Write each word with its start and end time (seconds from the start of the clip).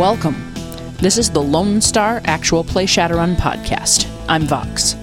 Welcome. 0.00 0.49
This 1.00 1.16
is 1.16 1.30
the 1.30 1.40
Lone 1.40 1.80
Star 1.80 2.20
Actual 2.26 2.62
Play 2.62 2.84
Shadowrun 2.84 3.34
podcast. 3.36 4.06
I'm 4.28 4.42
Vox. 4.42 4.96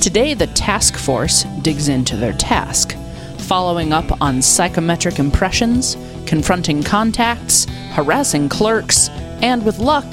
Today, 0.00 0.34
the 0.34 0.46
task 0.46 0.94
force 0.94 1.42
digs 1.62 1.88
into 1.88 2.14
their 2.14 2.32
task, 2.34 2.96
following 3.38 3.92
up 3.92 4.22
on 4.22 4.40
psychometric 4.40 5.18
impressions, 5.18 5.96
confronting 6.26 6.80
contacts, 6.80 7.64
harassing 7.90 8.48
clerks, 8.48 9.08
and 9.42 9.66
with 9.66 9.80
luck, 9.80 10.06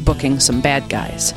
booking 0.00 0.38
some 0.38 0.60
bad 0.60 0.86
guys. 0.90 1.32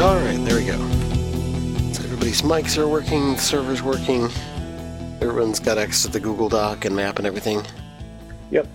All 0.00 0.14
right, 0.14 0.38
there 0.44 0.54
we 0.54 0.64
go. 0.64 0.74
Everybody's 2.04 2.42
mics 2.42 2.78
are 2.78 2.86
working, 2.86 3.32
the 3.34 3.40
server's 3.40 3.82
working. 3.82 4.30
Everyone's 5.34 5.58
got 5.58 5.78
access 5.78 6.02
to 6.04 6.12
the 6.12 6.20
Google 6.20 6.48
Doc 6.48 6.84
and 6.84 6.94
map 6.94 7.18
and 7.18 7.26
everything. 7.26 7.60
Yep. 8.52 8.68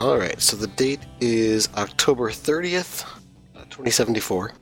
All 0.00 0.16
right, 0.16 0.40
so 0.40 0.56
the 0.56 0.66
date 0.68 1.00
is 1.20 1.68
October 1.76 2.30
30th, 2.30 3.04
uh, 3.54 3.64
2074, 3.64 4.52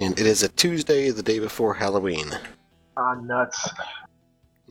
and 0.00 0.20
it 0.20 0.26
is 0.26 0.42
a 0.42 0.48
Tuesday, 0.50 1.08
the 1.08 1.22
day 1.22 1.38
before 1.38 1.72
Halloween. 1.72 2.26
Ah, 2.98 3.14
nuts. 3.14 3.66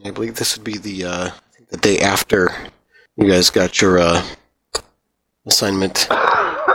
I 0.06 0.12
believe 0.12 0.36
this 0.36 0.56
would 0.56 0.64
be 0.64 0.78
the 0.78 1.04
uh, 1.04 1.30
the 1.72 1.78
day 1.78 1.98
after 1.98 2.56
you 3.16 3.28
guys 3.28 3.50
got 3.50 3.82
your 3.82 3.98
uh, 3.98 4.24
assignment, 5.48 6.06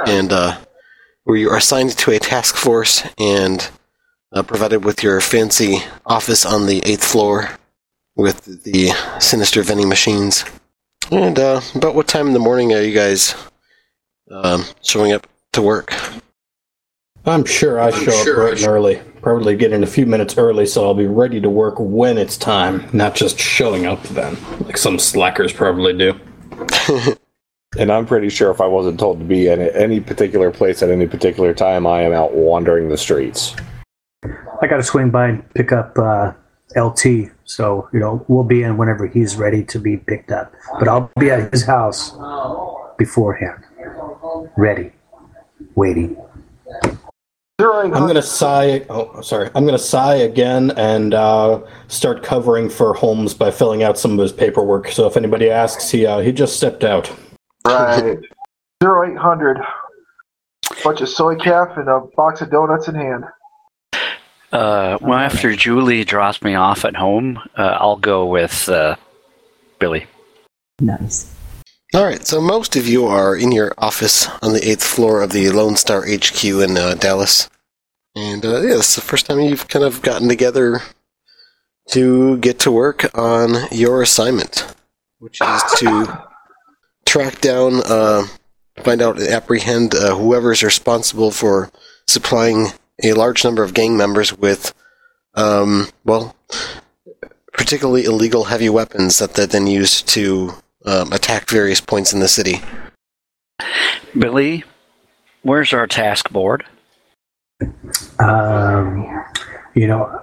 and 0.09 0.33
uh, 0.33 0.59
where 1.23 1.37
you 1.37 1.49
are 1.51 1.59
assigned 1.59 1.97
to 1.97 2.11
a 2.11 2.19
task 2.19 2.57
force 2.57 3.07
and 3.19 3.71
uh, 4.33 4.43
provided 4.43 4.85
with 4.85 5.05
your 5.05 5.21
fancy 5.21 5.77
office 6.05 6.45
on 6.45 6.67
the 6.67 6.83
eighth 6.85 7.05
floor 7.05 7.51
with 8.19 8.65
the 8.65 8.91
sinister 9.21 9.63
vending 9.63 9.89
machines. 9.89 10.45
And 11.11 11.39
uh, 11.39 11.63
about 11.75 11.95
what 11.95 12.07
time 12.07 12.27
in 12.27 12.35
the 12.35 12.39
morning 12.39 12.75
are 12.75 12.83
you 12.83 12.93
guys 12.93 13.35
um, 14.31 14.65
showing 14.83 15.13
up 15.13 15.27
to 15.55 15.63
work? 15.63 15.95
I'm 17.25 17.47
sure 17.47 17.81
I 17.81 17.91
show 17.91 18.11
sure 18.25 18.43
up 18.43 18.49
bright 18.51 18.59
and 18.59 18.69
early. 18.69 19.03
Probably 19.23 19.57
get 19.57 19.73
in 19.73 19.83
a 19.83 19.87
few 19.87 20.05
minutes 20.05 20.37
early, 20.37 20.67
so 20.67 20.85
I'll 20.85 20.95
be 20.95 21.07
ready 21.07 21.41
to 21.41 21.49
work 21.49 21.77
when 21.79 22.19
it's 22.19 22.37
time, 22.37 22.89
not 22.93 23.15
just 23.15 23.39
showing 23.39 23.87
up 23.87 24.03
then, 24.05 24.37
like 24.61 24.77
some 24.77 24.99
slackers 24.99 25.53
probably 25.53 25.97
do. 25.97 26.21
And 27.77 27.93
I'm 27.93 28.07
pretty 28.07 28.31
sure 28.31 28.51
if 28.51 28.61
I 28.61 28.67
wasn't 28.67 28.99
told 28.99 29.19
to 29.19 29.25
be 29.25 29.49
in 29.49 29.61
any 29.61 30.01
particular 30.01 30.51
place 30.51 30.83
at 30.83 30.91
any 30.91 31.07
particular 31.07 31.53
time, 31.53 31.87
I 31.87 32.03
am 32.03 32.13
out 32.13 32.33
wandering 32.33 32.89
the 32.89 32.97
streets. 32.97 33.55
I 34.25 34.67
got 34.67 34.79
to 34.79 34.83
swing 34.83 35.11
by 35.11 35.29
and 35.29 35.55
pick 35.55 35.71
up 35.71 35.97
uh, 35.99 36.33
LT. 36.77 37.31
So, 37.45 37.89
you 37.93 38.01
know, 38.01 38.25
we'll 38.29 38.45
be 38.45 38.63
in 38.63 38.77
whenever 38.77 39.07
he's 39.07 39.37
ready 39.37 39.65
to 39.65 39.79
be 39.79 39.97
picked 39.97 40.31
up. 40.31 40.53
But 40.79 40.89
I'll 40.89 41.11
be 41.19 41.31
at 41.31 41.53
his 41.53 41.65
house 41.65 42.13
beforehand, 42.99 43.65
ready, 44.57 44.93
waiting. 45.75 46.17
I'm 47.61 47.91
gonna 47.91 48.23
sigh. 48.23 48.87
Oh, 48.89 49.21
sorry. 49.21 49.51
I'm 49.55 49.65
gonna 49.65 49.79
sigh 49.79 50.15
again 50.15 50.71
and 50.77 51.13
uh, 51.13 51.61
start 51.89 52.23
covering 52.23 52.71
for 52.71 52.95
Holmes 52.95 53.35
by 53.35 53.51
filling 53.51 53.83
out 53.83 53.99
some 53.99 54.13
of 54.13 54.19
his 54.19 54.33
paperwork. 54.33 54.89
So 54.93 55.09
if 55.09 55.17
anybody 55.17 55.51
asks, 55.51 55.91
he 55.91 56.07
uh, 56.07 56.21
he 56.21 56.31
just 56.31 56.57
stepped 56.57 56.85
out. 56.85 57.13
Right. 57.67 58.19
Zero 58.81 59.11
eight 59.11 59.19
hundred. 59.19 59.59
Bunch 60.85 61.01
of 61.01 61.09
soycaf 61.09 61.77
and 61.79 61.89
a 61.89 62.01
box 62.15 62.43
of 62.43 62.51
donuts 62.51 62.87
in 62.87 62.95
hand. 62.95 63.25
Uh, 64.53 64.97
well, 65.01 65.19
after 65.19 65.55
Julie 65.55 66.05
drops 66.05 66.43
me 66.43 66.55
off 66.55 66.85
at 66.85 66.97
home, 66.97 67.39
uh, 67.57 67.77
I'll 67.81 67.97
go 67.97 68.27
with 68.27 68.69
uh, 68.69 68.97
Billy. 69.79 70.07
Nice. 70.81 71.35
All 71.95 72.05
right, 72.05 72.27
so 72.27 72.41
most 72.41 72.77
of 72.77 72.87
you 72.87 73.07
are 73.07 73.35
in 73.35 73.51
your 73.51 73.73
office 73.79 74.29
on 74.43 74.53
the 74.53 74.69
eighth 74.69 74.85
floor 74.85 75.23
of 75.23 75.33
the 75.33 75.51
Lone 75.51 75.77
Star 75.77 76.05
HQ 76.07 76.45
in 76.45 76.77
uh, 76.77 76.95
Dallas, 76.95 77.49
and 78.15 78.45
uh, 78.45 78.61
yeah, 78.61 78.77
it's 78.77 78.95
the 78.95 79.01
first 79.01 79.27
time 79.27 79.41
you've 79.41 79.69
kind 79.69 79.85
of 79.85 80.03
gotten 80.03 80.29
together 80.29 80.81
to 81.89 82.37
get 82.39 82.59
to 82.61 82.71
work 82.71 83.07
on 83.17 83.55
your 83.71 84.03
assignment, 84.03 84.75
which 85.19 85.41
is 85.41 85.63
to 85.79 86.25
track 87.07 87.41
down, 87.41 87.81
uh, 87.87 88.27
find 88.83 89.01
out, 89.01 89.19
and 89.19 89.29
apprehend 89.29 89.95
uh, 89.95 90.15
whoever's 90.15 90.63
responsible 90.63 91.31
for 91.31 91.71
supplying 92.07 92.67
a 93.03 93.13
large 93.13 93.45
number 93.45 93.63
of 93.63 93.75
gang 93.75 93.97
members 93.97 94.37
with, 94.37 94.75
um, 95.35 95.89
well, 96.05 96.35
particularly 97.53 98.05
illegal 98.05 98.45
heavy 98.45 98.69
weapons 98.69 99.19
that 99.19 99.35
they 99.35 99.47
then 99.47 99.67
used 99.67 100.09
to 100.09 100.53
um, 100.85 101.13
attack 101.13 101.49
various 101.49 101.81
points 101.81 102.13
in 102.13 102.21
the 102.21 102.29
city. 102.29 102.61
Billy, 104.17 104.65
where's 105.43 105.73
our 105.73 105.87
task 105.87 106.31
board? 106.31 106.65
Um, 108.19 109.25
you 109.75 109.87
know, 109.87 110.23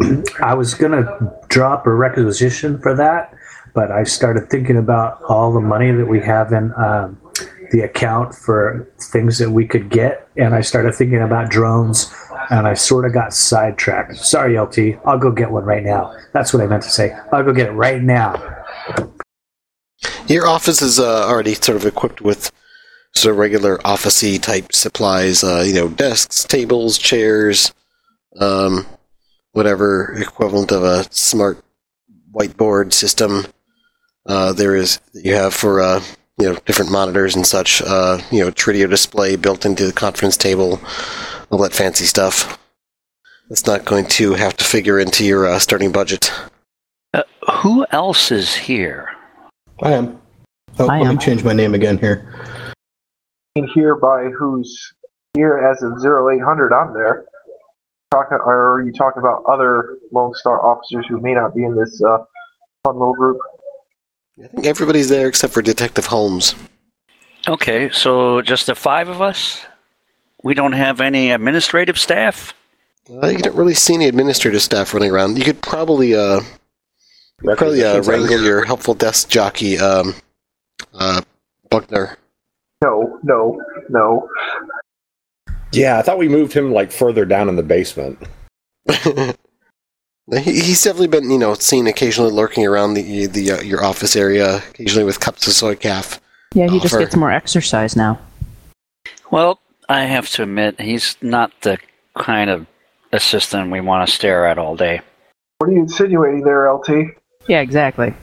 I 0.42 0.54
was 0.54 0.74
going 0.74 0.92
to 0.92 1.32
drop 1.48 1.86
a 1.86 1.92
requisition 1.92 2.80
for 2.80 2.94
that, 2.96 3.34
but 3.74 3.90
I 3.90 4.04
started 4.04 4.50
thinking 4.50 4.76
about 4.76 5.22
all 5.22 5.52
the 5.52 5.60
money 5.60 5.92
that 5.92 6.06
we 6.06 6.20
have 6.20 6.52
in 6.52 6.72
um, 6.76 7.21
the 7.72 7.80
account 7.80 8.34
for 8.34 8.88
things 9.00 9.38
that 9.38 9.50
we 9.50 9.66
could 9.66 9.90
get, 9.90 10.28
and 10.36 10.54
I 10.54 10.60
started 10.60 10.94
thinking 10.94 11.22
about 11.22 11.50
drones, 11.50 12.14
and 12.50 12.66
I 12.66 12.74
sort 12.74 13.04
of 13.04 13.12
got 13.12 13.32
sidetracked. 13.32 14.16
Sorry, 14.16 14.58
LT. 14.58 15.00
I'll 15.04 15.18
go 15.18 15.30
get 15.30 15.50
one 15.50 15.64
right 15.64 15.82
now. 15.82 16.14
That's 16.32 16.52
what 16.52 16.62
I 16.62 16.66
meant 16.66 16.82
to 16.84 16.90
say. 16.90 17.16
I'll 17.32 17.42
go 17.42 17.52
get 17.52 17.68
it 17.68 17.72
right 17.72 18.00
now. 18.00 18.34
Your 20.26 20.46
office 20.46 20.82
is 20.82 21.00
uh, 21.00 21.26
already 21.26 21.54
sort 21.54 21.76
of 21.76 21.86
equipped 21.86 22.20
with 22.20 22.52
sort 23.14 23.32
of 23.32 23.38
regular 23.38 23.78
officey 23.78 24.40
type 24.40 24.72
supplies, 24.72 25.42
uh, 25.42 25.64
you 25.66 25.74
know, 25.74 25.88
desks, 25.88 26.44
tables, 26.44 26.98
chairs, 26.98 27.72
um, 28.38 28.86
whatever 29.52 30.14
equivalent 30.18 30.72
of 30.72 30.82
a 30.82 31.04
smart 31.12 31.62
whiteboard 32.32 32.92
system 32.92 33.44
uh, 34.26 34.52
there 34.52 34.74
is 34.74 34.98
that 35.12 35.24
you 35.24 35.34
have 35.34 35.52
for 35.52 35.80
uh, 35.80 36.02
you 36.42 36.48
know 36.48 36.58
different 36.66 36.90
monitors 36.90 37.36
and 37.36 37.46
such. 37.46 37.80
Uh, 37.82 38.18
you 38.32 38.40
know, 38.40 38.50
Tridio 38.50 38.90
display 38.90 39.36
built 39.36 39.64
into 39.64 39.86
the 39.86 39.92
conference 39.92 40.36
table, 40.36 40.80
all 41.50 41.58
that 41.60 41.72
fancy 41.72 42.04
stuff. 42.04 42.58
It's 43.48 43.66
not 43.66 43.84
going 43.84 44.06
to 44.06 44.34
have 44.34 44.56
to 44.56 44.64
figure 44.64 44.98
into 44.98 45.24
your 45.24 45.46
uh, 45.46 45.58
starting 45.60 45.92
budget. 45.92 46.32
Uh, 47.14 47.22
who 47.58 47.86
else 47.90 48.32
is 48.32 48.54
here? 48.54 49.10
I 49.82 49.92
am. 49.92 50.20
Oh, 50.80 50.88
I 50.88 50.98
let 50.98 51.08
am. 51.08 51.16
me 51.16 51.22
change 51.22 51.44
my 51.44 51.52
name 51.52 51.74
again 51.74 51.98
here. 51.98 52.34
And 53.54 53.68
here 53.72 53.94
by 53.94 54.24
who's 54.36 54.94
here 55.34 55.58
as 55.58 55.82
of 55.82 56.00
zero 56.00 56.28
eight 56.34 56.42
hundred, 56.42 56.72
I'm 56.72 56.92
there. 56.92 57.26
Talking, 58.10 58.38
or 58.38 58.74
are 58.74 58.82
you 58.82 58.92
talking 58.92 59.22
about 59.22 59.44
other 59.48 59.98
Lone 60.10 60.34
Star 60.34 60.64
officers 60.64 61.06
who 61.08 61.20
may 61.20 61.34
not 61.34 61.54
be 61.54 61.62
in 61.64 61.76
this 61.76 62.02
uh, 62.02 62.18
fun 62.84 62.98
little 62.98 63.14
group? 63.14 63.38
I 64.42 64.46
think 64.48 64.66
everybody's 64.66 65.08
there 65.08 65.28
except 65.28 65.52
for 65.52 65.62
Detective 65.62 66.06
Holmes. 66.06 66.54
Okay, 67.48 67.90
so 67.90 68.42
just 68.42 68.66
the 68.66 68.74
five 68.74 69.08
of 69.08 69.20
us? 69.20 69.64
We 70.42 70.54
don't 70.54 70.72
have 70.72 71.00
any 71.00 71.30
administrative 71.30 71.98
staff? 71.98 72.54
Uh, 73.10 73.28
you 73.28 73.38
don't 73.38 73.56
really 73.56 73.74
see 73.74 73.94
any 73.94 74.06
administrative 74.06 74.62
staff 74.62 74.94
running 74.94 75.10
around. 75.10 75.38
You 75.38 75.44
could 75.44 75.60
probably 75.60 76.14
uh, 76.14 76.40
probably 77.42 77.84
uh, 77.84 78.02
wrangle 78.02 78.40
your 78.40 78.64
helpful 78.64 78.94
desk 78.94 79.28
jockey, 79.28 79.78
um, 79.78 80.14
uh, 80.94 81.22
Buckner. 81.70 82.16
No, 82.82 83.18
no, 83.22 83.60
no. 83.90 84.28
Yeah, 85.72 85.98
I 85.98 86.02
thought 86.02 86.18
we 86.18 86.28
moved 86.28 86.52
him 86.52 86.72
like 86.72 86.92
further 86.92 87.24
down 87.24 87.48
in 87.48 87.56
the 87.56 87.62
basement. 87.62 88.18
He, 90.30 90.60
he's 90.60 90.82
definitely 90.82 91.08
been, 91.08 91.30
you 91.30 91.38
know, 91.38 91.54
seen 91.54 91.86
occasionally 91.86 92.30
lurking 92.30 92.64
around 92.66 92.94
the 92.94 93.26
the 93.26 93.52
uh, 93.52 93.60
your 93.62 93.84
office 93.84 94.14
area, 94.14 94.58
occasionally 94.70 95.04
with 95.04 95.18
cups 95.20 95.46
of 95.46 95.52
soycaf. 95.52 96.20
Yeah, 96.54 96.68
he 96.68 96.78
just 96.78 96.98
gets 96.98 97.16
more 97.16 97.32
exercise 97.32 97.96
now. 97.96 98.20
Well, 99.30 99.58
I 99.88 100.04
have 100.04 100.28
to 100.30 100.42
admit, 100.42 100.80
he's 100.80 101.16
not 101.22 101.50
the 101.62 101.78
kind 102.16 102.50
of 102.50 102.66
assistant 103.12 103.70
we 103.70 103.80
want 103.80 104.06
to 104.06 104.14
stare 104.14 104.46
at 104.46 104.58
all 104.58 104.76
day. 104.76 105.00
What 105.58 105.70
are 105.70 105.72
you 105.72 105.80
insinuating 105.80 106.44
there, 106.44 106.72
LT? 106.72 107.16
Yeah, 107.48 107.60
exactly. 107.60 108.14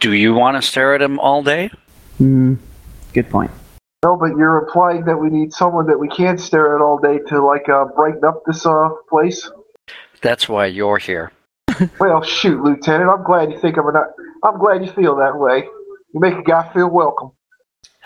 Do 0.00 0.12
you 0.12 0.34
want 0.34 0.56
to 0.56 0.62
stare 0.62 0.94
at 0.94 1.02
him 1.02 1.18
all 1.18 1.42
day? 1.42 1.70
Hmm. 2.18 2.54
Good 3.12 3.30
point. 3.30 3.50
No, 4.04 4.16
but 4.16 4.36
you're 4.36 4.58
implying 4.58 5.04
that 5.04 5.16
we 5.16 5.28
need 5.28 5.52
someone 5.52 5.86
that 5.86 5.98
we 5.98 6.08
can't 6.08 6.40
stare 6.40 6.76
at 6.76 6.82
all 6.82 6.98
day 6.98 7.18
to 7.28 7.44
like 7.44 7.68
uh, 7.68 7.86
brighten 7.96 8.24
up 8.24 8.42
this 8.46 8.64
uh 8.66 8.88
place. 9.08 9.50
That's 10.20 10.48
why 10.48 10.66
you're 10.66 10.98
here. 10.98 11.32
Well, 12.00 12.22
shoot, 12.22 12.62
Lieutenant. 12.62 13.10
I'm 13.10 13.24
glad 13.24 13.50
you 13.52 13.58
think 13.58 13.76
I'm 13.76 13.92
not. 13.92 14.06
I'm 14.44 14.58
glad 14.58 14.84
you 14.84 14.90
feel 14.92 15.16
that 15.16 15.38
way. 15.38 15.64
You 16.14 16.20
make 16.20 16.34
a 16.34 16.42
guy 16.42 16.72
feel 16.72 16.88
welcome. 16.88 17.32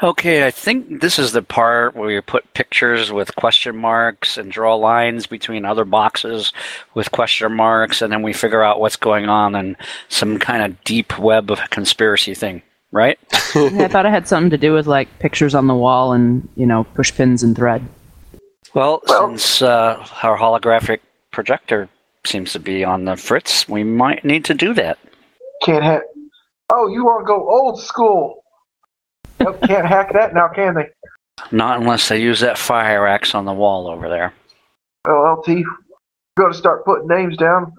Okay, 0.03 0.45
I 0.45 0.51
think 0.51 1.01
this 1.01 1.17
is 1.17 1.31
the 1.31 1.43
part 1.43 1.95
where 1.95 2.11
you 2.11 2.23
put 2.23 2.55
pictures 2.55 3.13
with 3.13 3.37
question 3.37 3.77
marks 3.77 4.37
and 4.37 4.51
draw 4.51 4.75
lines 4.75 5.29
between 5.29 5.65
other 5.65 5.85
boxes 5.85 6.53
with 6.95 7.13
question 7.13 7.53
marks, 7.55 8.03
and 8.03 8.13
then 8.13 8.23
we 8.23 8.33
figure 8.33 8.65
out 8.65 8.81
what's 8.81 8.97
going 8.97 9.29
on 9.29 9.55
and 9.55 9.77
some 10.09 10.39
kind 10.41 10.63
of 10.65 10.83
deep 10.83 11.17
web 11.21 11.53
of 11.53 11.61
conspiracy 11.71 12.35
thing, 12.35 12.63
right? 12.91 13.17
I 13.55 13.87
thought 13.87 14.07
it 14.07 14.11
had 14.11 14.27
something 14.27 14.51
to 14.51 14.59
do 14.59 14.73
with 14.73 14.89
like 14.89 15.21
pictures 15.21 15.55
on 15.55 15.69
the 15.69 15.75
wall 15.75 16.13
and 16.13 16.49
you 16.57 16.67
know 16.67 16.83
push 16.95 17.15
pins 17.15 17.45
and 17.45 17.55
thread. 17.55 17.87
Well, 18.75 19.03
Well- 19.07 19.29
since 19.29 19.63
uh, 19.63 20.05
our 20.25 20.37
holographic 20.37 20.99
projector 21.31 21.89
seems 22.27 22.53
to 22.53 22.61
be 22.61 22.85
on 22.85 23.05
the 23.05 23.17
fritz, 23.17 23.69
we 23.69 23.85
might 23.85 24.25
need 24.25 24.45
to 24.47 24.55
do 24.55 24.75
that. 24.75 24.99
Can't 25.65 25.83
hack. 25.83 26.03
Oh, 26.73 26.89
you 26.89 27.05
want 27.05 27.25
to 27.25 27.27
go 27.27 27.49
old 27.49 27.81
school? 27.81 28.45
Nope, 29.41 29.61
can't 29.67 29.87
hack 29.87 30.13
that 30.13 30.35
now, 30.35 30.49
can 30.49 30.75
they? 30.75 30.89
Not 31.51 31.81
unless 31.81 32.09
they 32.09 32.21
use 32.21 32.41
that 32.41 32.59
fire 32.59 33.07
axe 33.07 33.35
on 33.35 33.45
the 33.45 33.53
wall 33.53 33.89
over 33.89 34.09
there. 34.09 34.33
Well, 35.07 35.39
LT, 35.39 35.49
we've 35.49 35.67
got 36.39 36.49
to 36.49 36.55
start 36.55 36.85
putting 36.85 37.09
names 37.09 37.37
down. 37.37 37.73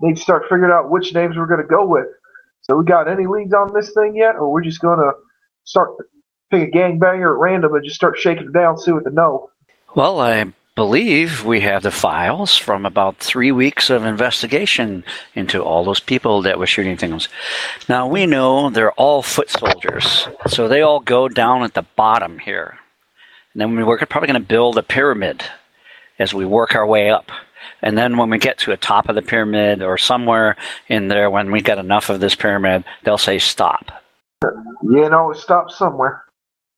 Need 0.00 0.16
to 0.16 0.22
start 0.22 0.44
figuring 0.44 0.72
out 0.72 0.90
which 0.90 1.12
names 1.12 1.36
we're 1.36 1.46
going 1.46 1.62
to 1.62 1.66
go 1.66 1.84
with. 1.84 2.06
So, 2.62 2.76
we 2.76 2.84
got 2.84 3.08
any 3.08 3.26
leads 3.26 3.52
on 3.52 3.72
this 3.72 3.92
thing 3.92 4.14
yet, 4.14 4.36
or 4.36 4.52
we're 4.52 4.62
just 4.62 4.80
going 4.80 4.98
to 4.98 5.12
start 5.64 5.90
pick 6.50 6.68
a 6.68 6.76
gangbanger 6.76 7.32
at 7.32 7.38
random 7.38 7.74
and 7.74 7.84
just 7.84 7.96
start 7.96 8.18
shaking 8.18 8.46
it 8.48 8.52
down, 8.52 8.78
see 8.78 8.92
what 8.92 9.04
they 9.04 9.10
know. 9.10 9.50
Well, 9.94 10.20
I 10.20 10.52
believe 10.78 11.44
we 11.44 11.60
have 11.60 11.82
the 11.82 11.90
files 11.90 12.56
from 12.56 12.86
about 12.86 13.16
three 13.16 13.50
weeks 13.50 13.90
of 13.90 14.04
investigation 14.04 15.02
into 15.34 15.60
all 15.60 15.82
those 15.82 15.98
people 15.98 16.40
that 16.42 16.56
were 16.56 16.68
shooting 16.68 16.96
things. 16.96 17.28
Now, 17.88 18.06
we 18.06 18.26
know 18.26 18.70
they're 18.70 18.92
all 18.92 19.20
foot 19.20 19.50
soldiers, 19.50 20.28
so 20.46 20.68
they 20.68 20.82
all 20.82 21.00
go 21.00 21.28
down 21.28 21.64
at 21.64 21.74
the 21.74 21.82
bottom 21.96 22.38
here. 22.38 22.78
And 23.52 23.60
then 23.60 23.74
we're 23.84 23.98
probably 24.06 24.28
going 24.28 24.40
to 24.40 24.48
build 24.48 24.78
a 24.78 24.84
pyramid 24.84 25.42
as 26.20 26.32
we 26.32 26.46
work 26.46 26.76
our 26.76 26.86
way 26.86 27.10
up. 27.10 27.32
And 27.82 27.98
then 27.98 28.16
when 28.16 28.30
we 28.30 28.38
get 28.38 28.58
to 28.58 28.70
the 28.70 28.76
top 28.76 29.08
of 29.08 29.16
the 29.16 29.22
pyramid 29.22 29.82
or 29.82 29.98
somewhere 29.98 30.54
in 30.86 31.08
there, 31.08 31.28
when 31.28 31.50
we 31.50 31.60
get 31.60 31.78
enough 31.78 32.08
of 32.08 32.20
this 32.20 32.36
pyramid, 32.36 32.84
they'll 33.02 33.18
say 33.18 33.40
stop. 33.40 33.90
You 34.84 35.10
know, 35.10 35.32
stop 35.32 35.72
somewhere. 35.72 36.22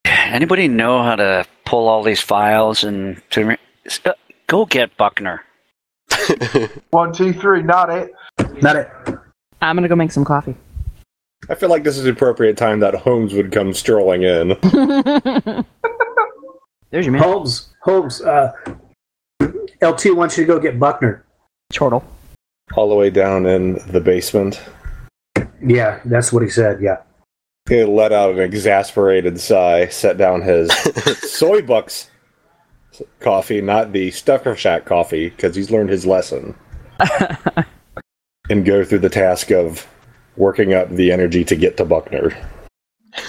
Anybody 0.07 0.69
know 0.69 1.03
how 1.03 1.17
to 1.17 1.45
pull 1.67 1.87
all 1.87 2.03
these 2.03 2.23
files 2.23 2.83
and 2.83 3.21
to 3.33 3.59
uh, 4.05 4.13
go 4.47 4.67
get 4.67 4.97
Buckner? 4.97 5.43
One, 6.91 7.13
two, 7.13 7.33
three, 7.33 7.63
not 7.63 7.91
it. 7.91 8.13
Not 8.63 8.77
it. 8.77 8.91
I'm 9.63 9.77
gonna 9.77 9.89
go 9.89 9.97
make 9.97 10.13
some 10.13 10.25
coffee. 10.25 10.55
I 11.49 11.55
feel 11.55 11.69
like 11.71 11.85
this 11.85 11.97
is 11.97 12.05
the 12.05 12.11
appropriate 12.11 12.57
time 12.57 12.81
that 12.81 12.95
Holmes 12.95 13.33
would 13.35 13.51
come 13.51 13.73
strolling 13.73 14.23
in. 14.23 14.49
There's 16.91 17.07
your 17.07 17.13
man. 17.13 17.23
Holmes, 17.23 17.71
Holmes, 17.83 18.21
uh, 18.21 18.53
LT 19.83 20.17
wants 20.17 20.37
you 20.37 20.45
to 20.45 20.47
go 20.47 20.59
get 20.59 20.79
Buckner. 20.79 21.25
Chortle. 21.73 22.05
all 22.75 22.89
the 22.89 22.95
way 22.95 23.11
down 23.11 23.47
in 23.47 23.75
the 23.89 24.01
basement. 24.01 24.61
Yeah, 25.63 26.01
that's 26.05 26.33
what 26.33 26.43
he 26.43 26.49
said. 26.49 26.81
Yeah. 26.81 26.99
He 27.69 27.85
let 27.85 28.13
out 28.13 28.35
an 28.35 28.41
exasperated 28.41 29.39
sigh, 29.39 29.87
set 29.89 30.19
down 30.19 30.43
his 30.43 30.73
soy 31.33 31.63
bucks 31.63 32.10
coffee, 33.21 33.61
not 33.61 33.93
the 33.93 34.11
Stuffer 34.11 34.55
Shack 34.57 34.85
coffee, 34.85 35.31
because 35.31 35.55
he's 35.55 35.71
learned 35.71 35.91
his 35.91 36.07
lesson, 36.07 36.55
and 38.51 38.65
go 38.65 38.85
through 38.85 38.99
the 39.01 39.09
task 39.09 39.51
of 39.51 39.87
working 40.37 40.75
up 40.75 40.91
the 40.91 41.13
energy 41.13 41.45
to 41.45 41.57
get 41.57 41.77
to 41.77 41.85
Buckner. 41.85 42.37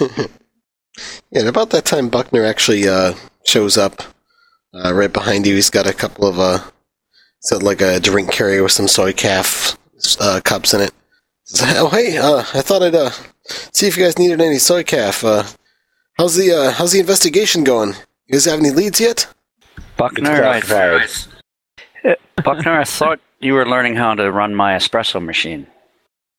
Yeah, 1.30 1.40
and 1.40 1.48
about 1.48 1.70
that 1.70 1.86
time, 1.86 2.10
Buckner 2.10 2.44
actually 2.44 2.86
uh, 2.86 3.14
shows 3.46 3.78
up 3.78 4.02
uh, 4.74 4.92
right 4.92 5.12
behind 5.12 5.46
you. 5.46 5.54
He's 5.54 5.70
got 5.70 5.86
a 5.86 5.94
couple 5.94 6.26
of, 6.26 6.38
uh, 6.38 6.58
he's 7.40 7.62
like 7.62 7.80
a 7.80 8.00
drink 8.00 8.30
carrier 8.30 8.62
with 8.62 8.72
some 8.72 8.84
soycaf 8.84 9.76
uh, 10.20 10.40
cups 10.44 10.74
in 10.74 10.82
it. 10.82 10.92
Oh, 11.62 11.88
hey, 11.88 12.18
uh, 12.18 12.44
I 12.54 12.60
thought 12.60 12.82
I'd 12.82 12.94
uh, 12.94 13.10
see 13.72 13.86
if 13.86 13.96
you 13.96 14.04
guys 14.04 14.18
needed 14.18 14.40
any 14.40 14.56
soycaf. 14.56 15.24
Uh, 15.24 15.48
how's 16.18 16.36
the 16.36 16.52
uh, 16.52 16.70
how's 16.72 16.92
the 16.92 17.00
investigation 17.00 17.64
going? 17.64 17.90
You 18.26 18.32
guys 18.32 18.44
have 18.44 18.60
any 18.60 18.70
leads 18.70 19.00
yet? 19.00 19.26
Buckner, 20.02 20.44
I, 20.44 20.60
classified. 20.60 21.32
Uh, 22.04 22.42
Buckner, 22.42 22.72
I 22.80 22.82
thought 22.82 23.20
you 23.38 23.54
were 23.54 23.64
learning 23.64 23.94
how 23.94 24.14
to 24.14 24.32
run 24.32 24.52
my 24.52 24.72
espresso 24.72 25.24
machine. 25.24 25.68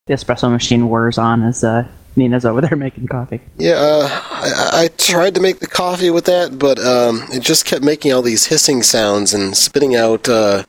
The 0.07 0.15
espresso 0.15 0.51
machine 0.51 0.89
whirs 0.89 1.17
on 1.17 1.43
as 1.43 1.63
uh, 1.63 1.87
Nina's 2.17 2.43
over 2.43 2.59
there 2.59 2.75
making 2.75 3.07
coffee. 3.07 3.39
Yeah, 3.57 3.75
uh, 3.75 4.09
I, 4.11 4.69
I 4.73 4.89
tried 4.97 5.35
to 5.35 5.41
make 5.41 5.59
the 5.59 5.67
coffee 5.67 6.09
with 6.09 6.25
that, 6.25 6.59
but 6.59 6.77
um, 6.77 7.23
it 7.31 7.41
just 7.41 7.65
kept 7.65 7.85
making 7.85 8.11
all 8.11 8.21
these 8.21 8.47
hissing 8.47 8.83
sounds 8.83 9.33
and 9.33 9.55
spitting 9.55 9.95
out, 9.95 10.27
uh, 10.27 10.63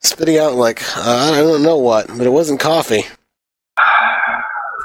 spitting 0.00 0.38
out 0.38 0.54
like 0.54 0.80
uh, 0.96 1.34
I 1.34 1.40
don't 1.40 1.62
know 1.62 1.76
what, 1.76 2.08
but 2.08 2.26
it 2.26 2.30
wasn't 2.30 2.58
coffee. 2.58 3.02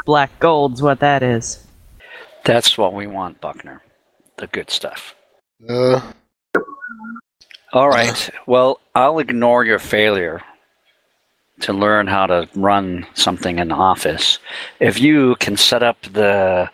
Black 0.05 0.37
gold's 0.39 0.81
what 0.81 0.99
that 0.99 1.23
is. 1.23 1.65
That's 2.43 2.77
what 2.77 2.93
we 2.93 3.07
want, 3.07 3.39
Buckner. 3.39 3.81
The 4.37 4.47
good 4.47 4.69
stuff. 4.69 5.15
Uh, 5.69 6.01
All 7.75 7.89
right. 7.89 8.29
Well, 8.47 8.79
I'll 8.95 9.19
ignore 9.19 9.65
your 9.65 9.79
failure 9.79 10.41
to 11.59 11.73
learn 11.73 12.07
how 12.07 12.25
to 12.25 12.47
run 12.55 13.05
something 13.15 13.59
in 13.59 13.67
the 13.67 13.75
office. 13.75 14.39
If 14.79 15.01
you 15.01 15.35
can 15.41 15.57
set 15.57 15.83
up 15.83 16.01
the 16.03 16.69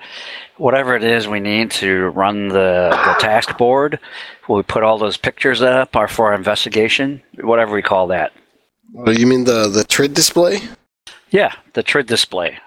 whatever 0.57 0.95
it 0.95 1.03
is 1.03 1.27
we 1.27 1.39
need 1.39 1.71
to 1.71 2.09
run 2.09 2.49
the, 2.49 2.89
the 2.91 3.15
task 3.19 3.57
board, 3.57 3.99
we 4.47 4.61
put 4.61 4.83
all 4.83 4.99
those 4.99 5.17
pictures 5.17 5.63
up 5.63 5.95
or 5.95 6.07
for 6.07 6.27
our 6.27 6.35
investigation, 6.35 7.23
whatever 7.39 7.73
we 7.73 7.81
call 7.81 8.05
that. 8.07 8.31
oh, 8.95 9.09
you 9.09 9.25
mean 9.25 9.45
the 9.45 9.69
the 9.69 9.83
trid 9.83 10.13
display? 10.13 10.59
Yeah, 11.31 11.55
the 11.73 11.81
TRID 11.81 12.05
display. 12.05 12.59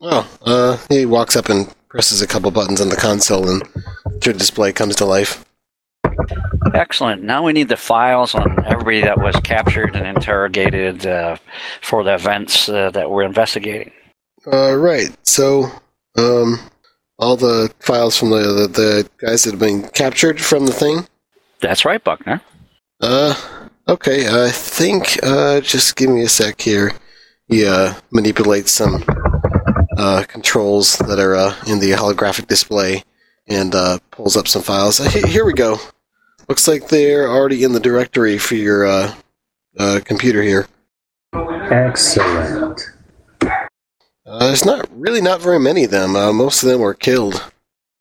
Oh, 0.00 0.26
uh, 0.44 0.78
he 0.88 1.06
walks 1.06 1.36
up 1.36 1.48
and 1.48 1.72
presses 1.88 2.20
a 2.20 2.26
couple 2.26 2.50
buttons 2.50 2.80
on 2.80 2.88
the 2.88 2.96
console, 2.96 3.48
and 3.48 3.62
the 4.06 4.18
trid 4.18 4.38
display 4.38 4.72
comes 4.72 4.96
to 4.96 5.04
life. 5.04 5.44
Excellent. 6.74 7.22
Now 7.22 7.44
we 7.44 7.52
need 7.52 7.68
the 7.68 7.76
files 7.76 8.34
on 8.34 8.64
everybody 8.66 9.00
that 9.02 9.18
was 9.18 9.36
captured 9.36 9.96
and 9.96 10.06
interrogated 10.06 11.06
uh, 11.06 11.36
for 11.82 12.04
the 12.04 12.14
events 12.14 12.68
uh, 12.68 12.90
that 12.90 13.10
we're 13.10 13.24
investigating. 13.24 13.92
Uh, 14.50 14.74
right. 14.74 15.10
So, 15.26 15.70
um, 16.16 16.58
all 17.18 17.36
the 17.36 17.72
files 17.80 18.16
from 18.16 18.30
the, 18.30 18.38
the 18.38 18.68
the 18.68 19.10
guys 19.18 19.44
that 19.44 19.50
have 19.52 19.60
been 19.60 19.88
captured 19.90 20.40
from 20.40 20.66
the 20.66 20.72
thing. 20.72 21.06
That's 21.60 21.84
right, 21.84 22.02
Buckner. 22.02 22.40
Uh, 23.00 23.34
okay. 23.88 24.26
I 24.28 24.50
think. 24.50 25.18
Uh, 25.22 25.60
just 25.60 25.96
give 25.96 26.10
me 26.10 26.22
a 26.22 26.28
sec 26.28 26.60
here. 26.60 26.92
He 27.48 27.66
uh, 27.66 27.94
manipulates 28.10 28.70
some 28.70 29.04
uh, 29.98 30.24
controls 30.26 30.96
that 30.98 31.18
are 31.18 31.34
uh, 31.34 31.54
in 31.66 31.80
the 31.80 31.90
holographic 31.90 32.46
display 32.46 33.04
and 33.48 33.74
uh, 33.74 33.98
pulls 34.10 34.36
up 34.36 34.48
some 34.48 34.62
files. 34.62 35.00
Uh, 35.00 35.10
here 35.26 35.44
we 35.44 35.52
go. 35.52 35.78
Looks 36.50 36.66
like 36.66 36.88
they're 36.88 37.28
already 37.28 37.62
in 37.62 37.74
the 37.74 37.78
directory 37.78 38.36
for 38.36 38.56
your 38.56 38.84
uh, 38.84 39.14
uh, 39.78 40.00
computer 40.04 40.42
here. 40.42 40.66
Excellent. 41.32 42.80
Uh, 43.40 43.58
there's 44.26 44.64
not 44.64 44.88
really 44.90 45.20
not 45.20 45.40
very 45.40 45.60
many 45.60 45.84
of 45.84 45.92
them. 45.92 46.16
Uh, 46.16 46.32
most 46.32 46.64
of 46.64 46.68
them 46.68 46.80
were 46.80 46.92
killed. 46.92 47.52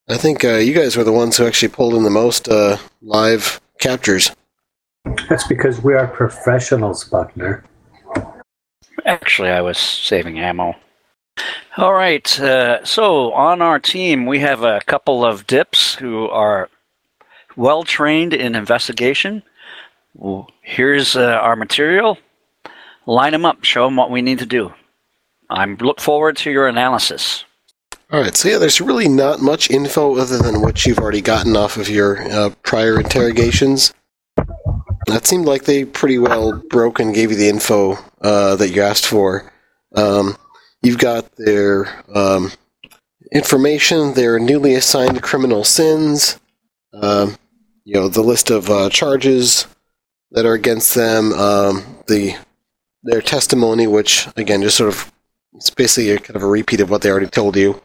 I 0.09 0.17
think 0.17 0.43
uh, 0.43 0.55
you 0.55 0.73
guys 0.73 0.97
were 0.97 1.03
the 1.03 1.11
ones 1.11 1.37
who 1.37 1.45
actually 1.45 1.69
pulled 1.69 1.93
in 1.93 2.01
the 2.01 2.09
most 2.09 2.49
uh, 2.49 2.77
live 3.03 3.61
captures. 3.79 4.31
That's 5.29 5.47
because 5.47 5.83
we 5.83 5.93
are 5.93 6.07
professionals, 6.07 7.03
Buckner. 7.03 7.63
Actually, 9.05 9.49
I 9.49 9.61
was 9.61 9.77
saving 9.77 10.39
ammo. 10.39 10.73
All 11.77 11.93
right. 11.93 12.39
Uh, 12.39 12.83
so 12.83 13.31
on 13.31 13.61
our 13.61 13.77
team, 13.77 14.25
we 14.25 14.39
have 14.39 14.63
a 14.63 14.81
couple 14.87 15.23
of 15.23 15.45
dips 15.45 15.93
who 15.93 16.27
are 16.29 16.67
well 17.59 17.83
trained 17.83 18.33
in 18.33 18.55
investigation. 18.55 19.43
Here's 20.61 21.15
uh, 21.15 21.39
our 21.41 21.57
material. 21.57 22.17
Line 23.05 23.33
them 23.33 23.45
up. 23.45 23.63
Show 23.63 23.85
them 23.85 23.97
what 23.97 24.09
we 24.09 24.21
need 24.21 24.39
to 24.39 24.45
do. 24.45 24.73
I 25.49 25.65
look 25.65 25.99
forward 25.99 26.37
to 26.37 26.51
your 26.51 26.67
analysis. 26.67 27.43
All 28.11 28.21
right, 28.21 28.35
so 28.35 28.49
yeah, 28.49 28.57
there's 28.57 28.81
really 28.81 29.07
not 29.07 29.41
much 29.41 29.69
info 29.69 30.15
other 30.17 30.37
than 30.37 30.61
what 30.61 30.85
you've 30.85 30.99
already 30.99 31.21
gotten 31.21 31.55
off 31.55 31.77
of 31.77 31.89
your 31.89 32.21
uh, 32.31 32.49
prior 32.63 32.99
interrogations. 32.99 33.93
That 35.07 35.25
seemed 35.25 35.45
like 35.45 35.65
they 35.65 35.85
pretty 35.85 36.17
well 36.17 36.63
broke 36.69 36.99
and 36.99 37.13
gave 37.13 37.29
you 37.29 37.37
the 37.37 37.49
info 37.49 37.97
uh, 38.21 38.55
that 38.55 38.69
you 38.69 38.81
asked 38.81 39.05
for. 39.05 39.51
Um, 39.95 40.37
you've 40.81 40.97
got 40.97 41.29
their 41.35 42.03
um, 42.13 42.51
information, 43.31 44.13
their 44.13 44.39
newly 44.39 44.75
assigned 44.75 45.21
criminal 45.21 45.63
SINs, 45.63 46.39
um, 46.93 47.37
you 47.89 47.95
know, 47.95 48.07
the 48.07 48.21
list 48.21 48.51
of 48.51 48.69
uh, 48.69 48.87
charges 48.91 49.65
that 50.29 50.45
are 50.45 50.53
against 50.53 50.93
them, 50.93 51.33
um, 51.33 51.83
the 52.07 52.35
their 53.01 53.19
testimony, 53.19 53.87
which 53.87 54.27
again, 54.37 54.61
just 54.61 54.77
sort 54.77 54.89
of 54.89 55.11
it's 55.55 55.71
basically 55.71 56.11
a 56.11 56.19
kind 56.19 56.35
of 56.35 56.43
a 56.43 56.47
repeat 56.47 56.81
of 56.81 56.91
what 56.91 57.01
they 57.01 57.09
already 57.09 57.25
told 57.25 57.55
you, 57.55 57.81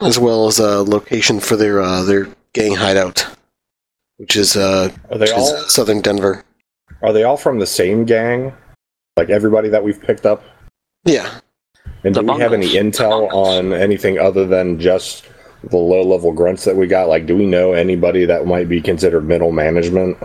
as 0.00 0.20
well 0.20 0.46
as 0.46 0.60
a 0.60 0.84
location 0.84 1.40
for 1.40 1.56
their 1.56 1.80
uh, 1.80 2.04
their 2.04 2.28
gang 2.52 2.76
hideout, 2.76 3.26
which 4.18 4.36
is 4.36 4.56
uh, 4.56 4.92
Are 5.10 5.18
they 5.18 5.24
which 5.24 5.36
is 5.36 5.74
southern 5.74 6.00
Denver. 6.00 6.44
are 7.02 7.12
they 7.12 7.24
all 7.24 7.36
from 7.36 7.58
the 7.58 7.66
same 7.66 8.04
gang? 8.04 8.52
Like 9.16 9.30
everybody 9.30 9.68
that 9.70 9.82
we've 9.82 10.00
picked 10.00 10.26
up? 10.26 10.44
Yeah, 11.04 11.40
And 12.04 12.14
The 12.14 12.22
do 12.22 12.34
we 12.34 12.40
have 12.40 12.52
any 12.52 12.74
intel 12.74 13.28
on 13.32 13.72
anything 13.72 14.16
other 14.16 14.46
than 14.46 14.78
just 14.78 15.24
the 15.64 15.76
low 15.76 16.02
level 16.02 16.32
grunts 16.32 16.64
that 16.64 16.76
we 16.76 16.86
got? 16.86 17.08
Like, 17.08 17.26
do 17.26 17.36
we 17.36 17.46
know 17.46 17.72
anybody 17.72 18.24
that 18.24 18.46
might 18.46 18.68
be 18.68 18.80
considered 18.80 19.26
middle 19.26 19.52
management? 19.52 20.16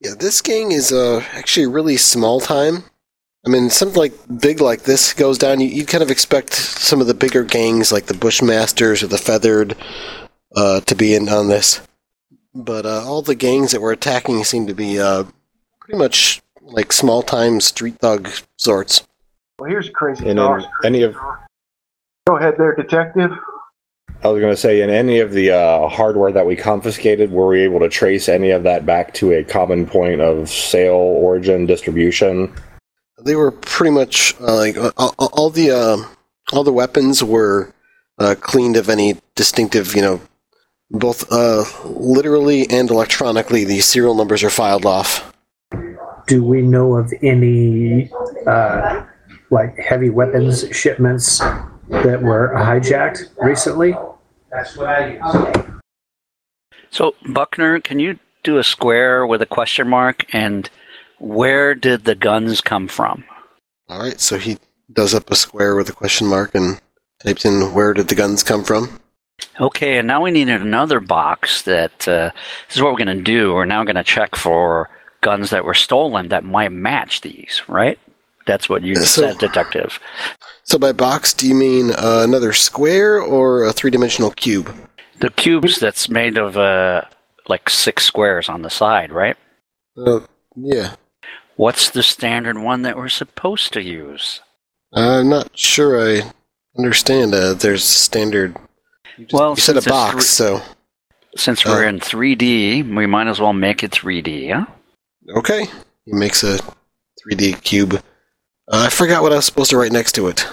yeah. 0.00 0.12
This 0.18 0.40
gang 0.40 0.72
is 0.72 0.92
uh, 0.92 1.24
actually 1.32 1.66
really 1.66 1.96
small 1.96 2.40
time. 2.40 2.84
I 3.44 3.50
mean, 3.50 3.70
something 3.70 3.98
like 3.98 4.12
big 4.40 4.60
like 4.60 4.82
this 4.82 5.12
goes 5.12 5.36
down. 5.38 5.60
You, 5.60 5.66
you 5.68 5.84
kind 5.84 6.02
of 6.02 6.10
expect 6.10 6.52
some 6.54 7.00
of 7.00 7.06
the 7.08 7.14
bigger 7.14 7.42
gangs, 7.42 7.90
like 7.90 8.06
the 8.06 8.14
Bushmasters 8.14 9.02
or 9.02 9.08
the 9.08 9.18
Feathered, 9.18 9.76
uh, 10.56 10.80
to 10.82 10.94
be 10.94 11.14
in 11.14 11.28
on 11.28 11.48
this. 11.48 11.80
But 12.54 12.86
uh, 12.86 13.02
all 13.04 13.22
the 13.22 13.34
gangs 13.34 13.72
that 13.72 13.80
we're 13.80 13.92
attacking 13.92 14.44
seem 14.44 14.66
to 14.68 14.74
be 14.74 15.00
uh, 15.00 15.24
pretty 15.80 15.98
much 15.98 16.40
like 16.60 16.92
small 16.92 17.22
time 17.22 17.60
street 17.60 17.96
thug 17.98 18.28
sorts. 18.56 19.02
Well, 19.58 19.68
here's 19.70 19.90
crazy 19.90 20.28
And 20.28 20.38
thought. 20.38 20.60
in 20.60 20.66
any 20.84 21.02
of 21.02 21.16
Go 22.26 22.36
ahead 22.36 22.54
there, 22.58 22.74
detective. 22.76 23.30
I 24.24 24.28
was 24.28 24.40
going 24.40 24.52
to 24.52 24.60
say, 24.60 24.82
in 24.82 24.90
any 24.90 25.18
of 25.18 25.32
the 25.32 25.50
uh, 25.50 25.88
hardware 25.88 26.30
that 26.30 26.46
we 26.46 26.54
confiscated, 26.54 27.32
were 27.32 27.48
we 27.48 27.62
able 27.62 27.80
to 27.80 27.88
trace 27.88 28.28
any 28.28 28.50
of 28.50 28.62
that 28.62 28.86
back 28.86 29.14
to 29.14 29.32
a 29.32 29.42
common 29.42 29.84
point 29.84 30.20
of 30.20 30.48
sale, 30.48 30.94
origin, 30.94 31.66
distribution? 31.66 32.52
They 33.20 33.34
were 33.34 33.50
pretty 33.50 33.92
much 33.92 34.34
uh, 34.40 34.56
like 34.56 34.76
uh, 34.76 34.92
all, 34.96 35.14
all 35.18 35.50
the 35.50 35.70
uh, 35.70 35.96
all 36.52 36.64
the 36.64 36.72
weapons 36.72 37.22
were 37.22 37.72
uh, 38.18 38.34
cleaned 38.40 38.76
of 38.76 38.88
any 38.88 39.16
distinctive, 39.34 39.94
you 39.96 40.02
know, 40.02 40.20
both 40.90 41.30
uh, 41.32 41.64
literally 41.84 42.68
and 42.70 42.90
electronically. 42.90 43.64
The 43.64 43.80
serial 43.80 44.14
numbers 44.14 44.44
are 44.44 44.50
filed 44.50 44.86
off. 44.86 45.32
Do 46.26 46.44
we 46.44 46.62
know 46.62 46.96
of 46.96 47.12
any 47.22 48.10
uh, 48.46 49.04
like 49.50 49.76
heavy 49.78 50.10
weapons 50.10 50.64
shipments 50.70 51.40
that 51.92 52.22
were 52.22 52.52
hijacked 52.56 53.30
recently? 53.40 53.94
That's 54.50 54.76
what 54.76 54.88
I 54.88 55.14
use. 55.14 55.80
So, 56.90 57.14
Buckner, 57.26 57.80
can 57.80 57.98
you 57.98 58.18
do 58.42 58.58
a 58.58 58.64
square 58.64 59.26
with 59.26 59.40
a 59.40 59.46
question 59.46 59.88
mark? 59.88 60.24
And 60.34 60.68
where 61.18 61.74
did 61.74 62.04
the 62.04 62.14
guns 62.14 62.60
come 62.60 62.88
from? 62.88 63.24
All 63.88 64.00
right, 64.00 64.20
so 64.20 64.38
he 64.38 64.58
does 64.92 65.14
up 65.14 65.30
a 65.30 65.36
square 65.36 65.76
with 65.76 65.88
a 65.88 65.92
question 65.92 66.26
mark 66.26 66.54
and 66.54 66.80
types 67.22 67.44
in 67.44 67.72
where 67.72 67.94
did 67.94 68.08
the 68.08 68.14
guns 68.14 68.42
come 68.42 68.64
from. 68.64 69.00
Okay, 69.60 69.98
and 69.98 70.06
now 70.06 70.22
we 70.22 70.30
need 70.30 70.48
another 70.48 71.00
box 71.00 71.62
that 71.62 72.08
uh, 72.08 72.30
this 72.68 72.76
is 72.76 72.82
what 72.82 72.92
we're 72.92 73.04
going 73.04 73.18
to 73.18 73.22
do. 73.22 73.54
We're 73.54 73.64
now 73.64 73.84
going 73.84 73.96
to 73.96 74.04
check 74.04 74.36
for 74.36 74.88
guns 75.20 75.50
that 75.50 75.64
were 75.64 75.74
stolen 75.74 76.28
that 76.28 76.44
might 76.44 76.72
match 76.72 77.20
these, 77.20 77.62
right? 77.68 77.98
That's 78.46 78.68
what 78.68 78.82
you 78.82 78.96
So- 78.96 79.22
said, 79.22 79.38
Detective. 79.38 79.98
So 80.64 80.78
by 80.78 80.92
box, 80.92 81.32
do 81.34 81.46
you 81.48 81.54
mean 81.54 81.90
uh, 81.92 82.22
another 82.24 82.52
square 82.52 83.20
or 83.20 83.64
a 83.64 83.72
three-dimensional 83.72 84.30
cube? 84.32 84.72
The 85.18 85.30
cubes 85.30 85.78
that's 85.78 86.08
made 86.08 86.38
of 86.38 86.56
uh, 86.56 87.02
like 87.48 87.68
six 87.68 88.04
squares 88.04 88.48
on 88.48 88.62
the 88.62 88.70
side, 88.70 89.12
right? 89.12 89.36
Uh, 89.96 90.20
yeah, 90.56 90.94
What's 91.56 91.90
the 91.90 92.02
standard 92.02 92.58
one 92.58 92.82
that 92.82 92.96
we're 92.96 93.08
supposed 93.10 93.72
to 93.74 93.82
use? 93.82 94.40
I'm 94.94 95.28
not 95.28 95.56
sure 95.56 96.00
I 96.00 96.22
understand. 96.78 97.34
Uh, 97.34 97.52
there's 97.54 97.84
standard. 97.84 98.56
You, 99.18 99.26
just, 99.26 99.34
Well, 99.34 99.50
you 99.50 99.60
said 99.60 99.76
a 99.76 99.82
box, 99.82 100.12
three- 100.14 100.22
so 100.22 100.62
Since 101.36 101.64
we're 101.64 101.84
Oh. 101.84 101.88
in 101.88 102.00
3D, 102.00 102.82
we 102.94 103.06
might 103.06 103.26
as 103.26 103.40
well 103.40 103.52
make 103.52 103.82
it 103.82 103.90
3D, 103.90 104.50
huh? 104.50 104.66
okay. 105.36 105.66
He 106.06 106.12
makes 106.12 106.42
a 106.42 106.58
3D 107.22 107.62
cube. 107.62 108.02
Uh, 108.72 108.84
I 108.86 108.88
forgot 108.88 109.22
what 109.22 109.32
I 109.32 109.36
was 109.36 109.44
supposed 109.44 109.68
to 109.72 109.76
write 109.76 109.92
next 109.92 110.12
to 110.12 110.28
it. 110.28 110.48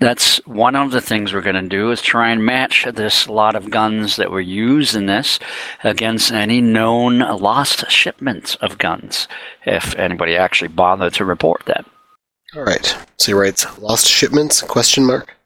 That's 0.00 0.38
one 0.46 0.74
of 0.74 0.90
the 0.90 1.02
things 1.02 1.34
we're 1.34 1.42
going 1.42 1.62
to 1.62 1.68
do 1.68 1.90
is 1.90 2.00
try 2.00 2.30
and 2.30 2.44
match 2.44 2.86
this 2.94 3.28
lot 3.28 3.54
of 3.54 3.68
guns 3.68 4.16
that 4.16 4.30
were 4.30 4.40
used 4.40 4.96
in 4.96 5.04
this 5.04 5.38
against 5.84 6.32
any 6.32 6.62
known 6.62 7.18
lost 7.18 7.90
shipments 7.90 8.54
of 8.56 8.78
guns, 8.78 9.28
if 9.66 9.94
anybody 9.96 10.34
actually 10.34 10.68
bothered 10.68 11.12
to 11.14 11.26
report 11.26 11.62
that. 11.66 11.84
All 12.56 12.64
right. 12.64 12.96
So 13.18 13.26
he 13.26 13.34
writes 13.34 13.78
lost 13.78 14.06
shipments? 14.06 14.62
Question 14.62 15.04
mark. 15.04 15.36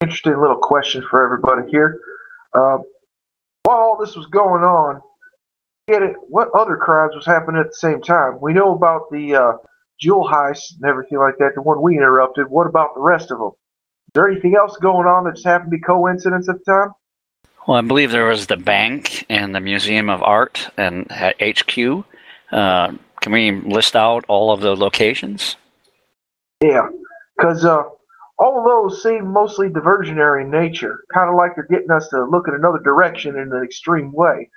Interesting 0.00 0.40
little 0.40 0.58
question 0.58 1.04
for 1.10 1.24
everybody 1.24 1.68
here. 1.68 1.98
Uh, 2.54 2.78
while 3.64 3.78
all 3.78 3.96
this 3.98 4.14
was 4.14 4.26
going 4.26 4.62
on, 4.62 5.00
get 5.88 6.02
it? 6.02 6.14
What 6.28 6.50
other 6.54 6.76
crimes 6.76 7.16
was 7.16 7.26
happening 7.26 7.60
at 7.60 7.70
the 7.70 7.76
same 7.76 8.00
time? 8.00 8.38
We 8.40 8.52
know 8.52 8.76
about 8.76 9.10
the 9.10 9.34
uh, 9.34 9.52
jewel 10.00 10.28
heist 10.28 10.74
and 10.76 10.88
everything 10.88 11.18
like 11.18 11.38
that, 11.38 11.52
the 11.54 11.62
one 11.62 11.82
we 11.82 11.96
interrupted. 11.96 12.48
What 12.48 12.66
about 12.66 12.94
the 12.94 13.00
rest 13.00 13.30
of 13.30 13.38
them? 13.38 13.48
Is 13.48 14.12
there 14.14 14.28
anything 14.28 14.54
else 14.56 14.76
going 14.76 15.06
on 15.06 15.24
that 15.24 15.34
just 15.34 15.46
happened 15.46 15.70
to 15.70 15.76
be 15.76 15.82
coincidence 15.82 16.48
at 16.48 16.56
the 16.64 16.72
time? 16.72 16.92
Well, 17.66 17.78
I 17.78 17.80
believe 17.80 18.12
there 18.12 18.28
was 18.28 18.46
the 18.46 18.56
bank 18.56 19.26
and 19.28 19.54
the 19.54 19.60
Museum 19.60 20.08
of 20.08 20.22
Art 20.22 20.70
and 20.76 21.10
at 21.10 21.36
HQ. 21.40 22.04
Uh, 22.52 22.92
can 23.20 23.32
we 23.32 23.50
list 23.50 23.96
out 23.96 24.24
all 24.28 24.52
of 24.52 24.60
the 24.60 24.76
locations? 24.76 25.56
Yeah, 26.62 26.88
because 27.36 27.64
uh, 27.64 27.82
all 28.38 28.58
of 28.58 28.64
those 28.64 29.02
seem 29.02 29.32
mostly 29.32 29.68
diversionary 29.68 30.44
in 30.44 30.50
nature, 30.50 31.04
kind 31.12 31.28
of 31.28 31.34
like 31.34 31.56
they're 31.56 31.66
getting 31.66 31.90
us 31.90 32.08
to 32.08 32.24
look 32.24 32.46
in 32.48 32.54
another 32.54 32.78
direction 32.78 33.36
in 33.36 33.52
an 33.52 33.64
extreme 33.64 34.12
way. 34.12 34.48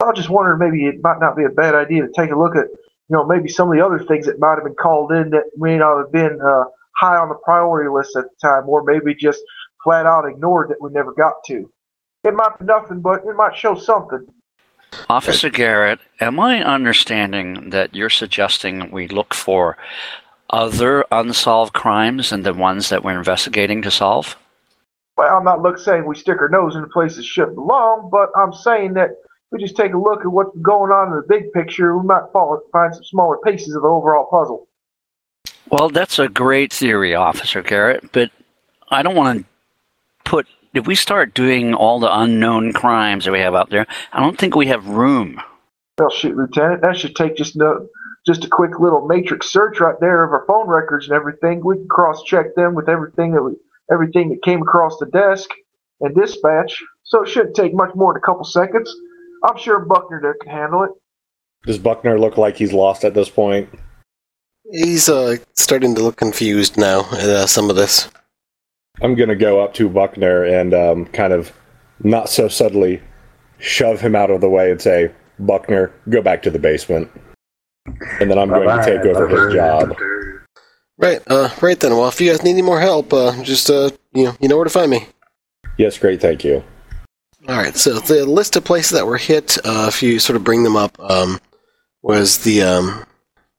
I 0.00 0.06
was 0.06 0.16
just 0.16 0.30
wondering 0.30 0.58
maybe 0.58 0.86
it 0.86 1.02
might 1.02 1.20
not 1.20 1.36
be 1.36 1.44
a 1.44 1.50
bad 1.50 1.74
idea 1.74 2.02
to 2.02 2.12
take 2.16 2.30
a 2.30 2.38
look 2.38 2.56
at, 2.56 2.66
you 3.10 3.16
know, 3.16 3.26
maybe 3.26 3.48
some 3.48 3.68
of 3.68 3.76
the 3.76 3.84
other 3.84 3.98
things 3.98 4.26
that 4.26 4.38
might 4.38 4.54
have 4.54 4.64
been 4.64 4.74
called 4.74 5.10
in 5.10 5.30
that 5.30 5.50
may 5.56 5.76
not 5.76 5.98
have 5.98 6.12
been 6.12 6.38
uh, 6.40 6.64
high 6.96 7.16
on 7.16 7.28
the 7.28 7.34
priority 7.34 7.90
list 7.90 8.16
at 8.16 8.24
the 8.24 8.36
time, 8.40 8.68
or 8.68 8.84
maybe 8.84 9.14
just 9.14 9.42
flat 9.82 10.06
out 10.06 10.28
ignored 10.28 10.68
that 10.68 10.80
we 10.80 10.90
never 10.90 11.12
got 11.12 11.34
to. 11.46 11.68
It 12.22 12.34
might 12.34 12.56
be 12.60 12.66
nothing, 12.66 13.00
but 13.00 13.24
it 13.24 13.34
might 13.34 13.56
show 13.56 13.74
something. 13.74 14.26
Officer 15.08 15.50
Garrett, 15.50 15.98
am 16.20 16.38
I 16.38 16.62
understanding 16.62 17.70
that 17.70 17.94
you're 17.94 18.10
suggesting 18.10 18.90
we 18.92 19.08
look 19.08 19.34
for 19.34 19.76
other 20.50 21.04
unsolved 21.10 21.72
crimes 21.72 22.30
than 22.30 22.42
the 22.42 22.54
ones 22.54 22.90
that 22.90 23.02
we're 23.02 23.18
investigating 23.18 23.82
to 23.82 23.90
solve? 23.90 24.36
Well, 25.16 25.36
I'm 25.36 25.44
not 25.44 25.62
look 25.62 25.78
saying 25.78 26.06
we 26.06 26.14
stick 26.14 26.40
our 26.40 26.48
nose 26.48 26.76
in 26.76 26.82
the 26.82 26.88
places 26.88 27.26
shouldn't 27.26 27.56
belong, 27.56 28.08
but 28.10 28.30
I'm 28.36 28.52
saying 28.52 28.94
that 28.94 29.10
we 29.50 29.58
just 29.58 29.76
take 29.76 29.92
a 29.92 29.98
look 29.98 30.20
at 30.20 30.28
what's 30.28 30.56
going 30.58 30.92
on 30.92 31.08
in 31.08 31.16
the 31.16 31.26
big 31.28 31.52
picture. 31.52 31.96
We 31.96 32.06
might 32.06 32.24
fall, 32.32 32.60
find 32.72 32.94
some 32.94 33.04
smaller 33.04 33.38
pieces 33.44 33.74
of 33.74 33.82
the 33.82 33.88
overall 33.88 34.26
puzzle. 34.30 34.68
Well, 35.70 35.88
that's 35.88 36.18
a 36.18 36.28
great 36.28 36.72
theory, 36.72 37.14
Officer 37.14 37.62
Garrett, 37.62 38.12
but 38.12 38.30
I 38.90 39.02
don't 39.02 39.16
want 39.16 39.40
to 39.40 39.44
put. 40.24 40.46
If 40.72 40.86
we 40.86 40.94
start 40.94 41.34
doing 41.34 41.74
all 41.74 41.98
the 41.98 42.18
unknown 42.20 42.72
crimes 42.72 43.24
that 43.24 43.32
we 43.32 43.40
have 43.40 43.54
out 43.54 43.70
there, 43.70 43.86
I 44.12 44.20
don't 44.20 44.38
think 44.38 44.54
we 44.54 44.66
have 44.66 44.86
room. 44.86 45.40
Well, 45.98 46.10
shoot, 46.10 46.36
Lieutenant, 46.36 46.82
that 46.82 46.96
should 46.96 47.16
take 47.16 47.36
just 47.36 47.56
no, 47.56 47.88
just 48.26 48.44
a 48.44 48.48
quick 48.48 48.78
little 48.78 49.06
matrix 49.06 49.52
search 49.52 49.80
right 49.80 49.98
there 50.00 50.24
of 50.24 50.32
our 50.32 50.44
phone 50.46 50.68
records 50.68 51.08
and 51.08 51.14
everything. 51.14 51.64
We 51.64 51.76
can 51.76 51.88
cross-check 51.88 52.54
them 52.54 52.74
with 52.74 52.88
everything 52.88 53.32
that 53.32 53.42
we, 53.42 53.52
everything 53.92 54.28
that 54.30 54.42
came 54.42 54.62
across 54.62 54.96
the 54.98 55.06
desk 55.06 55.50
and 56.00 56.14
dispatch. 56.14 56.82
So 57.02 57.22
it 57.22 57.28
shouldn't 57.28 57.56
take 57.56 57.74
much 57.74 57.94
more 57.94 58.12
than 58.12 58.22
a 58.22 58.26
couple 58.26 58.44
seconds. 58.44 58.94
I'm 59.44 59.58
sure 59.58 59.80
Buckner 59.80 60.20
there 60.20 60.36
can 60.42 60.50
handle 60.50 60.84
it. 60.84 60.90
Does 61.64 61.78
Buckner 61.78 62.18
look 62.18 62.38
like 62.38 62.56
he's 62.56 62.72
lost 62.72 63.04
at 63.04 63.14
this 63.14 63.28
point? 63.28 63.68
He's 64.70 65.08
uh, 65.08 65.36
starting 65.54 65.94
to 65.94 66.02
look 66.02 66.16
confused 66.16 66.76
now 66.76 67.00
at 67.12 67.28
uh, 67.28 67.46
some 67.46 67.70
of 67.70 67.76
this. 67.76 68.08
I'm 69.02 69.14
going 69.14 69.28
to 69.28 69.36
go 69.36 69.60
up 69.60 69.74
to 69.74 69.88
Buckner 69.88 70.44
and 70.44 70.74
um, 70.74 71.06
kind 71.06 71.32
of 71.32 71.52
not 72.02 72.28
so 72.28 72.48
subtly 72.48 73.02
shove 73.58 74.00
him 74.00 74.14
out 74.14 74.30
of 74.30 74.40
the 74.40 74.48
way 74.48 74.70
and 74.70 74.80
say, 74.80 75.12
Buckner, 75.38 75.92
go 76.08 76.22
back 76.22 76.42
to 76.42 76.50
the 76.50 76.58
basement. 76.58 77.10
And 78.20 78.30
then 78.30 78.38
I'm 78.38 78.48
going 78.48 78.68
to 78.68 78.84
take 78.84 79.04
over 79.06 79.28
his 79.28 79.54
job. 79.54 79.96
Right. 80.98 81.20
Uh, 81.26 81.48
right 81.62 81.80
then. 81.80 81.92
Well, 81.92 82.08
if 82.08 82.20
you 82.20 82.30
guys 82.30 82.42
need 82.42 82.52
any 82.52 82.62
more 82.62 82.80
help, 82.80 83.12
uh, 83.12 83.42
just 83.42 83.70
uh, 83.70 83.90
you 84.12 84.24
know, 84.24 84.36
you 84.38 84.48
know 84.48 84.56
where 84.56 84.64
to 84.64 84.70
find 84.70 84.90
me. 84.90 85.06
Yes, 85.78 85.96
great, 85.96 86.20
thank 86.20 86.44
you. 86.44 86.62
All 87.48 87.56
right. 87.56 87.76
So 87.76 87.98
the 88.00 88.26
list 88.26 88.56
of 88.56 88.64
places 88.64 88.92
that 88.92 89.06
were 89.06 89.18
hit, 89.18 89.58
uh, 89.64 89.86
if 89.88 90.02
you 90.02 90.18
sort 90.18 90.36
of 90.36 90.44
bring 90.44 90.62
them 90.62 90.76
up, 90.76 90.98
um, 91.00 91.40
was 92.02 92.38
the 92.38 92.62
um, 92.62 93.04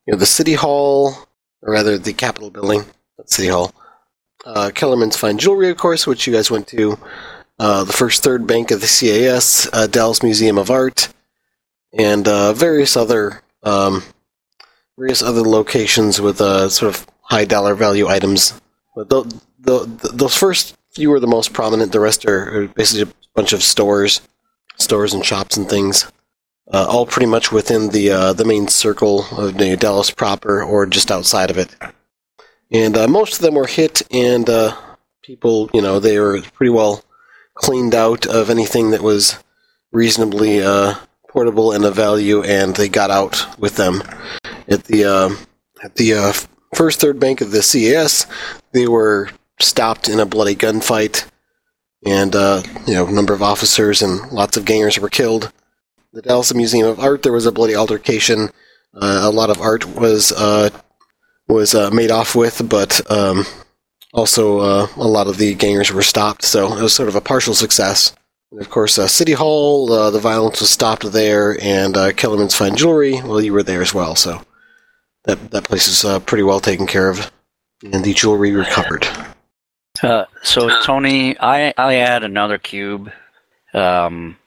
you 0.06 0.14
know, 0.14 0.20
the 0.20 0.26
city 0.26 0.54
hall, 0.54 1.14
or 1.62 1.74
rather 1.74 1.98
the 1.98 2.14
Capitol 2.14 2.50
building, 2.52 2.86
city 3.26 3.50
hall. 3.50 3.74
Uh, 4.46 4.72
Kellerman's 4.74 5.18
Fine 5.18 5.38
Jewelry, 5.40 5.70
of 5.70 5.78
course, 5.78 6.08
which 6.08 6.28
you 6.28 6.34
guys 6.34 6.50
went 6.52 6.68
to. 6.68 6.98
uh, 7.60 7.84
the 7.84 7.94
First 7.94 8.24
Third 8.24 8.48
Bank 8.48 8.72
of 8.72 8.82
the 8.82 8.88
CAS, 8.88 9.70
uh, 9.72 9.86
Dallas 9.88 10.24
Museum 10.24 10.58
of 10.58 10.72
Art, 10.72 11.10
and 11.98 12.28
uh, 12.28 12.54
various 12.54 12.98
other 12.98 13.44
um, 13.64 14.04
various 14.98 15.22
other 15.22 15.42
locations 15.42 16.20
with 16.20 16.42
uh, 16.42 16.70
sort 16.70 16.96
of 16.96 17.06
high 17.22 17.46
dollar 17.46 17.76
value 17.76 18.08
items. 18.08 18.60
But 18.96 19.10
the, 19.10 19.24
the, 19.60 19.86
the, 19.86 20.10
those 20.12 20.36
first 20.36 20.76
few 20.92 21.14
are 21.14 21.20
the 21.20 21.28
most 21.28 21.54
prominent. 21.54 21.92
The 21.92 22.00
rest 22.00 22.26
are, 22.26 22.68
basically 22.70 23.14
bunch 23.36 23.54
of 23.54 23.64
stores, 23.64 24.22
stores 24.78 25.14
and 25.14 25.26
shops 25.26 25.58
and 25.58 25.70
things, 25.70 26.12
uh, 26.72 26.86
all 26.90 27.06
pretty 27.06 27.26
much 27.26 27.52
within 27.52 27.90
the 27.90 28.12
uh, 28.12 28.34
the 28.34 28.46
main 28.46 28.68
circle 28.68 29.26
of 29.38 29.60
you 29.60 29.70
know, 29.70 29.76
Dallas 29.76 30.12
proper 30.12 30.64
or 30.64 30.86
just 30.86 31.12
outside 31.12 31.50
of 31.50 31.58
it. 31.58 31.76
And 32.72 32.96
uh, 32.96 33.08
most 33.08 33.36
of 33.36 33.42
them 33.42 33.56
were 33.56 33.68
hit, 33.68 34.02
and 34.12 34.50
uh, 34.50 34.76
people, 35.24 35.70
you 35.74 35.82
know, 35.82 36.00
they 36.00 36.20
were 36.20 36.42
pretty 36.54 36.70
well 36.70 37.04
cleaned 37.54 37.94
out 37.94 38.26
of 38.26 38.50
anything 38.50 38.92
that 38.92 39.02
was 39.02 39.38
reasonably 39.92 40.62
uh, 40.62 40.96
portable 41.28 41.74
and 41.74 41.84
of 41.84 41.96
value, 41.96 42.44
and 42.44 42.76
they 42.76 42.88
got 42.88 43.12
out 43.12 43.60
with 43.60 43.76
them. 43.76 44.02
At 44.68 44.86
the 44.86 45.06
uh, 45.06 45.30
at 45.84 45.96
the 45.96 46.48
first 46.74 47.02
third 47.02 47.20
bank 47.20 47.42
of 47.42 47.52
the 47.52 47.60
CAS, 47.60 48.26
they 48.72 48.88
were 48.88 49.30
stopped 49.60 50.08
in 50.08 50.20
a 50.20 50.26
bloody 50.26 50.56
gunfight, 50.56 51.30
and 52.06 52.36
uh, 52.36 52.64
you 52.88 52.94
know, 52.94 53.08
a 53.08 53.12
number 53.12 53.34
of 53.34 53.44
officers 53.44 54.02
and 54.02 54.32
lots 54.32 54.58
of 54.58 54.66
gangers 54.66 55.00
were 55.00 55.10
killed. 55.10 55.52
The 56.14 56.22
Dallas 56.22 56.54
Museum 56.54 56.88
of 56.88 57.00
Art, 57.00 57.24
there 57.24 57.32
was 57.32 57.46
a 57.46 57.52
bloody 57.52 57.76
altercation. 57.76 58.50
Uh, 58.94 59.22
a 59.24 59.30
lot 59.30 59.50
of 59.50 59.62
art 59.62 59.86
was 59.86 60.32
uh, 60.32 60.70
was 61.48 61.74
uh, 61.74 61.90
made 61.92 62.12
off 62.12 62.36
with, 62.36 62.68
but 62.68 63.00
um, 63.10 63.46
also 64.14 64.60
uh, 64.60 64.88
a 64.98 65.08
lot 65.08 65.28
of 65.28 65.38
the 65.38 65.54
gangers 65.54 65.92
were 65.92 66.02
stopped. 66.02 66.44
So 66.44 66.76
it 66.76 66.82
was 66.82 66.94
sort 66.94 67.08
of 67.08 67.16
a 67.16 67.22
partial 67.22 67.54
success. 67.54 68.14
And 68.52 68.60
of 68.60 68.70
course, 68.70 69.00
uh, 69.00 69.08
City 69.08 69.32
Hall, 69.32 70.12
the 70.12 70.20
violence 70.20 70.60
was 70.60 70.70
stopped 70.70 71.10
there, 71.14 71.58
and 71.62 71.96
Kellerman's 72.18 72.56
Fine 72.56 72.76
Jewelry, 72.76 73.22
well, 73.22 73.40
you 73.40 73.54
were 73.54 73.64
there 73.64 73.82
as 73.82 73.94
well, 73.94 74.18
so 74.18 74.42
that 75.24 75.52
that 75.52 75.64
place 75.64 75.88
is 75.88 76.20
pretty 76.24 76.44
well 76.44 76.60
taken 76.60 76.86
care 76.86 77.10
of, 77.10 77.32
and 77.82 78.04
the 78.04 78.14
jewelry 78.14 78.52
recovered. 78.52 79.08
Uh, 80.02 80.26
so 80.44 80.82
Tony, 80.82 81.38
I 81.40 81.74
I 81.78 81.96
add 81.96 82.24
another 82.24 82.58
cube. 82.58 83.12
Um, 83.74 84.38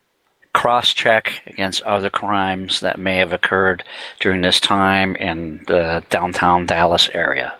cross 0.52 0.92
check 0.92 1.42
against 1.46 1.82
other 1.82 2.10
crimes 2.10 2.80
that 2.80 2.98
may 2.98 3.16
have 3.16 3.32
occurred 3.32 3.84
during 4.20 4.40
this 4.40 4.60
time 4.60 5.16
in 5.16 5.64
the 5.66 6.02
downtown 6.10 6.66
Dallas 6.66 7.10
area. 7.12 7.54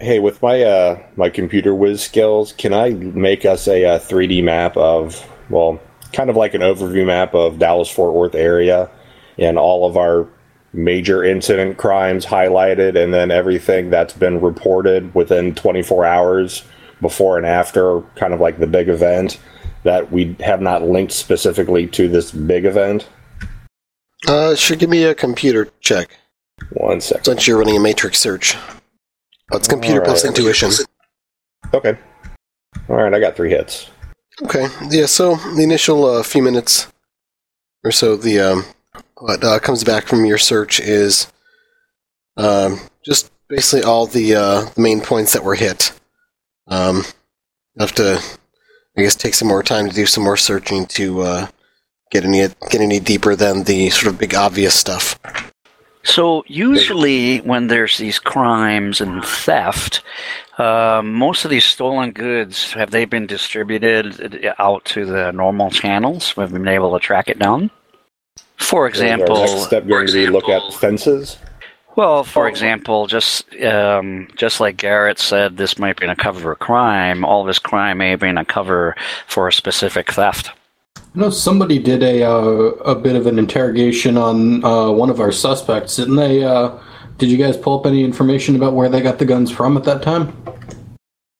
Hey, 0.00 0.18
with 0.18 0.42
my 0.42 0.62
uh, 0.62 1.02
my 1.16 1.30
computer 1.30 1.74
whiz 1.74 2.02
skills, 2.02 2.52
can 2.52 2.72
I 2.72 2.90
make 2.90 3.44
us 3.44 3.68
a, 3.68 3.84
uh 3.84 3.98
3D 3.98 4.42
map 4.42 4.76
of 4.76 5.24
well, 5.50 5.80
kind 6.12 6.30
of 6.30 6.36
like 6.36 6.54
an 6.54 6.62
overview 6.62 7.06
map 7.06 7.34
of 7.34 7.58
Dallas 7.58 7.90
Fort 7.90 8.14
Worth 8.14 8.34
area 8.34 8.90
and 9.38 9.58
all 9.58 9.86
of 9.86 9.96
our 9.96 10.26
major 10.72 11.24
incident 11.24 11.78
crimes 11.78 12.26
highlighted, 12.26 13.02
and 13.02 13.14
then 13.14 13.30
everything 13.30 13.90
that's 13.90 14.12
been 14.12 14.40
reported 14.40 15.14
within 15.14 15.54
24 15.54 16.04
hours 16.04 16.64
before 17.00 17.36
and 17.36 17.46
after, 17.46 18.00
kind 18.16 18.32
of 18.32 18.40
like 18.40 18.58
the 18.58 18.66
big 18.66 18.88
event 18.88 19.38
that 19.82 20.10
we 20.10 20.34
have 20.40 20.60
not 20.60 20.82
linked 20.82 21.12
specifically 21.12 21.86
to 21.86 22.08
this 22.08 22.32
big 22.32 22.64
event. 22.64 23.08
Uh, 24.26 24.54
sure, 24.54 24.76
give 24.76 24.90
me 24.90 25.04
a 25.04 25.14
computer 25.14 25.68
check, 25.80 26.18
One 26.72 27.00
second. 27.00 27.24
since 27.24 27.46
you're 27.46 27.58
running 27.58 27.76
a 27.76 27.80
matrix 27.80 28.18
search. 28.18 28.56
Oh, 29.52 29.56
it's 29.58 29.68
computer 29.68 30.00
plus 30.00 30.24
intuition. 30.24 30.70
Okay. 31.72 31.96
All 32.88 32.96
right, 32.96 33.12
I 33.14 33.20
got 33.20 33.36
three 33.36 33.50
hits. 33.50 33.90
Okay, 34.42 34.66
yeah. 34.90 35.06
So 35.06 35.36
the 35.36 35.62
initial 35.62 36.04
uh, 36.04 36.22
few 36.22 36.42
minutes 36.42 36.88
or 37.84 37.92
so, 37.92 38.16
the 38.16 38.40
um, 38.40 38.64
what 39.18 39.42
uh, 39.44 39.58
comes 39.60 39.84
back 39.84 40.06
from 40.06 40.24
your 40.24 40.38
search 40.38 40.80
is 40.80 41.32
um, 42.36 42.80
just 43.04 43.30
basically 43.48 43.84
all 43.84 44.06
the 44.06 44.34
uh, 44.34 44.64
the 44.74 44.80
main 44.80 45.00
points 45.00 45.32
that 45.32 45.44
were 45.44 45.54
hit. 45.54 45.92
Um, 46.68 47.02
I 47.78 47.82
have 47.82 47.92
to, 47.92 48.20
I 48.96 49.02
guess, 49.02 49.14
take 49.14 49.34
some 49.34 49.48
more 49.48 49.62
time 49.62 49.88
to 49.88 49.94
do 49.94 50.06
some 50.06 50.24
more 50.24 50.36
searching 50.36 50.86
to 50.86 51.20
uh, 51.22 51.46
get 52.10 52.24
any 52.24 52.48
get 52.70 52.80
any 52.80 53.00
deeper 53.00 53.36
than 53.36 53.64
the 53.64 53.90
sort 53.90 54.12
of 54.12 54.18
big 54.18 54.34
obvious 54.34 54.74
stuff. 54.74 55.18
So 56.02 56.44
usually, 56.46 57.38
when 57.38 57.66
there's 57.66 57.98
these 57.98 58.20
crimes 58.20 59.00
and 59.00 59.24
theft, 59.24 60.02
uh, 60.56 61.02
most 61.04 61.44
of 61.44 61.50
these 61.50 61.64
stolen 61.64 62.12
goods 62.12 62.72
have 62.72 62.92
they 62.92 63.04
been 63.04 63.26
distributed 63.26 64.54
out 64.58 64.84
to 64.86 65.04
the 65.04 65.32
normal 65.32 65.70
channels? 65.70 66.36
We've 66.36 66.50
we 66.50 66.58
been 66.58 66.68
able 66.68 66.96
to 66.96 67.04
track 67.04 67.28
it 67.28 67.40
down? 67.40 67.72
For 68.56 68.88
Is 68.88 69.00
our 69.00 69.06
example, 69.06 69.36
next 69.36 69.64
step 69.64 69.86
going 69.86 70.06
to 70.06 70.12
be 70.12 70.26
look 70.28 70.48
at 70.48 70.72
fences. 70.74 71.38
Well, 71.96 72.24
for 72.24 72.46
example, 72.46 73.06
just 73.06 73.52
um, 73.56 74.28
just 74.36 74.60
like 74.60 74.76
Garrett 74.76 75.18
said, 75.18 75.56
this 75.56 75.78
might 75.78 75.98
be 75.98 76.04
in 76.04 76.10
a 76.10 76.16
cover 76.16 76.40
for 76.40 76.52
a 76.52 76.56
crime. 76.56 77.24
All 77.24 77.42
this 77.42 77.58
crime 77.58 77.98
may 77.98 78.14
be 78.16 78.28
in 78.28 78.38
a 78.38 78.44
cover 78.44 78.94
for 79.26 79.48
a 79.48 79.52
specific 79.52 80.12
theft. 80.12 80.50
I 80.96 81.00
know 81.18 81.30
somebody 81.30 81.78
did 81.78 82.02
a 82.02 82.22
uh, 82.22 82.38
a 82.84 82.94
bit 82.94 83.16
of 83.16 83.26
an 83.26 83.38
interrogation 83.38 84.18
on 84.18 84.64
uh, 84.64 84.90
one 84.90 85.08
of 85.08 85.20
our 85.20 85.32
suspects, 85.32 85.96
didn't 85.96 86.16
they? 86.16 86.44
Uh, 86.44 86.78
did 87.16 87.30
you 87.30 87.38
guys 87.38 87.56
pull 87.56 87.80
up 87.80 87.86
any 87.86 88.04
information 88.04 88.56
about 88.56 88.74
where 88.74 88.90
they 88.90 89.00
got 89.00 89.18
the 89.18 89.24
guns 89.24 89.50
from 89.50 89.76
at 89.78 89.84
that 89.84 90.02
time? 90.02 90.36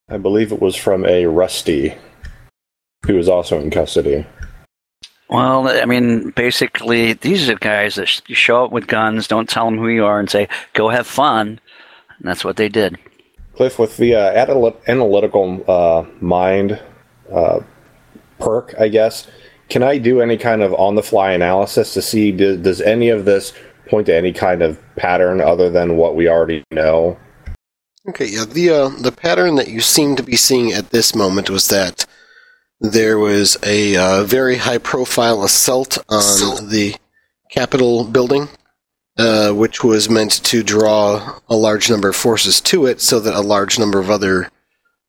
I 0.09 0.17
believe 0.17 0.53
it 0.53 0.63
was 0.63 0.75
from 0.75 1.05
a 1.05 1.27
Rusty, 1.27 1.95
who 3.05 3.17
was 3.17 3.29
also 3.29 3.61
in 3.61 3.71
custody. 3.71 4.25
Well, 5.29 5.69
I 5.69 5.85
mean, 5.87 6.31
basically, 6.31 7.15
these 7.15 7.49
are 7.49 7.57
guys 7.57 7.97
that 7.97 8.23
you 8.29 8.35
show 8.35 8.65
up 8.65 8.71
with 8.71 8.87
guns, 8.87 9.27
don't 9.27 9.49
tell 9.49 9.65
them 9.65 9.79
who 9.79 9.89
you 9.89 10.05
are, 10.05 10.21
and 10.21 10.31
say, 10.31 10.49
"Go 10.73 10.89
have 10.89 11.07
fun," 11.07 11.61
and 12.19 12.29
that's 12.29 12.45
what 12.45 12.57
they 12.57 12.69
did. 12.69 12.97
Cliff, 13.57 13.79
with 13.79 13.97
the 13.97 14.15
uh, 14.15 14.33
anal- 14.33 14.81
analytical 14.87 15.65
uh, 15.67 16.05
mind 16.21 16.81
uh, 17.33 17.61
perk, 18.39 18.75
I 18.79 18.89
guess, 18.89 19.27
can 19.69 19.83
I 19.83 19.99
do 19.99 20.21
any 20.21 20.37
kind 20.37 20.63
of 20.63 20.73
on 20.75 20.95
the 20.95 21.03
fly 21.03 21.33
analysis 21.33 21.95
to 21.95 22.03
see 22.03 22.31
do, 22.31 22.57
does 22.57 22.81
any 22.81 23.09
of 23.09 23.25
this 23.25 23.53
point 23.89 24.07
to 24.07 24.15
any 24.15 24.33
kind 24.33 24.63
of 24.63 24.81
pattern 24.97 25.41
other 25.41 25.71
than 25.71 25.97
what 25.97 26.15
we 26.15 26.29
already 26.29 26.63
know? 26.71 27.19
Okay, 28.09 28.27
yeah. 28.27 28.45
The 28.45 28.71
uh, 28.71 28.89
the 29.01 29.13
pattern 29.13 29.57
that 29.57 29.69
you 29.69 29.81
seem 29.81 30.15
to 30.17 30.23
be 30.23 30.37
seeing 30.37 30.73
at 30.73 30.91
this 30.91 31.15
moment 31.15 31.51
was 31.51 31.67
that 31.69 32.07
there 32.81 33.19
was 33.19 33.57
a 33.63 33.97
uh, 33.97 34.25
very 34.25 34.57
high 34.57 34.79
profile 34.79 35.43
assault 35.43 35.99
on 36.09 36.69
the 36.69 36.95
Capitol 37.51 38.05
building, 38.05 38.49
uh, 39.19 39.53
which 39.53 39.83
was 39.83 40.11
meant 40.11 40.45
to 40.45 40.63
draw 40.63 41.39
a 41.49 41.57
large 41.57 41.89
number 41.89 42.11
of 42.11 42.17
forces 42.17 42.61
to 42.61 42.87
it, 42.87 43.01
so 43.01 43.21
that 43.21 43.35
a 43.35 43.41
large 43.41 43.79
number 43.79 43.99
of 43.99 44.11
other, 44.11 44.51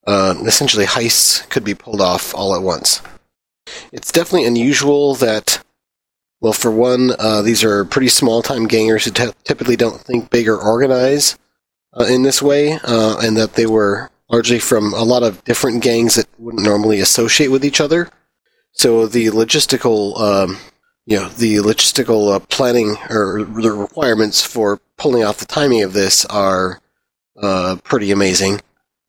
uh, 0.05 0.35
essentially 0.45 0.85
heists, 0.85 1.47
could 1.49 1.63
be 1.63 1.73
pulled 1.73 2.01
off 2.01 2.33
all 2.33 2.55
at 2.55 2.61
once. 2.61 3.01
It's 3.91 4.11
definitely 4.11 4.47
unusual 4.47 5.15
that. 5.15 5.63
Well, 6.39 6.53
for 6.53 6.69
one, 6.69 7.13
uh, 7.17 7.41
these 7.41 7.63
are 7.63 7.83
pretty 7.83 8.09
small 8.09 8.43
time 8.43 8.67
gangers 8.67 9.05
who 9.05 9.11
t- 9.11 9.31
typically 9.43 9.75
don't 9.75 9.99
think 9.99 10.29
big 10.29 10.47
or 10.47 10.55
organize 10.55 11.35
uh, 11.99 12.03
in 12.03 12.21
this 12.21 12.43
way, 12.43 12.73
uh, 12.83 13.17
and 13.17 13.35
that 13.37 13.53
they 13.53 13.65
were 13.65 14.11
largely 14.29 14.59
from 14.59 14.93
a 14.93 15.03
lot 15.03 15.23
of 15.23 15.43
different 15.45 15.83
gangs 15.83 16.15
that 16.15 16.27
wouldn't 16.37 16.63
normally 16.63 16.99
associate 16.99 17.49
with 17.49 17.63
each 17.63 17.81
other. 17.81 18.09
So 18.73 19.07
the 19.07 19.27
logistical, 19.27 20.19
um, 20.19 20.57
you 21.05 21.17
know, 21.17 21.29
the 21.29 21.55
logistical 21.57 22.35
uh, 22.35 22.39
planning 22.39 22.97
or 23.09 23.43
the 23.43 23.71
requirements 23.71 24.41
for 24.41 24.79
pulling 24.97 25.23
off 25.23 25.37
the 25.37 25.45
timing 25.45 25.83
of 25.83 25.93
this 25.93 26.25
are 26.25 26.81
uh, 27.41 27.77
pretty 27.83 28.11
amazing. 28.11 28.61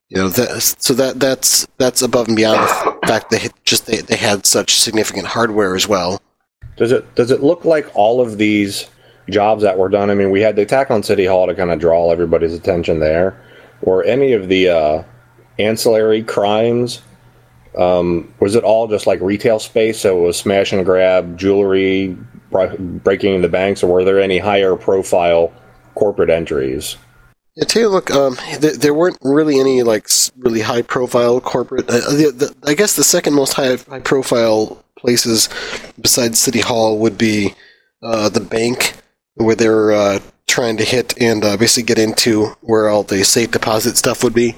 You 0.09 0.19
know, 0.19 0.29
that, 0.31 0.63
so 0.63 0.95
that 0.95 1.21
that's 1.21 1.67
that's 1.77 2.01
above 2.01 2.29
and 2.29 2.37
beyond 2.37 2.61
the 2.61 3.07
fact 3.07 3.31
that 3.31 3.53
just 3.65 3.87
they, 3.87 3.99
they 3.99 4.17
had 4.17 4.47
such 4.47 4.81
significant 4.81 5.27
hardware 5.27 5.77
as 5.77 5.87
well. 5.87 6.23
Does 6.79 6.93
it 6.93 7.15
does 7.15 7.31
it 7.31 7.43
look 7.43 7.67
like 7.67 7.91
all 7.95 8.23
of 8.23 8.39
these 8.39 8.89
jobs 9.29 9.63
that 9.65 9.77
were 9.77 9.91
done? 9.91 10.09
I 10.09 10.15
mean, 10.15 10.31
we 10.31 10.41
had 10.41 10.57
the 10.57 10.63
attack 10.63 10.91
on 10.91 11.03
City 11.03 11.27
Hall 11.27 11.47
to 11.47 11.55
kind 11.55 11.71
of 11.71 11.79
draw 11.79 12.11
everybody's 12.11 12.55
attention 12.55 13.01
there, 13.01 13.39
or 13.83 14.05
any 14.05 14.33
of 14.33 14.49
the 14.49 14.69
uh, 14.69 15.03
ancillary 15.59 16.23
crimes. 16.23 17.03
Um, 17.77 18.33
was 18.41 18.55
it 18.55 18.65
all 18.65 18.89
just 18.89 19.07
like 19.07 19.21
retail 19.21 19.59
space? 19.59 20.01
So 20.01 20.19
it 20.19 20.27
was 20.27 20.37
smash 20.37 20.73
and 20.73 20.85
grab, 20.85 21.39
jewelry, 21.39 22.17
br- 22.51 22.77
breaking 22.77 23.43
the 23.43 23.49
banks, 23.49 23.83
or 23.83 23.93
were 23.93 24.05
there 24.05 24.21
any 24.21 24.39
higher 24.39 24.75
profile 24.77 25.53
corporate 25.95 26.31
entries? 26.31 26.97
Yeah, 27.55 27.65
take 27.65 27.85
a 27.85 27.89
look. 27.89 28.11
Um, 28.11 28.37
th- 28.61 28.77
there 28.77 28.95
weren't 28.95 29.19
really 29.23 29.59
any 29.59 29.83
like 29.83 30.09
really 30.37 30.61
high 30.61 30.83
profile 30.83 31.41
corporate. 31.41 31.89
Uh, 31.89 31.99
the, 31.99 32.33
the, 32.35 32.55
I 32.69 32.75
guess 32.75 32.97
the 32.97 33.05
second 33.05 33.35
most 33.35 33.55
high 33.55 33.77
high 33.77 34.01
profile 34.01 34.85
places 34.97 35.49
besides 36.01 36.39
City 36.39 36.61
Hall 36.61 36.99
would 36.99 37.19
be 37.19 37.55
uh, 38.03 38.29
the 38.29 38.41
bank, 38.41 38.95
where 39.35 39.57
they're 39.57 39.93
uh, 39.93 40.21
trying 40.49 40.77
to 40.79 40.85
hit 40.85 41.15
and 41.21 41.45
uh, 41.45 41.57
basically 41.57 41.85
get 41.85 41.99
into 41.99 42.47
where 42.61 42.89
all 42.89 43.05
the 43.05 43.25
safe 43.25 43.53
deposit 43.53 43.97
stuff 43.97 44.25
would 44.25 44.35
be. 44.35 44.57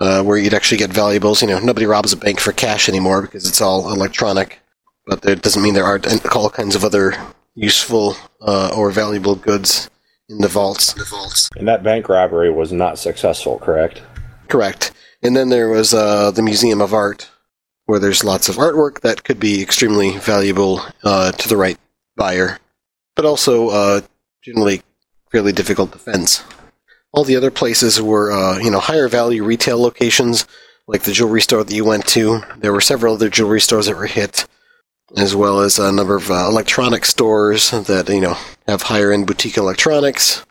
uh, 0.00 0.22
where 0.22 0.38
you'd 0.38 0.54
actually 0.54 0.78
get 0.78 0.90
valuables. 0.90 1.42
You 1.42 1.48
know, 1.48 1.58
nobody 1.60 1.86
robs 1.86 2.12
a 2.12 2.16
bank 2.16 2.40
for 2.40 2.52
cash 2.52 2.88
anymore 2.88 3.22
because 3.22 3.46
it's 3.46 3.60
all 3.60 3.92
electronic. 3.92 4.60
But 5.06 5.22
that 5.22 5.42
doesn't 5.42 5.62
mean 5.62 5.74
there 5.74 5.84
aren't 5.84 6.06
all 6.34 6.50
kinds 6.50 6.74
of 6.74 6.84
other 6.84 7.14
useful 7.54 8.16
uh, 8.40 8.72
or 8.74 8.90
valuable 8.90 9.34
goods 9.34 9.90
in 10.28 10.38
the 10.38 10.48
vaults. 10.48 10.94
The 10.94 11.04
vaults. 11.04 11.50
And 11.56 11.68
that 11.68 11.82
bank 11.82 12.08
robbery 12.08 12.50
was 12.50 12.72
not 12.72 12.98
successful, 12.98 13.58
correct? 13.58 14.02
Correct. 14.48 14.92
And 15.22 15.36
then 15.36 15.50
there 15.50 15.68
was 15.68 15.92
uh, 15.92 16.30
the 16.30 16.42
Museum 16.42 16.80
of 16.80 16.94
Art, 16.94 17.28
where 17.86 17.98
there's 17.98 18.24
lots 18.24 18.48
of 18.48 18.56
artwork 18.56 19.00
that 19.00 19.24
could 19.24 19.38
be 19.38 19.60
extremely 19.60 20.16
valuable 20.16 20.80
uh, 21.04 21.32
to 21.32 21.48
the 21.48 21.56
right 21.56 21.78
buyer, 22.16 22.58
but 23.16 23.26
also 23.26 23.68
uh, 23.68 24.00
generally 24.42 24.82
fairly 25.30 25.52
difficult 25.52 25.92
to. 25.92 26.44
All 27.12 27.24
the 27.24 27.36
other 27.36 27.50
places 27.50 28.00
were, 28.00 28.30
uh, 28.32 28.58
you 28.58 28.70
know, 28.70 28.80
higher 28.80 29.08
value 29.08 29.42
retail 29.42 29.80
locations, 29.80 30.46
like 30.86 31.02
the 31.02 31.12
jewelry 31.12 31.40
store 31.40 31.64
that 31.64 31.74
you 31.74 31.84
went 31.84 32.06
to. 32.08 32.42
There 32.58 32.72
were 32.72 32.80
several 32.80 33.14
other 33.14 33.28
jewelry 33.28 33.60
stores 33.60 33.86
that 33.86 33.96
were 33.96 34.06
hit, 34.06 34.46
as 35.16 35.34
well 35.34 35.60
as 35.60 35.78
a 35.78 35.92
number 35.92 36.16
of 36.16 36.30
uh, 36.30 36.46
electronic 36.48 37.04
stores 37.04 37.70
that, 37.70 38.08
you 38.08 38.20
know, 38.20 38.36
have 38.66 38.82
higher 38.82 39.12
end 39.12 39.26
boutique 39.26 39.56
electronics. 39.56 40.44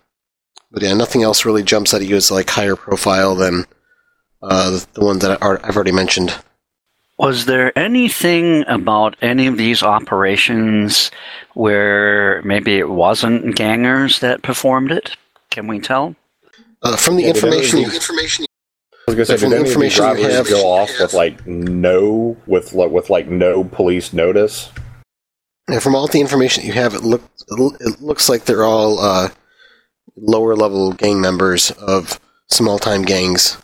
But 0.72 0.84
yeah, 0.84 0.94
nothing 0.94 1.24
else 1.24 1.46
really 1.46 1.64
jumps 1.64 1.94
out 1.94 2.02
at 2.02 2.08
you 2.08 2.16
as 2.16 2.30
like 2.30 2.50
higher 2.50 2.76
profile 2.76 3.36
than 3.36 3.66
uh, 4.42 4.72
the, 4.72 4.88
the 4.94 5.06
ones 5.06 5.22
that 5.22 5.42
I've 5.42 5.76
already 5.76 5.92
mentioned. 5.92 6.36
Was 7.20 7.46
there 7.46 7.78
anything 7.78 8.64
about 8.68 9.16
any 9.22 9.46
of 9.48 9.58
these 9.58 9.84
operations 9.84 11.12
where 11.54 12.42
maybe 12.44 12.78
it 12.80 12.90
wasn't 12.90 13.56
gangers 13.58 14.20
that 14.20 14.42
performed 14.42 14.92
it? 14.92 15.18
Can 15.52 15.68
we 15.68 15.80
tell? 15.80 16.16
Uh, 16.82 16.96
from 16.96 17.18
the 17.18 17.24
Yeah, 17.24 17.30
information, 17.32 17.84
those- 17.84 17.94
information 17.96 18.46
I 19.08 19.12
was 19.12 19.16
gonna 19.16 19.26
say, 19.26 19.38
From 19.38 19.50
did 19.50 19.52
the 19.52 19.60
any 19.60 19.62
of 19.62 19.66
these 19.66 19.72
information 19.76 20.04
you 20.04 20.08
robberies 20.08 20.36
have- 20.36 20.48
go 20.50 20.68
off 20.70 20.90
with 21.00 21.14
like 21.14 21.46
no 21.46 22.38
with 22.48 22.74
like 22.74 22.92
with 22.92 23.10
like 23.10 23.28
no 23.28 23.64
police 23.66 24.14
notice? 24.14 24.70
Yeah, 25.70 25.80
from 25.80 25.96
all 25.96 26.08
the 26.08 26.22
information 26.22 26.64
you 26.66 26.72
have, 26.74 26.94
it 26.94 27.02
look 27.04 27.24
it 27.50 28.02
looks 28.02 28.30
like 28.30 28.46
they're 28.46 28.64
all 28.64 28.98
uh, 29.00 29.30
lower 30.16 30.56
level 30.56 30.94
gang 30.94 31.20
members 31.20 31.72
of 31.72 32.18
small 32.48 32.80
time 32.80 33.02
gangs. 33.02 33.58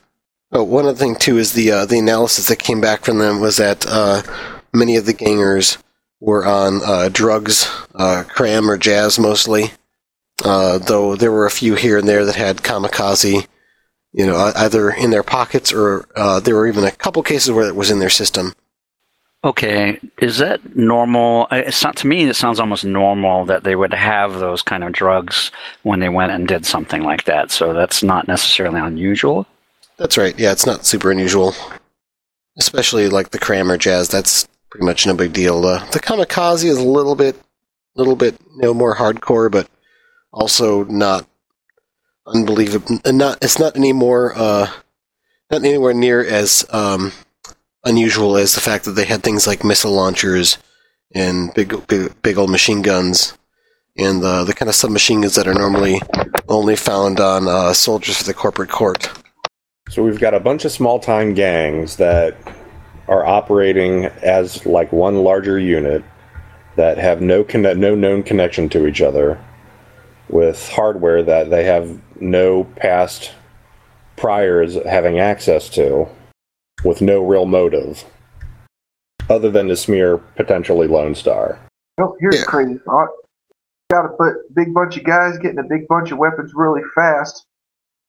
Oh, 0.56 0.63
one 0.63 0.86
other 0.86 0.98
thing 0.98 1.15
too 1.15 1.38
is 1.38 1.52
the 1.52 1.70
uh, 1.70 1.86
the 1.86 2.00
analysis 2.00 2.48
that 2.48 2.60
came 2.60 2.80
back 2.80 3.04
from 3.04 3.18
them 3.18 3.41
was 3.41 3.58
that 3.58 3.86
uh, 3.89 4.22
many 4.74 4.96
of 4.96 5.06
the 5.06 5.12
gangers 5.12 5.78
were 6.22 6.46
on 6.46 6.80
uh, 6.82 7.10
drugs, 7.12 7.70
uh, 7.94 8.24
cram 8.30 8.72
or 8.72 8.78
jazz 8.78 9.20
mostly. 9.20 9.72
Uh, 10.46 10.78
though 10.78 11.18
there 11.18 11.34
were 11.34 11.46
a 11.46 11.52
few 11.52 11.76
here 11.76 11.98
and 11.98 12.08
there 12.08 12.24
that 12.24 12.36
had 12.36 12.60
kamikaze, 12.60 13.46
you 14.13 14.26
know, 14.26 14.54
either 14.56 14.91
in 14.91 15.10
their 15.10 15.24
pockets 15.24 15.74
or 15.74 16.08
uh, 16.15 16.39
there 16.39 16.56
were 16.56 16.68
even 16.68 16.86
a 16.86 16.91
couple 16.91 17.22
cases 17.22 17.52
where 17.52 17.68
it 17.68 17.76
was 17.76 17.91
in 17.91 18.00
their 18.00 18.10
system. 18.10 18.54
Okay, 19.44 20.00
is 20.20 20.38
that 20.38 20.78
normal? 20.78 21.48
It's 21.52 21.84
not 21.84 21.98
to 21.98 22.08
me. 22.08 22.24
It 22.24 22.36
sounds 22.38 22.62
almost 22.62 22.86
normal 22.86 23.44
that 23.46 23.65
they 23.65 23.76
would 23.76 23.94
have 23.94 24.39
those 24.39 24.62
kind 24.62 24.86
of 24.86 24.94
drugs 24.94 25.52
when 25.84 26.00
they 26.00 26.10
went 26.10 26.32
and 26.32 26.48
did 26.48 26.65
something 26.65 27.04
like 27.04 27.26
that. 27.26 27.52
So 27.52 27.74
that's 27.74 28.04
not 28.04 28.30
necessarily 28.30 28.80
unusual. 28.80 29.46
That's 29.97 30.17
right. 30.17 30.38
Yeah, 30.38 30.51
it's 30.51 30.65
not 30.65 30.86
super 30.86 31.12
unusual. 31.12 31.53
Especially 32.58 33.10
like 33.10 33.31
the 33.31 33.39
cram 33.39 33.71
or 33.71 33.77
jazz. 33.77 34.10
That's 34.10 34.47
pretty 34.69 34.86
much 34.86 35.05
no 35.05 35.13
big 35.13 35.34
deal. 35.34 35.65
Uh, 35.65 35.86
the 35.91 35.99
kamikaze 35.99 36.65
is 36.65 36.77
a 36.77 36.84
little 36.84 37.15
bit, 37.15 37.39
little 37.95 38.15
bit, 38.15 38.38
you 38.55 38.62
know, 38.62 38.73
more 38.73 38.95
hardcore, 38.95 39.49
but 39.49 39.69
also 40.31 40.84
not 40.86 41.25
unbelievable. 42.27 42.99
Not 43.05 43.38
it's 43.41 43.60
not 43.60 43.77
any 43.77 43.93
more, 43.93 44.34
uh, 44.36 44.69
not 45.49 45.63
anywhere 45.63 45.93
near 45.93 46.23
as 46.23 46.65
um, 46.71 47.13
unusual 47.86 48.36
as 48.36 48.53
the 48.53 48.62
fact 48.62 48.86
that 48.86 48.91
they 48.91 49.05
had 49.05 49.23
things 49.23 49.47
like 49.47 49.63
missile 49.63 49.93
launchers 49.93 50.58
and 51.13 51.53
big, 51.53 51.88
big, 51.88 52.21
big 52.21 52.38
old 52.38 52.49
machine 52.49 52.81
guns. 52.81 53.38
And 53.97 54.21
uh, 54.21 54.43
the 54.43 54.53
kind 54.53 54.67
of 54.67 54.75
submachine 54.75 55.21
guns 55.21 55.36
that 55.36 55.47
are 55.47 55.53
normally 55.53 56.01
only 56.49 56.75
found 56.75 57.21
on 57.21 57.47
uh, 57.47 57.71
soldiers 57.73 58.17
for 58.17 58.25
the 58.25 58.34
corporate 58.34 58.69
court. 58.69 59.10
So 59.89 60.04
we've 60.04 60.19
got 60.19 60.34
a 60.34 60.39
bunch 60.39 60.65
of 60.65 60.71
small 60.71 61.00
time 61.00 61.34
gangs 61.34 61.98
that 61.98 62.36
are 63.08 63.26
operating 63.26 64.06
as 64.24 64.65
like 64.65 64.91
one 64.91 65.24
larger 65.24 65.60
unit 65.60 66.04
that 66.76 66.98
have 66.98 67.21
no 67.21 67.43
conne- 67.43 67.80
no 67.80 67.93
known 67.95 68.24
connection 68.24 68.67
to 68.69 68.88
each 68.88 69.02
other 69.02 69.39
with 70.28 70.69
hardware 70.69 71.21
that 71.24 71.50
they 71.52 71.63
have 71.65 72.00
no 72.19 72.63
past 72.76 73.32
priors 74.17 74.76
having 74.86 75.19
access 75.19 75.69
to 75.69 76.08
with 76.84 77.02
no 77.02 77.24
real 77.24 77.45
motive 77.45 78.04
other 79.30 79.52
than 79.52 79.67
to 79.67 79.76
smear 79.76 80.17
potentially 80.17 80.88
Lone 80.88 81.13
Star. 81.13 81.60
Well, 81.98 82.15
here's 82.19 82.39
Yeah. 82.39 82.43
crazy 82.45 82.80
thought. 82.86 83.10
Got 83.91 84.02
to 84.04 84.10
put 84.10 84.34
a 84.34 84.54
big 84.54 84.74
bunch 84.74 84.98
of 84.98 85.04
guys 85.04 85.38
getting 85.38 85.60
a 85.60 85.63
big 85.63 85.88
bunch 85.88 86.12
of 86.12 86.17
weapons 86.17 86.54
really 86.56 86.82
fast. 86.95 87.45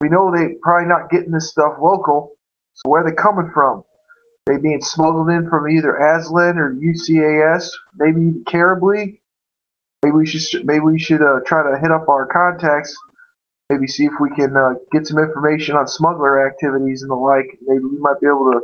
We 0.01 0.09
know 0.09 0.31
they 0.31 0.55
probably 0.61 0.87
not 0.87 1.09
getting 1.09 1.31
this 1.31 1.49
stuff 1.49 1.73
local. 1.81 2.33
So 2.73 2.89
where 2.89 3.01
are 3.03 3.09
they 3.09 3.15
coming 3.15 3.49
from? 3.53 3.83
They 4.45 4.57
being 4.57 4.81
smuggled 4.81 5.29
in 5.29 5.49
from 5.49 5.69
either 5.69 5.97
Aztlan 5.99 6.57
or 6.57 6.73
UCAS, 6.73 7.69
maybe 7.97 8.43
Carib 8.45 8.83
League. 8.83 9.19
Maybe 10.03 10.15
we 10.15 10.25
should 10.25 10.65
maybe 10.65 10.81
we 10.81 10.99
should 10.99 11.21
uh, 11.21 11.39
try 11.45 11.69
to 11.69 11.79
hit 11.79 11.91
up 11.91 12.07
our 12.07 12.27
contacts. 12.27 12.95
Maybe 13.69 13.87
see 13.87 14.05
if 14.05 14.13
we 14.21 14.29
can 14.29 14.55
uh, 14.55 14.75
get 14.91 15.07
some 15.07 15.17
information 15.17 15.75
on 15.75 15.87
smuggler 15.87 16.47
activities 16.47 17.01
and 17.01 17.11
the 17.11 17.15
like. 17.15 17.57
Maybe 17.61 17.83
we 17.83 17.97
might 17.97 18.21
be 18.21 18.27
able 18.27 18.51
to 18.51 18.61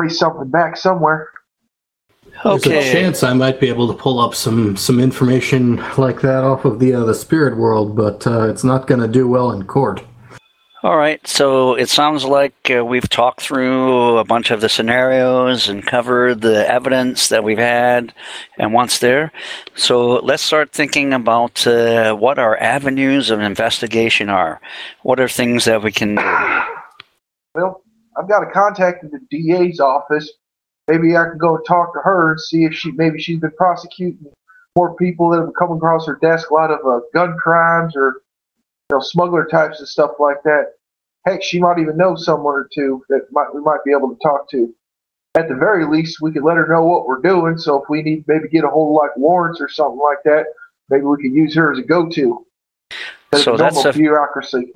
trace 0.00 0.18
something 0.18 0.48
back 0.48 0.76
somewhere. 0.76 1.28
Okay. 2.44 2.70
There's 2.70 2.88
a 2.88 2.92
chance 2.92 3.22
I 3.22 3.34
might 3.34 3.60
be 3.60 3.68
able 3.68 3.88
to 3.88 3.94
pull 3.94 4.18
up 4.18 4.34
some 4.34 4.76
some 4.76 4.98
information 4.98 5.76
like 5.96 6.20
that 6.22 6.42
off 6.42 6.64
of 6.64 6.80
the 6.80 6.94
uh, 6.94 7.04
the 7.04 7.14
spirit 7.14 7.56
world, 7.56 7.94
but 7.94 8.26
uh, 8.26 8.48
it's 8.48 8.64
not 8.64 8.86
going 8.86 9.00
to 9.00 9.08
do 9.08 9.28
well 9.28 9.52
in 9.52 9.64
court. 9.64 10.02
All 10.88 10.96
right, 10.96 11.20
so 11.28 11.74
it 11.74 11.90
sounds 11.90 12.24
like 12.24 12.70
uh, 12.74 12.82
we've 12.82 13.10
talked 13.10 13.42
through 13.42 14.16
a 14.16 14.24
bunch 14.24 14.50
of 14.50 14.62
the 14.62 14.70
scenarios 14.70 15.68
and 15.68 15.86
covered 15.86 16.40
the 16.40 16.66
evidence 16.66 17.28
that 17.28 17.44
we've 17.44 17.58
had 17.58 18.14
and 18.56 18.72
what's 18.72 18.98
there. 18.98 19.30
So 19.74 20.14
let's 20.14 20.42
start 20.42 20.72
thinking 20.72 21.12
about 21.12 21.66
uh, 21.66 22.14
what 22.14 22.38
our 22.38 22.56
avenues 22.56 23.28
of 23.28 23.40
investigation 23.40 24.30
are. 24.30 24.62
What 25.02 25.20
are 25.20 25.28
things 25.28 25.66
that 25.66 25.82
we 25.82 25.92
can 25.92 26.14
do? 26.14 26.22
Well, 27.54 27.82
I've 28.16 28.26
got 28.26 28.42
a 28.42 28.50
contact 28.50 29.04
in 29.04 29.10
the 29.10 29.20
DA's 29.30 29.80
office. 29.80 30.32
Maybe 30.90 31.18
I 31.18 31.24
can 31.24 31.36
go 31.36 31.58
talk 31.58 31.92
to 31.92 32.00
her 32.00 32.30
and 32.30 32.40
see 32.40 32.64
if 32.64 32.72
she 32.72 32.92
maybe 32.92 33.20
she's 33.20 33.40
been 33.40 33.52
prosecuting 33.58 34.32
more 34.74 34.96
people 34.96 35.28
that 35.32 35.40
have 35.40 35.52
come 35.58 35.70
across 35.70 36.06
her 36.06 36.18
desk, 36.22 36.48
a 36.48 36.54
lot 36.54 36.70
of 36.70 36.78
uh, 36.86 37.00
gun 37.12 37.36
crimes 37.36 37.94
or 37.94 38.22
you 38.88 38.96
know 38.96 39.00
smuggler 39.00 39.44
types 39.44 39.80
and 39.80 39.88
stuff 39.88 40.12
like 40.18 40.42
that. 40.44 40.77
Heck, 41.28 41.42
she 41.42 41.58
might 41.58 41.78
even 41.78 41.96
know 41.96 42.16
someone 42.16 42.54
or 42.54 42.68
two 42.72 43.04
that 43.10 43.26
might 43.32 43.54
we 43.54 43.60
might 43.60 43.84
be 43.84 43.92
able 43.92 44.08
to 44.08 44.18
talk 44.22 44.50
to. 44.50 44.74
At 45.34 45.48
the 45.48 45.54
very 45.54 45.86
least, 45.86 46.22
we 46.22 46.32
could 46.32 46.42
let 46.42 46.56
her 46.56 46.66
know 46.66 46.82
what 46.82 47.06
we're 47.06 47.20
doing. 47.20 47.58
So 47.58 47.82
if 47.82 47.88
we 47.90 48.02
need 48.02 48.24
maybe 48.26 48.48
get 48.48 48.64
a 48.64 48.68
hold 48.68 48.96
of 48.96 49.02
like 49.02 49.16
warrants 49.16 49.60
or 49.60 49.68
something 49.68 50.00
like 50.00 50.22
that, 50.24 50.46
maybe 50.88 51.04
we 51.04 51.16
could 51.16 51.34
use 51.34 51.54
her 51.54 51.70
as 51.70 51.78
a 51.78 51.82
go-to. 51.82 52.46
So 53.34 53.56
that's 53.56 53.84
a- 53.84 53.92
bureaucracy. 53.92 54.72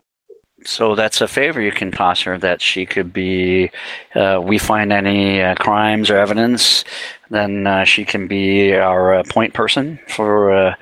So 0.65 0.95
that's 0.95 1.21
a 1.21 1.27
favor 1.27 1.61
you 1.61 1.73
can 1.73 1.91
toss 1.91 2.23
her 2.23 2.39
that 2.39 2.61
she 2.61 2.87
could 2.87 3.13
be. 3.13 3.71
Uh, 4.15 4.41
we 4.41 4.59
find 4.59 4.93
any 4.93 5.43
uh, 5.43 5.57
crimes 5.57 6.09
or 6.09 6.17
evidence, 6.17 6.85
then 7.31 7.67
uh, 7.67 7.83
she 7.83 8.05
can 8.05 8.29
be 8.29 8.73
our 8.73 9.15
uh, 9.15 9.23
point 9.25 9.55
person 9.55 9.99
for 10.07 10.53
uh, 10.53 10.75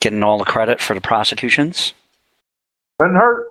getting 0.00 0.22
all 0.22 0.38
the 0.38 0.44
credit 0.44 0.80
for 0.80 0.94
the 0.94 1.00
prosecutions. 1.00 1.94
Doesn't 3.00 3.16
hurt. 3.16 3.48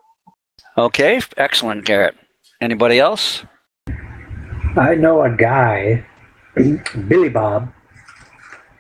Okay, 0.78 1.20
excellent, 1.38 1.86
Garrett. 1.86 2.16
Anybody 2.62 3.00
else? 3.00 3.44
I 4.78 4.96
know 4.96 5.22
a 5.24 5.30
guy, 5.30 6.06
Billy 6.56 7.30
Bob, 7.30 7.74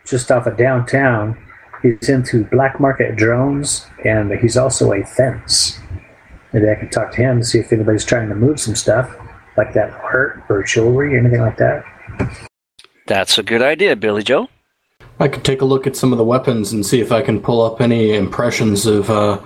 just 0.06 0.32
off 0.32 0.47
of 0.47 0.58
downtown. 0.58 1.38
He's 1.82 2.08
into 2.08 2.45
black 2.45 2.80
market 2.80 3.15
drones, 3.15 3.88
and 4.06 4.32
he's 4.39 4.56
also 4.56 4.93
a 4.93 5.04
fence. 5.04 5.80
Maybe 6.54 6.69
I 6.69 6.75
can 6.75 6.89
talk 6.89 7.12
to 7.12 7.17
him 7.17 7.39
to 7.39 7.45
see 7.45 7.60
if 7.60 7.73
anybody's 7.73 8.06
trying 8.06 8.30
to 8.30 8.36
move 8.36 8.60
some 8.60 8.75
stuff, 8.75 9.13
like 9.58 9.73
that 9.73 9.91
art 9.91 10.43
or 10.47 10.63
jewelry, 10.63 11.15
or 11.15 11.19
anything 11.19 11.41
like 11.41 11.58
that. 11.58 11.84
That's 13.08 13.38
a 13.38 13.43
good 13.43 13.62
idea, 13.62 13.95
Billy 13.95 14.23
Joe. 14.23 14.47
I 15.19 15.27
could 15.27 15.43
take 15.43 15.62
a 15.62 15.65
look 15.65 15.86
at 15.88 15.95
some 15.95 16.12
of 16.12 16.17
the 16.17 16.23
weapons 16.23 16.71
and 16.71 16.86
see 16.86 17.01
if 17.01 17.12
I 17.12 17.21
can 17.21 17.41
pull 17.41 17.62
up 17.62 17.82
any 17.82 18.13
impressions 18.13 18.86
of 18.86 19.10
uh, 19.10 19.39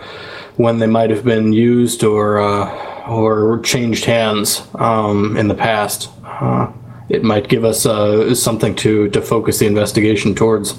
when 0.57 0.79
they 0.79 0.87
might 0.87 1.09
have 1.09 1.23
been 1.23 1.53
used 1.53 2.03
or 2.03 2.39
uh, 2.39 3.07
or 3.07 3.59
changed 3.59 4.05
hands 4.05 4.67
um, 4.75 5.37
in 5.37 5.47
the 5.47 5.55
past. 5.55 6.09
Uh, 6.23 6.71
it 7.09 7.23
might 7.23 7.47
give 7.47 7.63
us 7.63 7.85
uh, 7.85 8.33
something 8.33 8.75
to 8.75 9.09
to 9.09 9.21
focus 9.21 9.59
the 9.59 9.67
investigation 9.67 10.33
towards. 10.33 10.77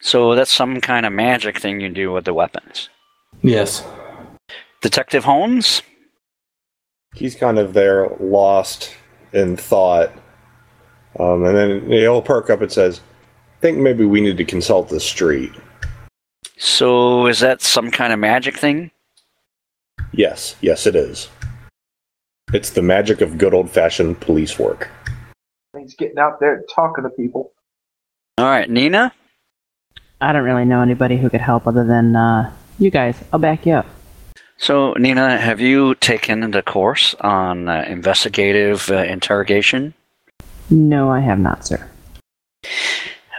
So 0.00 0.34
that's 0.34 0.52
some 0.52 0.80
kind 0.80 1.04
of 1.04 1.12
magic 1.12 1.58
thing 1.58 1.80
you 1.80 1.90
do 1.90 2.10
with 2.12 2.24
the 2.24 2.32
weapons. 2.32 2.88
Yes. 3.42 3.84
Detective 4.80 5.24
Holmes? 5.24 5.82
He's 7.14 7.34
kind 7.34 7.58
of 7.58 7.74
there, 7.74 8.08
lost 8.18 8.94
in 9.32 9.56
thought, 9.56 10.10
um, 11.18 11.44
and 11.44 11.56
then 11.56 11.90
he'll 11.90 12.22
perk 12.22 12.48
up 12.48 12.62
and 12.62 12.72
says, 12.72 13.00
"I 13.00 13.60
"Think 13.60 13.78
maybe 13.78 14.04
we 14.04 14.20
need 14.20 14.38
to 14.38 14.44
consult 14.44 14.88
the 14.88 15.00
street." 15.00 15.52
So 16.62 17.26
is 17.26 17.40
that 17.40 17.62
some 17.62 17.90
kind 17.90 18.12
of 18.12 18.18
magic 18.18 18.58
thing? 18.58 18.90
Yes, 20.12 20.56
yes, 20.60 20.86
it 20.86 20.94
is. 20.94 21.30
It's 22.52 22.68
the 22.68 22.82
magic 22.82 23.22
of 23.22 23.38
good 23.38 23.54
old-fashioned 23.54 24.20
police 24.20 24.58
work. 24.58 24.90
He's 25.78 25.94
getting 25.94 26.18
out 26.18 26.38
there 26.38 26.56
and 26.56 26.64
talking 26.74 27.02
to 27.04 27.10
people. 27.10 27.52
All 28.36 28.44
right, 28.44 28.68
Nina. 28.68 29.10
I 30.20 30.32
don't 30.34 30.44
really 30.44 30.66
know 30.66 30.82
anybody 30.82 31.16
who 31.16 31.30
could 31.30 31.40
help 31.40 31.66
other 31.66 31.84
than 31.84 32.14
uh, 32.14 32.52
you 32.78 32.90
guys. 32.90 33.16
I'll 33.32 33.38
back 33.38 33.64
you 33.64 33.72
up. 33.72 33.86
So, 34.58 34.92
Nina, 34.98 35.38
have 35.38 35.60
you 35.60 35.94
taken 35.94 36.50
the 36.50 36.60
course 36.60 37.14
on 37.22 37.70
uh, 37.70 37.86
investigative 37.88 38.90
uh, 38.90 38.96
interrogation? 38.96 39.94
No, 40.68 41.10
I 41.10 41.20
have 41.20 41.38
not, 41.38 41.66
sir. 41.66 41.88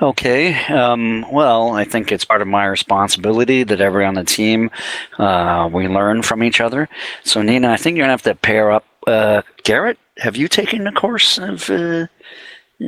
Okay. 0.02 0.56
Um, 0.66 1.26
well, 1.32 1.74
I 1.74 1.84
think 1.84 2.12
it's 2.12 2.26
part 2.26 2.42
of 2.42 2.48
my 2.48 2.66
responsibility 2.66 3.64
that 3.64 3.82
everyone 3.82 4.18
on 4.18 4.24
the 4.26 4.32
team 4.32 4.72
uh, 5.20 5.70
we 5.72 5.88
learn 5.88 6.24
from 6.24 6.44
each 6.44 6.60
other. 6.60 6.90
So, 7.24 7.44
Nina, 7.44 7.70
I 7.70 7.78
think 7.78 7.98
you're 7.98 8.06
gonna 8.06 8.14
have 8.14 8.24
to 8.24 8.34
pair 8.34 8.72
up. 8.72 8.86
Uh, 9.06 9.44
Garrett, 9.64 10.00
have 10.18 10.36
you 10.36 10.48
taken 10.48 10.86
the 10.86 10.92
course 10.92 11.38
of? 11.38 11.70
Uh, 11.70 12.08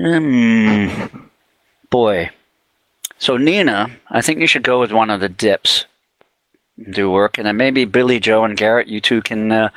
um, 0.03 1.29
boy. 1.91 2.31
So, 3.19 3.37
Nina, 3.37 3.91
I 4.09 4.21
think 4.21 4.39
you 4.39 4.47
should 4.47 4.63
go 4.63 4.79
with 4.79 4.91
one 4.91 5.11
of 5.11 5.19
the 5.19 5.29
dips. 5.29 5.85
Do 6.89 7.11
work, 7.11 7.37
and 7.37 7.45
then 7.45 7.57
maybe 7.57 7.85
Billy, 7.85 8.19
Joe, 8.19 8.43
and 8.43 8.57
Garrett, 8.57 8.87
you 8.87 8.99
two 8.99 9.21
can. 9.21 9.51
Uh, 9.51 9.69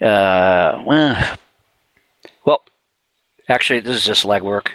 uh, 0.00 0.82
well, 0.84 2.62
actually, 3.48 3.78
this 3.78 3.96
is 3.96 4.04
just 4.04 4.24
legwork 4.24 4.70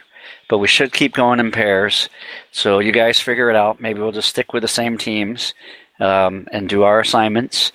but 0.49 0.57
we 0.57 0.67
should 0.67 0.91
keep 0.91 1.13
going 1.13 1.39
in 1.39 1.51
pairs. 1.51 2.09
So 2.51 2.79
you 2.79 2.91
guys 2.91 3.19
figure 3.19 3.49
it 3.49 3.55
out. 3.55 3.79
Maybe 3.79 4.01
we'll 4.01 4.11
just 4.11 4.29
stick 4.29 4.51
with 4.51 4.63
the 4.63 4.67
same 4.67 4.97
teams 4.97 5.53
um, 6.01 6.47
and 6.51 6.67
do 6.67 6.83
our 6.83 6.99
assignments. 6.99 7.71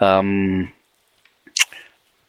Um, 0.00 0.72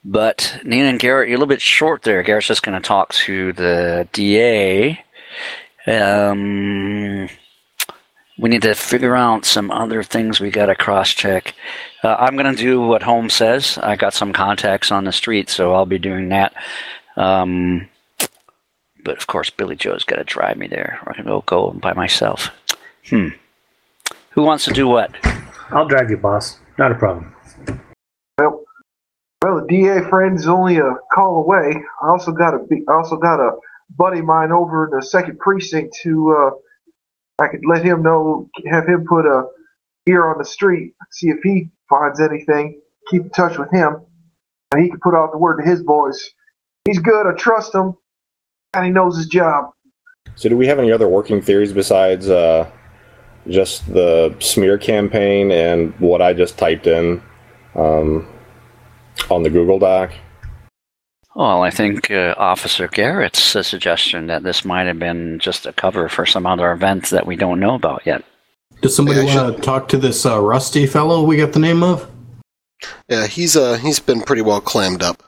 but 0.04 0.60
Nina 0.64 0.88
and 0.88 1.00
Garrett, 1.00 1.28
you're 1.28 1.36
a 1.36 1.40
little 1.40 1.54
bit 1.54 1.62
short 1.62 2.02
there. 2.04 2.24
Garrett's 2.24 2.48
just 2.48 2.64
going 2.64 2.82
to 2.82 2.88
talk 2.88 3.14
to 3.14 3.54
the 3.54 4.08
DA. 4.14 5.04
Um, 5.86 7.28
we 8.38 8.50
need 8.50 8.62
to 8.62 8.76
figure 8.76 9.16
out 9.16 9.44
some 9.44 9.70
other 9.70 10.02
things 10.02 10.40
we 10.40 10.50
got 10.50 10.68
to 10.68 10.76
cross 10.76 11.14
check. 11.14 11.54
Uh, 12.04 12.16
I'm 12.18 12.38
going 12.38 12.56
to 12.56 12.62
do 12.62 12.82
what 12.82 13.04
Holmes 13.04 13.34
says. 13.34 13.78
I 13.78 13.98
got 13.98 14.14
some 14.14 14.32
contacts 14.32 14.92
on 14.92 15.04
the 15.04 15.12
street, 15.12 15.50
so 15.50 15.74
I'll 15.74 15.86
be 15.86 16.00
doing 16.00 16.30
that. 16.30 16.54
Um, 17.18 17.90
but 19.04 19.18
of 19.18 19.28
course, 19.28 19.50
Billy 19.50 19.76
Joe's 19.76 20.04
got 20.04 20.18
to 20.18 20.24
drive 20.24 20.58
me 20.58 20.68
there, 20.68 21.00
or 21.06 21.12
I 21.12 21.16
can 21.16 21.26
go 21.26 21.44
go 21.46 21.72
by 21.72 21.94
myself. 21.94 22.52
Hmm. 23.10 23.30
Who 24.32 24.44
wants 24.44 24.66
to 24.66 24.74
do 24.74 24.88
what? 24.88 25.12
I'll 25.72 25.88
drive 25.88 26.10
you, 26.10 26.18
boss. 26.18 26.60
Not 26.78 26.92
a 26.92 26.96
problem. 26.96 27.34
Well, 28.38 28.64
well, 29.44 29.62
the 29.62 29.68
DA 29.68 30.02
friend 30.10 30.38
is 30.38 30.48
only 30.48 30.78
a 30.78 30.96
call 31.14 31.44
away. 31.44 31.76
I 32.02 32.10
also 32.10 32.32
got 32.32 32.54
a 32.54 32.66
I 32.88 32.94
also 32.94 33.18
got 33.18 33.40
a 33.40 33.52
buddy 33.98 34.20
of 34.20 34.26
mine 34.26 34.52
over 34.52 34.86
in 34.86 34.98
the 34.98 35.06
second 35.06 35.40
precinct 35.40 35.98
who 36.04 36.36
uh, 36.36 36.52
I 37.40 37.48
could 37.48 37.62
let 37.68 37.84
him 37.84 38.04
know, 38.04 38.50
have 38.70 38.88
him 38.88 39.06
put 39.08 39.26
a 39.26 39.44
ear 40.08 40.30
on 40.30 40.38
the 40.38 40.46
street, 40.46 40.94
see 41.12 41.28
if 41.28 41.40
he 41.44 41.70
finds 41.90 42.20
anything. 42.20 42.82
Keep 43.10 43.24
in 43.24 43.30
touch 43.32 43.58
with 43.58 43.72
him, 43.72 44.02
and 44.72 44.84
he 44.84 44.90
can 44.90 45.00
put 45.00 45.16
out 45.16 45.32
the 45.32 45.38
word 45.38 45.58
to 45.58 45.70
his 45.70 45.82
boys. 45.82 46.30
He's 46.86 47.00
good. 47.00 47.26
I 47.26 47.34
trust 47.34 47.74
him 47.74 47.96
and 48.74 48.86
he 48.86 48.92
knows 48.92 49.18
his 49.18 49.28
job. 49.28 49.72
So, 50.36 50.50
do 50.50 50.58
we 50.58 50.68
have 50.68 50.80
any 50.80 50.92
other 50.92 51.08
working 51.08 51.42
theories 51.42 51.74
besides 51.74 52.30
uh, 52.30 52.70
just 53.48 53.92
the 53.92 54.36
smear 54.40 54.78
campaign 54.78 55.52
and 55.52 55.98
what 56.00 56.22
I 56.22 56.34
just 56.34 56.58
typed 56.58 56.88
in 56.88 57.22
um, 57.76 58.28
on 59.30 59.44
the 59.44 59.50
Google 59.50 59.80
Doc? 59.80 60.12
Well, 61.36 61.64
I 61.64 61.70
think 61.72 62.12
uh, 62.12 62.36
Officer 62.38 62.88
Garrett's 62.88 63.56
a 63.56 63.64
suggestion 63.64 64.28
that 64.28 64.44
this 64.44 64.66
might 64.66 64.88
have 64.88 65.00
been 65.00 65.40
just 65.40 65.66
a 65.66 65.74
cover 65.74 66.10
for 66.10 66.26
some 66.26 66.46
other 66.46 66.72
events 66.72 67.12
that 67.12 67.26
we 67.26 67.36
don't 67.36 67.60
know 67.60 67.76
about 67.76 68.06
yet. 68.06 68.24
Does 68.82 68.96
somebody 68.96 69.26
Yeah, 69.26 69.44
want 69.44 69.56
to 69.58 69.62
talk 69.62 69.88
to 69.90 69.98
this 69.98 70.26
uh, 70.26 70.42
Rusty 70.42 70.86
fellow 70.86 71.24
we 71.24 71.38
got 71.38 71.54
the 71.54 71.60
name 71.60 71.84
of? 71.84 72.10
Yeah, 73.10 73.28
he's 73.28 73.58
uh 73.58 73.78
he's 73.78 74.00
been 74.00 74.22
pretty 74.22 74.42
well 74.42 74.62
clammed 74.62 75.04
up. 75.04 75.22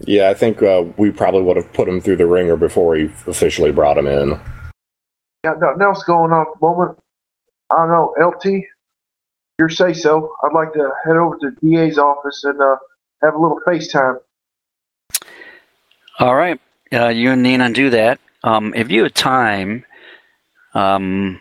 Yeah, 0.00 0.28
I 0.28 0.34
think 0.34 0.62
uh, 0.62 0.84
we 0.96 1.10
probably 1.10 1.42
would 1.42 1.56
have 1.56 1.72
put 1.72 1.88
him 1.88 2.00
through 2.00 2.16
the 2.16 2.26
ringer 2.26 2.56
before 2.56 2.90
we 2.90 3.04
officially 3.26 3.72
brought 3.72 3.96
him 3.96 4.06
in. 4.06 4.38
Yeah, 5.44 5.54
nothing 5.58 5.82
else 5.82 6.02
going 6.04 6.32
on 6.32 6.42
at 6.42 6.60
the 6.60 6.66
moment. 6.66 6.98
I 7.70 7.76
don't 7.76 7.90
know, 7.90 8.14
LT. 8.18 8.64
Your 9.58 9.70
say 9.70 9.94
so. 9.94 10.34
I'd 10.42 10.52
like 10.52 10.72
to 10.74 10.90
head 11.04 11.16
over 11.16 11.38
to 11.38 11.50
DA's 11.62 11.98
office 11.98 12.44
and 12.44 12.60
uh, 12.60 12.76
have 13.22 13.34
a 13.34 13.38
little 13.38 13.60
FaceTime. 13.66 14.18
All 16.18 16.34
right, 16.34 16.60
uh, 16.92 17.08
you 17.08 17.30
and 17.30 17.42
Nina 17.42 17.72
do 17.72 17.90
that. 17.90 18.20
Um, 18.42 18.74
if 18.74 18.90
you 18.90 19.04
have 19.04 19.14
time, 19.14 19.84
um, 20.74 21.40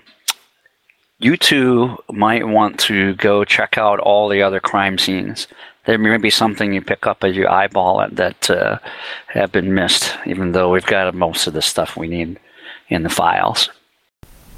you 1.19 1.37
two 1.37 1.97
might 2.11 2.47
want 2.47 2.79
to 2.81 3.15
go 3.15 3.43
check 3.43 3.77
out 3.77 3.99
all 3.99 4.29
the 4.29 4.41
other 4.41 4.59
crime 4.59 4.97
scenes. 4.97 5.47
There 5.86 5.98
may 5.98 6.17
be 6.17 6.30
something 6.30 6.74
you 6.74 6.82
pick 6.82 7.06
up 7.06 7.24
as 7.24 7.36
you 7.36 7.48
eyeball 7.48 8.02
it 8.02 8.15
that 8.15 8.50
uh, 8.50 8.80
have 9.28 9.52
been 9.52 9.74
missed, 9.74 10.17
even 10.26 10.52
though 10.52 10.71
we've 10.71 10.86
got 10.86 11.13
most 11.13 11.48
of 11.48 11.54
the 11.54 11.62
stuff 11.62 11.95
we 11.95 12.08
need 12.08 12.39
in 12.89 13.04
the 13.04 13.10
files. 13.10 13.69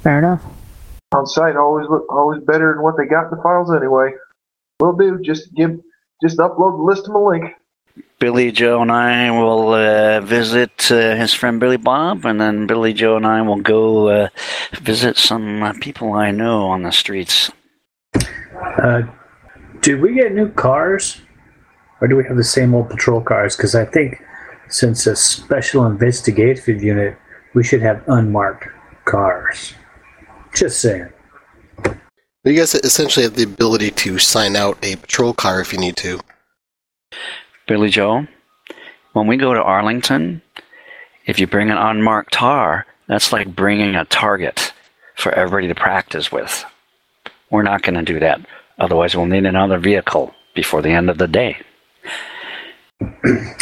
Fair 0.02 0.18
enough. 0.18 0.42
On 1.14 1.26
site, 1.26 1.56
always 1.56 1.88
look 1.88 2.10
always 2.10 2.42
better 2.42 2.74
than 2.74 2.82
what 2.82 2.96
they 2.96 3.06
got 3.06 3.24
in 3.24 3.36
the 3.36 3.42
files 3.42 3.72
anyway. 3.72 4.12
Will 4.80 4.96
do. 4.96 5.18
Just 5.22 5.54
give, 5.54 5.78
just 6.22 6.38
upload 6.38 6.76
the 6.78 6.82
list 6.82 7.06
to 7.06 7.12
my 7.12 7.20
link. 7.20 7.54
Billy 8.18 8.52
Joe 8.52 8.82
and 8.82 8.92
I 8.92 9.30
will 9.30 9.72
uh, 9.72 10.20
visit 10.20 10.90
uh, 10.90 11.16
his 11.16 11.32
friend 11.32 11.60
Billy 11.60 11.76
Bob, 11.76 12.24
and 12.24 12.40
then 12.40 12.66
Billy 12.66 12.92
Joe 12.92 13.16
and 13.16 13.26
I 13.26 13.42
will 13.42 13.60
go 13.60 14.08
uh, 14.08 14.28
visit 14.80 15.16
some 15.16 15.62
uh, 15.62 15.72
people 15.80 16.12
I 16.12 16.30
know 16.30 16.66
on 16.66 16.82
the 16.82 16.92
streets. 16.92 17.50
Did 19.88 20.02
we 20.02 20.12
get 20.12 20.34
new 20.34 20.50
cars? 20.50 21.22
Or 22.02 22.08
do 22.08 22.16
we 22.16 22.24
have 22.24 22.36
the 22.36 22.44
same 22.44 22.74
old 22.74 22.90
patrol 22.90 23.22
cars? 23.22 23.56
Because 23.56 23.74
I 23.74 23.86
think 23.86 24.22
since 24.68 25.06
a 25.06 25.16
special 25.16 25.86
investigative 25.86 26.82
unit, 26.82 27.16
we 27.54 27.64
should 27.64 27.80
have 27.80 28.04
unmarked 28.06 28.68
cars. 29.06 29.72
Just 30.54 30.82
saying. 30.82 31.08
You 32.44 32.54
guys 32.54 32.74
essentially 32.74 33.24
have 33.24 33.36
the 33.36 33.44
ability 33.44 33.90
to 33.92 34.18
sign 34.18 34.56
out 34.56 34.76
a 34.82 34.96
patrol 34.96 35.32
car 35.32 35.58
if 35.62 35.72
you 35.72 35.78
need 35.78 35.96
to. 35.96 36.20
Billy 37.66 37.88
Joe, 37.88 38.26
when 39.14 39.26
we 39.26 39.38
go 39.38 39.54
to 39.54 39.62
Arlington, 39.62 40.42
if 41.24 41.40
you 41.40 41.46
bring 41.46 41.70
an 41.70 41.78
unmarked 41.78 42.32
car, 42.32 42.84
that's 43.06 43.32
like 43.32 43.56
bringing 43.56 43.94
a 43.94 44.04
target 44.04 44.74
for 45.16 45.32
everybody 45.32 45.66
to 45.68 45.74
practice 45.74 46.30
with. 46.30 46.66
We're 47.48 47.62
not 47.62 47.80
going 47.80 47.94
to 47.94 48.02
do 48.02 48.20
that. 48.20 48.42
Otherwise, 48.78 49.16
we'll 49.16 49.26
need 49.26 49.46
another 49.46 49.78
vehicle 49.78 50.34
before 50.54 50.82
the 50.82 50.90
end 50.90 51.10
of 51.10 51.18
the 51.18 51.28
day. 51.28 51.56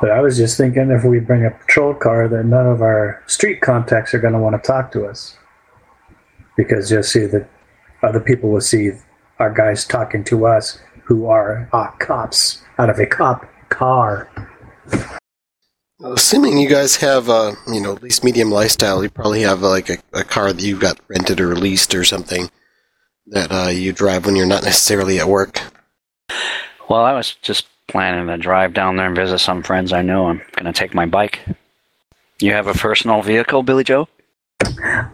But 0.00 0.10
I 0.10 0.20
was 0.20 0.36
just 0.36 0.58
thinking 0.58 0.90
if 0.90 1.04
we 1.04 1.20
bring 1.20 1.46
a 1.46 1.50
patrol 1.50 1.94
car, 1.94 2.28
then 2.28 2.50
none 2.50 2.66
of 2.66 2.82
our 2.82 3.22
street 3.26 3.62
contacts 3.62 4.12
are 4.12 4.18
going 4.18 4.34
to 4.34 4.38
want 4.38 4.54
to 4.54 4.66
talk 4.66 4.92
to 4.92 5.06
us. 5.06 5.38
Because 6.56 6.90
you'll 6.90 7.02
see 7.02 7.26
that 7.26 7.48
other 8.02 8.20
people 8.20 8.50
will 8.50 8.60
see 8.60 8.90
our 9.38 9.52
guys 9.52 9.84
talking 9.84 10.24
to 10.24 10.46
us 10.46 10.78
who 11.04 11.26
are 11.26 11.68
uh, 11.72 11.90
cops 11.98 12.62
out 12.78 12.90
of 12.90 12.98
a 12.98 13.06
cop 13.06 13.46
car. 13.68 14.28
Assuming 16.04 16.58
you 16.58 16.68
guys 16.68 16.96
have, 16.96 17.30
uh, 17.30 17.54
you 17.66 17.80
know, 17.80 17.96
at 17.96 18.02
least 18.02 18.22
medium 18.22 18.50
lifestyle, 18.50 19.02
you 19.02 19.08
probably 19.08 19.42
have 19.42 19.62
like 19.62 19.88
a, 19.88 19.98
a 20.12 20.24
car 20.24 20.52
that 20.52 20.62
you've 20.62 20.80
got 20.80 21.00
rented 21.08 21.40
or 21.40 21.56
leased 21.56 21.94
or 21.94 22.04
something 22.04 22.50
that 23.28 23.50
uh, 23.50 23.68
you 23.68 23.92
drive 23.92 24.26
when 24.26 24.36
you're 24.36 24.46
not 24.46 24.62
necessarily 24.64 25.18
at 25.18 25.28
work. 25.28 25.60
Well, 26.88 27.04
I 27.04 27.12
was 27.12 27.34
just 27.42 27.66
planning 27.88 28.26
to 28.28 28.36
drive 28.36 28.74
down 28.74 28.96
there 28.96 29.06
and 29.06 29.16
visit 29.16 29.38
some 29.38 29.62
friends 29.62 29.92
I 29.92 30.02
know. 30.02 30.26
I'm 30.26 30.42
going 30.52 30.64
to 30.64 30.72
take 30.72 30.94
my 30.94 31.06
bike. 31.06 31.40
You 32.40 32.52
have 32.52 32.66
a 32.66 32.74
personal 32.74 33.22
vehicle, 33.22 33.62
Billy 33.62 33.84
Joe? 33.84 34.08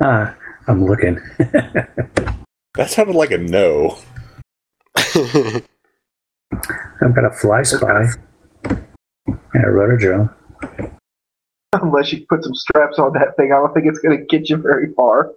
Uh, 0.01 0.33
I'm 0.67 0.85
looking. 0.85 1.21
That 2.75 2.89
sounded 2.89 3.17
like 3.17 3.31
a 3.33 3.39
no. 3.39 3.99
I've 4.97 5.65
got 7.15 7.25
a 7.25 7.31
fly 7.31 7.63
spy 7.63 8.07
and 8.65 9.65
a 9.65 9.71
rotor 9.71 9.99
drill. 9.99 10.31
Unless 11.75 12.13
you 12.13 12.25
put 12.29 12.45
some 12.45 12.55
straps 12.55 12.99
on 12.99 13.13
that 13.13 13.37
thing, 13.37 13.53
I 13.53 13.57
don't 13.57 13.75
think 13.75 13.87
it's 13.87 13.99
going 13.99 14.19
to 14.19 14.25
get 14.25 14.49
you 14.49 14.57
very 14.57 14.93
far. 14.95 15.33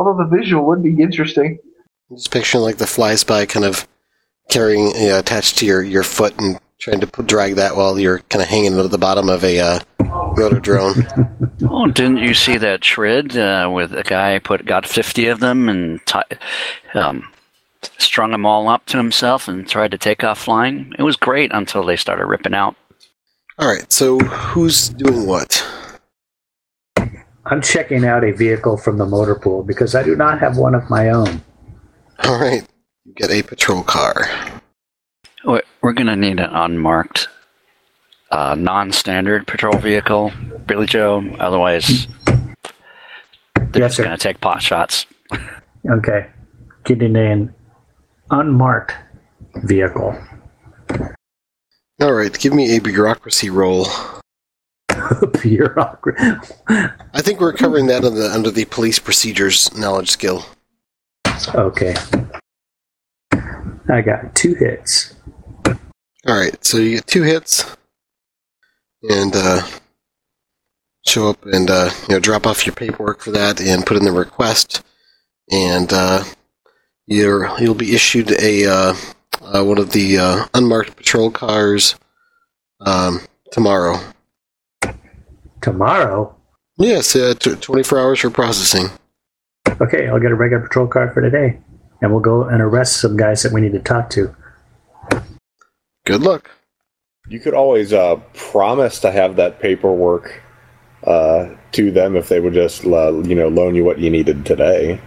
Although 0.00 0.24
the 0.24 0.34
visual 0.34 0.64
would 0.64 0.82
be 0.82 1.02
interesting. 1.02 1.58
Just 2.10 2.30
picturing 2.30 2.64
like 2.64 2.78
the 2.78 2.86
fly 2.86 3.16
spy 3.16 3.44
kind 3.44 3.66
of 3.66 3.86
carrying, 4.48 4.94
you 4.96 5.08
know, 5.08 5.18
attached 5.18 5.58
to 5.58 5.66
your, 5.66 5.82
your 5.82 6.02
foot 6.02 6.40
and 6.40 6.58
trying 6.78 7.00
to 7.00 7.06
put, 7.06 7.26
drag 7.26 7.56
that 7.56 7.76
while 7.76 7.98
you're 7.98 8.20
kind 8.30 8.40
of 8.40 8.48
hanging 8.48 8.78
at 8.78 8.90
the 8.90 8.96
bottom 8.96 9.28
of 9.28 9.44
a 9.44 9.60
uh, 9.60 9.80
rotor 10.36 10.58
drone. 10.58 11.06
Oh, 11.72 11.86
didn't 11.86 12.16
you 12.16 12.32
see 12.34 12.56
that 12.56 12.82
shred 12.82 13.36
uh, 13.36 13.70
with 13.72 13.92
a 13.92 14.02
guy 14.02 14.38
put 14.38 14.64
got 14.64 14.86
fifty 14.86 15.26
of 15.26 15.40
them 15.40 15.68
and 15.68 16.00
ti 16.04 16.20
um, 16.94 17.30
strung 17.98 18.32
them 18.32 18.44
all 18.44 18.68
up 18.68 18.86
to 18.86 18.96
himself 18.96 19.46
and 19.46 19.68
tried 19.68 19.90
to 19.92 19.98
take 19.98 20.24
off 20.24 20.38
flying? 20.40 20.94
It 20.98 21.02
was 21.02 21.16
great 21.16 21.52
until 21.52 21.84
they 21.84 21.96
started 21.96 22.26
ripping 22.26 22.54
out. 22.54 22.76
All 23.58 23.68
right, 23.68 23.92
so 23.92 24.18
who's 24.18 24.88
doing 24.88 25.26
what? 25.26 25.64
I'm 27.46 27.62
checking 27.62 28.04
out 28.04 28.22
a 28.24 28.32
vehicle 28.32 28.76
from 28.76 28.98
the 28.98 29.06
motor 29.06 29.34
pool 29.34 29.62
because 29.62 29.94
I 29.94 30.02
do 30.02 30.14
not 30.14 30.38
have 30.40 30.56
one 30.56 30.74
of 30.74 30.88
my 30.90 31.08
own. 31.10 31.42
All 32.24 32.38
right, 32.38 32.62
you 33.04 33.14
get 33.14 33.30
a 33.30 33.42
patrol 33.42 33.82
car. 33.82 34.26
We're 35.44 35.62
we're 35.80 35.92
gonna 35.94 36.16
need 36.16 36.38
an 36.38 36.50
unmarked, 36.50 37.28
uh, 38.30 38.54
non-standard 38.58 39.46
patrol 39.46 39.78
vehicle, 39.78 40.32
Billy 40.66 40.86
Joe. 40.86 41.24
Otherwise, 41.38 42.06
they're 42.26 43.82
Yes, 43.82 43.96
just 43.96 43.98
gonna 44.02 44.18
take 44.18 44.40
pot 44.40 44.62
shots. 44.62 45.06
Okay. 45.88 46.26
Getting 46.84 47.16
an 47.16 47.54
unmarked 48.30 48.92
vehicle. 49.64 50.14
All 52.00 52.12
right, 52.12 52.38
give 52.38 52.52
me 52.52 52.76
a 52.76 52.80
bureaucracy 52.80 53.48
roll. 53.48 53.86
Bureaucracy. 55.42 56.54
I 56.68 57.22
think 57.22 57.40
we're 57.40 57.52
covering 57.52 57.86
that 57.86 58.04
under 58.04 58.20
the, 58.20 58.30
under 58.30 58.50
the 58.50 58.64
police 58.66 58.98
procedures 58.98 59.74
knowledge 59.76 60.10
skill. 60.10 60.44
Okay. 61.54 61.94
I 63.32 64.02
got 64.02 64.34
two 64.34 64.54
hits. 64.54 65.14
All 66.26 66.38
right, 66.38 66.62
so 66.64 66.78
you 66.78 66.96
get 66.96 67.06
two 67.06 67.22
hits, 67.22 67.76
and 69.02 69.34
uh, 69.34 69.66
show 71.06 71.30
up 71.30 71.44
and 71.46 71.70
uh, 71.70 71.90
you 72.08 72.14
know 72.14 72.20
drop 72.20 72.46
off 72.46 72.66
your 72.66 72.74
paperwork 72.74 73.20
for 73.20 73.30
that 73.32 73.60
and 73.60 73.86
put 73.86 73.96
in 73.96 74.04
the 74.04 74.12
request, 74.12 74.82
and 75.50 75.92
uh, 75.92 76.22
you're 77.06 77.58
you'll 77.58 77.74
be 77.74 77.94
issued 77.94 78.30
a 78.32 78.66
uh, 78.66 78.94
uh, 79.42 79.64
one 79.64 79.78
of 79.78 79.92
the 79.92 80.18
uh, 80.18 80.44
unmarked 80.54 80.96
patrol 80.96 81.30
cars 81.30 81.96
um, 82.80 83.20
tomorrow. 83.50 83.98
Tomorrow? 85.62 86.34
Yes, 86.78 87.14
uh, 87.14 87.34
t- 87.38 87.54
24 87.54 87.98
hours 87.98 88.20
for 88.20 88.30
processing. 88.30 88.86
Okay, 89.80 90.08
I'll 90.08 90.18
get 90.18 90.30
a 90.30 90.34
regular 90.34 90.62
patrol 90.62 90.86
car 90.86 91.10
for 91.12 91.20
today. 91.20 91.58
And 92.00 92.10
we'll 92.10 92.20
go 92.20 92.44
and 92.44 92.62
arrest 92.62 93.00
some 93.00 93.16
guys 93.16 93.42
that 93.42 93.52
we 93.52 93.60
need 93.60 93.72
to 93.72 93.78
talk 93.78 94.08
to. 94.10 94.34
Good 96.06 96.22
luck. 96.22 96.50
You 97.28 97.38
could 97.40 97.54
always 97.54 97.92
uh, 97.92 98.16
promise 98.34 98.98
to 99.00 99.12
have 99.12 99.36
that 99.36 99.60
paperwork 99.60 100.42
uh, 101.04 101.54
to 101.72 101.90
them 101.90 102.16
if 102.16 102.28
they 102.28 102.40
would 102.40 102.54
just, 102.54 102.84
uh, 102.84 103.18
you 103.22 103.34
know, 103.34 103.48
loan 103.48 103.74
you 103.74 103.84
what 103.84 103.98
you 103.98 104.10
needed 104.10 104.46
today. 104.46 105.00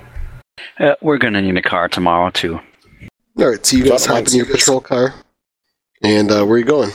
Uh, 0.79 0.95
we're 1.01 1.17
gonna 1.17 1.41
need 1.41 1.57
a 1.57 1.61
car 1.61 1.89
tomorrow 1.89 2.29
too. 2.29 2.59
All 3.37 3.49
right, 3.49 3.65
so 3.65 3.75
you 3.75 3.83
guys 3.83 4.05
hop 4.05 4.27
in 4.27 4.33
your 4.35 4.45
patrol 4.45 4.79
car, 4.79 5.13
and 6.03 6.31
uh, 6.31 6.45
where 6.45 6.55
are 6.55 6.59
you 6.59 6.65
going? 6.65 6.91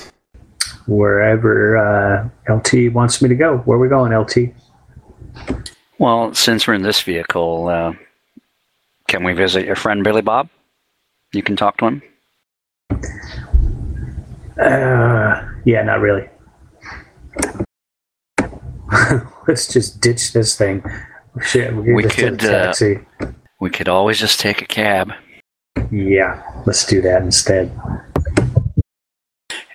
Wherever 0.88 1.76
uh, 1.76 2.28
LT 2.52 2.92
wants 2.92 3.22
me 3.22 3.28
to 3.28 3.34
go. 3.34 3.58
Where 3.58 3.76
are 3.76 3.80
we 3.80 3.88
going, 3.88 4.12
LT? 4.12 4.54
Well, 5.98 6.34
since 6.34 6.66
we're 6.66 6.74
in 6.74 6.82
this 6.82 7.02
vehicle, 7.02 7.68
uh, 7.68 7.92
can 9.06 9.22
we 9.22 9.34
visit 9.34 9.66
your 9.66 9.76
friend 9.76 10.02
Billy 10.02 10.22
Bob? 10.22 10.48
You 11.32 11.42
can 11.42 11.56
talk 11.56 11.76
to 11.78 11.86
him. 11.86 12.02
Uh, 14.58 15.46
yeah, 15.64 15.82
not 15.82 16.00
really. 16.00 16.28
Let's 19.46 19.72
just 19.72 20.00
ditch 20.00 20.32
this 20.32 20.56
thing. 20.56 20.82
Shit, 21.42 21.74
We 21.76 22.02
get 22.02 22.12
could, 22.12 22.44
uh, 22.44 22.66
taxi. 22.66 23.00
We 23.60 23.70
could 23.70 23.88
always 23.88 24.18
just 24.18 24.40
take 24.40 24.62
a 24.62 24.66
cab. 24.66 25.12
Yeah, 25.90 26.42
let's 26.66 26.84
do 26.86 27.00
that 27.02 27.22
instead. 27.22 27.70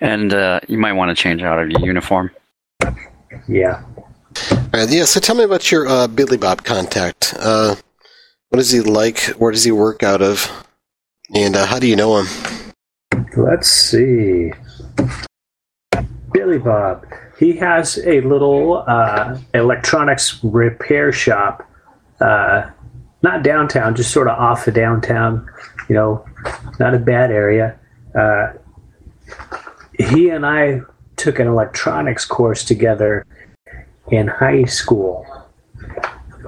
And 0.04 0.34
uh, 0.34 0.60
you 0.68 0.78
might 0.78 0.94
want 0.94 1.16
to 1.16 1.16
change 1.16 1.42
out 1.42 1.60
of 1.60 1.70
your 1.70 1.80
uniform. 1.80 2.30
Yeah. 3.48 3.82
All 4.52 4.58
right, 4.74 4.90
yeah. 4.90 5.06
So 5.06 5.22
tell 5.22 5.36
me 5.36 5.46
about 5.46 5.72
your 5.72 5.88
uh, 5.88 6.08
Billy 6.08 6.36
Bob 6.36 6.66
contact. 6.66 7.34
Uh, 7.40 7.76
what 8.50 8.60
is 8.60 8.70
he 8.70 8.82
like? 8.82 9.20
Where 9.38 9.52
does 9.52 9.64
he 9.64 9.72
work 9.72 10.04
out 10.04 10.22
of? 10.22 10.52
And 11.34 11.56
uh, 11.56 11.66
how 11.66 11.80
do 11.80 11.88
you 11.88 11.96
know 11.96 12.20
him? 12.20 12.28
Let's 13.38 13.72
see. 13.72 14.52
Billy 16.34 16.60
Bob. 16.60 17.06
He 17.40 17.54
has 17.58 17.98
a 18.06 18.20
little 18.22 18.84
uh, 18.86 19.40
electronics 19.54 20.44
repair 20.44 21.14
shop, 21.14 21.68
uh, 22.20 22.70
not 23.22 23.42
downtown, 23.42 23.96
just 23.96 24.12
sort 24.12 24.28
of 24.28 24.38
off 24.38 24.68
of 24.68 24.74
downtown. 24.74 25.48
You 25.88 25.96
know, 25.96 26.26
not 26.78 26.94
a 26.94 27.00
bad 27.00 27.32
area. 27.32 27.80
He 29.98 30.30
and 30.30 30.46
I 30.46 30.82
took 31.16 31.40
an 31.40 31.48
electronics 31.48 32.26
course 32.26 32.64
together 32.64 33.26
in 34.12 34.28
high 34.28 34.66
school, 34.66 35.26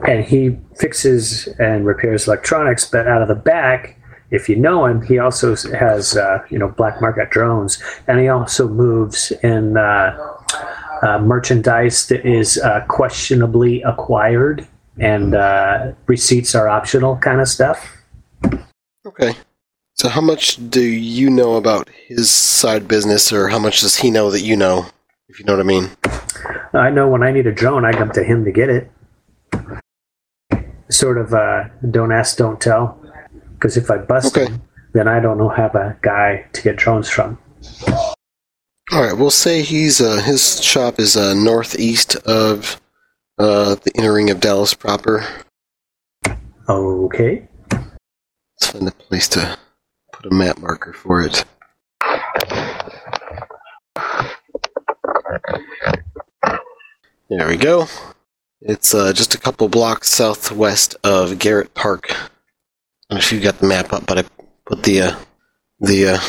and 0.08 0.24
he 0.24 0.58
fixes 0.78 1.48
and 1.60 1.86
repairs 1.86 2.28
electronics. 2.28 2.90
But 2.90 3.08
out 3.08 3.22
of 3.22 3.28
the 3.28 3.36
back, 3.36 4.00
if 4.32 4.50
you 4.50 4.56
know 4.56 4.86
him, 4.86 5.02
he 5.02 5.20
also 5.20 5.56
has 5.78 6.18
uh, 6.18 6.44
you 6.50 6.58
know 6.58 6.70
black 6.70 7.02
market 7.02 7.30
drones, 7.30 7.82
and 8.08 8.20
he 8.20 8.28
also 8.28 8.68
moves 8.68 9.32
in 9.44 9.78
uh, 9.78 10.36
uh, 11.04 11.20
merchandise 11.20 12.08
that 12.08 12.26
is 12.26 12.58
uh, 12.58 12.84
questionably 12.88 13.82
acquired, 13.84 14.68
and 15.00 15.36
uh, 15.36 15.92
receipts 16.08 16.56
are 16.56 16.68
optional 16.68 17.18
kind 17.18 17.42
of 17.42 17.48
stuff. 17.48 17.98
Okay. 19.06 19.34
So 19.98 20.10
how 20.10 20.22
much 20.22 20.58
do 20.70 20.82
you 20.82 21.30
know 21.30 21.56
about 21.56 21.90
his 22.08 22.30
side 22.30 22.88
business, 22.88 23.32
or 23.32 23.48
how 23.48 23.60
much 23.60 23.82
does 23.82 23.96
he 23.98 24.12
know 24.12 24.30
that 24.32 24.42
you 24.42 24.58
know? 24.58 24.88
If 25.30 25.40
you 25.40 25.46
know 25.46 25.54
what 25.54 25.62
I 25.62 25.64
mean. 25.64 25.90
I 26.74 26.90
know 26.90 27.08
when 27.08 27.24
I 27.24 27.32
need 27.32 27.48
a 27.48 27.52
drone, 27.52 27.86
I 27.86 27.94
come 27.94 28.12
to 28.12 28.24
him 28.24 28.44
to 28.46 28.52
get 28.52 28.70
it. 28.70 28.92
Sort 30.90 31.18
of 31.18 31.34
uh, 31.34 31.66
don't 31.90 32.12
ask, 32.12 32.38
don't 32.38 32.60
tell. 32.60 33.02
Because 33.54 33.78
if 33.78 33.90
I 33.90 33.98
bust 33.98 34.38
Okay. 34.38 34.52
him, 34.52 34.62
then 34.94 35.08
I 35.08 35.20
don't 35.20 35.38
know 35.38 35.50
have 35.50 35.76
a 35.76 35.98
guy 36.02 36.46
to 36.54 36.62
get 36.62 36.76
drones 36.76 37.10
from. 37.10 37.38
All 38.92 39.02
right. 39.02 39.18
We'll 39.18 39.32
say 39.32 39.62
he's 39.62 40.00
uh, 40.02 40.22
his 40.22 40.62
shop 40.64 41.00
is 41.00 41.16
uh, 41.18 41.34
northeast 41.34 42.16
of 42.28 42.80
uh, 43.40 43.76
the 43.76 43.92
inner 43.96 44.14
ring 44.14 44.30
of 44.30 44.40
Dallas 44.42 44.74
proper. 44.74 45.26
Okay. 46.70 47.48
Let's 47.72 48.72
find 48.72 48.88
a 48.88 48.92
place 48.92 49.28
to 49.30 49.58
put 50.26 50.32
a 50.32 50.36
map 50.36 50.58
marker 50.58 50.92
for 50.92 51.22
it. 51.22 51.46
There 57.30 57.48
we 57.48 57.58
go. 57.58 57.88
It's 58.62 58.96
uh, 58.96 59.14
just 59.14 59.36
a 59.36 59.38
couple 59.38 59.68
blocks 59.70 60.10
southwest 60.10 60.96
of 61.04 61.38
Garrett 61.38 61.76
Park. 61.76 62.12
I 62.12 62.16
don't 62.16 63.12
know 63.12 63.18
if 63.18 63.32
you 63.32 63.40
got 63.40 63.60
the 63.60 63.68
map 63.68 63.94
up, 63.94 64.08
but 64.08 64.18
I 64.18 64.24
put 64.66 64.82
the 64.82 65.02
uh, 65.02 65.16
the 65.80 66.08
uh, 66.08 66.20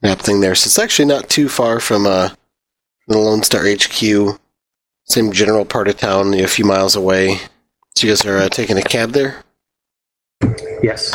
map 0.00 0.18
thing 0.18 0.40
there. 0.40 0.54
So 0.54 0.68
it's 0.68 0.78
actually 0.78 1.06
not 1.06 1.28
too 1.28 1.48
far 1.48 1.80
from 1.80 2.06
uh, 2.06 2.30
the 3.08 3.18
Lone 3.18 3.42
Star 3.42 3.64
HQ. 3.66 4.38
Same 5.04 5.32
general 5.32 5.64
part 5.64 5.88
of 5.88 5.96
town, 5.96 6.34
a 6.34 6.46
few 6.46 6.64
miles 6.64 6.94
away. 6.94 7.38
So 7.96 8.06
you 8.06 8.12
guys 8.12 8.24
are 8.24 8.38
uh, 8.38 8.48
taking 8.48 8.78
a 8.78 8.82
cab 8.82 9.10
there. 9.10 9.42
Yes. 10.82 11.12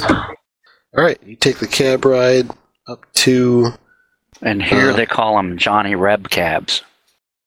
All 0.97 1.03
right, 1.03 1.19
you 1.25 1.35
take 1.35 1.57
the 1.59 1.67
cab 1.67 2.05
ride 2.05 2.49
up 2.87 3.05
to 3.13 3.73
And 4.41 4.61
here 4.61 4.91
Uh. 4.91 4.93
they 4.95 5.05
call 5.05 5.35
them 5.37 5.57
Johnny 5.57 5.95
Reb 5.95 6.29
cabs. 6.29 6.81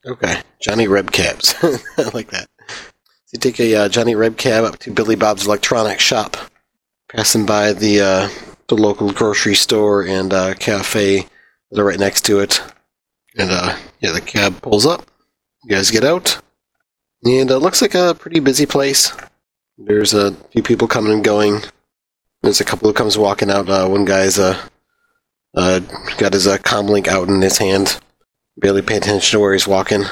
okay 0.07 0.43
Johnny 0.61 0.89
Reb 0.89 1.11
cabs. 1.13 1.55
I 1.63 2.11
like 2.15 2.31
that. 2.31 2.49
So 2.69 3.35
you 3.35 3.39
take 3.41 3.61
a 3.61 3.75
uh, 3.75 3.89
Johnny 3.89 4.15
Reb 4.15 4.37
cab 4.37 4.65
up 4.65 4.79
to 4.81 4.91
Billy 4.93 5.17
Bob's 5.17 5.47
electronics 5.47 6.03
shop, 6.03 6.37
passing 7.11 7.47
by 7.47 7.73
the 7.73 8.01
uh, 8.01 8.29
the 8.69 8.75
local 8.75 9.13
grocery 9.13 9.55
store 9.55 10.03
and 10.05 10.33
uh, 10.33 10.55
cafe 10.55 11.27
that 11.71 11.81
are 11.81 11.85
right 11.85 11.99
next 11.99 12.25
to 12.27 12.41
it. 12.41 12.61
And 13.37 13.51
uh, 13.51 13.77
yeah, 14.01 14.13
the 14.13 14.21
cab 14.23 14.61
pulls 14.63 14.87
up. 14.87 15.07
You 15.65 15.77
guys 15.77 15.91
get 15.91 16.05
out, 16.05 16.41
and 17.23 17.51
it 17.51 17.59
looks 17.59 17.83
like 17.83 17.95
a 17.95 18.15
pretty 18.19 18.41
busy 18.41 18.65
place. 18.67 19.13
There's 19.77 20.15
a 20.15 20.33
few 20.53 20.63
people 20.63 20.89
coming 20.89 21.13
and 21.13 21.23
going. 21.25 21.61
There's 22.43 22.61
a 22.61 22.65
couple 22.65 22.89
who 22.89 22.95
comes 22.95 23.19
walking 23.19 23.51
out. 23.51 23.69
Uh, 23.69 23.89
one 23.89 24.05
guy's 24.05 24.39
uh, 24.39 24.61
uh, 25.55 25.81
got 26.19 26.33
his 26.33 26.47
uh, 26.47 26.59
comlink 26.59 27.09
out 27.09 27.29
in 27.29 27.41
his 27.43 27.59
hand. 27.59 28.01
Barely 28.57 28.83
pay 28.83 28.97
attention 28.97 29.39
to 29.39 29.41
where 29.41 29.53
he's 29.53 29.69
walking. 29.69 30.05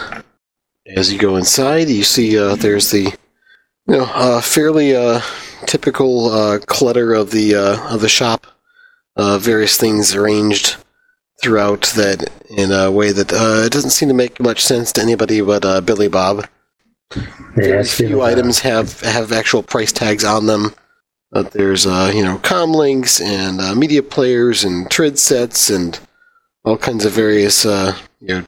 As 0.97 1.12
you 1.12 1.18
go 1.18 1.37
inside, 1.37 1.89
you 1.89 2.05
see 2.05 2.39
uh, 2.39 2.55
there's 2.55 2.91
the, 2.91 3.03
you 3.03 3.97
know, 3.97 4.05
uh, 4.14 4.41
fairly 4.41 4.95
uh, 4.95 5.20
typical 5.66 6.27
uh, 6.31 6.59
clutter 6.61 7.12
of 7.14 7.31
the 7.31 7.55
uh, 7.55 7.95
of 7.95 8.01
the 8.01 8.09
shop. 8.09 8.47
Uh, 9.16 9.39
various 9.39 9.77
things 9.77 10.14
arranged 10.14 10.77
throughout 11.43 11.83
that 11.97 12.31
in 12.51 12.70
a 12.70 12.91
way 12.91 13.12
that 13.12 13.33
uh, 13.33 13.68
doesn't 13.68 13.91
seem 13.91 14.09
to 14.09 14.14
make 14.14 14.41
much 14.41 14.62
sense 14.62 14.93
to 14.93 15.03
anybody 15.03 15.41
but 15.41 15.64
uh, 15.64 15.81
Billy 15.81 16.09
Bob. 16.09 16.47
Yeah, 17.16 17.22
Very 17.55 17.85
few 17.85 18.22
items 18.22 18.61
have 18.61 19.01
have 19.01 19.33
actual 19.33 19.62
price 19.62 19.93
tags 19.93 20.24
on 20.24 20.47
them. 20.47 20.74
There's 21.43 21.87
uh, 21.87 22.12
you 22.14 22.24
know 22.24 22.39
com 22.39 22.72
links 22.72 23.20
and 23.20 23.61
uh, 23.61 23.74
media 23.74 24.03
players 24.03 24.64
and 24.64 24.91
trid 24.91 25.18
sets 25.18 25.70
and 25.70 25.99
all 26.64 26.76
kinds 26.76 27.05
of 27.05 27.12
various 27.12 27.64
uh, 27.64 27.97
you 28.20 28.28
know 28.28 28.47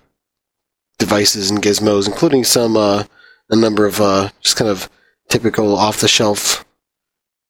devices 0.99 1.51
and 1.51 1.63
gizmos, 1.63 2.07
including 2.07 2.45
some 2.45 2.77
uh, 2.77 3.05
a 3.51 3.57
number 3.57 3.87
of 3.87 4.01
uh, 4.01 4.29
just 4.41 4.57
kind 4.57 4.71
of 4.71 4.91
typical 5.29 5.77
off 5.77 6.01
the 6.01 6.09
shelf 6.09 6.65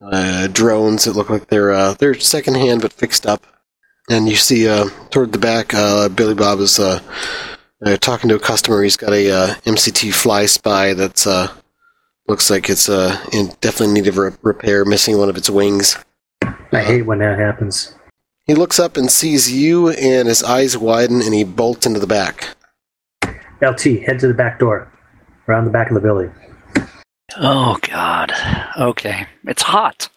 uh, 0.00 0.46
drones 0.48 1.04
that 1.04 1.16
look 1.16 1.30
like 1.30 1.48
they're 1.48 1.72
uh, 1.72 1.94
they're 1.94 2.14
secondhand 2.14 2.82
but 2.82 2.92
fixed 2.92 3.26
up. 3.26 3.46
And 4.10 4.28
you 4.28 4.36
see 4.36 4.68
uh, 4.68 4.88
toward 5.10 5.32
the 5.32 5.38
back, 5.38 5.74
uh, 5.74 6.08
Billy 6.08 6.34
Bob 6.34 6.60
is 6.60 6.78
uh, 6.78 7.00
talking 8.00 8.28
to 8.30 8.36
a 8.36 8.40
customer. 8.40 8.82
He's 8.82 8.96
got 8.96 9.12
a 9.12 9.58
MCT 9.66 10.14
Fly 10.14 10.46
Spy 10.46 10.94
that's 10.94 11.26
looks 12.28 12.50
like 12.50 12.68
it's 12.68 12.88
uh, 12.88 13.18
in 13.32 13.48
definitely 13.60 13.94
need 13.94 14.06
of 14.06 14.18
re- 14.18 14.30
repair, 14.42 14.84
missing 14.84 15.18
one 15.18 15.28
of 15.28 15.36
its 15.36 15.50
wings. 15.50 15.96
I 16.72 16.82
hate 16.82 17.02
when 17.02 17.18
that 17.18 17.38
happens. 17.38 17.94
He 18.46 18.54
looks 18.54 18.78
up 18.78 18.96
and 18.96 19.10
sees 19.10 19.50
you, 19.50 19.90
and 19.90 20.28
his 20.28 20.42
eyes 20.42 20.76
widen, 20.76 21.20
and 21.22 21.34
he 21.34 21.44
bolts 21.44 21.86
into 21.86 22.00
the 22.00 22.06
back. 22.06 22.56
LT, 23.60 24.02
head 24.06 24.18
to 24.20 24.28
the 24.28 24.34
back 24.34 24.58
door, 24.58 24.92
around 25.48 25.64
the 25.64 25.70
back 25.70 25.88
of 25.90 25.94
the 25.94 26.00
building. 26.00 26.32
Oh 27.36 27.78
God. 27.82 28.32
Okay, 28.78 29.26
it's 29.44 29.62
hot. 29.62 30.08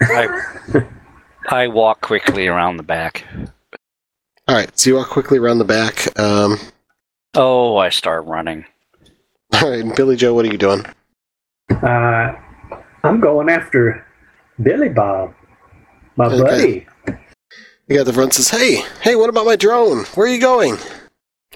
I, 0.00 0.28
I 1.48 1.66
walk 1.68 2.00
quickly 2.00 2.46
around 2.46 2.76
the 2.76 2.82
back. 2.82 3.24
All 4.48 4.56
right, 4.56 4.76
so 4.78 4.90
you 4.90 4.96
walk 4.96 5.08
quickly 5.08 5.38
around 5.38 5.58
the 5.58 5.64
back. 5.64 6.18
Um, 6.18 6.58
Oh, 7.34 7.78
I 7.78 7.88
start 7.88 8.26
running. 8.26 8.66
all 9.54 9.70
right, 9.70 9.96
Billy 9.96 10.16
Joe, 10.16 10.34
what 10.34 10.44
are 10.44 10.52
you 10.52 10.58
doing? 10.58 10.84
Uh, 11.80 12.34
I'm 13.04 13.20
going 13.20 13.48
after 13.48 14.04
Billy 14.62 14.88
Bob, 14.88 15.34
my 16.16 16.26
Okay. 16.26 16.38
buddy. 16.40 16.86
The 17.88 17.94
guy 17.94 18.00
at 18.00 18.06
the 18.06 18.12
front 18.12 18.34
says, 18.34 18.50
"Hey, 18.50 18.84
hey, 19.00 19.16
what 19.16 19.30
about 19.30 19.46
my 19.46 19.56
drone? 19.56 20.04
Where 20.14 20.26
are 20.26 20.30
you 20.30 20.40
going?" 20.40 20.76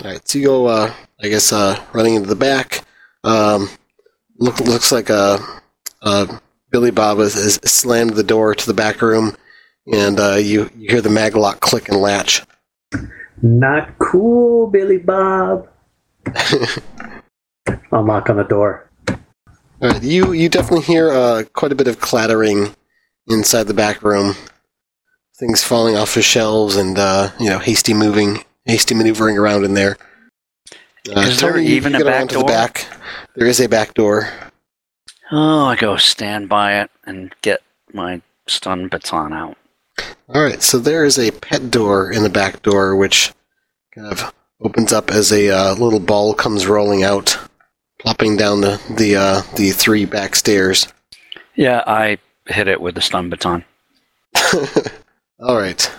All 0.02 0.10
right, 0.10 0.26
so 0.28 0.38
you 0.38 0.46
go, 0.46 0.66
uh, 0.66 0.92
I 1.22 1.28
guess, 1.28 1.52
uh, 1.52 1.78
running 1.92 2.14
into 2.14 2.28
the 2.28 2.34
back. 2.36 2.84
Um, 3.24 3.68
look, 4.38 4.58
looks 4.60 4.92
like 4.92 5.08
uh, 5.10 5.38
uh, 6.02 6.38
Billy 6.70 6.90
Bob 6.90 7.18
has, 7.18 7.34
has 7.34 7.54
slammed 7.64 8.14
the 8.14 8.22
door 8.22 8.54
to 8.54 8.66
the 8.66 8.74
back 8.74 9.00
room, 9.02 9.36
and 9.92 10.18
uh, 10.20 10.34
you 10.34 10.70
you 10.76 10.90
hear 10.90 11.00
the 11.00 11.10
mag 11.10 11.36
lock 11.36 11.60
click 11.60 11.88
and 11.88 11.98
latch. 11.98 12.42
Not 13.42 13.98
cool, 13.98 14.66
Billy 14.68 14.98
Bob. 14.98 15.68
I'll 17.92 18.04
knock 18.04 18.30
on 18.30 18.36
the 18.36 18.44
door. 18.44 18.90
Right, 19.80 20.02
you 20.02 20.32
you 20.32 20.48
definitely 20.48 20.84
hear 20.84 21.10
uh, 21.10 21.44
quite 21.52 21.72
a 21.72 21.76
bit 21.76 21.88
of 21.88 22.00
clattering 22.00 22.74
inside 23.28 23.64
the 23.64 23.74
back 23.74 24.02
room. 24.02 24.34
Things 25.38 25.62
falling 25.62 25.96
off 25.96 26.14
the 26.14 26.22
shelves 26.22 26.76
and 26.76 26.98
uh, 26.98 27.30
you 27.38 27.50
know 27.50 27.58
hasty 27.58 27.92
moving, 27.92 28.44
hasty 28.64 28.94
maneuvering 28.94 29.36
around 29.36 29.64
in 29.64 29.74
there. 29.74 29.98
Uh, 31.14 31.20
Is 31.20 31.40
there 31.40 31.52
Tony, 31.52 31.66
you 31.66 31.76
even 31.76 31.94
a 31.94 31.98
get 31.98 32.06
back 32.06 32.14
around 32.14 32.28
to 32.28 32.34
the 32.34 32.40
door? 32.40 32.48
back. 32.48 32.86
There 33.34 33.46
is 33.46 33.60
a 33.60 33.68
back 33.68 33.94
door. 33.94 34.30
Oh, 35.30 35.66
I 35.66 35.76
go 35.76 35.96
stand 35.96 36.48
by 36.48 36.80
it 36.80 36.90
and 37.04 37.34
get 37.42 37.60
my 37.92 38.22
stun 38.46 38.88
baton 38.88 39.32
out. 39.32 39.56
All 40.28 40.42
right, 40.42 40.62
so 40.62 40.78
there 40.78 41.04
is 41.04 41.18
a 41.18 41.30
pet 41.32 41.70
door 41.70 42.10
in 42.10 42.22
the 42.22 42.30
back 42.30 42.62
door, 42.62 42.96
which 42.96 43.32
kind 43.94 44.06
of 44.08 44.32
opens 44.60 44.92
up 44.92 45.10
as 45.10 45.32
a 45.32 45.50
uh, 45.50 45.74
little 45.74 46.00
ball 46.00 46.32
comes 46.34 46.66
rolling 46.66 47.02
out, 47.04 47.38
plopping 48.06 48.36
down 48.36 48.60
the 48.60 48.80
the 48.96 49.16
uh, 49.16 49.42
the 49.56 49.72
three 49.72 50.04
back 50.04 50.36
stairs. 50.36 50.86
Yeah, 51.56 51.82
I 51.88 52.18
hit 52.46 52.68
it 52.68 52.80
with 52.80 52.94
the 52.94 53.00
stun 53.00 53.30
baton. 53.30 53.64
All 55.40 55.58
right, 55.58 55.90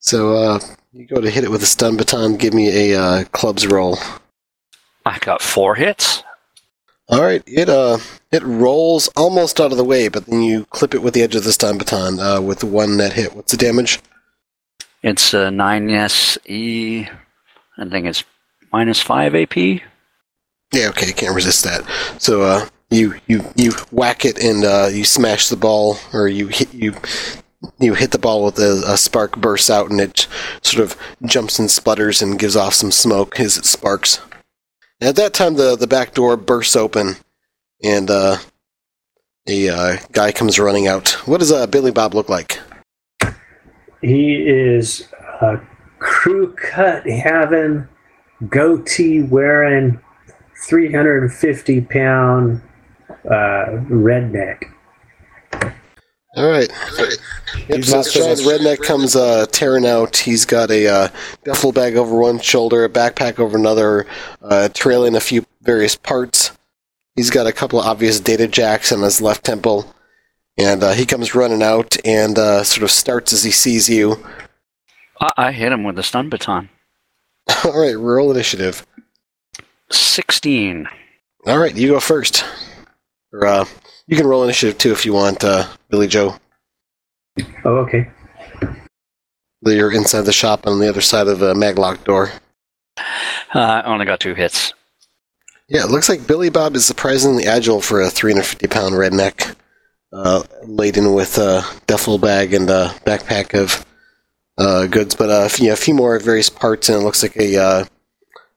so 0.00 0.34
uh, 0.34 0.60
you 0.92 1.06
go 1.06 1.20
to 1.20 1.30
hit 1.30 1.44
it 1.44 1.52
with 1.52 1.62
a 1.62 1.66
stun 1.66 1.96
baton. 1.96 2.36
Give 2.36 2.52
me 2.52 2.90
a 2.90 3.00
uh, 3.00 3.24
clubs 3.26 3.64
roll. 3.64 3.96
I 5.06 5.20
got 5.20 5.40
four 5.40 5.76
hits. 5.76 6.24
All 7.08 7.22
right, 7.22 7.44
it 7.46 7.68
uh 7.68 7.98
it 8.32 8.42
rolls 8.42 9.06
almost 9.16 9.60
out 9.60 9.70
of 9.70 9.78
the 9.78 9.84
way, 9.84 10.08
but 10.08 10.26
then 10.26 10.42
you 10.42 10.64
clip 10.64 10.94
it 10.94 11.02
with 11.02 11.14
the 11.14 11.22
edge 11.22 11.36
of 11.36 11.44
the 11.44 11.52
stun 11.52 11.78
baton 11.78 12.18
uh, 12.18 12.40
with 12.40 12.64
one 12.64 12.96
net 12.96 13.12
hit. 13.12 13.36
What's 13.36 13.52
the 13.52 13.58
damage? 13.58 14.00
It's 15.02 15.32
a 15.34 15.48
9SE. 15.48 17.08
I 17.78 17.88
think 17.88 18.06
it's 18.06 18.24
minus 18.72 19.00
5 19.00 19.34
AP. 19.34 19.82
Yeah, 20.72 20.88
okay, 20.88 21.12
can't 21.12 21.34
resist 21.34 21.64
that. 21.64 21.84
So 22.18 22.42
uh, 22.42 22.68
you 22.90 23.14
you 23.26 23.44
you 23.56 23.72
whack 23.90 24.24
it 24.24 24.42
and 24.42 24.64
uh, 24.64 24.88
you 24.92 25.04
smash 25.04 25.48
the 25.48 25.56
ball, 25.56 25.98
or 26.12 26.28
you 26.28 26.48
hit 26.48 26.72
you 26.72 26.94
you 27.78 27.94
hit 27.94 28.10
the 28.10 28.18
ball 28.18 28.44
with 28.44 28.58
a, 28.58 28.82
a 28.86 28.96
spark 28.96 29.36
bursts 29.36 29.70
out, 29.70 29.90
and 29.90 30.00
it 30.00 30.26
sort 30.62 30.82
of 30.82 30.96
jumps 31.24 31.58
and 31.58 31.70
splutters 31.70 32.22
and 32.22 32.38
gives 32.38 32.56
off 32.56 32.74
some 32.74 32.90
smoke 32.90 33.38
as 33.38 33.56
it 33.56 33.64
sparks. 33.64 34.20
And 35.00 35.08
at 35.08 35.16
that 35.16 35.34
time, 35.34 35.54
the 35.54 35.76
the 35.76 35.86
back 35.86 36.14
door 36.14 36.36
bursts 36.36 36.76
open, 36.76 37.16
and 37.82 38.10
uh, 38.10 38.38
a 39.48 39.68
uh, 39.68 39.96
guy 40.12 40.32
comes 40.32 40.58
running 40.58 40.86
out. 40.86 41.10
What 41.26 41.40
does 41.40 41.52
uh, 41.52 41.66
Billy 41.66 41.90
Bob 41.90 42.14
look 42.14 42.28
like? 42.28 42.60
He 44.00 44.34
is 44.34 45.08
a 45.40 45.60
crew 45.98 46.54
cut 46.54 47.06
having, 47.06 47.86
goatee 48.48 49.22
wearing, 49.22 50.00
350 50.68 51.80
pound 51.82 52.62
uh, 53.24 53.66
redneck. 53.90 54.64
All 56.34 56.48
right. 56.48 56.70
Yep, 57.68 57.84
so 57.84 57.96
not 57.96 58.06
Sean's 58.06 58.42
redneck 58.42 58.80
comes 58.82 59.14
uh, 59.14 59.44
tearing 59.52 59.84
out. 59.84 60.16
He's 60.16 60.46
got 60.46 60.70
a 60.70 60.86
uh, 60.86 61.08
duffel 61.44 61.72
bag 61.72 61.96
over 61.96 62.16
one 62.16 62.38
shoulder, 62.38 62.84
a 62.84 62.88
backpack 62.88 63.38
over 63.38 63.58
another, 63.58 64.06
uh, 64.40 64.70
trailing 64.70 65.14
a 65.14 65.20
few 65.20 65.44
various 65.60 65.94
parts. 65.94 66.52
He's 67.16 67.28
got 67.28 67.46
a 67.46 67.52
couple 67.52 67.78
of 67.78 67.86
obvious 67.86 68.18
data 68.18 68.48
jacks 68.48 68.90
on 68.92 69.02
his 69.02 69.20
left 69.20 69.44
temple, 69.44 69.94
and 70.56 70.82
uh, 70.82 70.92
he 70.92 71.04
comes 71.04 71.34
running 71.34 71.62
out 71.62 71.98
and 72.06 72.38
uh, 72.38 72.64
sort 72.64 72.84
of 72.84 72.90
starts 72.90 73.34
as 73.34 73.44
he 73.44 73.50
sees 73.50 73.90
you. 73.90 74.24
I, 75.20 75.32
I 75.36 75.52
hit 75.52 75.72
him 75.72 75.84
with 75.84 75.98
a 75.98 76.02
stun 76.02 76.30
baton. 76.30 76.70
All 77.64 77.78
right, 77.78 77.98
roll 77.98 78.30
initiative. 78.30 78.86
16. 79.94 80.88
All 81.46 81.58
right, 81.58 81.74
you 81.74 81.88
go 81.88 82.00
first. 82.00 82.44
Or 83.32 83.46
uh, 83.46 83.64
you 84.06 84.16
can 84.16 84.26
roll 84.26 84.44
initiative 84.44 84.78
too 84.78 84.92
if 84.92 85.06
you 85.06 85.12
want, 85.12 85.42
uh, 85.42 85.66
Billy 85.88 86.06
Joe. 86.06 86.36
Oh, 87.64 87.76
okay. 87.78 88.10
You're 89.64 89.92
inside 89.92 90.22
the 90.22 90.32
shop 90.32 90.66
on 90.66 90.80
the 90.80 90.88
other 90.88 91.00
side 91.00 91.28
of 91.28 91.38
the 91.38 91.54
maglock 91.54 92.04
door. 92.04 92.32
Uh, 93.54 93.58
I 93.58 93.82
only 93.84 94.04
got 94.04 94.20
two 94.20 94.34
hits. 94.34 94.74
Yeah, 95.68 95.84
it 95.84 95.90
looks 95.90 96.08
like 96.08 96.26
Billy 96.26 96.50
Bob 96.50 96.74
is 96.74 96.84
surprisingly 96.84 97.46
agile 97.46 97.80
for 97.80 98.00
a 98.00 98.10
350 98.10 98.66
pound 98.66 98.94
redneck, 98.94 99.54
uh, 100.12 100.42
laden 100.64 101.14
with 101.14 101.38
a 101.38 101.64
duffel 101.86 102.18
bag 102.18 102.52
and 102.52 102.68
a 102.68 102.94
backpack 103.06 103.58
of 103.58 103.86
uh, 104.58 104.86
goods. 104.86 105.14
But 105.14 105.30
uh, 105.30 105.48
yeah, 105.58 105.72
a 105.72 105.76
few 105.76 105.94
more 105.94 106.18
various 106.18 106.50
parts, 106.50 106.88
and 106.88 107.00
it 107.00 107.04
looks 107.04 107.22
like 107.22 107.36
a 107.36 107.86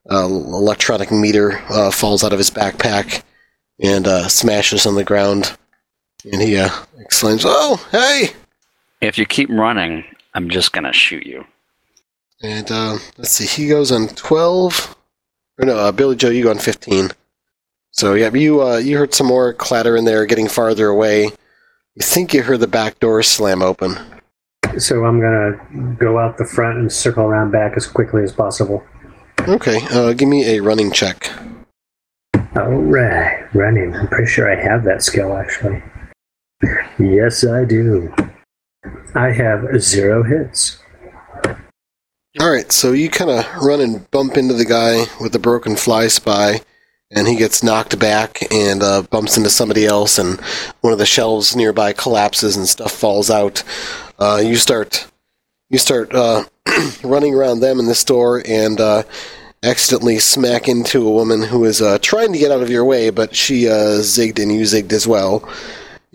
uh, 0.10 0.26
electronic 0.26 1.12
meter 1.12 1.60
uh, 1.70 1.92
falls 1.92 2.24
out 2.24 2.34
of 2.34 2.40
his 2.40 2.52
backpack 2.52 3.24
and 3.80 4.08
uh, 4.08 4.28
smashes 4.28 4.86
on 4.86 4.96
the 4.96 5.04
ground. 5.04 5.58
And 6.32 6.42
he 6.42 6.58
uh, 6.58 6.70
exclaims, 7.00 7.44
"Oh, 7.46 7.86
hey!" 7.92 8.34
If 9.02 9.18
you 9.18 9.26
keep 9.26 9.50
running, 9.50 10.04
I'm 10.34 10.50
just 10.50 10.72
going 10.72 10.86
to 10.86 10.94
shoot 10.94 11.26
you. 11.26 11.46
And 12.42 12.70
uh, 12.72 12.98
let's 13.18 13.32
see, 13.32 13.46
he 13.46 13.70
goes 13.70 13.92
on 13.92 14.08
12. 14.08 14.96
Or 15.58 15.66
no, 15.66 15.78
uh, 15.78 15.92
Billy 15.92 16.16
Joe, 16.16 16.30
you 16.30 16.44
go 16.44 16.50
on 16.50 16.60
15. 16.60 17.12
So 17.92 18.14
yeah, 18.14 18.30
you 18.34 18.62
uh, 18.62 18.78
you 18.78 18.98
heard 18.98 19.14
some 19.14 19.28
more 19.28 19.54
clatter 19.54 19.96
in 19.96 20.04
there, 20.04 20.26
getting 20.26 20.50
farther 20.50 20.88
away. 20.88 21.24
You 21.24 22.02
think 22.02 22.34
you 22.34 22.44
heard 22.44 22.60
the 22.60 22.68
back 22.68 23.00
door 23.00 23.24
slam 23.24 23.62
open. 23.62 23.96
So 24.78 25.06
I'm 25.06 25.22
gonna 25.22 25.96
go 25.98 26.20
out 26.20 26.38
the 26.38 26.46
front 26.46 26.78
and 26.78 26.92
circle 26.92 27.24
around 27.24 27.52
back 27.52 27.78
as 27.78 27.88
quickly 27.88 28.22
as 28.22 28.34
possible. 28.34 28.84
Okay, 29.48 29.80
uh, 29.92 30.14
give 30.14 30.28
me 30.28 30.44
a 30.56 30.60
running 30.60 30.92
check. 30.92 31.32
All 32.56 32.72
right, 32.72 33.48
running. 33.54 33.96
I'm 33.96 34.08
pretty 34.08 34.28
sure 34.28 34.52
I 34.52 34.56
have 34.56 34.84
that 34.86 35.04
skill 35.04 35.36
actually. 35.38 35.84
Yes, 36.98 37.46
I 37.46 37.66
do. 37.66 38.14
I 39.14 39.32
have 39.32 39.80
zero 39.82 40.24
hits. 40.24 40.80
All 42.40 42.52
right, 42.52 42.72
so 42.72 42.92
you 42.92 43.10
kind 43.10 43.30
of 43.30 43.46
run 43.64 43.82
and 43.82 44.10
bump 44.12 44.36
into 44.36 44.54
the 44.54 44.66
guy 44.66 45.06
with 45.22 45.32
the 45.32 45.40
broken 45.40 45.76
fly 45.76 46.08
spy, 46.08 46.62
and 47.12 47.28
he 47.28 47.36
gets 47.36 47.64
knocked 47.64 47.98
back 48.00 48.40
and 48.52 48.84
uh, 48.84 49.04
bumps 49.04 49.38
into 49.38 49.50
somebody 49.50 49.86
else, 49.86 50.18
and 50.18 50.40
one 50.82 50.92
of 50.92 51.00
the 51.00 51.06
shelves 51.06 51.56
nearby 51.56 51.94
collapses 51.94 52.58
and 52.58 52.68
stuff 52.68 52.92
falls 52.92 53.30
out. 53.30 53.64
Uh, 54.20 54.42
you 54.44 54.56
start 54.56 55.10
you 55.70 55.78
start 55.78 56.14
uh, 56.14 56.44
running 57.04 57.34
around 57.34 57.60
them 57.60 57.80
in 57.80 57.88
the 57.88 57.96
store 57.96 58.44
and 58.46 58.80
uh, 58.80 59.04
accidentally 59.64 60.20
smack 60.20 60.68
into 60.68 61.08
a 61.08 61.12
woman 61.12 61.42
who 61.42 61.66
is 61.66 61.82
uh, 61.82 61.98
trying 62.00 62.32
to 62.34 62.40
get 62.40 62.52
out 62.52 62.62
of 62.62 62.70
your 62.70 62.86
way, 62.86 63.10
but 63.10 63.36
she 63.36 63.68
uh, 63.68 64.00
zigged 64.02 64.42
and 64.42 64.52
you 64.52 64.62
zigged 64.62 64.94
as 64.94 65.08
well. 65.08 65.48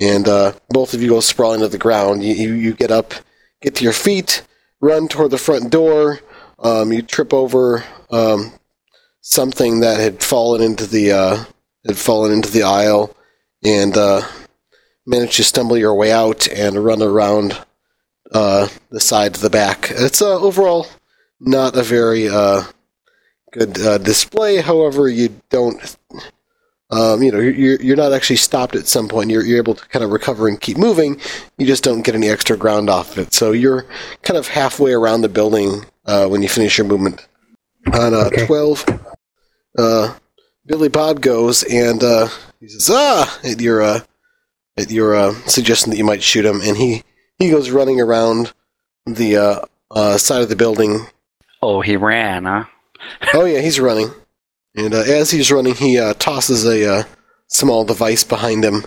And 0.01 0.28
uh, 0.28 0.53
both 0.68 0.94
of 0.94 1.03
you 1.03 1.11
go 1.11 1.20
sprawling 1.20 1.61
to 1.61 1.68
the 1.68 1.78
ground. 1.78 2.24
You, 2.24 2.34
you, 2.34 2.55
you 2.55 2.74
get 2.74 2.90
up, 2.90 3.12
get 3.61 3.74
to 3.76 3.84
your 3.84 3.92
feet, 3.92 4.42
run 4.80 5.09
toward 5.09 5.30
the 5.30 5.38
front 5.38 5.70
door. 5.70 6.20
Um, 6.59 6.92
you 6.92 7.03
trip 7.03 7.34
over 7.34 7.84
um, 8.11 8.53
something 9.20 9.80
that 9.80 9.98
had 9.98 10.22
fallen 10.22 10.62
into 10.62 10.86
the 10.86 11.12
uh, 11.12 11.44
had 11.86 11.96
fallen 11.96 12.32
into 12.32 12.51
the 12.51 12.62
aisle, 12.62 13.14
and 13.64 13.94
manage 15.07 15.36
to 15.36 15.44
stumble 15.44 15.76
your 15.76 15.94
way 15.94 16.12
out 16.12 16.46
and 16.48 16.84
run 16.84 17.03
around 17.03 17.59
uh, 18.33 18.68
the 18.91 19.01
side 19.01 19.35
to 19.35 19.41
the 19.41 19.51
back. 19.51 19.89
It's 19.91 20.22
uh, 20.22 20.39
overall 20.41 20.87
not 21.41 21.76
a 21.76 21.83
very 21.83 22.28
uh, 22.28 22.62
good 23.53 23.81
uh, 23.81 23.99
display. 23.99 24.59
However, 24.59 25.09
you 25.09 25.41
don't, 25.49 25.97
um, 26.91 27.22
you 27.22 27.33
know, 27.33 27.39
you're 27.39 27.81
you're 27.81 27.97
not 27.97 28.12
actually 28.12 28.37
stopped 28.37 28.74
at 28.76 28.87
some 28.87 29.09
point. 29.09 29.31
You're 29.31 29.45
you're 29.45 29.59
able 29.59 29.74
to 29.74 29.89
kind 29.89 30.05
of 30.05 30.11
recover 30.11 30.49
and 30.49 30.61
keep 30.61 30.76
moving. 30.76 31.20
You 31.59 31.66
just 31.66 31.85
don't 31.85 32.03
get 32.03 32.14
any 32.14 32.28
extra 32.28 32.57
ground 32.57 32.91
off 32.91 33.12
of 33.12 33.26
it. 33.26 33.35
So 33.35 33.53
you're 33.53 33.87
kind 34.22 34.37
of 34.39 34.49
halfway 34.49 34.93
around 34.93 35.22
the 35.22 35.28
building 35.28 35.85
uh, 36.07 36.26
when 36.28 36.43
you 36.43 36.49
finish 36.49 36.78
your 36.78 36.87
movement. 36.87 37.26
On 37.95 38.12
uh, 38.14 38.26
Okay. 38.26 38.47
twelve, 38.47 38.85
uh, 39.78 40.14
Billy 40.66 40.89
Bob 40.89 41.20
goes 41.22 41.62
and 41.64 42.05
uh, 42.05 42.28
he 42.61 42.68
says, 42.68 42.91
"Ah!" 42.93 43.41
at 43.43 43.61
your 43.61 43.81
uh, 43.83 44.01
at 44.76 44.91
your 44.91 45.14
uh, 45.14 45.33
suggestion 45.47 45.91
that 45.91 45.97
you 45.97 46.05
might 46.05 46.22
shoot 46.22 46.45
him, 46.45 46.61
and 46.62 46.76
he 46.76 47.03
he 47.41 47.51
goes 47.51 47.70
running 47.70 48.01
around 48.01 48.53
the 49.07 49.36
uh, 49.36 49.61
uh, 49.91 50.18
side 50.18 50.43
of 50.43 50.49
the 50.49 50.55
building. 50.57 51.07
Oh, 51.61 51.80
he 51.80 51.97
ran, 51.97 52.45
huh? 52.45 52.66
Oh 53.34 53.47
yeah, 53.47 53.61
he's 53.61 53.80
running, 53.80 54.11
and 54.76 54.95
uh, 54.95 54.99
as 55.01 55.30
he's 55.30 55.51
running, 55.51 55.74
he 55.74 55.99
uh, 55.99 56.14
tosses 56.14 56.64
a 56.64 56.99
uh, 57.01 57.03
small 57.49 57.84
device 57.84 58.22
behind 58.22 58.64
him, 58.64 58.84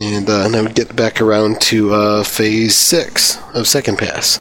and 0.00 0.28
uh, 0.28 0.48
now 0.48 0.64
we 0.64 0.72
get 0.72 0.96
back 0.96 1.20
around 1.20 1.60
to 1.62 1.92
uh, 1.92 2.24
phase 2.24 2.74
six 2.76 3.38
of 3.54 3.68
second 3.68 3.98
pass. 3.98 4.40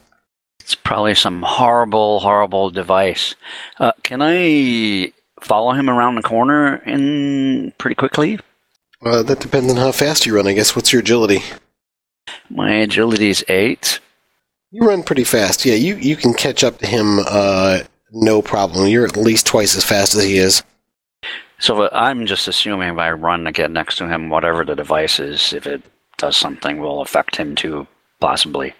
It's 0.61 0.75
probably 0.75 1.13
some 1.13 1.41
horrible, 1.41 2.21
horrible 2.21 2.69
device. 2.69 3.35
Uh, 3.77 3.91
can 4.03 4.21
I 4.21 5.11
follow 5.41 5.73
him 5.73 5.89
around 5.89 6.15
the 6.15 6.21
corner 6.21 6.77
in 6.77 7.73
pretty 7.77 7.95
quickly? 7.95 8.39
Uh, 9.05 9.21
that 9.23 9.41
depends 9.41 9.69
on 9.69 9.77
how 9.77 9.91
fast 9.91 10.25
you 10.25 10.33
run, 10.33 10.47
I 10.47 10.53
guess. 10.53 10.73
What's 10.73 10.93
your 10.93 11.01
agility? 11.01 11.43
My 12.53 12.71
agility's 12.71 13.43
eight. 13.47 13.99
You 14.69 14.87
run 14.87 15.03
pretty 15.03 15.23
fast. 15.23 15.65
Yeah, 15.65 15.75
you, 15.75 15.95
you 15.95 16.15
can 16.15 16.33
catch 16.33 16.63
up 16.63 16.77
to 16.79 16.87
him 16.87 17.19
uh, 17.19 17.79
no 18.11 18.41
problem. 18.43 18.87
You're 18.87 19.05
at 19.05 19.17
least 19.17 19.47
twice 19.47 19.75
as 19.75 19.83
fast 19.83 20.13
as 20.13 20.23
he 20.23 20.37
is. 20.37 20.63
So 21.59 21.83
uh, 21.83 21.89
I'm 21.91 22.25
just 22.27 22.47
assuming 22.47 22.93
if 22.93 22.97
I 22.97 23.11
run 23.11 23.45
to 23.45 23.51
get 23.51 23.71
next 23.71 23.97
to 23.97 24.07
him, 24.07 24.29
whatever 24.29 24.63
the 24.63 24.75
device 24.75 25.19
is, 25.19 25.51
if 25.53 25.65
it 25.65 25.81
does 26.17 26.37
something, 26.37 26.79
will 26.79 27.01
affect 27.01 27.35
him 27.35 27.55
too, 27.55 27.87
possibly. 28.19 28.75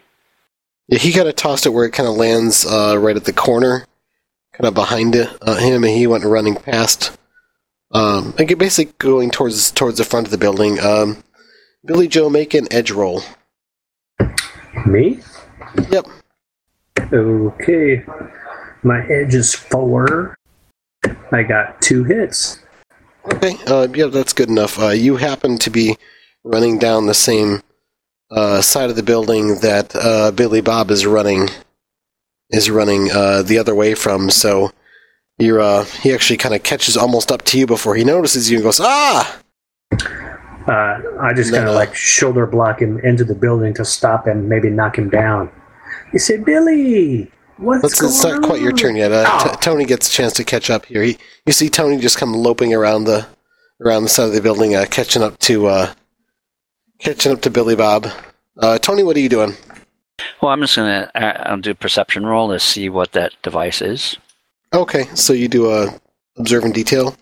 Yeah, 0.88 1.00
he 1.00 1.12
kind 1.12 1.28
of 1.28 1.36
tossed 1.36 1.66
it 1.66 1.70
where 1.70 1.86
it 1.86 1.94
kind 1.94 2.08
of 2.08 2.16
lands 2.16 2.66
uh, 2.66 2.96
right 3.00 3.16
at 3.16 3.26
the 3.26 3.34
corner, 3.34 3.88
kind 4.54 4.68
of 4.68 4.76
behind 4.76 5.16
it, 5.16 5.30
uh, 5.42 5.56
him, 5.56 5.84
and 5.84 5.94
he 5.94 6.06
went 6.06 6.26
running 6.26 6.56
past. 6.56 7.18
Um, 7.92 8.32
basically 8.32 8.94
going 8.98 9.32
towards 9.32 9.72
towards 9.72 9.98
the 9.98 10.04
front 10.04 10.28
of 10.28 10.32
the 10.32 10.38
building. 10.38 10.80
Um, 10.80 11.24
Billy 11.86 12.08
Joe, 12.08 12.30
make 12.30 12.54
an 12.54 12.68
edge 12.72 12.92
roll. 12.92 13.22
Me? 14.86 15.20
Yep. 15.90 16.08
Okay. 17.12 18.04
My 18.84 19.06
edge 19.08 19.36
is 19.36 19.54
four. 19.54 20.36
I 21.32 21.44
got 21.44 21.82
two 21.82 22.04
hits. 22.04 22.60
Okay. 23.26 23.56
Uh, 23.66 23.88
yeah, 23.94 24.08
that's 24.08 24.34
good 24.34 24.50
enough. 24.50 24.80
Uh, 24.80 24.90
you 24.90 25.18
happen 25.18 25.58
to 25.60 25.70
be 25.70 25.98
running 26.44 26.78
down 26.78 27.06
the 27.06 27.14
same 27.14 27.62
uh, 28.30 28.62
side 28.62 28.90
of 28.90 28.96
the 28.96 29.04
building 29.04 29.60
that 29.60 29.96
uh, 29.96 30.32
Billy 30.32 30.62
Bob 30.62 30.92
is 30.92 31.06
running 31.06 31.50
is 32.50 32.70
running 32.70 33.10
uh, 33.12 33.42
the 33.42 33.58
other 33.58 33.74
way 33.74 33.96
from. 33.96 34.30
So 34.30 34.72
you're 35.38 35.62
uh, 35.62 35.86
he 35.86 36.14
actually 36.14 36.38
kind 36.38 36.56
of 36.56 36.64
catches 36.64 36.98
almost 36.98 37.32
up 37.32 37.44
to 37.44 37.60
you 37.60 37.66
before 37.66 37.96
he 37.96 38.04
notices 38.04 38.50
you 38.50 38.58
and 38.58 38.64
goes 38.64 38.80
ah. 38.82 39.40
Uh, 40.68 41.02
I 41.20 41.34
just 41.34 41.52
kind 41.52 41.68
of 41.68 41.76
like 41.76 41.94
shoulder 41.94 42.46
block 42.46 42.82
him 42.82 43.00
into 43.00 43.24
the 43.24 43.36
building 43.36 43.74
to 43.76 43.86
stop 43.86 44.28
him, 44.28 44.48
maybe 44.48 44.70
knock 44.70 44.98
him 44.98 45.10
down. 45.10 45.52
You 46.14 46.20
say, 46.20 46.38
Billy, 46.38 47.32
what's 47.58 47.82
That's, 47.82 48.00
going 48.00 48.14
it's 48.14 48.24
not 48.24 48.44
quite 48.44 48.62
your 48.62 48.72
turn 48.72 48.96
yet. 48.96 49.12
Uh, 49.12 49.26
Oh. 49.28 49.50
T- 49.50 49.58
Tony 49.62 49.86
gets 49.86 50.08
a 50.08 50.12
chance 50.12 50.34
to 50.34 50.44
catch 50.44 50.70
up 50.70 50.86
here. 50.86 51.04
He, 51.04 51.18
you 51.46 51.54
see 51.54 51.70
Tony 51.70 51.98
just 51.98 52.18
come 52.18 52.34
loping 52.34 52.74
around 52.74 53.06
the 53.06 53.26
around 53.82 54.04
the 54.04 54.10
side 54.10 54.28
of 54.28 54.34
the 54.34 54.42
building, 54.42 54.76
uh, 54.76 54.86
catching 54.90 55.22
up 55.24 55.38
to 55.40 55.68
uh, 55.68 55.94
catching 57.00 57.32
up 57.32 57.42
to 57.42 57.50
Billy 57.50 57.76
Bob. 57.76 58.08
Uh, 58.58 58.78
Tony, 58.78 59.04
what 59.04 59.18
are 59.18 59.22
you 59.22 59.30
doing? 59.30 59.54
Well, 60.42 60.52
I'm 60.52 60.62
just 60.62 60.76
gonna 60.76 61.10
uh, 61.16 61.44
I'll 61.46 61.58
do 61.58 61.72
a 61.72 61.76
perception 61.76 62.26
roll 62.26 62.50
to 62.50 62.60
see 62.60 62.88
what 62.90 63.12
that 63.14 63.34
device 63.42 63.82
is. 63.82 64.18
Okay, 64.74 65.06
so 65.16 65.34
you 65.34 65.48
do 65.48 65.72
a 65.72 66.00
observe 66.38 66.64
and 66.64 66.74
detail. 66.74 67.16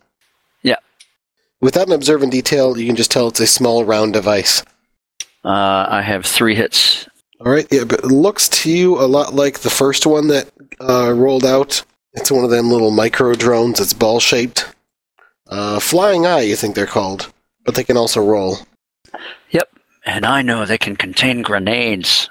Yeah. 1.62 1.66
Without 1.66 1.88
an 1.88 1.94
observe 1.94 2.24
and 2.24 2.32
detail, 2.32 2.78
you 2.78 2.88
can 2.88 2.96
just 2.96 3.12
tell 3.12 3.28
it's 3.28 3.40
a 3.40 3.48
small 3.48 3.86
round 3.86 4.14
device. 4.14 4.64
Uh, 5.44 5.86
I 5.90 6.02
have 6.02 6.26
three 6.26 6.56
hits. 6.56 7.08
All 7.40 7.52
right, 7.52 7.68
yeah, 7.72 7.86
but 7.86 8.00
it 8.00 8.06
looks 8.06 8.48
to 8.50 8.72
you 8.72 9.00
a 9.00 9.08
lot 9.08 9.34
like 9.34 9.60
the 9.60 9.70
first 9.70 10.06
one 10.06 10.28
that 10.28 10.52
uh, 10.80 11.12
rolled 11.12 11.46
out. 11.46 11.84
It's 12.14 12.32
one 12.32 12.44
of 12.44 12.52
them 12.52 12.70
little 12.70 12.92
micro 12.92 13.34
drones. 13.34 13.80
It's 13.80 13.94
ball 13.94 14.20
shaped. 14.20 14.68
Uh, 15.48 15.80
flying 15.80 16.28
eye, 16.28 16.42
you 16.42 16.56
think 16.56 16.76
they're 16.76 16.86
called, 16.86 17.34
but 17.66 17.74
they 17.74 17.84
can 17.84 17.98
also 17.98 18.24
roll. 18.24 18.58
Yep, 19.50 19.70
and 20.06 20.26
I 20.26 20.44
know 20.44 20.66
they 20.66 20.78
can 20.78 20.96
contain 20.96 21.42
grenades. 21.42 22.30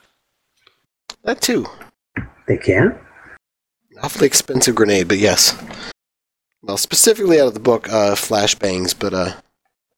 That 1.25 1.41
too. 1.41 1.67
They 2.47 2.57
can? 2.57 2.99
Awfully 4.03 4.27
expensive 4.27 4.77
grenade, 4.77 5.09
but 5.09 5.19
yes. 5.19 5.61
Well, 6.63 6.77
specifically 6.77 7.41
out 7.41 7.49
of 7.49 7.55
the 7.55 7.61
book, 7.61 7.89
uh, 7.89 8.15
flashbangs, 8.15 8.95
but 8.99 9.15
uh, 9.15 9.33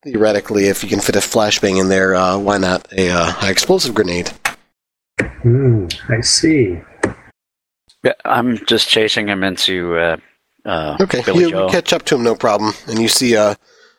theoretically, 0.05 0.67
if 0.67 0.83
you 0.85 0.89
can 0.89 1.01
fit 1.01 1.17
a 1.17 1.21
flashbang 1.21 1.81
in 1.81 1.89
there, 1.89 2.15
uh, 2.15 2.39
why 2.39 2.59
not 2.59 2.93
a 2.93 3.11
uh, 3.11 3.33
high 3.33 3.51
explosive 3.51 3.95
grenade? 3.95 4.31
Hmm, 5.21 5.87
I 6.09 6.21
see. 6.21 6.81
Yeah, 8.05 8.13
I'm 8.25 8.65
just 8.67 8.89
chasing 8.89 9.29
him 9.29 9.43
into 9.43 9.97
uh, 9.97 10.17
uh, 10.65 10.97
Okay, 11.01 11.23
Billy 11.25 11.45
you 11.45 11.51
Joe. 11.51 11.69
catch 11.69 11.93
up 11.93 12.05
to 12.07 12.15
him, 12.15 12.23
no 12.23 12.37
problem. 12.37 12.75
And 12.87 13.01
you 13.01 13.09
see 13.09 13.37
uh, 13.37 13.55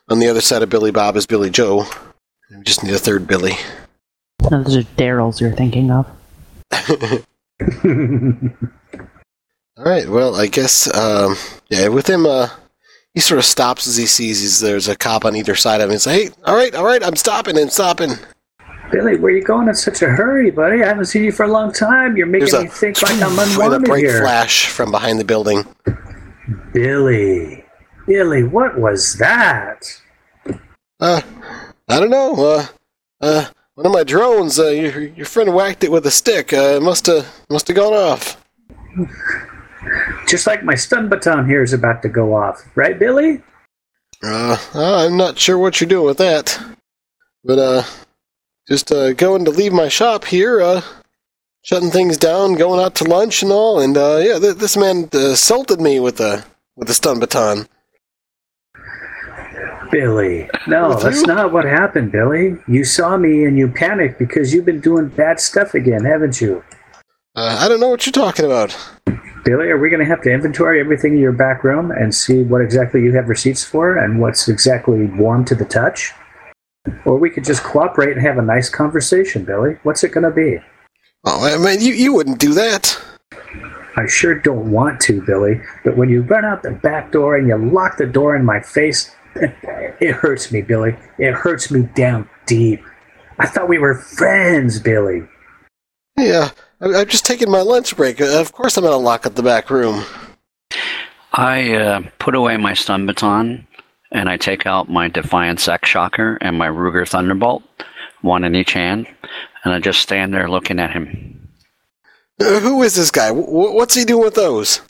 on 0.08 0.18
the 0.18 0.28
other 0.28 0.40
side 0.40 0.62
of 0.62 0.70
Billy 0.70 0.90
Bob 0.90 1.16
is 1.16 1.26
Billy 1.26 1.50
Joe. 1.50 1.84
We 2.50 2.62
just 2.62 2.82
need 2.82 2.94
a 2.94 2.98
third 2.98 3.26
Billy. 3.26 3.54
Those 4.50 4.76
are 4.76 4.82
Daryl's 4.82 5.40
you're 5.40 5.52
thinking 5.52 5.90
of. 5.90 6.06
All 9.76 9.84
right. 9.84 10.08
Well, 10.08 10.36
I 10.36 10.46
guess 10.46 10.92
um, 10.94 11.36
yeah. 11.68 11.88
With 11.88 12.08
him, 12.08 12.26
uh, 12.26 12.48
he 13.12 13.20
sort 13.20 13.38
of 13.38 13.44
stops 13.44 13.86
as 13.86 13.96
he 13.96 14.06
sees 14.06 14.40
he's, 14.40 14.60
there's 14.60 14.88
a 14.88 14.96
cop 14.96 15.24
on 15.24 15.34
either 15.34 15.54
side 15.56 15.80
of 15.80 15.88
him. 15.88 15.92
He's 15.92 16.06
like, 16.06 16.20
"Hey, 16.20 16.30
all 16.44 16.54
right, 16.54 16.74
all 16.74 16.84
right, 16.84 17.02
I'm 17.02 17.16
stopping, 17.16 17.58
I'm 17.58 17.70
stopping." 17.70 18.12
Billy, 18.92 19.16
where 19.16 19.32
you 19.32 19.42
going 19.42 19.66
in 19.66 19.74
such 19.74 20.02
a 20.02 20.08
hurry, 20.08 20.50
buddy? 20.52 20.82
I 20.82 20.86
haven't 20.86 21.06
seen 21.06 21.24
you 21.24 21.32
for 21.32 21.44
a 21.44 21.48
long 21.48 21.72
time. 21.72 22.16
You're 22.16 22.26
making 22.26 22.62
me 22.62 22.68
think 22.68 23.02
like 23.02 23.20
I'm 23.20 23.32
unwanted 23.38 23.72
and 23.72 23.84
a 23.84 23.88
bright 23.88 24.04
here. 24.04 24.20
flash 24.20 24.66
from 24.66 24.92
behind 24.92 25.18
the 25.18 25.24
building. 25.24 25.64
Billy, 26.72 27.64
Billy, 28.06 28.44
what 28.44 28.78
was 28.78 29.14
that? 29.14 30.00
Uh, 31.00 31.20
I 31.88 32.00
don't 32.00 32.10
know. 32.10 32.34
Uh, 32.36 32.66
uh, 33.20 33.46
one 33.74 33.86
of 33.86 33.92
my 33.92 34.04
drones. 34.04 34.60
Uh, 34.60 34.68
your 34.68 35.00
your 35.00 35.26
friend 35.26 35.52
whacked 35.52 35.82
it 35.82 35.90
with 35.90 36.06
a 36.06 36.12
stick. 36.12 36.52
Uh, 36.52 36.78
must 36.80 37.06
have 37.06 37.26
must 37.50 37.66
have 37.66 37.76
gone 37.76 37.94
off. 37.94 38.40
Just 40.26 40.46
like 40.46 40.64
my 40.64 40.74
stun 40.74 41.08
baton 41.08 41.46
here 41.48 41.62
is 41.62 41.72
about 41.72 42.02
to 42.02 42.08
go 42.08 42.34
off, 42.34 42.62
right, 42.74 42.98
Billy? 42.98 43.42
Uh, 44.22 44.56
I'm 44.74 45.16
not 45.16 45.38
sure 45.38 45.58
what 45.58 45.80
you're 45.80 45.88
doing 45.88 46.06
with 46.06 46.18
that, 46.18 46.58
but 47.44 47.58
uh, 47.58 47.82
just 48.68 48.90
uh, 48.90 49.12
going 49.12 49.44
to 49.44 49.50
leave 49.50 49.72
my 49.72 49.88
shop 49.88 50.24
here. 50.24 50.60
Uh, 50.60 50.82
shutting 51.62 51.90
things 51.90 52.16
down, 52.16 52.54
going 52.54 52.80
out 52.80 52.94
to 52.96 53.04
lunch 53.04 53.42
and 53.42 53.50
all, 53.50 53.80
and 53.80 53.96
uh, 53.96 54.20
yeah, 54.22 54.38
th- 54.38 54.56
this 54.56 54.76
man 54.76 55.08
uh, 55.14 55.30
assaulted 55.30 55.80
me 55.80 55.98
with 55.98 56.20
a 56.20 56.44
with 56.76 56.88
a 56.88 56.94
stun 56.94 57.18
baton. 57.18 57.66
Billy, 59.90 60.48
no, 60.66 60.94
that's 60.94 61.22
not 61.26 61.52
what 61.52 61.64
happened, 61.64 62.10
Billy. 62.10 62.56
You 62.66 62.84
saw 62.84 63.16
me 63.16 63.44
and 63.44 63.58
you 63.58 63.68
panicked 63.68 64.18
because 64.18 64.52
you've 64.52 64.64
been 64.64 64.80
doing 64.80 65.08
bad 65.08 65.38
stuff 65.38 65.74
again, 65.74 66.04
haven't 66.04 66.40
you? 66.40 66.64
Uh, 67.36 67.56
I 67.60 67.68
don't 67.68 67.80
know 67.80 67.88
what 67.88 68.06
you're 68.06 68.12
talking 68.12 68.44
about. 68.44 68.76
Billy, 69.44 69.68
are 69.68 69.78
we 69.78 69.90
going 69.90 70.00
to 70.00 70.06
have 70.06 70.22
to 70.22 70.30
inventory 70.30 70.80
everything 70.80 71.14
in 71.14 71.18
your 71.18 71.32
back 71.32 71.64
room 71.64 71.90
and 71.90 72.14
see 72.14 72.42
what 72.42 72.60
exactly 72.60 73.02
you 73.02 73.12
have 73.12 73.28
receipts 73.28 73.64
for 73.64 73.98
and 73.98 74.20
what's 74.20 74.48
exactly 74.48 75.06
warm 75.06 75.44
to 75.46 75.54
the 75.54 75.64
touch? 75.64 76.12
Or 77.04 77.18
we 77.18 77.30
could 77.30 77.44
just 77.44 77.64
cooperate 77.64 78.16
and 78.16 78.24
have 78.24 78.38
a 78.38 78.42
nice 78.42 78.70
conversation, 78.70 79.44
Billy. 79.44 79.76
What's 79.82 80.04
it 80.04 80.12
going 80.12 80.24
to 80.24 80.30
be? 80.30 80.58
Oh, 81.24 81.44
I 81.44 81.56
mean, 81.58 81.80
you 81.80 81.94
you 81.94 82.12
wouldn't 82.12 82.38
do 82.38 82.54
that. 82.54 83.02
I 83.96 84.06
sure 84.06 84.38
don't 84.38 84.70
want 84.70 85.00
to, 85.02 85.22
Billy, 85.22 85.60
but 85.84 85.96
when 85.96 86.08
you 86.08 86.22
run 86.22 86.44
out 86.44 86.62
the 86.62 86.72
back 86.72 87.12
door 87.12 87.36
and 87.36 87.48
you 87.48 87.56
lock 87.56 87.96
the 87.96 88.06
door 88.06 88.36
in 88.36 88.44
my 88.44 88.60
face, 88.60 89.14
it 89.34 90.12
hurts 90.14 90.52
me, 90.52 90.62
Billy. 90.62 90.96
It 91.18 91.32
hurts 91.32 91.70
me 91.70 91.82
down 91.94 92.28
deep. 92.46 92.82
I 93.38 93.46
thought 93.46 93.68
we 93.68 93.78
were 93.78 93.94
friends, 93.94 94.78
Billy. 94.78 95.22
Yeah, 96.18 96.50
I'm 96.84 97.08
just 97.08 97.24
taking 97.24 97.50
my 97.50 97.62
lunch 97.62 97.96
break. 97.96 98.20
Uh, 98.20 98.40
Of 98.40 98.52
course, 98.52 98.76
I'm 98.76 98.84
gonna 98.84 98.96
lock 98.96 99.26
up 99.26 99.34
the 99.34 99.42
back 99.42 99.70
room. 99.70 100.04
I 101.32 101.74
uh, 101.74 102.02
put 102.18 102.34
away 102.34 102.56
my 102.56 102.74
stun 102.74 103.06
baton 103.06 103.66
and 104.12 104.28
I 104.28 104.36
take 104.36 104.66
out 104.66 104.88
my 104.88 105.08
Defiance 105.08 105.66
X 105.66 105.88
Shocker 105.88 106.38
and 106.40 106.56
my 106.56 106.68
Ruger 106.68 107.08
Thunderbolt, 107.08 107.62
one 108.22 108.44
in 108.44 108.54
each 108.54 108.72
hand, 108.72 109.08
and 109.64 109.74
I 109.74 109.80
just 109.80 110.00
stand 110.00 110.32
there 110.32 110.48
looking 110.48 110.78
at 110.78 110.92
him. 110.92 111.48
Uh, 112.40 112.60
who 112.60 112.82
is 112.82 112.94
this 112.94 113.10
guy? 113.10 113.28
W- 113.28 113.74
what's 113.74 113.94
he 113.94 114.04
doing 114.04 114.24
with 114.24 114.34
those? 114.34 114.80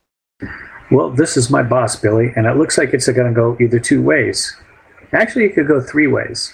Well, 0.90 1.11
this 1.11 1.36
is 1.36 1.51
my 1.51 1.62
boss, 1.62 1.97
Billy, 1.97 2.32
and 2.36 2.47
it 2.47 2.57
looks 2.57 2.76
like 2.76 2.92
it's 2.92 3.09
going 3.09 3.28
to 3.28 3.34
go 3.34 3.57
either 3.59 3.78
two 3.80 4.03
ways. 4.03 4.55
Actually, 5.12 5.47
it 5.47 5.55
could 5.55 5.66
go 5.66 5.80
three 5.80 6.07
ways. 6.07 6.53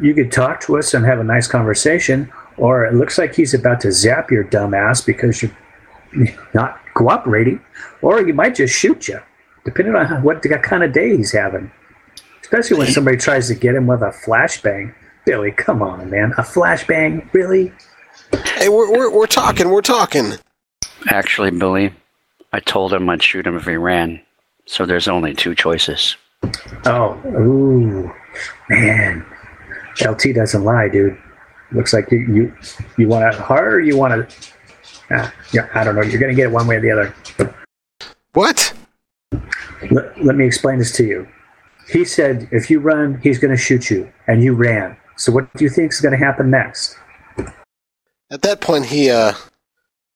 You 0.00 0.12
could 0.14 0.30
talk 0.30 0.60
to 0.62 0.76
us 0.78 0.92
and 0.92 1.04
have 1.06 1.18
a 1.18 1.24
nice 1.24 1.46
conversation, 1.48 2.30
or 2.56 2.84
it 2.84 2.94
looks 2.94 3.18
like 3.18 3.34
he's 3.34 3.54
about 3.54 3.80
to 3.80 3.92
zap 3.92 4.30
your 4.30 4.44
dumb 4.44 4.74
ass 4.74 5.00
because 5.00 5.42
you're 5.42 5.56
not 6.54 6.80
cooperating, 6.94 7.60
or 8.02 8.24
he 8.24 8.32
might 8.32 8.54
just 8.54 8.74
shoot 8.74 9.08
you, 9.08 9.20
depending 9.64 9.94
on 9.94 10.22
what 10.22 10.42
kind 10.62 10.82
of 10.82 10.92
day 10.92 11.16
he's 11.16 11.32
having. 11.32 11.70
Especially 12.40 12.78
when 12.78 12.86
somebody 12.86 13.16
tries 13.16 13.48
to 13.48 13.54
get 13.54 13.74
him 13.74 13.86
with 13.86 14.02
a 14.02 14.14
flashbang. 14.24 14.94
Billy, 15.24 15.50
come 15.50 15.82
on, 15.82 16.08
man. 16.08 16.32
A 16.38 16.42
flashbang? 16.42 17.28
Really? 17.32 17.72
Hey, 18.54 18.68
we're, 18.68 18.90
we're, 18.90 19.10
we're 19.10 19.26
talking, 19.26 19.70
we're 19.70 19.82
talking. 19.82 20.34
Actually, 21.08 21.50
Billy, 21.50 21.92
I 22.52 22.60
told 22.60 22.92
him 22.92 23.08
I'd 23.08 23.22
shoot 23.22 23.46
him 23.46 23.56
if 23.56 23.64
he 23.64 23.76
ran, 23.76 24.22
so 24.64 24.86
there's 24.86 25.08
only 25.08 25.34
two 25.34 25.54
choices. 25.54 26.16
Oh, 26.84 27.20
ooh, 27.26 28.12
man. 28.68 29.26
LT 30.00 30.34
doesn't 30.34 30.64
lie, 30.64 30.88
dude. 30.88 31.18
Looks 31.72 31.92
like 31.92 32.10
you 32.10 32.18
you, 32.18 32.56
you 32.96 33.08
want 33.08 33.34
it 33.34 33.40
hard 33.40 33.74
or 33.74 33.80
you 33.80 33.96
want 33.96 34.28
to. 34.28 34.52
Ah, 35.10 35.32
yeah, 35.52 35.68
I 35.74 35.84
don't 35.84 35.94
know. 35.94 36.02
You're 36.02 36.20
gonna 36.20 36.34
get 36.34 36.46
it 36.46 36.52
one 36.52 36.66
way 36.66 36.76
or 36.76 36.80
the 36.80 36.90
other. 36.90 37.54
What? 38.32 38.72
Let, 39.90 40.24
let 40.24 40.36
me 40.36 40.46
explain 40.46 40.78
this 40.78 40.92
to 40.92 41.04
you. 41.04 41.28
He 41.88 42.04
said 42.04 42.48
if 42.52 42.70
you 42.70 42.80
run, 42.80 43.20
he's 43.22 43.38
gonna 43.38 43.56
shoot 43.56 43.90
you, 43.90 44.12
and 44.26 44.42
you 44.42 44.54
ran. 44.54 44.96
So 45.16 45.32
what 45.32 45.52
do 45.54 45.64
you 45.64 45.70
think 45.70 45.92
is 45.92 46.00
gonna 46.00 46.16
happen 46.16 46.50
next? 46.50 46.98
At 48.30 48.42
that 48.42 48.60
point, 48.60 48.86
he 48.86 49.10
uh, 49.10 49.34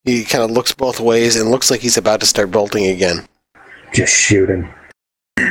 he 0.04 0.24
kind 0.24 0.42
of 0.44 0.50
looks 0.50 0.72
both 0.72 1.00
ways 1.00 1.36
and 1.36 1.50
looks 1.50 1.70
like 1.70 1.80
he's 1.80 1.96
about 1.96 2.20
to 2.20 2.26
start 2.26 2.50
bolting 2.50 2.86
again. 2.86 3.26
Just 3.92 4.14
shoot 4.14 4.48
him. 4.48 4.68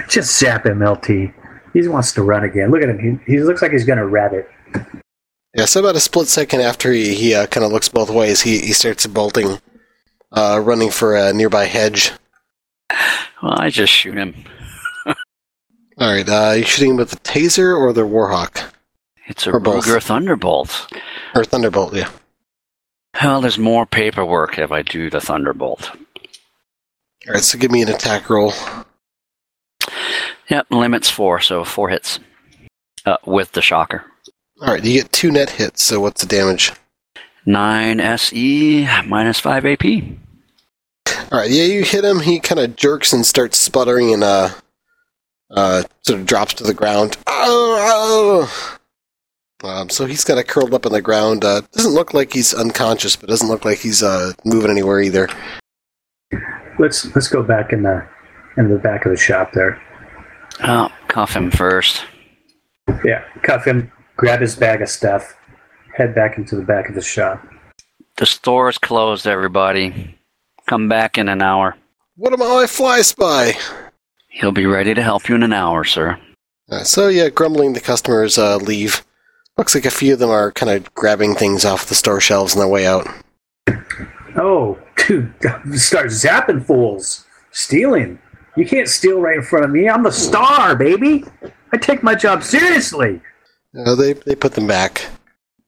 Just 0.07 0.37
zap 0.37 0.65
him, 0.65 0.83
LT. 0.83 1.33
He 1.73 1.87
wants 1.87 2.13
to 2.13 2.23
run 2.23 2.43
again. 2.43 2.71
Look 2.71 2.81
at 2.81 2.89
him. 2.89 3.19
He, 3.25 3.33
he 3.33 3.39
looks 3.41 3.61
like 3.61 3.71
he's 3.71 3.85
gonna 3.85 4.05
rabbit. 4.05 4.49
Yeah, 5.55 5.65
so 5.65 5.79
about 5.79 5.95
a 5.95 5.99
split 5.99 6.27
second 6.27 6.61
after 6.61 6.91
he, 6.91 7.15
he 7.15 7.33
uh, 7.33 7.47
kind 7.47 7.65
of 7.65 7.71
looks 7.71 7.89
both 7.89 8.09
ways, 8.09 8.41
he, 8.41 8.59
he 8.59 8.73
starts 8.73 9.07
bolting, 9.07 9.59
uh, 10.31 10.61
running 10.63 10.91
for 10.91 11.15
a 11.15 11.33
nearby 11.33 11.65
hedge. 11.65 12.11
Well, 13.41 13.55
I 13.59 13.69
just 13.69 13.91
shoot 13.91 14.15
him. 14.17 14.35
All 15.05 15.15
right, 15.99 16.27
uh, 16.29 16.53
you 16.57 16.63
shooting 16.63 16.91
him 16.91 16.97
with 16.97 17.09
the 17.11 17.17
taser 17.17 17.75
or 17.77 17.93
the 17.93 18.01
warhawk 18.05 18.71
It's 19.27 19.47
a 19.47 19.51
Or 19.51 19.59
both. 19.59 19.85
Ruger 19.85 20.01
Thunderbolt. 20.01 20.87
or 21.33 21.43
thunderbolt? 21.43 21.95
Yeah. 21.95 22.09
Well, 23.23 23.41
there's 23.41 23.57
more 23.57 23.85
paperwork 23.87 24.59
if 24.59 24.71
I 24.71 24.83
do 24.83 25.09
the 25.09 25.19
Thunderbolt. 25.19 25.89
All 27.27 27.33
right, 27.33 27.43
so 27.43 27.57
give 27.57 27.71
me 27.71 27.81
an 27.81 27.89
attack 27.89 28.29
roll. 28.29 28.53
Yep, 30.49 30.67
limits 30.71 31.09
four, 31.09 31.39
so 31.39 31.63
four 31.63 31.89
hits. 31.89 32.19
Uh, 33.05 33.17
with 33.25 33.51
the 33.53 33.61
shocker. 33.61 34.05
All 34.61 34.73
right, 34.73 34.83
you 34.83 35.01
get 35.01 35.11
two 35.11 35.31
net 35.31 35.51
hits. 35.51 35.83
So 35.83 35.99
what's 35.99 36.21
the 36.21 36.27
damage? 36.27 36.73
9 37.45 37.99
SE 37.99 38.87
minus 39.05 39.39
5 39.39 39.65
AP. 39.65 39.85
All 41.31 41.39
right, 41.39 41.49
yeah, 41.49 41.63
you 41.63 41.83
hit 41.83 42.03
him. 42.03 42.19
He 42.19 42.39
kind 42.39 42.59
of 42.59 42.75
jerks 42.75 43.13
and 43.13 43.25
starts 43.25 43.57
sputtering 43.57 44.13
and 44.13 44.23
uh, 44.23 44.49
uh, 45.51 45.83
sort 46.01 46.19
of 46.19 46.25
drops 46.25 46.53
to 46.55 46.63
the 46.63 46.73
ground. 46.73 47.17
Oh, 47.27 48.47
oh. 49.61 49.67
Um, 49.67 49.89
so 49.89 50.05
he's 50.05 50.23
kind 50.23 50.39
of 50.39 50.47
curled 50.47 50.73
up 50.73 50.85
on 50.85 50.91
the 50.91 51.01
ground. 51.01 51.43
Uh, 51.43 51.61
doesn't 51.73 51.93
look 51.93 52.13
like 52.13 52.33
he's 52.33 52.53
unconscious, 52.53 53.15
but 53.15 53.29
doesn't 53.29 53.49
look 53.49 53.65
like 53.65 53.79
he's 53.79 54.01
uh, 54.01 54.33
moving 54.45 54.71
anywhere 54.71 55.01
either. 55.01 55.27
Let's 56.77 57.13
let's 57.13 57.27
go 57.27 57.43
back 57.43 57.73
in 57.73 57.83
the 57.83 58.07
in 58.55 58.69
the 58.69 58.77
back 58.77 59.05
of 59.05 59.11
the 59.11 59.17
shop 59.17 59.51
there. 59.51 59.81
Oh, 60.63 60.89
cuff 61.09 61.35
him 61.35 61.51
first. 61.51 62.05
Yeah, 63.03 63.23
cuff 63.43 63.65
him, 63.65 63.91
grab 64.19 64.41
his 64.41 64.53
bag 64.53 64.81
of 64.81 64.89
stuff, 64.89 65.37
head 65.95 66.13
back 66.13 66.37
into 66.37 66.57
the 66.57 66.61
back 66.61 66.89
of 66.89 66.95
the 66.95 67.01
shop. 67.01 67.41
The 68.17 68.25
store's 68.25 68.77
closed, 68.77 69.25
everybody. 69.25 70.19
Come 70.67 70.89
back 70.89 71.17
in 71.17 71.29
an 71.29 71.41
hour. 71.41 71.77
What 72.17 72.33
am 72.33 72.41
I, 72.41 72.67
fly 72.67 73.01
spy? 73.01 73.53
He'll 74.27 74.51
be 74.51 74.65
ready 74.65 74.93
to 74.93 75.01
help 75.01 75.29
you 75.29 75.35
in 75.35 75.43
an 75.43 75.53
hour, 75.53 75.85
sir. 75.85 76.19
Uh, 76.69 76.83
so 76.83 77.07
yeah, 77.07 77.29
grumbling, 77.29 77.71
the 77.71 77.79
customers 77.79 78.37
uh, 78.37 78.57
leave. 78.57 79.05
Looks 79.57 79.73
like 79.73 79.85
a 79.85 79.89
few 79.89 80.13
of 80.13 80.19
them 80.19 80.29
are 80.29 80.51
kind 80.51 80.69
of 80.69 80.93
grabbing 80.95 81.35
things 81.35 81.63
off 81.63 81.87
the 81.87 81.95
store 81.95 82.19
shelves 82.19 82.53
on 82.53 82.59
their 82.59 82.67
way 82.67 82.85
out. 82.85 83.07
Oh, 84.35 84.77
dude, 85.07 85.33
start 85.75 86.07
zapping 86.07 86.65
fools, 86.65 87.25
stealing. 87.51 88.19
You 88.57 88.65
can't 88.65 88.89
steal 88.89 89.21
right 89.21 89.37
in 89.37 89.43
front 89.43 89.63
of 89.63 89.71
me. 89.71 89.87
I'm 89.87 90.03
the 90.03 90.11
star, 90.11 90.75
baby. 90.75 91.23
I 91.71 91.77
take 91.77 92.03
my 92.03 92.15
job 92.15 92.43
seriously. 92.43 93.21
Uh, 93.77 93.95
they 93.95 94.13
they 94.13 94.35
put 94.35 94.53
them 94.53 94.67
back. 94.67 95.05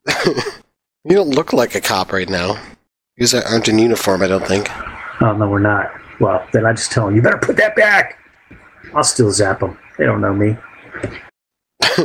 you 0.26 1.16
don't 1.16 1.30
look 1.30 1.54
like 1.54 1.76
a 1.76 1.82
cop 1.82 2.12
right 2.12 2.30
now. 2.30 2.54
You 3.16 3.28
guys 3.28 3.34
aren't 3.34 3.68
in 3.68 3.80
uniform, 3.80 4.24
I 4.24 4.28
don't 4.28 4.48
think. 4.48 4.70
Oh 5.22 5.36
no, 5.36 5.48
we're 5.48 5.60
not. 5.60 5.92
Well, 6.20 6.46
then 6.54 6.66
I 6.66 6.74
just 6.74 6.92
tell 6.92 7.08
them, 7.08 7.16
you 7.16 7.22
better 7.22 7.38
put 7.38 7.58
that 7.58 7.76
back. 7.76 8.18
I'll 8.94 9.04
still 9.04 9.32
zap 9.32 9.60
them. 9.60 9.78
They 9.98 10.06
don't 10.06 10.22
know 10.22 10.34
me. 10.34 10.58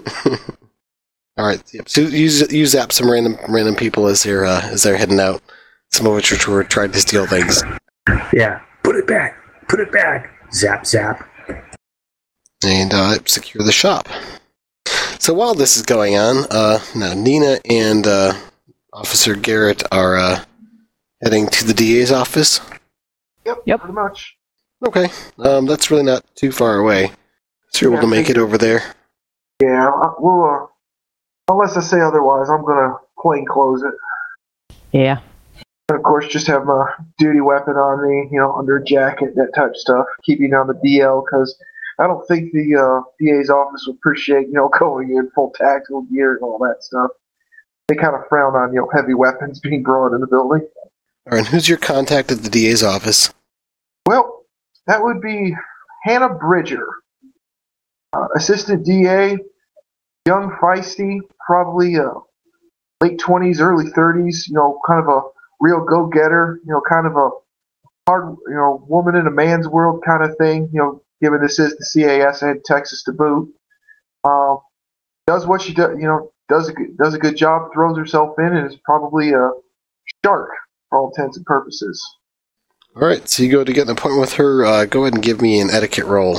All 1.39 1.47
right. 1.47 1.63
Yep. 1.73 1.89
So 1.89 2.01
you, 2.03 2.29
you 2.51 2.67
zap 2.67 2.93
some 2.93 3.11
random 3.11 3.37
random 3.49 3.75
people 3.75 4.07
as 4.07 4.23
they're 4.23 4.45
uh, 4.45 4.63
as 4.63 4.83
they're 4.83 4.97
heading 4.97 5.21
out. 5.21 5.43
Some 5.93 6.07
of 6.07 6.15
which 6.15 6.47
were 6.47 6.65
trying 6.65 6.93
to 6.93 7.01
steal 7.01 7.27
things. 7.27 7.63
Yeah, 8.33 8.61
put 8.83 8.97
it 8.97 9.07
back. 9.07 9.37
Put 9.69 9.81
it 9.81 9.93
back. 9.93 10.31
Zap, 10.53 10.87
zap. 10.87 11.29
and 12.65 12.93
uh, 12.93 13.19
secure 13.27 13.65
the 13.65 13.73
shop. 13.73 14.09
So 15.27 15.35
while 15.35 15.55
this 15.55 15.77
is 15.77 15.83
going 15.83 16.17
on, 16.17 16.45
uh, 16.53 16.79
now 16.95 17.13
Nina 17.13 17.59
and 17.69 18.07
uh, 18.07 18.35
Officer 18.93 19.35
Garrett 19.35 19.83
are 19.91 20.17
uh, 20.17 20.45
heading 21.21 21.49
to 21.49 21.65
the 21.65 21.75
DA's 21.75 22.13
office. 22.13 22.61
Yep. 23.45 23.59
Yep. 23.67 23.81
Pretty 23.81 23.95
much. 23.95 24.37
Okay, 24.87 25.09
um, 25.41 25.67
that's 25.67 25.91
really 25.91 26.05
not 26.05 26.23
too 26.37 26.53
far 26.53 26.77
away. 26.77 27.11
So 27.71 27.87
you're 27.87 27.95
able 27.95 28.03
to 28.03 28.07
make 28.07 28.31
it 28.31 28.39
over 28.39 28.57
there. 28.57 28.95
Yeah. 29.61 29.89
I- 29.89 30.15
We'll. 30.21 30.45
Uh, 30.45 30.67
unless 31.53 31.77
I 31.77 31.81
say 31.81 32.01
otherwise, 32.01 32.49
I'm 32.49 32.65
gonna 32.65 32.95
plain 33.19 33.47
clothes 33.47 33.83
it. 33.83 34.77
Yeah. 34.93 35.19
And 35.89 35.99
of 35.99 36.05
course, 36.05 36.29
just 36.29 36.47
have 36.47 36.67
my 36.67 36.89
duty 37.19 37.41
weapon 37.41 37.75
on 37.75 38.09
me, 38.09 38.29
you 38.31 38.39
know, 38.39 38.53
under 38.53 38.77
a 38.77 38.85
jacket, 38.85 39.35
that 39.35 39.51
type 39.57 39.71
of 39.71 39.77
stuff, 39.77 40.07
keeping 40.23 40.55
on 40.55 40.69
the 40.69 40.75
DL, 40.75 41.25
because 41.25 41.59
I 41.99 42.07
don't 42.07 42.27
think 42.27 42.53
the 42.53 42.77
uh, 42.77 43.03
DA's 43.19 43.51
office 43.51 43.85
would 43.87 43.97
appreciate, 43.97 44.49
you 44.49 44.53
know, 44.53 44.69
going 44.79 45.11
in 45.11 45.31
full 45.35 45.53
tactical 45.57 46.03
gear 46.03 46.35
and 46.35 46.43
all 46.43 46.59
that 46.59 46.83
stuff. 46.83 47.11
They 47.89 47.95
kind 47.95 48.17
of 48.17 48.23
frown 48.29 48.55
on, 48.57 48.73
you 48.73 48.81
know, 48.81 48.89
heavy 48.93 49.15
weapons 49.15 49.61
being 49.61 49.83
brought 49.83 50.13
in 50.15 50.21
the 50.21 50.27
building. 50.27 50.67
All 51.31 51.39
right, 51.39 51.47
who's 51.47 51.69
your 51.69 51.79
contact 51.79 52.31
at 52.31 52.39
the 52.39 52.51
DA's 52.51 52.83
office? 52.83 53.33
Well, 54.07 54.45
that 54.87 55.03
would 55.03 55.21
be 55.21 55.55
Hannah 56.03 56.35
Bridger, 56.35 56.87
uh, 58.13 58.29
assistant 58.37 58.85
DA, 58.85 59.37
young, 60.27 60.57
feisty, 60.61 61.19
probably 61.45 61.97
uh, 61.97 62.11
late 63.01 63.19
20s, 63.19 63.61
early 63.61 63.87
30s, 63.87 64.49
you 64.49 64.55
know, 64.55 64.81
kind 64.87 65.01
of 65.01 65.09
a 65.09 65.21
real 65.61 65.85
go 65.85 66.07
getter, 66.07 66.61
you 66.65 66.73
know, 66.73 66.81
kind 66.89 67.07
of 67.07 67.17
a 67.17 67.31
hard, 68.09 68.37
you 68.49 68.55
know, 68.55 68.85
woman 68.89 69.17
in 69.17 69.27
a 69.27 69.31
man's 69.31 69.69
world 69.69 70.03
kind 70.07 70.25
of 70.25 70.37
thing, 70.39 70.69
you 70.73 70.79
know, 70.79 71.03
given 71.23 71.41
this 71.43 71.59
is 71.59 71.77
the 71.77 72.03
CAS 72.03 72.43
and 72.43 72.65
Texas 72.65 73.03
to 73.05 73.13
boot. 73.13 73.53
Um, 74.25 74.59
does 75.27 75.47
what 75.47 75.63
she 75.63 75.73
does, 75.75 75.97
you 75.99 76.07
know, 76.07 76.31
does 76.49 76.69
a, 76.69 76.73
good- 76.73 76.97
does 76.97 77.15
a 77.15 77.19
good 77.19 77.37
job, 77.37 77.73
throws 77.73 77.97
herself 77.97 78.39
in, 78.39 78.57
and 78.57 78.67
is 78.71 78.79
probably 78.85 79.33
a 79.33 79.51
shark 80.25 80.51
for 80.91 80.99
all 80.99 81.09
intents 81.17 81.37
and 81.37 81.47
purposes. 81.47 82.05
All 82.95 83.07
right, 83.07 83.29
so 83.29 83.43
you 83.43 83.51
go 83.51 83.65
to 83.65 83.73
get 83.73 83.89
an 83.89 83.91
appointment 83.97 84.21
with 84.21 84.33
her. 84.35 84.65
Uh, 84.65 84.85
go 84.87 85.03
ahead 85.03 85.15
and 85.15 85.23
give 85.23 85.41
me 85.43 85.61
an 85.61 85.69
etiquette 85.71 86.07
roll. 86.07 86.39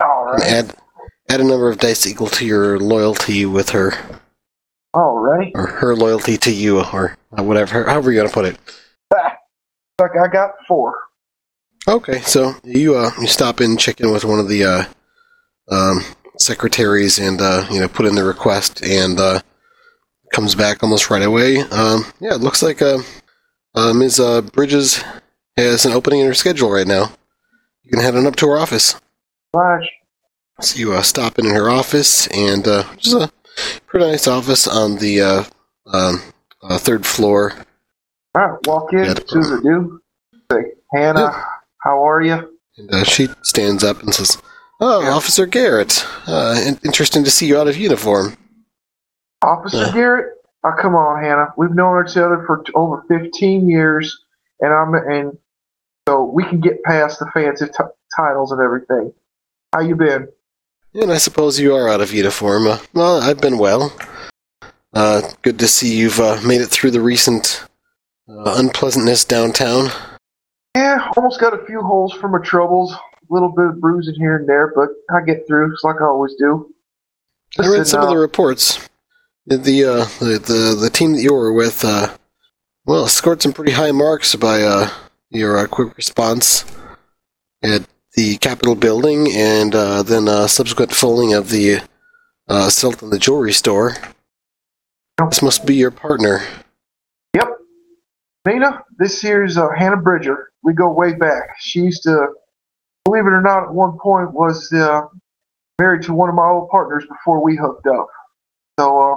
All 0.00 0.24
right. 0.32 0.42
add 0.42 0.74
add 1.28 1.40
a 1.40 1.44
number 1.44 1.68
of 1.70 1.78
dice 1.78 2.06
equal 2.06 2.26
to 2.28 2.44
your 2.46 2.78
loyalty 2.78 3.46
with 3.46 3.70
her, 3.70 3.92
All 4.94 5.18
right. 5.18 5.50
or 5.54 5.66
her 5.66 5.96
loyalty 5.96 6.36
to 6.36 6.52
you, 6.52 6.80
or 6.84 7.16
uh, 7.36 7.42
whatever, 7.42 7.84
however 7.84 8.12
you 8.12 8.18
want 8.20 8.28
to 8.30 8.34
put 8.34 8.44
it. 8.46 8.58
Like 10.00 10.12
I 10.20 10.26
got 10.26 10.52
four. 10.66 10.96
Okay, 11.88 12.20
so 12.20 12.54
you 12.62 12.94
uh 12.94 13.10
you 13.20 13.26
stop 13.26 13.60
in, 13.60 13.76
check 13.76 14.00
in 14.00 14.12
with 14.12 14.24
one 14.24 14.38
of 14.38 14.48
the 14.48 14.64
uh 14.64 14.84
um 15.68 16.00
secretaries, 16.38 17.18
and 17.18 17.40
uh 17.40 17.66
you 17.70 17.80
know 17.80 17.88
put 17.88 18.06
in 18.06 18.14
the 18.14 18.24
request, 18.24 18.82
and 18.84 19.18
uh 19.18 19.40
comes 20.32 20.54
back 20.54 20.82
almost 20.82 21.10
right 21.10 21.22
away. 21.22 21.58
Um, 21.58 22.04
yeah, 22.20 22.34
it 22.34 22.40
looks 22.40 22.62
like 22.62 22.80
uh, 22.80 22.98
uh 23.74 23.92
Ms. 23.92 24.18
Uh, 24.18 24.40
Bridges 24.42 25.02
has 25.56 25.84
an 25.84 25.92
opening 25.92 26.20
in 26.20 26.26
her 26.26 26.34
schedule 26.34 26.70
right 26.70 26.86
now. 26.86 27.12
You 27.82 27.90
can 27.90 28.00
head 28.00 28.16
on 28.16 28.26
up 28.26 28.36
to 28.36 28.46
her 28.48 28.58
office. 28.58 28.98
Flash. 29.52 29.84
So 30.60 30.78
you 30.78 30.92
uh, 30.94 31.02
stop 31.02 31.38
in 31.38 31.46
her 31.46 31.68
office, 31.68 32.28
and 32.28 32.66
uh, 32.66 32.84
just 32.96 33.14
a 33.16 33.30
pretty 33.86 34.06
nice 34.06 34.26
office 34.28 34.66
on 34.66 34.96
the 34.96 35.20
uh, 35.20 35.44
um, 35.86 36.22
uh, 36.62 36.78
third 36.78 37.04
floor. 37.04 37.52
All 38.34 38.46
right, 38.48 38.66
walk 38.66 38.92
in. 38.92 39.00
Yeah, 39.04 39.10
As 39.12 39.24
soon 39.28 39.40
as 39.40 39.50
I 39.52 39.60
do, 39.62 40.00
say, 40.50 40.62
Hannah, 40.94 41.20
Yeah. 41.20 41.44
How 41.82 42.06
are 42.08 42.22
you? 42.22 42.58
And 42.76 42.90
uh, 42.92 43.04
she 43.04 43.28
stands 43.42 43.84
up 43.84 44.02
and 44.02 44.14
says, 44.14 44.40
"Oh, 44.80 45.02
Yeah. 45.02 45.10
Officer 45.10 45.46
Garrett, 45.46 46.06
uh, 46.26 46.60
in- 46.66 46.80
interesting 46.84 47.24
to 47.24 47.30
see 47.30 47.46
you 47.46 47.58
out 47.58 47.68
of 47.68 47.76
uniform." 47.76 48.36
Officer 49.42 49.78
Yeah. 49.86 49.92
Garrett? 49.92 50.26
Oh, 50.64 50.72
come 50.80 50.94
on, 50.94 51.22
Hannah. 51.22 51.52
We've 51.56 51.74
known 51.74 52.06
each 52.06 52.16
other 52.16 52.44
for 52.46 52.62
t- 52.64 52.72
over 52.74 53.02
15 53.08 53.68
years, 53.68 54.20
and 54.60 54.72
I'm 54.72 54.94
and 54.94 55.36
so 56.08 56.24
we 56.24 56.44
can 56.44 56.60
get 56.60 56.82
past 56.84 57.18
the 57.18 57.26
fancy 57.34 57.66
t- 57.66 57.72
titles 58.16 58.52
and 58.52 58.60
everything. 58.60 59.12
How 59.72 59.80
you 59.80 59.96
been? 59.96 60.28
And 60.94 61.10
I 61.10 61.16
suppose 61.18 61.58
you 61.58 61.74
are 61.74 61.88
out 61.88 62.00
of 62.00 62.12
uniform. 62.12 62.66
Uh, 62.66 62.78
well, 62.94 63.20
I've 63.22 63.40
been 63.40 63.58
well. 63.58 63.92
Uh, 64.94 65.22
good 65.42 65.58
to 65.58 65.66
see 65.66 65.96
you've 65.96 66.20
uh, 66.20 66.38
made 66.46 66.60
it 66.60 66.66
through 66.68 66.90
the 66.90 67.00
recent 67.00 67.64
uh, 68.28 68.54
unpleasantness 68.56 69.24
downtown. 69.24 69.88
Yeah, 70.74 71.10
almost 71.16 71.40
got 71.40 71.58
a 71.58 71.64
few 71.66 71.82
holes 71.82 72.12
from 72.14 72.32
my 72.32 72.38
troubles. 72.42 72.92
A 72.92 72.98
little 73.28 73.50
bit 73.50 73.66
of 73.66 73.80
bruising 73.80 74.14
here 74.14 74.36
and 74.36 74.48
there, 74.48 74.72
but 74.74 74.88
I 75.14 75.22
get 75.24 75.46
through, 75.46 75.70
just 75.72 75.84
like 75.84 76.00
I 76.00 76.04
always 76.04 76.34
do. 76.38 76.74
I 77.58 77.68
read 77.68 77.86
some 77.86 78.02
of 78.02 78.08
the 78.08 78.16
reports. 78.16 78.88
The 79.46 79.56
the, 79.58 79.84
uh, 79.84 80.04
the 80.20 80.38
the 80.38 80.78
the 80.80 80.90
team 80.90 81.12
that 81.14 81.22
you 81.22 81.34
were 81.34 81.52
with, 81.52 81.84
uh, 81.84 82.16
well, 82.86 83.06
scored 83.08 83.42
some 83.42 83.52
pretty 83.52 83.72
high 83.72 83.92
marks 83.92 84.34
by 84.34 84.62
uh, 84.62 84.90
your 85.30 85.58
uh, 85.58 85.66
quick 85.66 85.96
response 85.96 86.64
at 87.62 87.86
the 88.14 88.36
Capitol 88.38 88.74
building, 88.74 89.28
and 89.32 89.74
uh, 89.74 90.02
then 90.02 90.28
uh, 90.28 90.46
subsequent 90.46 90.94
filling 90.94 91.34
of 91.34 91.50
the 91.50 91.76
uh, 92.48 92.66
assault 92.66 93.02
on 93.02 93.10
the 93.10 93.18
jewelry 93.18 93.52
store. 93.52 93.96
This 95.28 95.42
must 95.42 95.66
be 95.66 95.74
your 95.74 95.90
partner. 95.90 96.42
Yep. 98.46 98.54
Nina, 98.54 98.82
this 98.98 99.20
here's 99.20 99.56
uh, 99.56 99.68
Hannah 99.76 99.96
Bridger. 99.96 100.50
We 100.62 100.72
go 100.74 100.92
way 100.92 101.14
back. 101.14 101.50
She 101.60 101.80
used 101.80 102.02
to, 102.04 102.26
believe 103.04 103.24
it 103.24 103.30
or 103.32 103.42
not, 103.42 103.64
at 103.64 103.74
one 103.74 103.98
point 104.02 104.32
was 104.32 104.72
uh, 104.72 105.02
married 105.80 106.02
to 106.04 106.14
one 106.14 106.28
of 106.28 106.34
my 106.34 106.46
old 106.46 106.68
partners 106.70 107.04
before 107.08 107.42
we 107.42 107.56
hooked 107.56 107.86
up. 107.86 108.06
So 108.78 109.00
uh, 109.12 109.16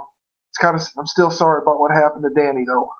it's 0.50 0.58
kind 0.58 0.76
of. 0.76 0.82
I'm 0.98 1.06
still 1.06 1.30
sorry 1.30 1.62
about 1.62 1.78
what 1.80 1.90
happened 1.90 2.24
to 2.24 2.30
Danny, 2.40 2.64
though. 2.66 2.90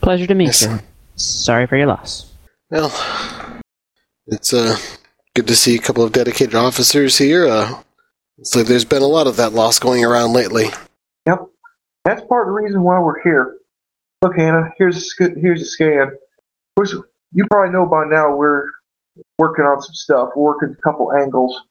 Pleasure 0.00 0.26
to 0.26 0.34
meet 0.34 0.46
Yes. 0.46 0.62
you. 0.62 0.78
Sorry 1.16 1.66
for 1.66 1.76
your 1.76 1.86
loss. 1.86 2.32
Well, 2.70 2.92
it's 4.26 4.52
uh, 4.52 4.76
good 5.34 5.46
to 5.46 5.56
see 5.56 5.76
a 5.76 5.80
couple 5.80 6.04
of 6.04 6.12
dedicated 6.12 6.54
officers 6.54 7.16
here. 7.16 7.46
Uh, 7.46 7.80
it's 8.38 8.54
like 8.54 8.66
there's 8.66 8.84
been 8.84 9.02
a 9.02 9.06
lot 9.06 9.26
of 9.26 9.36
that 9.36 9.52
loss 9.52 9.78
going 9.78 10.04
around 10.04 10.32
lately. 10.34 10.66
Yep. 11.26 11.46
That's 12.04 12.22
part 12.26 12.46
of 12.48 12.54
the 12.54 12.60
reason 12.60 12.82
why 12.82 12.98
we're 13.00 13.22
here. 13.22 13.55
Look, 14.26 14.36
Hannah. 14.36 14.72
Here's 14.76 14.96
a 14.96 15.00
sc- 15.00 15.36
here's 15.40 15.62
a 15.62 15.66
scan. 15.66 16.08
Of 16.08 16.10
course, 16.76 16.96
you 17.30 17.46
probably 17.48 17.72
know 17.72 17.86
by 17.86 18.06
now 18.06 18.34
we're 18.34 18.64
working 19.38 19.64
on 19.64 19.80
some 19.80 19.94
stuff. 19.94 20.30
We're 20.34 20.42
working 20.42 20.74
a 20.76 20.82
couple 20.82 21.12
angles. 21.12 21.62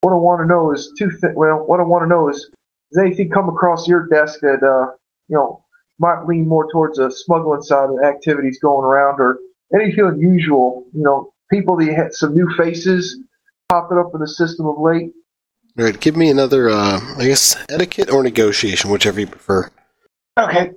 What 0.00 0.12
I 0.12 0.16
want 0.16 0.40
to 0.40 0.46
know 0.46 0.72
is 0.72 0.90
two. 0.98 1.10
Th- 1.10 1.34
well, 1.36 1.66
what 1.66 1.80
I 1.80 1.82
want 1.82 2.04
to 2.04 2.08
know 2.08 2.30
is, 2.30 2.48
does 2.90 3.04
anything 3.04 3.28
come 3.28 3.50
across 3.50 3.86
your 3.86 4.06
desk 4.06 4.40
that 4.40 4.62
uh, 4.62 4.96
you 5.28 5.36
know 5.36 5.62
might 5.98 6.24
lean 6.24 6.48
more 6.48 6.72
towards 6.72 6.96
the 6.96 7.10
smuggling 7.10 7.60
side 7.60 7.90
of 7.90 8.02
activities 8.02 8.58
going 8.58 8.86
around, 8.86 9.20
or 9.20 9.38
anything 9.74 10.06
unusual? 10.06 10.86
You 10.94 11.02
know, 11.02 11.34
people 11.50 11.76
that 11.76 11.92
had 11.92 12.14
some 12.14 12.32
new 12.32 12.48
faces 12.56 13.18
popping 13.68 13.98
up 13.98 14.12
in 14.14 14.20
the 14.20 14.28
system 14.28 14.64
of 14.64 14.80
late. 14.80 15.12
All 15.78 15.84
right, 15.84 16.00
give 16.00 16.16
me 16.16 16.30
another, 16.30 16.70
uh, 16.70 17.00
I 17.18 17.26
guess, 17.26 17.54
etiquette 17.68 18.10
or 18.10 18.22
negotiation, 18.22 18.90
whichever 18.90 19.20
you 19.20 19.26
prefer. 19.26 19.70
Okay. 20.38 20.72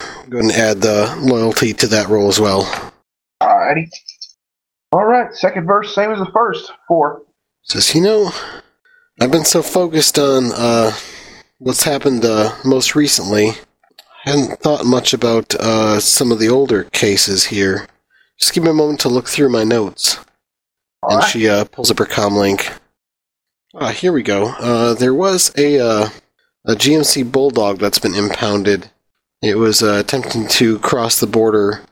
Go 0.00 0.38
ahead 0.38 0.44
and 0.44 0.52
add 0.52 0.80
the 0.80 1.16
loyalty 1.20 1.72
to 1.74 1.86
that 1.88 2.08
role 2.08 2.28
as 2.28 2.40
well. 2.40 2.64
Alrighty. 3.42 3.88
All 4.92 5.04
right. 5.04 5.32
Second 5.34 5.66
verse, 5.66 5.94
same 5.94 6.10
as 6.10 6.18
the 6.18 6.30
first. 6.32 6.72
Four. 6.88 7.22
Says, 7.62 7.94
you 7.94 8.00
know, 8.02 8.30
I've 9.20 9.30
been 9.30 9.44
so 9.44 9.62
focused 9.62 10.18
on 10.18 10.52
uh, 10.52 10.92
what's 11.58 11.84
happened 11.84 12.24
uh, 12.24 12.54
most 12.64 12.94
recently, 12.94 13.50
I 14.26 14.30
hadn't 14.30 14.60
thought 14.60 14.84
much 14.84 15.12
about 15.12 15.54
uh, 15.54 16.00
some 16.00 16.32
of 16.32 16.38
the 16.38 16.48
older 16.48 16.84
cases 16.84 17.46
here. 17.46 17.86
Just 18.38 18.52
give 18.52 18.64
me 18.64 18.70
a 18.70 18.74
moment 18.74 19.00
to 19.00 19.08
look 19.08 19.28
through 19.28 19.50
my 19.50 19.64
notes. 19.64 20.18
All 21.02 21.10
and 21.10 21.18
right. 21.20 21.28
she 21.28 21.48
uh, 21.48 21.64
pulls 21.64 21.90
up 21.90 21.98
her 21.98 22.06
comlink. 22.06 22.72
Ah, 23.74 23.90
here 23.90 24.12
we 24.12 24.22
go. 24.22 24.48
Uh, 24.58 24.94
there 24.94 25.14
was 25.14 25.52
a 25.56 25.78
uh, 25.78 26.08
a 26.64 26.74
GMC 26.74 27.30
Bulldog 27.30 27.78
that's 27.78 27.98
been 27.98 28.14
impounded. 28.14 28.90
It 29.44 29.58
was 29.58 29.82
uh, 29.82 29.98
attempting 29.98 30.48
to 30.48 30.78
cross 30.78 31.20
the 31.20 31.26
border 31.26 31.82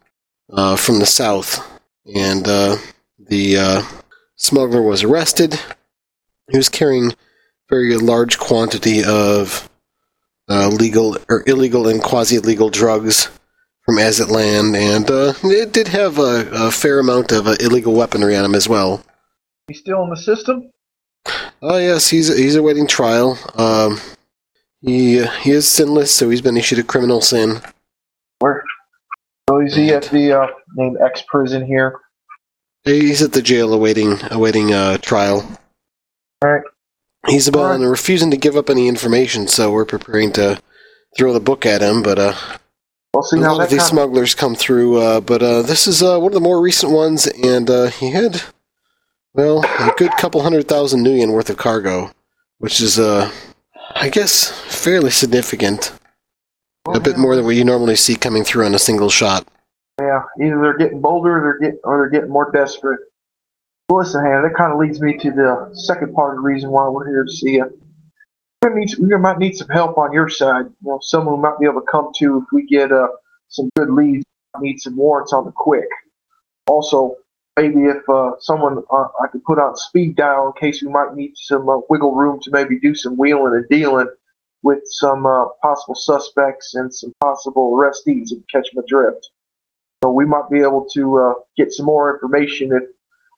uh, 0.51 0.75
from 0.77 1.01
the 1.01 1.07
south, 1.07 1.61
and 2.07 2.49
uh, 2.49 2.77
the 3.19 3.59
uh, 3.59 3.83
smuggler 4.37 4.81
was 4.81 5.03
arrested. 5.03 5.61
He 6.51 6.57
was 6.57 6.71
carrying 6.71 7.13
a 7.13 7.15
very 7.69 7.95
large 7.99 8.39
quantity 8.39 9.05
of 9.05 9.69
uh, 10.49 10.69
legal 10.69 11.19
or 11.29 11.45
illegal 11.47 11.89
and 11.89 12.03
quasi-legal 12.03 12.71
drugs 12.71 13.29
from 13.85 13.97
Aztlan, 13.97 14.75
and 14.75 15.11
uh, 15.11 15.35
it 15.45 15.75
did 15.75 15.89
have 15.89 16.19
a, 16.19 16.49
a 16.53 16.71
fair 16.71 17.01
amount 17.01 17.33
of 17.33 17.47
uh, 17.47 17.57
illegal 17.61 17.93
weaponry 17.93 18.35
on 18.35 18.47
him 18.47 18.55
as 18.55 18.67
well. 18.67 19.05
He's 19.69 19.81
still 19.81 20.03
in 20.05 20.09
the 20.09 20.17
system? 20.17 20.71
Oh 21.61 21.77
yes, 21.77 22.09
he's 22.09 22.35
he's 22.35 22.57
awaiting 22.57 22.87
trial. 22.87 23.39
Um, 23.57 24.01
he 24.83 25.25
he 25.25 25.51
is 25.53 25.67
SINless, 25.67 26.09
so 26.09 26.29
he's 26.29 26.43
been 26.43 26.57
issued 26.57 26.81
a 26.81 26.83
criminal 26.83 27.21
SIN. 27.21 27.61
Where? 28.41 28.65
So 29.49 29.61
is 29.61 29.75
he 29.75 29.93
at 29.93 30.05
the 30.05 30.33
uh, 30.33 30.47
named 30.75 30.99
X 31.01 31.23
prison 31.29 31.65
here? 31.65 32.01
He's 32.85 33.23
at 33.23 33.33
the 33.33 33.43
jail 33.43 33.73
awaiting 33.73 34.19
awaiting 34.31 34.73
uh, 34.73 34.99
trial. 34.99 35.59
Alright. 36.45 36.65
He's 37.29 37.47
about 37.47 37.61
Alright. 37.61 37.81
and 37.81 37.91
refusing 37.91 38.33
to 38.33 38.37
give 38.37 38.57
up 38.57 38.69
any 38.69 38.89
information, 38.89 39.47
so 39.47 39.71
we're 39.71 39.85
preparing 39.85 40.33
to 40.33 40.61
throw 41.17 41.33
the 41.33 41.41
book 41.41 41.65
at 41.65 41.81
him. 41.81 42.03
But 42.03 42.19
uh, 42.19 42.35
we'll 43.15 43.23
see 43.23 43.39
a 43.39 43.41
lot 43.41 43.63
of 43.63 43.71
these 43.71 43.79
kind 43.79 43.91
smugglers 43.91 44.35
come 44.35 44.57
through. 44.57 44.97
Uh, 44.97 45.21
but 45.21 45.43
uh, 45.43 45.63
this 45.63 45.87
is 45.87 46.03
uh, 46.03 46.19
one 46.19 46.33
of 46.33 46.35
the 46.35 46.41
more 46.41 46.61
recent 46.61 46.93
ones, 46.93 47.29
and 47.29 47.71
uh, 47.71 47.87
he 47.87 48.11
had 48.11 48.43
well 49.35 49.65
a 49.65 49.93
good 49.97 50.11
couple 50.19 50.43
hundred 50.43 50.67
thousand 50.67 51.05
nuyen 51.05 51.33
worth 51.33 51.51
of 51.51 51.57
cargo, 51.57 52.11
which 52.59 52.81
is 52.81 52.99
uh, 52.99 53.31
I 53.95 54.09
guess 54.09 54.51
fairly 54.51 55.11
significant. 55.11 55.93
A 56.93 57.01
bit 57.01 57.17
more 57.17 57.37
than 57.37 57.45
what 57.45 57.55
you 57.55 57.65
normally 57.65 57.97
see 57.97 58.17
coming 58.17 58.43
through 58.43 58.67
on 58.67 58.75
a 58.75 58.79
single 58.79 59.09
shot. 59.09 59.47
Yeah, 60.01 60.23
either 60.41 60.61
they're 60.61 60.79
getting 60.79 61.01
bolder, 61.01 61.39
or 61.39 61.41
they're 61.41 61.59
getting, 61.59 61.81
or 61.85 61.99
they're 61.99 62.11
getting 62.11 62.33
more 62.33 62.51
desperate. 62.51 62.99
Well, 63.89 64.01
listen, 64.01 64.25
Hannah, 64.25 64.49
that 64.49 64.57
kind 64.57 64.73
of 64.73 64.79
leads 64.79 65.01
me 65.01 65.17
to 65.19 65.31
the 65.31 65.71
second 65.75 66.15
part 66.15 66.31
of 66.31 66.37
the 66.39 66.43
reason 66.43 66.71
why 66.71 66.89
we're 66.89 67.07
here 67.07 67.25
to 67.25 67.31
see 67.31 67.53
you. 67.53 67.79
Need, 68.65 68.97
we 68.99 69.17
might 69.19 69.39
need 69.39 69.57
some 69.57 69.69
help 69.69 69.99
on 69.99 70.13
your 70.13 70.29
side. 70.29 70.67
You 70.67 70.91
know, 70.91 70.99
someone 71.03 71.37
we 71.37 71.43
might 71.43 71.59
be 71.59 71.67
able 71.67 71.81
to 71.81 71.87
come 71.91 72.11
to 72.19 72.39
if 72.39 72.45
we 72.53 72.67
get 72.67 72.91
uh, 72.93 73.09
some 73.49 73.69
good 73.77 73.91
leads. 73.91 74.25
Need 74.61 74.81
some 74.81 74.97
warrants 74.97 75.33
on 75.33 75.45
the 75.45 75.53
quick. 75.53 75.89
Also, 76.67 77.17
maybe 77.57 77.85
if 77.85 78.09
uh, 78.09 78.33
someone 78.41 78.83
uh, 78.91 79.09
I 79.23 79.29
could 79.29 79.45
put 79.45 79.59
on 79.59 79.77
speed 79.77 80.17
dial 80.17 80.47
in 80.47 80.61
case 80.61 80.83
we 80.83 80.89
might 80.89 81.15
need 81.15 81.33
some 81.37 81.69
uh, 81.69 81.79
wiggle 81.89 82.15
room 82.15 82.41
to 82.41 82.51
maybe 82.51 82.79
do 82.79 82.95
some 82.95 83.17
wheeling 83.17 83.55
and 83.55 83.69
dealing 83.69 84.09
with 84.63 84.79
some 84.85 85.27
uh, 85.27 85.47
possible 85.61 85.95
suspects 85.95 86.75
and 86.75 86.93
some 86.93 87.13
possible 87.21 87.73
arrestees 87.73 88.31
you 88.31 88.43
catch 88.51 88.69
my 88.75 88.83
drift. 88.89 89.31
So 90.03 90.11
we 90.11 90.25
might 90.25 90.49
be 90.51 90.61
able 90.61 90.87
to 90.95 91.19
uh, 91.19 91.35
get 91.57 91.73
some 91.73 91.87
more 91.87 92.13
information 92.15 92.73
if 92.73 92.85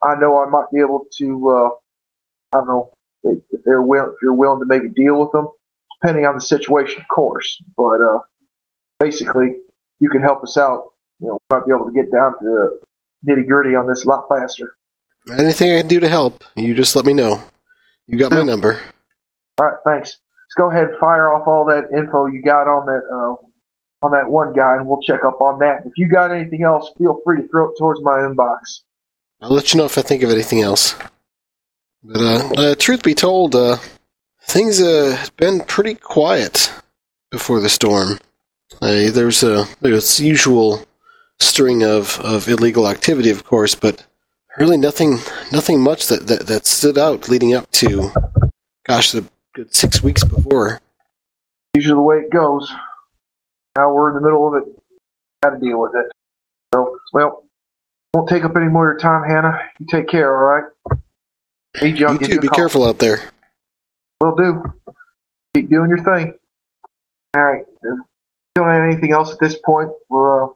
I 0.02 0.14
know 0.16 0.42
I 0.42 0.48
might 0.48 0.70
be 0.72 0.80
able 0.80 1.06
to. 1.18 1.50
Uh, 1.50 2.56
I 2.56 2.58
don't 2.58 2.68
know 2.68 2.92
if, 3.24 3.38
they're 3.64 3.82
will, 3.82 4.06
if 4.06 4.22
you're 4.22 4.34
willing 4.34 4.60
to 4.60 4.66
maybe 4.66 4.88
deal 4.88 5.18
with 5.20 5.32
them, 5.32 5.48
depending 6.00 6.24
on 6.26 6.34
the 6.34 6.40
situation, 6.40 7.00
of 7.00 7.08
course. 7.08 7.60
But 7.76 7.98
basically, 9.00 9.56
you 9.98 10.08
can 10.08 10.22
help 10.22 10.42
us 10.42 10.56
out. 10.56 10.92
You 11.20 11.28
know, 11.28 11.38
we 11.50 11.56
might 11.56 11.66
be 11.66 11.72
able 11.72 11.86
to 11.86 11.92
get 11.92 12.12
down 12.12 12.38
to 12.40 12.78
nitty 13.26 13.46
gritty 13.46 13.74
on 13.74 13.86
this 13.86 14.04
a 14.04 14.08
lot 14.08 14.26
faster. 14.28 14.76
Anything 15.30 15.72
I 15.72 15.80
can 15.80 15.88
do 15.88 16.00
to 16.00 16.08
help, 16.08 16.44
you 16.54 16.74
just 16.74 16.94
let 16.96 17.06
me 17.06 17.14
know. 17.14 17.42
You 18.06 18.18
got 18.18 18.32
my 18.32 18.42
number. 18.42 18.80
All 19.58 19.66
right, 19.66 19.76
thanks. 19.84 20.18
Let's 20.44 20.54
go 20.56 20.70
ahead 20.70 20.90
and 20.90 20.98
fire 20.98 21.32
off 21.32 21.48
all 21.48 21.64
that 21.66 21.96
info 21.96 22.26
you 22.26 22.42
got 22.42 22.68
on 22.68 22.86
that 22.86 23.02
uh, 23.10 24.04
on 24.04 24.12
that 24.12 24.28
one 24.28 24.52
guy, 24.52 24.76
and 24.76 24.86
we'll 24.86 25.00
check 25.00 25.24
up 25.24 25.40
on 25.40 25.58
that. 25.60 25.86
If 25.86 25.92
you 25.96 26.08
got 26.08 26.30
anything 26.30 26.62
else, 26.62 26.90
feel 26.98 27.20
free 27.24 27.40
to 27.40 27.48
throw 27.48 27.70
it 27.70 27.78
towards 27.78 28.02
my 28.02 28.18
inbox. 28.18 28.82
I'll 29.40 29.50
let 29.50 29.72
you 29.72 29.78
know 29.78 29.86
if 29.86 29.96
I 29.96 30.02
think 30.02 30.22
of 30.22 30.30
anything 30.30 30.60
else. 30.60 30.94
But 32.02 32.20
uh, 32.20 32.50
uh, 32.56 32.74
truth 32.74 33.02
be 33.02 33.14
told, 33.14 33.54
uh, 33.54 33.78
things 34.42 34.82
uh, 34.82 35.16
have 35.18 35.34
been 35.36 35.60
pretty 35.60 35.94
quiet 35.94 36.70
before 37.30 37.60
the 37.60 37.70
storm. 37.70 38.18
Uh, 38.82 39.10
there's 39.10 39.42
a 39.42 39.66
there's 39.80 40.20
usual 40.20 40.84
string 41.40 41.82
of, 41.82 42.18
of 42.20 42.48
illegal 42.48 42.88
activity, 42.88 43.30
of 43.30 43.44
course, 43.44 43.74
but 43.74 44.04
really 44.58 44.76
nothing 44.76 45.18
nothing 45.52 45.80
much 45.80 46.06
that, 46.08 46.26
that, 46.26 46.46
that 46.46 46.66
stood 46.66 46.98
out 46.98 47.28
leading 47.28 47.54
up 47.54 47.70
to, 47.72 48.10
gosh, 48.86 49.12
the 49.12 49.24
good 49.54 49.74
six 49.74 50.02
weeks 50.02 50.24
before. 50.24 50.80
Usually 51.74 51.94
the 51.94 52.00
way 52.00 52.18
it 52.18 52.30
goes. 52.30 52.72
Now 53.76 53.92
we're 53.92 54.10
in 54.10 54.16
the 54.16 54.22
middle 54.22 54.46
of 54.46 54.62
it. 54.62 54.82
Got 55.42 55.50
to 55.50 55.58
deal 55.58 55.80
with 55.80 55.92
it. 55.94 56.06
So, 56.72 56.98
well, 57.12 57.44
won't 58.12 58.28
take 58.28 58.44
up 58.44 58.56
any 58.56 58.66
more 58.66 58.90
of 58.90 58.94
your 58.94 59.00
time, 59.00 59.28
Hannah. 59.28 59.58
You 59.78 59.86
take 59.86 60.08
care, 60.08 60.34
all 60.34 60.62
right? 60.62 60.98
Need 61.82 61.98
you, 61.98 62.10
you 62.12 62.18
too. 62.18 62.40
Be 62.40 62.48
call. 62.48 62.56
careful 62.56 62.84
out 62.84 62.98
there. 62.98 63.30
Will 64.20 64.36
do. 64.36 64.62
Keep 65.54 65.70
doing 65.70 65.88
your 65.88 66.02
thing. 66.02 66.34
All 67.36 67.42
right. 67.42 67.64
Don't 68.54 68.68
have 68.68 68.84
anything 68.84 69.12
else 69.12 69.32
at 69.32 69.40
this 69.40 69.56
point, 69.64 69.90
we'll, 70.08 70.44
uh, 70.44 70.48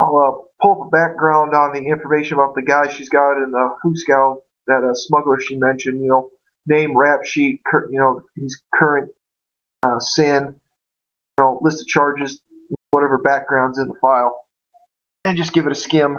uh, 0.00 0.32
a 0.62 0.88
background 0.90 1.54
on 1.54 1.72
the 1.72 1.80
information 1.80 2.34
about 2.34 2.54
the 2.54 2.62
guy 2.62 2.88
she's 2.88 3.08
got 3.08 3.42
in 3.42 3.50
the 3.50 3.76
Hooskow, 3.84 4.40
that 4.66 4.84
uh, 4.84 4.94
smuggler 4.94 5.40
she 5.40 5.56
mentioned. 5.56 6.02
You 6.02 6.08
know, 6.08 6.30
name, 6.66 6.96
rap 6.96 7.24
sheet, 7.24 7.62
cur- 7.66 7.90
you 7.90 7.98
know, 7.98 8.22
his 8.36 8.62
current 8.74 9.10
uh, 9.82 9.98
SIN, 9.98 10.44
you 10.44 11.44
know, 11.44 11.58
list 11.62 11.82
of 11.82 11.86
charges, 11.86 12.40
whatever 12.90 13.18
background's 13.18 13.78
in 13.78 13.88
the 13.88 13.94
file, 14.00 14.46
and 15.24 15.36
just 15.36 15.52
give 15.52 15.66
it 15.66 15.72
a 15.72 15.76
skim. 15.76 16.18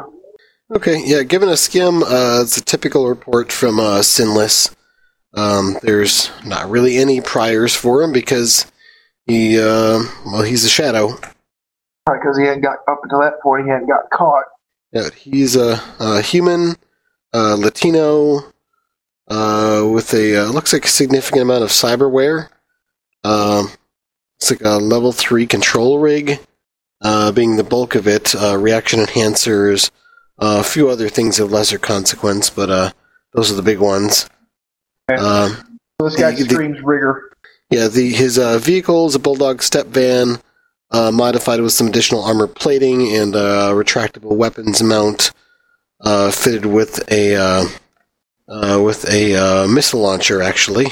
Okay, 0.76 1.02
yeah, 1.04 1.24
given 1.24 1.50
a 1.50 1.58
skim, 1.58 2.02
uh, 2.02 2.42
it's 2.42 2.58
a 2.58 2.64
typical 2.64 3.10
report 3.10 3.52
from 3.52 3.80
uh, 3.80 4.02
Sinless. 4.02 4.74
Um, 5.34 5.78
there's 5.82 6.30
not 6.46 6.70
really 6.70 6.98
any 6.98 7.20
priors 7.20 7.76
for 7.76 8.02
him 8.02 8.12
because 8.12 8.66
he, 9.26 9.60
uh, 9.60 10.00
well, 10.26 10.44
he's 10.44 10.66
a 10.66 10.70
shadow. 10.70 11.18
Because 12.06 12.38
he 12.38 12.46
hadn't 12.46 12.64
got 12.64 12.80
up 12.88 13.00
until 13.04 13.22
that 13.22 13.42
point, 13.42 13.66
he 13.66 13.72
hadn't 13.72 13.88
got 13.88 14.10
caught. 14.10 14.46
Yeah, 14.92 15.10
he's 15.16 15.56
a, 15.56 15.80
a 16.00 16.22
human, 16.22 16.76
uh, 17.34 17.56
Latino, 17.56 18.52
uh, 19.28 19.88
with 19.92 20.14
a 20.14 20.38
uh, 20.38 20.52
looks 20.52 20.74
like 20.74 20.86
a 20.86 20.90
significant 20.90 21.44
amount 21.44 21.64
of 21.64 21.70
cyberware. 21.70 22.50
Um, 23.24 23.70
it's 24.40 24.52
like 24.52 24.62
a 24.62 24.78
level 24.78 25.12
three 25.12 25.46
control 25.46 26.00
rig, 26.00 26.40
uh, 27.02 27.32
being 27.32 27.56
the 27.56 27.64
bulk 27.64 27.96
of 27.96 28.08
it. 28.08 28.36
Uh, 28.36 28.58
reaction 28.58 29.00
enhancers, 29.00 29.92
uh, 30.40 30.58
a 30.60 30.64
few 30.64 30.90
other 30.90 31.08
things 31.08 31.40
of 31.40 31.52
lesser 31.52 31.78
consequence, 31.78 32.50
but 32.50 32.70
uh, 32.70 32.92
those 33.34 33.52
are 33.52 33.56
the 33.56 33.62
big 33.62 33.80
ones. 33.80 34.28
Okay. 35.10 35.22
Um, 35.22 35.80
so 36.00 36.10
this 36.10 36.20
guy 36.20 36.32
the, 36.32 36.44
screams 36.44 36.82
rigger. 36.82 37.32
Yeah, 37.70 37.88
the 37.88 38.12
his 38.12 38.38
uh, 38.38 38.58
vehicle 38.58 39.06
is 39.08 39.16
a 39.16 39.20
Bulldog 39.20 39.62
step 39.62 39.88
van, 39.88 40.42
uh, 40.92 41.12
modified 41.12 41.62
with 41.62 41.74
some 41.74 41.88
additional 41.88 42.24
armor 42.24 42.48
plating 42.48 43.16
and 43.16 43.36
a 43.36 43.72
retractable 43.74 44.36
weapons 44.36 44.82
mount, 44.84 45.32
uh, 46.02 46.32
fitted 46.32 46.66
with 46.66 47.12
a 47.12 47.36
uh, 47.36 47.66
uh, 48.48 48.82
with 48.84 49.10
a 49.10 49.36
uh, 49.36 49.68
missile 49.68 50.02
launcher, 50.02 50.42
actually. 50.42 50.88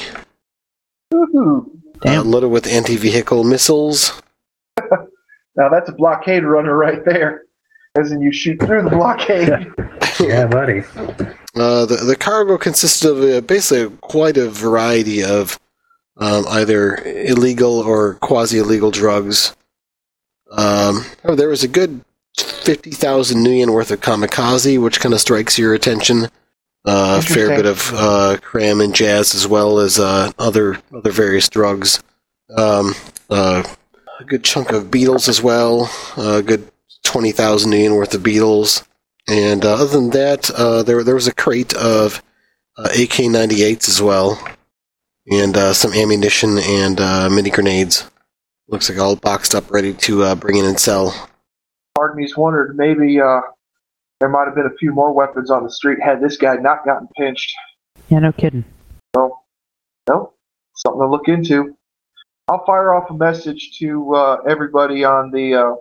Damn. 2.02 2.30
loaded 2.30 2.48
with 2.48 2.66
anti-vehicle 2.66 3.44
missiles. 3.44 4.22
now 5.56 5.68
that's 5.68 5.90
a 5.90 5.92
blockade 5.92 6.44
runner 6.44 6.74
right 6.74 7.04
there 7.04 7.42
as 7.96 8.12
in 8.12 8.20
you 8.20 8.32
shoot 8.32 8.58
through 8.60 8.82
the 8.82 8.90
blockade. 8.90 9.48
yeah, 10.20 10.46
buddy. 10.46 10.82
Uh, 11.54 11.84
the 11.86 12.02
the 12.06 12.16
cargo 12.16 12.56
consisted 12.56 13.10
of 13.10 13.22
uh, 13.22 13.40
basically 13.40 13.96
quite 14.00 14.36
a 14.36 14.48
variety 14.48 15.24
of 15.24 15.58
um, 16.16 16.44
either 16.48 16.96
illegal 17.04 17.80
or 17.80 18.14
quasi 18.16 18.58
illegal 18.58 18.90
drugs. 18.90 19.54
Um, 20.50 21.04
oh, 21.24 21.34
there 21.34 21.48
was 21.48 21.62
a 21.62 21.68
good 21.68 22.04
fifty 22.36 22.90
thousand 22.90 23.44
nuyen 23.44 23.72
worth 23.72 23.90
of 23.90 24.00
kamikaze, 24.00 24.80
which 24.82 25.00
kind 25.00 25.14
of 25.14 25.20
strikes 25.20 25.58
your 25.58 25.74
attention. 25.74 26.24
Uh, 26.84 27.20
a 27.20 27.22
fair 27.22 27.48
bit 27.48 27.66
of 27.66 27.92
uh, 27.94 28.38
cram 28.40 28.80
and 28.80 28.94
jazz, 28.94 29.34
as 29.34 29.46
well 29.46 29.78
as 29.78 29.98
uh, 29.98 30.32
other 30.38 30.78
other 30.92 31.12
various 31.12 31.48
drugs. 31.48 32.02
Um, 32.56 32.94
uh, 33.28 33.62
a 34.18 34.24
good 34.24 34.44
chunk 34.44 34.72
of 34.72 34.90
beetles 34.90 35.28
as 35.28 35.42
well. 35.42 35.90
A 36.16 36.42
good 36.42 36.70
20,000 37.04 37.72
yen 37.72 37.94
worth 37.94 38.14
of 38.14 38.22
beetles. 38.22 38.84
And 39.28 39.64
uh, 39.64 39.74
other 39.74 39.86
than 39.86 40.10
that, 40.10 40.50
uh, 40.50 40.82
there, 40.82 41.02
there 41.02 41.14
was 41.14 41.28
a 41.28 41.34
crate 41.34 41.72
of 41.74 42.22
uh, 42.76 42.88
AK 42.90 43.28
98s 43.30 43.88
as 43.88 44.00
well, 44.00 44.42
and 45.30 45.56
uh, 45.56 45.72
some 45.72 45.92
ammunition 45.92 46.58
and 46.58 47.00
uh, 47.00 47.28
mini 47.30 47.50
grenades. 47.50 48.10
Looks 48.70 48.88
like 48.88 48.98
all 48.98 49.16
boxed 49.16 49.54
up, 49.54 49.70
ready 49.70 49.92
to 49.94 50.22
uh, 50.22 50.34
bring 50.34 50.56
in 50.56 50.64
and 50.64 50.78
sell. 50.78 51.10
Part 51.96 52.12
of 52.12 52.16
me's 52.16 52.36
wondered 52.36 52.76
maybe 52.76 53.16
there 53.16 54.28
might 54.28 54.46
have 54.46 54.54
been 54.54 54.66
a 54.66 54.76
few 54.78 54.92
more 54.92 55.12
weapons 55.12 55.50
on 55.50 55.64
the 55.64 55.70
street 55.70 55.98
had 56.02 56.22
this 56.22 56.36
guy 56.36 56.54
not 56.56 56.84
gotten 56.84 57.08
pinched. 57.16 57.52
Yeah, 58.08 58.20
no 58.20 58.32
kidding. 58.32 58.64
So, 59.14 59.38
no, 60.08 60.34
something 60.76 61.00
to 61.00 61.08
look 61.08 61.28
into. 61.28 61.76
I'll 62.48 62.64
fire 62.64 62.94
off 62.94 63.10
a 63.10 63.14
message 63.14 63.76
to 63.78 64.40
everybody 64.48 65.04
on 65.04 65.30
the 65.30 65.76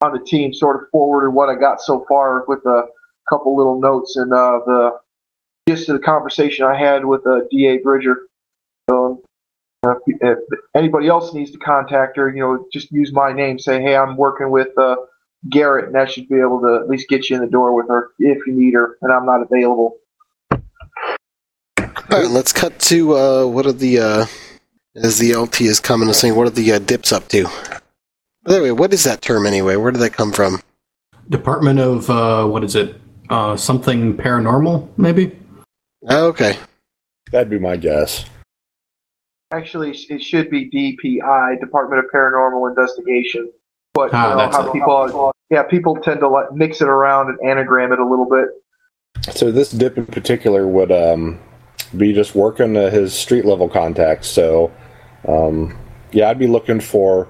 on 0.00 0.12
the 0.12 0.24
team 0.24 0.52
sort 0.52 0.76
of 0.76 0.88
forwarded 0.90 1.34
what 1.34 1.48
I 1.48 1.54
got 1.54 1.80
so 1.80 2.04
far 2.08 2.44
with 2.46 2.64
a 2.66 2.82
couple 3.28 3.56
little 3.56 3.80
notes 3.80 4.16
and 4.16 4.32
uh, 4.32 4.60
the 4.64 4.90
gist 5.68 5.88
of 5.88 5.94
the 5.94 6.04
conversation 6.04 6.64
I 6.64 6.78
had 6.78 7.04
with 7.04 7.26
uh, 7.26 7.40
DA 7.50 7.78
Bridger. 7.78 8.27
So 9.84 9.92
uh, 9.92 9.94
if 10.06 10.38
anybody 10.74 11.08
else 11.08 11.32
needs 11.32 11.52
to 11.52 11.58
contact 11.58 12.16
her, 12.16 12.28
you 12.28 12.40
know, 12.40 12.66
just 12.72 12.90
use 12.90 13.12
my 13.12 13.32
name. 13.32 13.58
Say, 13.58 13.80
hey, 13.80 13.96
I'm 13.96 14.16
working 14.16 14.50
with 14.50 14.76
uh, 14.76 14.96
Garrett, 15.48 15.86
and 15.86 15.94
that 15.94 16.10
should 16.10 16.28
be 16.28 16.40
able 16.40 16.60
to 16.62 16.80
at 16.82 16.88
least 16.88 17.08
get 17.08 17.30
you 17.30 17.36
in 17.36 17.42
the 17.42 17.48
door 17.48 17.74
with 17.74 17.88
her 17.88 18.10
if 18.18 18.44
you 18.46 18.54
need 18.54 18.74
her, 18.74 18.98
and 19.02 19.12
I'm 19.12 19.24
not 19.24 19.40
available. 19.42 19.98
All 22.10 22.22
right, 22.22 22.28
let's 22.28 22.52
cut 22.52 22.78
to 22.80 23.16
uh, 23.16 23.46
what 23.46 23.66
are 23.66 23.72
the 23.72 23.98
uh, 23.98 24.26
as 24.96 25.18
the 25.18 25.34
LT 25.36 25.62
is 25.62 25.78
coming 25.78 26.08
and 26.08 26.16
saying, 26.16 26.34
what 26.34 26.46
are 26.46 26.50
the 26.50 26.72
uh, 26.72 26.78
dips 26.78 27.12
up 27.12 27.28
to? 27.28 27.44
By 28.44 28.54
the 28.54 28.62
way, 28.62 28.72
what 28.72 28.92
is 28.92 29.04
that 29.04 29.20
term 29.20 29.46
anyway? 29.46 29.76
Where 29.76 29.92
did 29.92 30.00
that 30.00 30.12
come 30.12 30.32
from? 30.32 30.60
Department 31.28 31.78
of 31.78 32.08
uh, 32.10 32.46
what 32.46 32.64
is 32.64 32.74
it? 32.74 33.00
Uh, 33.28 33.56
something 33.56 34.16
paranormal, 34.16 34.88
maybe. 34.96 35.38
Okay, 36.10 36.56
that'd 37.30 37.50
be 37.50 37.58
my 37.58 37.76
guess. 37.76 38.24
Actually, 39.50 39.96
it 40.10 40.22
should 40.22 40.50
be 40.50 40.68
DPI, 40.70 41.60
Department 41.60 42.04
of 42.04 42.10
Paranormal 42.14 42.68
Investigation. 42.68 43.50
But 43.94 44.12
ah, 44.12 44.30
you 44.30 44.36
know, 44.36 44.50
how 44.50 44.72
people, 44.72 45.32
yeah, 45.50 45.62
people 45.62 45.96
tend 45.96 46.20
to 46.20 46.28
like 46.28 46.52
mix 46.52 46.80
it 46.82 46.88
around 46.88 47.30
and 47.30 47.38
anagram 47.48 47.92
it 47.92 47.98
a 47.98 48.06
little 48.06 48.28
bit. 48.28 48.48
So 49.34 49.50
this 49.50 49.70
dip 49.70 49.96
in 49.96 50.06
particular 50.06 50.66
would 50.68 50.92
um, 50.92 51.40
be 51.96 52.12
just 52.12 52.34
working 52.34 52.76
uh, 52.76 52.90
his 52.90 53.14
street 53.14 53.44
level 53.44 53.68
contacts. 53.68 54.28
So 54.28 54.70
um, 55.26 55.76
yeah, 56.12 56.28
I'd 56.28 56.38
be 56.38 56.46
looking 56.46 56.80
for 56.80 57.26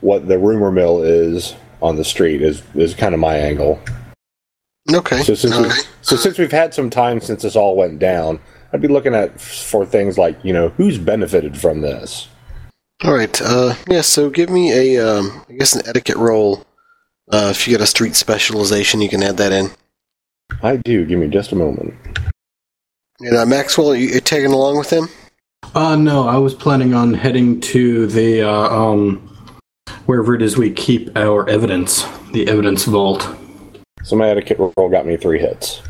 what 0.00 0.26
the 0.26 0.38
rumor 0.38 0.72
mill 0.72 1.02
is 1.02 1.54
on 1.82 1.96
the 1.96 2.04
street 2.04 2.42
is 2.42 2.62
is 2.74 2.94
kind 2.94 3.14
of 3.14 3.20
my 3.20 3.36
angle. 3.36 3.80
Okay. 4.92 5.22
So 5.22 5.34
since 5.34 5.54
okay. 5.54 5.70
so 6.02 6.16
since 6.16 6.38
we've 6.38 6.50
had 6.50 6.74
some 6.74 6.90
time 6.90 7.20
since 7.20 7.42
this 7.42 7.54
all 7.54 7.76
went 7.76 7.98
down, 8.00 8.40
I'd 8.72 8.80
be 8.80 8.88
looking 8.88 9.14
at 9.14 9.40
for 9.40 9.84
things 9.84 10.16
like 10.18 10.42
you 10.44 10.52
know 10.52 10.68
who's 10.70 10.98
benefited 10.98 11.58
from 11.58 11.80
this. 11.80 12.28
All 13.02 13.14
right. 13.14 13.40
Uh, 13.40 13.74
yeah. 13.88 14.02
So 14.02 14.30
give 14.30 14.50
me 14.50 14.72
a 14.72 15.04
um, 15.04 15.44
I 15.48 15.54
guess 15.54 15.74
an 15.74 15.82
etiquette 15.86 16.16
roll. 16.16 16.64
Uh, 17.30 17.48
if 17.50 17.66
you 17.66 17.72
get 17.72 17.80
a 17.80 17.86
street 17.86 18.16
specialization, 18.16 19.00
you 19.00 19.08
can 19.08 19.22
add 19.22 19.36
that 19.36 19.52
in. 19.52 19.70
I 20.62 20.76
do. 20.76 21.06
Give 21.06 21.18
me 21.18 21.28
just 21.28 21.52
a 21.52 21.56
moment. 21.56 21.94
And 23.20 23.36
uh, 23.36 23.46
Maxwell, 23.46 23.92
are 23.92 23.96
you, 23.96 24.16
are 24.16 24.20
tagging 24.20 24.52
along 24.52 24.78
with 24.78 24.90
him? 24.90 25.08
Uh, 25.74 25.94
no, 25.94 26.26
I 26.26 26.38
was 26.38 26.54
planning 26.54 26.94
on 26.94 27.14
heading 27.14 27.60
to 27.60 28.06
the 28.06 28.42
uh, 28.42 28.50
um, 28.50 29.18
wherever 30.06 30.34
it 30.34 30.42
is 30.42 30.56
we 30.56 30.72
keep 30.72 31.16
our 31.16 31.48
evidence, 31.48 32.04
the 32.32 32.48
evidence 32.48 32.84
vault. 32.84 33.28
So 34.02 34.16
my 34.16 34.28
etiquette 34.28 34.58
roll 34.58 34.88
got 34.88 35.06
me 35.06 35.16
three 35.16 35.38
hits. 35.38 35.82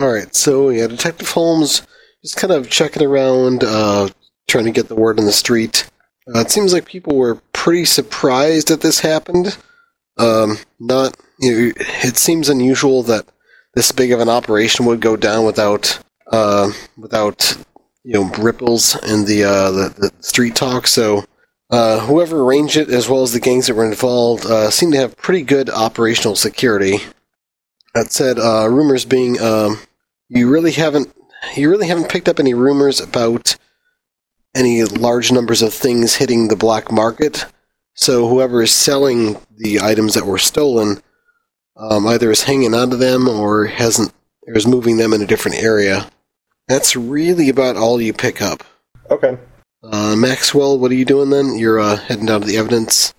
All 0.00 0.12
right, 0.12 0.34
so 0.34 0.68
yeah, 0.68 0.86
Detective 0.86 1.30
Holmes 1.30 1.82
just 2.22 2.36
kind 2.36 2.52
of 2.52 2.68
checking 2.70 3.02
around, 3.02 3.64
uh, 3.64 4.08
trying 4.46 4.64
to 4.64 4.70
get 4.70 4.88
the 4.88 4.94
word 4.94 5.18
on 5.18 5.26
the 5.26 5.32
street. 5.32 5.90
Uh, 6.26 6.40
it 6.40 6.50
seems 6.50 6.72
like 6.72 6.84
people 6.84 7.16
were 7.16 7.40
pretty 7.52 7.84
surprised 7.84 8.68
that 8.68 8.80
this 8.80 9.00
happened. 9.00 9.56
Um, 10.18 10.58
not, 10.80 11.16
you 11.38 11.50
know, 11.50 11.72
it 11.76 12.16
seems 12.16 12.48
unusual 12.48 13.02
that 13.04 13.26
this 13.74 13.92
big 13.92 14.12
of 14.12 14.20
an 14.20 14.28
operation 14.28 14.86
would 14.86 15.00
go 15.00 15.16
down 15.16 15.46
without, 15.46 16.00
uh, 16.32 16.70
without, 16.96 17.56
you 18.04 18.14
know, 18.14 18.30
ripples 18.38 18.94
in 19.04 19.24
the, 19.24 19.44
uh, 19.44 19.70
the, 19.70 19.94
the 19.96 20.12
street 20.22 20.54
talk. 20.54 20.86
So 20.86 21.24
Uh, 21.70 22.00
whoever 22.00 22.40
arranged 22.40 22.78
it, 22.78 22.88
as 22.88 23.10
well 23.10 23.22
as 23.22 23.32
the 23.32 23.40
gangs 23.40 23.66
that 23.66 23.74
were 23.74 23.84
involved, 23.84 24.46
uh, 24.46 24.70
seem 24.70 24.90
to 24.90 24.96
have 24.96 25.14
pretty 25.18 25.42
good 25.42 25.68
operational 25.68 26.34
security. 26.34 26.96
That 27.92 28.10
said, 28.10 28.38
rumors 28.38 29.04
being, 29.04 29.38
um, 29.38 29.78
you 30.30 30.48
really 30.48 30.72
haven't, 30.72 31.14
you 31.56 31.70
really 31.70 31.88
haven't 31.88 32.10
picked 32.10 32.28
up 32.28 32.38
any 32.38 32.54
rumors 32.54 33.00
about 33.00 33.56
any 34.54 34.84
large 34.84 35.30
numbers 35.30 35.62
of 35.62 35.72
things 35.72 36.16
hitting 36.16 36.48
the 36.48 36.56
black 36.56 36.90
market. 36.90 37.46
So 37.94 38.28
whoever 38.28 38.62
is 38.62 38.72
selling 38.72 39.38
the 39.56 39.80
items 39.80 40.14
that 40.14 40.26
were 40.26 40.38
stolen, 40.38 41.02
um, 41.76 42.06
either 42.06 42.30
is 42.30 42.44
hanging 42.44 42.74
onto 42.74 42.96
them 42.96 43.28
or 43.28 43.66
hasn't, 43.66 44.12
or 44.46 44.56
is 44.56 44.66
moving 44.66 44.96
them 44.96 45.12
in 45.12 45.22
a 45.22 45.26
different 45.26 45.58
area. 45.58 46.08
That's 46.66 46.96
really 46.96 47.48
about 47.48 47.76
all 47.76 48.00
you 48.00 48.12
pick 48.12 48.42
up. 48.42 48.62
Okay. 49.10 49.38
Uh, 49.82 50.16
Maxwell, 50.16 50.78
what 50.78 50.90
are 50.90 50.96
you 50.96 51.04
doing 51.04 51.30
then? 51.30 51.56
You're 51.56 51.80
uh, 51.80 51.96
heading 51.96 52.26
down 52.26 52.40
to 52.42 52.46
the 52.46 52.56
evidence. 52.56 53.14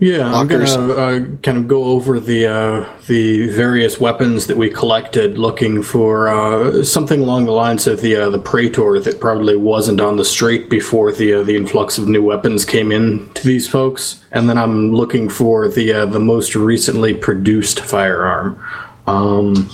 Yeah, 0.00 0.30
Lockers. 0.30 0.74
I'm 0.74 0.88
gonna 0.88 1.00
uh, 1.00 1.36
kind 1.42 1.56
of 1.56 1.68
go 1.68 1.84
over 1.84 2.18
the 2.18 2.46
uh, 2.46 2.88
the 3.06 3.48
various 3.48 4.00
weapons 4.00 4.46
that 4.48 4.56
we 4.56 4.68
collected, 4.68 5.38
looking 5.38 5.82
for 5.82 6.28
uh, 6.28 6.82
something 6.82 7.20
along 7.20 7.44
the 7.44 7.52
lines 7.52 7.86
of 7.86 8.00
the 8.00 8.16
uh, 8.16 8.30
the 8.30 8.38
Praetor 8.38 8.98
that 9.00 9.20
probably 9.20 9.56
wasn't 9.56 10.00
on 10.00 10.16
the 10.16 10.24
street 10.24 10.68
before 10.68 11.12
the 11.12 11.34
uh, 11.34 11.42
the 11.44 11.56
influx 11.56 11.96
of 11.96 12.08
new 12.08 12.22
weapons 12.22 12.64
came 12.64 12.90
in 12.90 13.30
to 13.34 13.46
these 13.46 13.68
folks, 13.68 14.24
and 14.32 14.48
then 14.48 14.58
I'm 14.58 14.92
looking 14.92 15.28
for 15.28 15.68
the 15.68 15.92
uh, 15.92 16.06
the 16.06 16.20
most 16.20 16.56
recently 16.56 17.14
produced 17.14 17.80
firearm. 17.80 18.62
Um, 19.06 19.70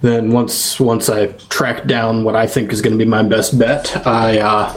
then 0.00 0.30
once 0.30 0.78
once 0.78 1.08
I 1.08 1.26
track 1.50 1.86
down 1.86 2.22
what 2.22 2.36
I 2.36 2.46
think 2.46 2.72
is 2.72 2.80
going 2.80 2.96
to 2.96 3.04
be 3.04 3.08
my 3.10 3.24
best 3.24 3.58
bet, 3.58 4.06
I 4.06 4.38
uh, 4.38 4.72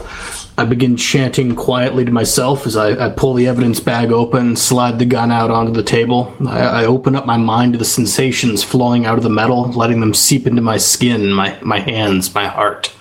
I 0.62 0.64
begin 0.64 0.96
chanting 0.96 1.56
quietly 1.56 2.04
to 2.04 2.12
myself 2.12 2.68
as 2.68 2.76
I, 2.76 3.06
I 3.06 3.08
pull 3.08 3.34
the 3.34 3.48
evidence 3.48 3.80
bag 3.80 4.12
open, 4.12 4.54
slide 4.54 5.00
the 5.00 5.04
gun 5.04 5.32
out 5.32 5.50
onto 5.50 5.72
the 5.72 5.82
table. 5.82 6.32
I, 6.46 6.60
I 6.60 6.84
open 6.84 7.16
up 7.16 7.26
my 7.26 7.36
mind 7.36 7.72
to 7.72 7.80
the 7.80 7.84
sensations 7.84 8.62
flowing 8.62 9.04
out 9.04 9.18
of 9.18 9.24
the 9.24 9.28
metal, 9.28 9.72
letting 9.72 9.98
them 9.98 10.14
seep 10.14 10.46
into 10.46 10.62
my 10.62 10.76
skin, 10.76 11.32
my 11.32 11.58
my 11.62 11.80
hands, 11.80 12.32
my 12.32 12.46
heart. 12.46 12.94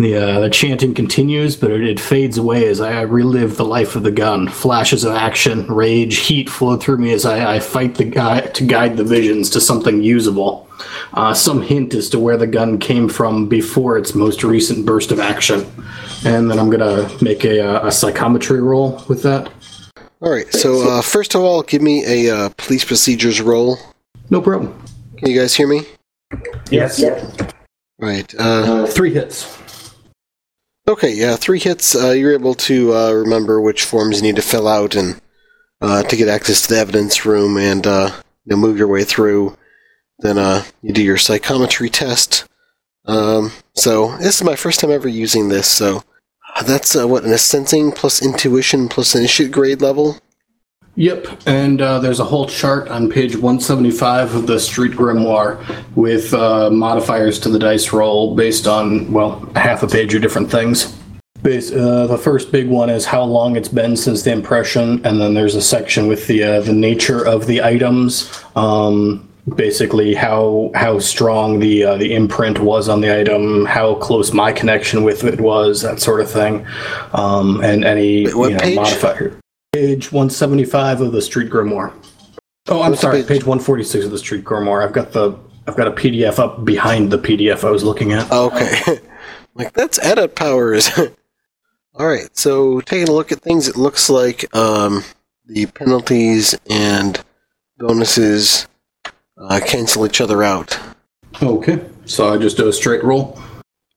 The, 0.00 0.16
uh, 0.16 0.40
the 0.40 0.48
chanting 0.48 0.94
continues, 0.94 1.56
but 1.56 1.70
it, 1.70 1.82
it 1.82 2.00
fades 2.00 2.38
away 2.38 2.66
as 2.68 2.80
I 2.80 3.02
relive 3.02 3.58
the 3.58 3.66
life 3.66 3.96
of 3.96 4.02
the 4.02 4.10
gun. 4.10 4.48
Flashes 4.48 5.04
of 5.04 5.14
action, 5.14 5.66
rage, 5.66 6.16
heat 6.16 6.48
flow 6.48 6.78
through 6.78 6.96
me 6.96 7.12
as 7.12 7.26
I, 7.26 7.56
I 7.56 7.60
fight 7.60 7.96
the 7.96 8.06
guy 8.06 8.40
to 8.40 8.64
guide 8.64 8.96
the 8.96 9.04
visions 9.04 9.50
to 9.50 9.60
something 9.60 10.02
usable. 10.02 10.66
Uh, 11.12 11.34
some 11.34 11.60
hint 11.60 11.92
as 11.92 12.08
to 12.08 12.18
where 12.18 12.38
the 12.38 12.46
gun 12.46 12.78
came 12.78 13.10
from 13.10 13.46
before 13.46 13.98
its 13.98 14.14
most 14.14 14.42
recent 14.42 14.86
burst 14.86 15.12
of 15.12 15.20
action. 15.20 15.70
And 16.24 16.50
then 16.50 16.58
I'm 16.58 16.70
gonna 16.70 17.10
make 17.20 17.44
a, 17.44 17.60
uh, 17.60 17.88
a 17.88 17.92
psychometry 17.92 18.62
roll 18.62 19.04
with 19.06 19.22
that. 19.24 19.52
All 20.22 20.32
right. 20.32 20.50
So 20.50 20.88
uh, 20.88 21.02
first 21.02 21.34
of 21.34 21.42
all, 21.42 21.62
give 21.62 21.82
me 21.82 22.06
a 22.06 22.34
uh, 22.34 22.48
police 22.56 22.86
procedures 22.86 23.42
roll. 23.42 23.76
No 24.30 24.40
problem. 24.40 24.82
Can 25.18 25.28
you 25.28 25.38
guys 25.38 25.54
hear 25.54 25.68
me? 25.68 25.82
Yes. 26.70 27.04
Right. 27.98 28.34
Uh, 28.38 28.84
Uh, 28.84 28.86
three 28.86 29.12
hits. 29.12 29.59
Okay. 30.90 31.12
Yeah. 31.12 31.36
Three 31.36 31.58
hits. 31.58 31.94
Uh, 31.94 32.10
you're 32.10 32.32
able 32.32 32.54
to 32.54 32.94
uh, 32.94 33.12
remember 33.12 33.60
which 33.60 33.84
forms 33.84 34.16
you 34.16 34.22
need 34.22 34.36
to 34.36 34.42
fill 34.42 34.68
out 34.68 34.94
and 34.94 35.20
uh, 35.80 36.02
to 36.04 36.16
get 36.16 36.28
access 36.28 36.62
to 36.62 36.74
the 36.74 36.80
evidence 36.80 37.24
room 37.24 37.56
and 37.56 37.86
uh, 37.86 38.10
you 38.44 38.56
move 38.56 38.78
your 38.78 38.88
way 38.88 39.04
through. 39.04 39.56
Then 40.18 40.38
uh, 40.38 40.64
you 40.82 40.92
do 40.92 41.02
your 41.02 41.16
psychometry 41.16 41.88
test. 41.88 42.44
Um, 43.06 43.52
so 43.74 44.16
this 44.18 44.36
is 44.36 44.44
my 44.44 44.56
first 44.56 44.80
time 44.80 44.90
ever 44.90 45.08
using 45.08 45.48
this. 45.48 45.66
So 45.66 46.04
that's 46.64 46.94
uh, 46.94 47.08
what 47.08 47.24
an 47.24 47.36
sensing 47.38 47.92
plus 47.92 48.22
intuition 48.22 48.88
plus 48.88 49.14
initiate 49.14 49.52
grade 49.52 49.80
level. 49.80 50.18
Yep, 50.96 51.28
and 51.46 51.80
uh, 51.80 51.98
there's 52.00 52.20
a 52.20 52.24
whole 52.24 52.46
chart 52.46 52.88
on 52.88 53.08
page 53.08 53.34
175 53.34 54.34
of 54.34 54.46
the 54.46 54.58
Street 54.58 54.92
Grimoire 54.92 55.58
with 55.94 56.34
uh, 56.34 56.68
modifiers 56.70 57.38
to 57.40 57.48
the 57.48 57.58
dice 57.58 57.92
roll 57.92 58.34
based 58.34 58.66
on, 58.66 59.10
well, 59.12 59.48
half 59.54 59.82
a 59.82 59.86
page 59.86 60.14
of 60.14 60.20
different 60.20 60.50
things. 60.50 60.96
Base, 61.42 61.72
uh, 61.72 62.06
the 62.06 62.18
first 62.18 62.52
big 62.52 62.68
one 62.68 62.90
is 62.90 63.06
how 63.06 63.22
long 63.22 63.56
it's 63.56 63.68
been 63.68 63.96
since 63.96 64.24
the 64.24 64.32
impression, 64.32 65.04
and 65.06 65.20
then 65.20 65.32
there's 65.32 65.54
a 65.54 65.62
section 65.62 66.06
with 66.06 66.26
the 66.26 66.42
uh, 66.42 66.60
the 66.60 66.74
nature 66.74 67.26
of 67.26 67.46
the 67.46 67.62
items, 67.62 68.44
um, 68.56 69.26
basically 69.56 70.12
how 70.12 70.70
how 70.74 70.98
strong 70.98 71.58
the 71.60 71.82
uh, 71.82 71.96
the 71.96 72.14
imprint 72.14 72.58
was 72.58 72.90
on 72.90 73.00
the 73.00 73.18
item, 73.18 73.64
how 73.64 73.94
close 73.94 74.34
my 74.34 74.52
connection 74.52 75.02
with 75.02 75.24
it 75.24 75.40
was, 75.40 75.80
that 75.80 75.98
sort 75.98 76.20
of 76.20 76.30
thing, 76.30 76.66
um, 77.14 77.64
and 77.64 77.86
any 77.86 78.30
Wait, 78.34 78.50
you 78.50 78.74
know, 78.74 78.82
modifier. 78.82 79.40
Page 79.72 80.10
175 80.10 81.00
of 81.00 81.12
the 81.12 81.22
Street 81.22 81.48
Grimoire. 81.48 81.92
Oh, 82.68 82.82
I'm 82.82 82.90
What's 82.90 83.02
sorry, 83.02 83.18
page? 83.18 83.28
page 83.28 83.44
146 83.44 84.06
of 84.06 84.10
the 84.10 84.18
Street 84.18 84.44
Grimoire. 84.44 84.84
I've 84.84 84.92
got 84.92 85.12
the 85.12 85.38
I've 85.68 85.76
got 85.76 85.86
a 85.86 85.92
PDF 85.92 86.40
up 86.40 86.64
behind 86.64 87.12
the 87.12 87.18
PDF 87.18 87.62
I 87.62 87.70
was 87.70 87.84
looking 87.84 88.12
at. 88.12 88.30
Okay. 88.32 88.98
like, 89.54 89.72
that's 89.72 90.00
edit 90.00 90.34
powers. 90.34 90.90
Alright, 91.94 92.36
so 92.36 92.80
taking 92.80 93.08
a 93.08 93.12
look 93.12 93.30
at 93.30 93.42
things, 93.42 93.68
it 93.68 93.76
looks 93.76 94.10
like 94.10 94.52
um, 94.56 95.04
the 95.46 95.66
penalties 95.66 96.58
and 96.68 97.22
bonuses 97.78 98.66
uh, 99.38 99.60
cancel 99.64 100.04
each 100.04 100.20
other 100.20 100.42
out. 100.42 100.76
Okay, 101.40 101.84
so 102.06 102.32
I 102.32 102.38
just 102.38 102.56
do 102.56 102.66
a 102.66 102.72
straight 102.72 103.04
roll. 103.04 103.40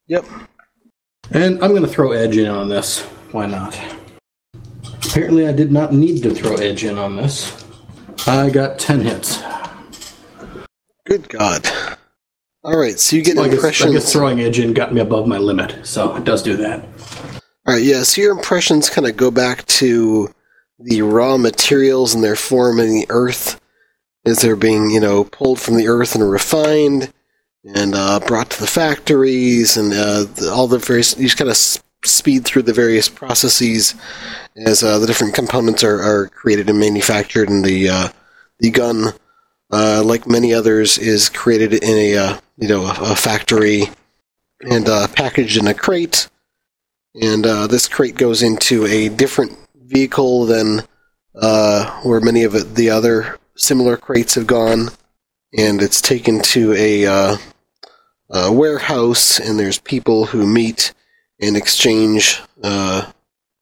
Yep. 0.06 0.24
And 1.32 1.60
I'm 1.64 1.70
going 1.70 1.82
to 1.82 1.88
throw 1.88 2.12
Edge 2.12 2.36
in 2.36 2.48
on 2.48 2.68
this. 2.68 3.00
Why 3.32 3.46
not? 3.46 3.76
Apparently, 5.14 5.46
I 5.46 5.52
did 5.52 5.70
not 5.70 5.92
need 5.92 6.24
to 6.24 6.34
throw 6.34 6.56
Edge 6.56 6.82
in 6.82 6.98
on 6.98 7.14
this. 7.14 7.64
I 8.26 8.50
got 8.50 8.80
10 8.80 9.02
hits. 9.02 9.40
Good 11.06 11.28
God. 11.28 11.64
Alright, 12.64 12.98
so 12.98 13.14
you 13.14 13.22
get 13.22 13.36
Well, 13.36 13.44
I, 13.44 13.48
guess, 13.48 13.80
I 13.80 13.92
guess 13.92 14.12
throwing 14.12 14.40
Edge 14.40 14.58
in 14.58 14.74
got 14.74 14.92
me 14.92 15.00
above 15.00 15.28
my 15.28 15.38
limit, 15.38 15.86
so 15.86 16.16
it 16.16 16.24
does 16.24 16.42
do 16.42 16.56
that. 16.56 16.84
Alright, 17.64 17.84
yeah, 17.84 18.02
so 18.02 18.22
your 18.22 18.32
impressions 18.32 18.90
kind 18.90 19.06
of 19.06 19.16
go 19.16 19.30
back 19.30 19.64
to 19.66 20.34
the 20.80 21.02
raw 21.02 21.36
materials 21.36 22.12
and 22.12 22.24
their 22.24 22.34
form 22.34 22.80
in 22.80 22.88
the 22.88 23.06
earth 23.08 23.60
as 24.24 24.38
they're 24.38 24.56
being, 24.56 24.90
you 24.90 24.98
know, 24.98 25.22
pulled 25.22 25.60
from 25.60 25.76
the 25.76 25.86
earth 25.86 26.16
and 26.16 26.28
refined 26.28 27.12
and 27.62 27.94
uh, 27.94 28.18
brought 28.18 28.50
to 28.50 28.60
the 28.60 28.66
factories 28.66 29.76
and 29.76 29.92
uh, 29.92 30.24
the, 30.24 30.50
all 30.52 30.66
the 30.66 30.78
various. 30.78 31.16
You 31.16 31.26
just 31.26 31.38
kind 31.38 31.50
of 31.50 31.56
speed 32.04 32.44
through 32.44 32.62
the 32.62 32.72
various 32.72 33.08
processes 33.08 33.94
as 34.56 34.82
uh, 34.82 34.98
the 34.98 35.06
different 35.06 35.34
components 35.34 35.82
are, 35.82 36.00
are 36.00 36.28
created 36.28 36.70
and 36.70 36.78
manufactured, 36.78 37.48
and 37.48 37.64
the 37.64 37.88
uh, 37.88 38.08
the 38.58 38.70
gun, 38.70 39.12
uh, 39.70 40.02
like 40.04 40.28
many 40.28 40.54
others, 40.54 40.98
is 40.98 41.28
created 41.28 41.72
in 41.72 41.96
a 41.96 42.16
uh, 42.16 42.38
you 42.56 42.68
know 42.68 42.84
a, 42.84 43.12
a 43.12 43.16
factory 43.16 43.84
and 44.60 44.88
uh, 44.88 45.08
packaged 45.08 45.56
in 45.56 45.66
a 45.66 45.74
crate. 45.74 46.28
And 47.20 47.46
uh, 47.46 47.66
this 47.68 47.86
crate 47.88 48.16
goes 48.16 48.42
into 48.42 48.86
a 48.86 49.08
different 49.08 49.56
vehicle 49.74 50.46
than 50.46 50.82
where 51.32 52.20
many 52.20 52.42
of 52.42 52.74
the 52.74 52.90
other 52.90 53.38
similar 53.56 53.96
crates 53.96 54.34
have 54.34 54.46
gone, 54.46 54.88
and 55.56 55.80
it's 55.80 56.00
taken 56.00 56.40
to 56.40 56.72
a, 56.74 57.04
a 58.30 58.52
warehouse, 58.52 59.38
and 59.38 59.58
there's 59.58 59.78
people 59.78 60.26
who 60.26 60.46
meet 60.46 60.92
and 61.40 61.56
exchange 61.56 62.40
uh, 62.62 63.12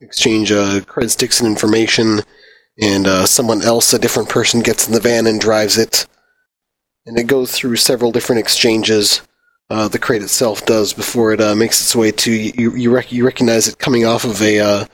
exchange 0.02 0.52
uh, 0.52 0.80
cred 0.80 1.10
sticks 1.10 1.40
and 1.40 1.48
information, 1.48 2.20
and 2.80 3.06
uh, 3.06 3.26
someone 3.26 3.62
else, 3.62 3.92
a 3.92 3.98
different 3.98 4.28
person, 4.28 4.60
gets 4.60 4.86
in 4.86 4.92
the 4.92 5.00
van 5.00 5.26
and 5.26 5.40
drives 5.40 5.78
it, 5.78 6.06
and 7.06 7.18
it 7.18 7.24
goes 7.24 7.52
through 7.52 7.76
several 7.76 8.12
different 8.12 8.40
exchanges 8.40 9.22
uh, 9.72 9.88
the 9.88 9.98
crate 9.98 10.20
itself 10.20 10.66
does 10.66 10.92
before 10.92 11.32
it 11.32 11.40
uh, 11.40 11.54
makes 11.54 11.80
its 11.80 11.96
way 11.96 12.10
to 12.10 12.30
you. 12.30 12.76
You, 12.76 12.94
rec- 12.94 13.10
you 13.10 13.24
recognize 13.24 13.68
it 13.68 13.78
coming 13.78 14.04
off 14.04 14.24
of 14.24 14.42
a 14.42 14.60
uh, 14.60 14.84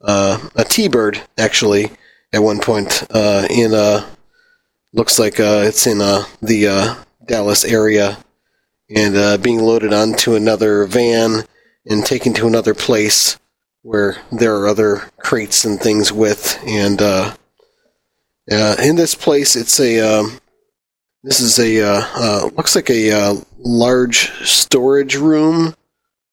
uh, 0.00 0.48
a 0.56 0.64
T-bird 0.64 1.20
actually 1.36 1.90
at 2.32 2.42
one 2.42 2.58
point 2.58 3.02
in 3.12 3.74
uh 3.74 4.08
looks 4.94 5.18
like 5.18 5.34
it's 5.38 5.86
in 5.86 5.98
the 5.98 6.96
Dallas 7.26 7.62
area 7.64 8.16
and 8.94 9.42
being 9.42 9.60
loaded 9.60 9.92
onto 9.92 10.34
another 10.34 10.86
van 10.86 11.44
and 11.84 12.04
taken 12.04 12.32
to 12.32 12.46
another 12.46 12.74
place 12.74 13.38
where 13.82 14.16
there 14.30 14.56
are 14.56 14.68
other 14.68 15.02
crates 15.18 15.64
and 15.64 15.80
things 15.80 16.12
with 16.12 16.58
and 16.66 17.02
uh, 17.02 17.34
uh, 18.50 18.76
in 18.82 18.96
this 18.96 19.14
place 19.14 19.56
it's 19.56 19.78
a 19.80 20.00
um, 20.00 20.40
this 21.24 21.38
is 21.38 21.58
a 21.60 21.80
uh, 21.80 22.02
uh, 22.16 22.50
looks 22.56 22.74
like 22.74 22.90
a 22.90 23.12
uh, 23.12 23.34
large 23.58 24.32
storage 24.44 25.14
room 25.14 25.76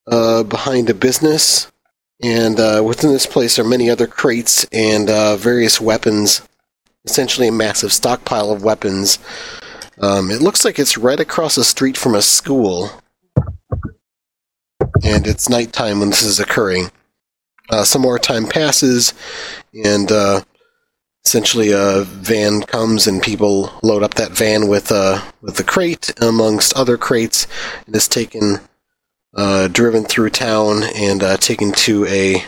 behind 0.07 0.89
a 0.89 0.95
business, 0.95 1.71
and 2.23 2.57
within 2.83 3.11
this 3.11 3.27
place 3.27 3.59
are 3.59 3.63
many 3.63 3.87
other 3.87 4.07
crates 4.07 4.65
and 4.71 5.07
various 5.39 5.79
weapons. 5.79 6.41
Essentially, 7.05 7.47
a 7.47 7.51
massive 7.51 7.93
stockpile 7.93 8.51
of 8.51 8.63
weapons. 8.63 9.19
Um, 10.01 10.31
it 10.31 10.41
looks 10.41 10.65
like 10.65 10.79
it's 10.79 10.97
right 10.97 11.19
across 11.19 11.55
the 11.55 11.63
street 11.63 11.95
from 11.95 12.15
a 12.15 12.21
school, 12.23 12.89
and 15.03 15.27
it's 15.27 15.49
nighttime 15.49 15.99
when 15.99 16.09
this 16.09 16.23
is 16.23 16.39
occurring. 16.39 16.89
Uh, 17.69 17.83
some 17.83 18.01
more 18.01 18.17
time 18.17 18.47
passes, 18.47 19.13
and 19.85 20.11
uh, 20.11 20.41
essentially 21.23 21.71
a 21.71 22.01
van 22.03 22.61
comes 22.63 23.05
and 23.05 23.21
people 23.21 23.71
load 23.83 24.01
up 24.01 24.15
that 24.15 24.31
van 24.31 24.67
with 24.67 24.91
uh, 24.91 25.21
with 25.41 25.57
the 25.57 25.63
crate 25.63 26.11
amongst 26.19 26.73
other 26.75 26.97
crates, 26.97 27.45
and 27.85 27.95
is 27.95 28.07
taken 28.07 28.59
uh, 29.35 29.67
driven 29.67 30.03
through 30.03 30.31
town 30.31 30.81
and 30.95 31.21
uh, 31.21 31.37
taken 31.37 31.71
to 31.71 32.05
a 32.07 32.43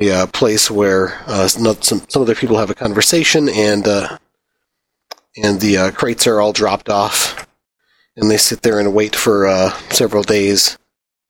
a 0.00 0.10
uh, 0.10 0.26
place 0.26 0.68
where 0.70 1.20
some 1.48 1.80
some 1.80 2.02
other 2.16 2.34
people 2.34 2.58
have 2.58 2.70
a 2.70 2.74
conversation 2.74 3.48
and 3.48 3.86
and 5.36 5.60
the 5.60 5.92
crates 5.94 6.26
are 6.26 6.40
all 6.40 6.52
dropped 6.52 6.88
off, 6.88 7.46
and 8.16 8.28
they 8.28 8.36
sit 8.36 8.62
there 8.62 8.80
and 8.80 8.94
wait 8.94 9.14
for 9.14 9.72
several 9.90 10.24
days, 10.24 10.76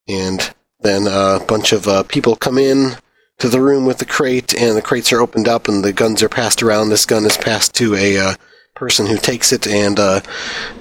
and 0.06 0.54
then 0.80 1.06
a 1.06 1.40
bunch 1.46 1.72
of 1.72 1.88
uh, 1.88 2.02
people 2.04 2.36
come 2.36 2.58
in 2.58 2.96
to 3.38 3.48
the 3.48 3.60
room 3.60 3.84
with 3.84 3.98
the 3.98 4.04
crate, 4.04 4.54
and 4.54 4.76
the 4.76 4.82
crates 4.82 5.12
are 5.12 5.20
opened 5.20 5.48
up, 5.48 5.68
and 5.68 5.84
the 5.84 5.92
guns 5.92 6.22
are 6.22 6.28
passed 6.28 6.62
around. 6.62 6.88
This 6.88 7.06
gun 7.06 7.24
is 7.24 7.36
passed 7.36 7.74
to 7.76 7.94
a 7.94 8.18
uh, 8.18 8.34
person 8.74 9.06
who 9.06 9.16
takes 9.16 9.52
it, 9.52 9.66
and 9.66 9.98
uh, 9.98 10.20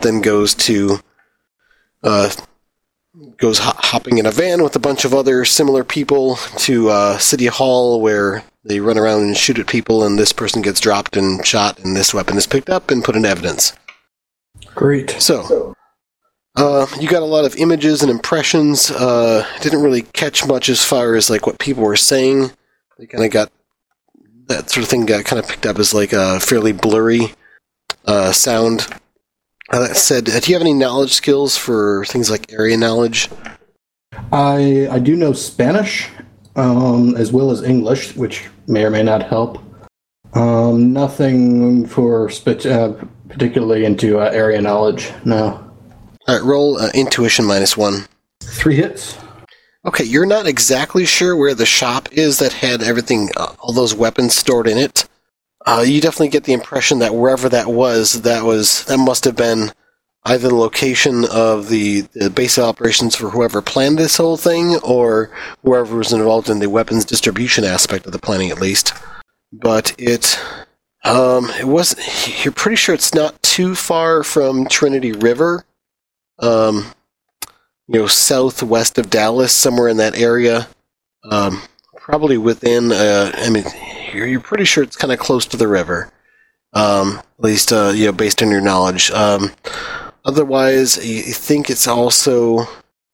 then 0.02 0.22
goes 0.22 0.54
to 0.56 1.00
uh, 2.04 2.30
goes 3.38 3.60
ho- 3.60 3.74
hopping 3.76 4.18
in 4.18 4.26
a 4.26 4.32
van 4.32 4.64
with 4.64 4.76
a 4.76 4.80
bunch 4.80 5.06
of 5.06 5.14
other 5.14 5.46
similar 5.46 5.84
people 5.84 6.36
to 6.58 6.90
uh, 6.90 7.18
City 7.18 7.48
Hall, 7.48 8.02
where 8.02 8.44
they 8.64 8.80
run 8.80 8.98
around 8.98 9.22
and 9.22 9.38
shoot 9.38 9.60
at 9.60 9.68
people, 9.68 10.04
and 10.04 10.18
this 10.18 10.34
person 10.34 10.62
gets 10.62 10.80
dropped 10.80 11.16
and 11.16 11.46
shot, 11.46 11.80
and 11.80 11.96
this 11.96 12.14
weapon 12.14 12.38
is 12.38 12.48
picked 12.48 12.70
up 12.70 12.92
and 12.92 13.04
put 13.04 13.16
in 13.16 13.26
evidence. 13.26 13.74
Great. 14.76 15.12
So, 15.12 15.76
uh, 16.58 16.88
you 17.00 17.08
got 17.08 17.22
a 17.22 17.26
lot 17.26 17.46
of 17.46 17.56
images 17.56 18.02
and 18.02 18.10
impressions. 18.10 18.90
Uh, 18.90 19.46
didn't 19.62 19.82
really 19.82 20.02
catch 20.02 20.46
much 20.46 20.70
as 20.70 20.84
far 20.84 21.16
as 21.16 21.30
like 21.30 21.46
what 21.46 21.60
people 21.60 21.84
were 21.84 21.96
saying. 21.96 22.52
They 22.98 23.06
kind 23.06 23.24
of 23.24 23.32
got 23.32 23.52
that 24.48 24.70
sort 24.70 24.84
of 24.84 24.90
thing 24.90 25.06
got 25.06 25.24
kind 25.24 25.40
of 25.40 25.48
picked 25.48 25.66
up 25.66 25.78
as 25.78 25.94
like 25.94 26.14
a 26.14 26.40
fairly 26.40 26.72
blurry 26.72 27.34
uh, 28.06 28.32
sound. 28.32 28.88
Uh, 29.70 29.80
that 29.80 29.98
said, 29.98 30.30
uh, 30.30 30.40
do 30.40 30.50
you 30.50 30.56
have 30.56 30.62
any 30.62 30.74
knowledge 30.74 31.12
skills 31.12 31.58
for 31.58 32.06
things 32.06 32.32
like 32.32 32.52
area 32.52 32.78
knowledge? 32.78 33.30
I 34.32 34.88
I 34.90 34.98
do 34.98 35.16
know 35.16 35.34
Spanish, 35.34 36.10
um, 36.56 37.16
as 37.18 37.32
well 37.32 37.52
as 37.52 37.62
English, 37.62 38.16
which 38.16 38.48
may 38.66 38.84
or 38.84 38.90
may 38.90 39.04
not 39.04 39.24
help. 39.24 39.60
Um, 40.34 40.92
nothing 40.92 41.86
for 41.86 42.30
spe- 42.30 42.66
uh, 42.66 42.94
particularly 43.30 43.86
into 43.86 44.20
uh, 44.20 44.32
area 44.34 44.62
knowledge. 44.62 45.12
No. 45.24 45.67
All 46.28 46.36
right, 46.36 46.44
roll 46.44 46.78
uh, 46.78 46.90
intuition 46.94 47.46
minus 47.46 47.78
one. 47.78 48.06
Three 48.42 48.76
hits. 48.76 49.18
Okay, 49.86 50.04
you're 50.04 50.26
not 50.26 50.46
exactly 50.46 51.06
sure 51.06 51.38
where 51.38 51.56
the 51.56 51.66
shop 51.66 52.10
is 52.12 52.40
that 52.40 52.52
had 52.52 52.84
everything, 52.84 53.30
uh, 53.38 53.56
all 53.60 53.72
those 53.72 53.96
weapons 53.96 54.36
stored 54.36 54.68
in 54.68 54.78
it. 54.78 55.08
Uh, 55.66 55.84
you 55.88 56.02
definitely 56.02 56.28
get 56.28 56.44
the 56.44 56.54
impression 56.54 57.00
that 57.00 57.16
wherever 57.16 57.48
that 57.48 57.68
was, 57.68 58.24
that 58.24 58.44
was 58.44 58.84
that 58.86 58.98
must 58.98 59.24
have 59.24 59.38
been 59.38 59.72
either 60.26 60.50
the 60.50 60.56
location 60.56 61.24
of 61.32 61.70
the, 61.70 62.02
the 62.14 62.30
base 62.30 62.58
of 62.58 62.66
operations 62.66 63.16
for 63.16 63.30
whoever 63.30 63.62
planned 63.62 63.98
this 63.98 64.18
whole 64.18 64.36
thing, 64.36 64.76
or 64.84 65.32
whoever 65.64 65.96
was 65.96 66.12
involved 66.12 66.50
in 66.50 66.60
the 66.60 66.70
weapons 66.70 67.06
distribution 67.06 67.64
aspect 67.64 68.06
of 68.06 68.12
the 68.12 68.20
planning, 68.20 68.50
at 68.50 68.60
least. 68.60 68.94
But 69.54 69.96
it, 69.98 70.38
um, 71.06 71.50
it 71.52 71.68
was. 71.68 71.96
You're 72.44 72.52
pretty 72.52 72.76
sure 72.76 72.94
it's 72.94 73.14
not 73.14 73.42
too 73.44 73.76
far 73.76 74.24
from 74.24 74.68
Trinity 74.68 75.14
River. 75.14 75.64
Um, 76.40 76.94
you 77.88 78.00
know, 78.00 78.08
southwest 78.08 78.98
of 78.98 79.10
Dallas, 79.10 79.54
somewhere 79.54 79.88
in 79.88 79.98
that 79.98 80.18
area. 80.18 80.68
Um, 81.24 81.62
probably 81.96 82.38
within. 82.38 82.92
Uh, 82.92 83.32
I 83.36 83.50
mean, 83.50 83.66
you're, 84.14 84.28
you're 84.28 84.40
pretty 84.40 84.66
sure 84.66 84.84
it's 84.84 84.96
kind 84.96 85.14
of 85.14 85.20
close 85.20 85.46
to 85.48 85.58
the 85.58 85.68
river. 85.68 86.12
Um, 86.74 87.18
at 87.18 87.44
least, 87.44 87.72
uh, 87.72 87.92
you 87.96 88.06
know, 88.06 88.12
based 88.12 88.42
on 88.42 88.52
your 88.52 88.62
knowledge. 88.62 89.10
Um, 89.12 89.52
otherwise, 90.26 90.98
you 91.06 91.34
think 91.34 91.70
it's 91.70 91.88
also 91.88 92.66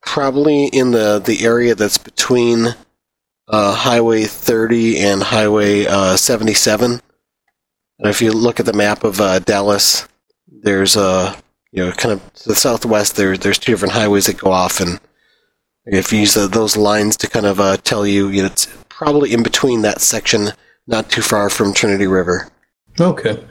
probably 0.01 0.65
in 0.65 0.91
the 0.91 1.19
the 1.23 1.45
area 1.45 1.75
that's 1.75 1.97
between 1.97 2.75
uh, 3.47 3.75
Highway 3.75 4.23
30 4.23 4.99
and 4.99 5.23
Highway 5.23 5.85
uh, 5.85 6.17
77. 6.17 7.01
And 7.99 8.09
if 8.09 8.21
you 8.21 8.31
look 8.31 8.59
at 8.59 8.65
the 8.65 8.73
map 8.73 9.03
of 9.03 9.21
uh, 9.21 9.39
Dallas, 9.39 10.07
there's 10.47 10.95
a 10.95 11.35
you 11.73 11.83
know 11.83 11.91
kind 11.91 12.13
of 12.13 12.33
to 12.35 12.49
the 12.49 12.55
southwest. 12.55 13.15
There 13.15 13.35
there's 13.35 13.59
two 13.59 13.73
different 13.73 13.93
highways 13.93 14.27
that 14.27 14.37
go 14.37 14.51
off, 14.51 14.79
and 14.79 14.99
if 15.85 16.13
you 16.13 16.19
use 16.19 16.37
uh, 16.37 16.47
those 16.47 16.77
lines 16.77 17.17
to 17.17 17.27
kind 17.29 17.45
of 17.45 17.59
uh, 17.59 17.77
tell 17.77 18.07
you, 18.07 18.29
you 18.29 18.43
know, 18.43 18.47
it's 18.47 18.67
probably 18.87 19.33
in 19.33 19.43
between 19.43 19.81
that 19.81 19.99
section, 19.99 20.49
not 20.87 21.09
too 21.09 21.21
far 21.21 21.49
from 21.49 21.73
Trinity 21.73 22.07
River. 22.07 22.49
Okay. 22.99 23.43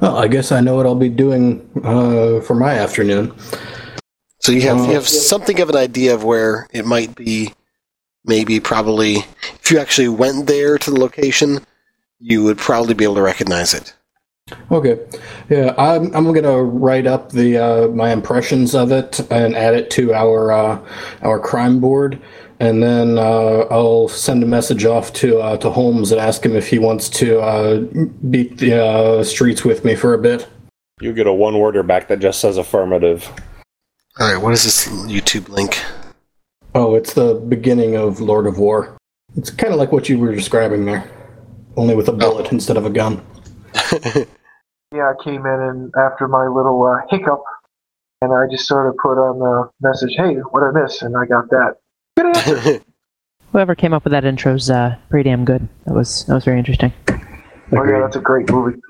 Well, 0.00 0.16
I 0.16 0.28
guess 0.28 0.52
I 0.52 0.60
know 0.60 0.76
what 0.76 0.86
I'll 0.86 0.94
be 0.94 1.10
doing 1.10 1.68
uh, 1.84 2.40
for 2.40 2.54
my 2.54 2.72
afternoon. 2.74 3.34
So 4.38 4.52
you 4.52 4.62
have 4.62 4.78
Uh, 4.78 4.86
you 4.86 4.92
have 4.94 5.08
something 5.08 5.60
of 5.60 5.68
an 5.68 5.76
idea 5.76 6.14
of 6.14 6.24
where 6.24 6.68
it 6.72 6.86
might 6.86 7.14
be. 7.14 7.52
Maybe 8.24 8.60
probably 8.60 9.24
if 9.60 9.70
you 9.70 9.78
actually 9.78 10.08
went 10.08 10.46
there 10.46 10.78
to 10.78 10.90
the 10.90 11.00
location, 11.00 11.66
you 12.18 12.44
would 12.44 12.58
probably 12.58 12.94
be 12.94 13.04
able 13.04 13.14
to 13.16 13.22
recognize 13.22 13.74
it. 13.74 13.94
Okay. 14.70 14.98
Yeah, 15.48 15.74
I'm, 15.76 16.14
I'm 16.14 16.32
gonna 16.32 16.62
write 16.62 17.06
up 17.06 17.30
the 17.30 17.58
uh, 17.58 17.88
my 17.88 18.12
impressions 18.12 18.74
of 18.74 18.92
it 18.92 19.20
and 19.30 19.56
add 19.56 19.74
it 19.74 19.90
to 19.92 20.14
our 20.14 20.52
uh, 20.52 20.80
our 21.22 21.38
crime 21.38 21.80
board, 21.80 22.20
and 22.60 22.82
then 22.82 23.18
uh, 23.18 23.66
I'll 23.70 24.08
send 24.08 24.42
a 24.42 24.46
message 24.46 24.84
off 24.84 25.12
to 25.14 25.40
uh, 25.40 25.56
to 25.58 25.70
Holmes 25.70 26.12
and 26.12 26.20
ask 26.20 26.44
him 26.44 26.54
if 26.54 26.68
he 26.68 26.78
wants 26.78 27.08
to 27.10 27.40
uh, 27.40 27.80
beat 28.30 28.58
the 28.58 28.82
uh, 28.82 29.24
streets 29.24 29.64
with 29.64 29.84
me 29.84 29.94
for 29.94 30.14
a 30.14 30.18
bit. 30.18 30.48
You 31.00 31.12
get 31.12 31.26
a 31.26 31.32
one 31.32 31.58
worder 31.58 31.82
back 31.82 32.08
that 32.08 32.20
just 32.20 32.40
says 32.40 32.56
affirmative. 32.56 33.30
All 34.18 34.32
right, 34.32 34.42
what 34.42 34.52
is 34.52 34.64
this 34.64 34.86
YouTube 35.08 35.48
link? 35.48 35.80
Oh, 36.74 36.94
it's 36.94 37.14
the 37.14 37.34
beginning 37.34 37.96
of 37.96 38.20
Lord 38.20 38.46
of 38.46 38.58
War. 38.58 38.96
It's 39.36 39.50
kind 39.50 39.72
of 39.72 39.78
like 39.78 39.92
what 39.92 40.08
you 40.08 40.18
were 40.18 40.34
describing 40.34 40.84
there, 40.84 41.10
only 41.76 41.94
with 41.94 42.08
a 42.08 42.12
bullet 42.12 42.52
instead 42.52 42.76
of 42.76 42.84
a 42.84 42.90
gun. 42.90 43.24
Yeah, 44.92 45.12
I 45.16 45.22
came 45.22 45.46
in 45.46 45.60
and 45.60 45.94
after 45.96 46.26
my 46.26 46.48
little 46.48 46.82
uh, 46.82 46.98
hiccup, 47.08 47.44
and 48.22 48.32
I 48.32 48.46
just 48.50 48.66
sort 48.66 48.88
of 48.88 48.96
put 48.96 49.18
on 49.18 49.38
the 49.38 49.70
message, 49.80 50.14
"Hey, 50.16 50.34
what 50.50 50.64
I 50.64 50.72
miss?" 50.72 51.00
And 51.02 51.16
I 51.16 51.26
got 51.26 51.48
that. 51.50 51.76
Good 52.16 52.26
answer. 52.26 52.84
Whoever 53.52 53.76
came 53.76 53.92
up 53.92 54.02
with 54.02 54.10
that 54.10 54.24
intro's 54.24 54.68
uh, 54.68 54.96
pretty 55.08 55.30
damn 55.30 55.44
good. 55.44 55.68
That 55.86 55.94
was 55.94 56.24
that 56.24 56.34
was 56.34 56.44
very 56.44 56.58
interesting. 56.58 56.92
oh 57.08 57.84
yeah, 57.84 58.00
that's 58.00 58.16
a 58.16 58.20
great 58.20 58.50
movie. 58.50 58.80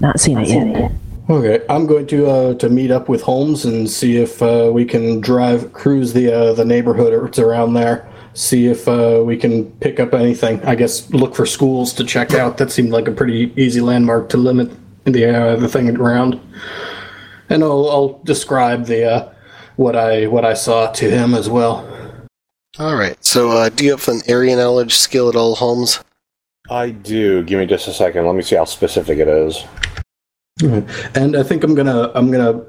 Not 0.00 0.20
seen 0.20 0.38
it 0.38 0.46
yet. 0.46 0.92
Okay, 1.28 1.64
I'm 1.68 1.88
going 1.88 2.06
to 2.06 2.30
uh, 2.30 2.54
to 2.54 2.68
meet 2.68 2.92
up 2.92 3.08
with 3.08 3.22
Holmes 3.22 3.64
and 3.64 3.90
see 3.90 4.18
if 4.18 4.40
uh, 4.40 4.70
we 4.72 4.84
can 4.84 5.20
drive 5.20 5.72
cruise 5.72 6.12
the 6.12 6.32
uh, 6.32 6.52
the 6.52 6.64
neighborhood 6.64 7.12
or 7.12 7.26
it's 7.26 7.40
around 7.40 7.74
there. 7.74 8.08
See 8.34 8.68
if 8.68 8.86
uh, 8.86 9.22
we 9.26 9.36
can 9.36 9.72
pick 9.80 9.98
up 9.98 10.14
anything. 10.14 10.62
I 10.62 10.76
guess 10.76 11.10
look 11.10 11.34
for 11.34 11.46
schools 11.46 11.92
to 11.94 12.04
check 12.04 12.32
out. 12.34 12.58
That 12.58 12.70
seemed 12.70 12.90
like 12.90 13.08
a 13.08 13.12
pretty 13.12 13.52
easy 13.56 13.80
landmark 13.80 14.28
to 14.28 14.36
limit 14.36 14.70
the 15.12 15.24
uh, 15.26 15.56
the 15.56 15.68
thing 15.68 15.94
around. 15.96 16.40
And 17.48 17.62
I'll, 17.62 17.88
I'll 17.90 18.20
describe 18.24 18.86
the 18.86 19.04
uh, 19.10 19.32
what 19.76 19.96
I 19.96 20.26
what 20.26 20.44
I 20.44 20.54
saw 20.54 20.90
to 20.92 21.10
him 21.10 21.34
as 21.34 21.48
well. 21.48 21.86
all 22.78 22.96
right. 22.96 23.22
So, 23.24 23.50
uh, 23.52 23.68
do 23.68 23.84
you 23.84 23.92
have 23.92 24.08
an 24.08 24.22
area 24.26 24.56
knowledge 24.56 24.94
skill 24.94 25.28
at 25.28 25.36
all, 25.36 25.54
Holmes? 25.54 26.00
I 26.68 26.90
do. 26.90 27.44
Give 27.44 27.60
me 27.60 27.66
just 27.66 27.86
a 27.86 27.92
second. 27.92 28.26
Let 28.26 28.34
me 28.34 28.42
see 28.42 28.56
how 28.56 28.64
specific 28.64 29.18
it 29.18 29.28
is. 29.28 29.64
And 31.14 31.36
I 31.36 31.42
think 31.42 31.62
I'm 31.62 31.74
gonna 31.74 32.10
I'm 32.14 32.30
gonna 32.30 32.64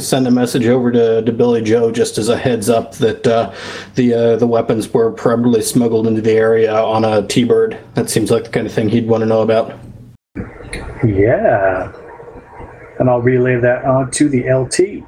send 0.00 0.26
a 0.26 0.30
message 0.30 0.66
over 0.66 0.90
to, 0.90 1.22
to 1.22 1.32
Billy 1.32 1.62
Joe 1.62 1.90
just 1.92 2.18
as 2.18 2.28
a 2.28 2.36
heads 2.36 2.68
up 2.68 2.94
that 2.94 3.26
uh, 3.26 3.54
the 3.94 4.14
uh, 4.14 4.36
the 4.36 4.46
weapons 4.46 4.92
were 4.92 5.12
probably 5.12 5.62
smuggled 5.62 6.06
into 6.06 6.20
the 6.20 6.32
area 6.32 6.74
on 6.74 7.04
a 7.04 7.26
T-bird. 7.26 7.78
That 7.94 8.10
seems 8.10 8.30
like 8.30 8.44
the 8.44 8.50
kind 8.50 8.66
of 8.66 8.72
thing 8.72 8.88
he'd 8.88 9.06
want 9.06 9.20
to 9.20 9.26
know 9.26 9.42
about. 9.42 9.78
Yeah. 11.04 11.92
And 12.98 13.08
I'll 13.08 13.22
relay 13.22 13.56
that 13.56 13.84
on 13.84 14.10
to 14.12 14.28
the 14.28 14.50
LT. 14.52 15.04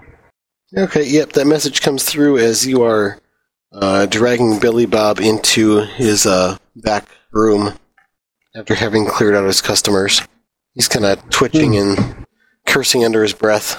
Okay. 0.77 1.05
Yep. 1.05 1.33
That 1.33 1.47
message 1.47 1.83
comes 1.83 2.05
through 2.05 2.39
as 2.39 2.67
you 2.67 2.83
are 2.83 3.19
uh, 3.73 4.07
dragging 4.07 4.59
Billy 4.59 4.87
Bob 4.87 5.21
into 5.21 5.81
his 5.81 6.27
uh, 6.27 6.57
back 6.77 7.07
room 7.31 7.75
after 8.55 8.75
having 8.75 9.07
cleared 9.07 9.35
out 9.35 9.47
his 9.47 9.61
customers. 9.61 10.23
He's 10.75 10.89
kind 10.89 11.05
of 11.05 11.29
twitching 11.31 11.77
and 11.77 12.27
cursing 12.67 13.05
under 13.05 13.23
his 13.23 13.35
breath. 13.35 13.77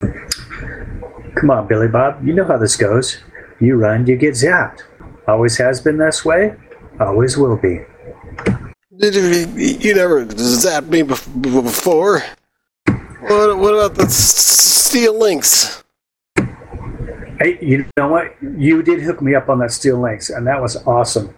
Come 0.00 1.50
on, 1.50 1.68
Billy 1.68 1.88
Bob. 1.88 2.26
You 2.26 2.34
know 2.34 2.44
how 2.44 2.56
this 2.56 2.76
goes. 2.76 3.18
You 3.60 3.76
run, 3.76 4.06
you 4.06 4.16
get 4.16 4.34
zapped. 4.34 4.82
Always 5.28 5.58
has 5.58 5.80
been 5.80 5.98
this 5.98 6.24
way. 6.24 6.54
Always 6.98 7.36
will 7.36 7.56
be. 7.56 7.80
You 9.02 9.94
never 9.94 10.26
zapped 10.26 10.88
me 10.88 11.02
before. 11.02 12.22
What, 12.86 13.58
what 13.58 13.72
about 13.72 13.94
the 13.94 14.06
Steel 14.10 15.18
Lynx? 15.18 15.82
Hey, 16.36 17.58
you 17.62 17.86
know 17.96 18.08
what? 18.08 18.34
You 18.42 18.82
did 18.82 19.00
hook 19.00 19.22
me 19.22 19.34
up 19.34 19.48
on 19.48 19.58
that 19.60 19.72
Steel 19.72 19.98
Lynx, 19.98 20.28
and 20.28 20.46
that 20.46 20.60
was 20.60 20.76
awesome. 20.86 21.34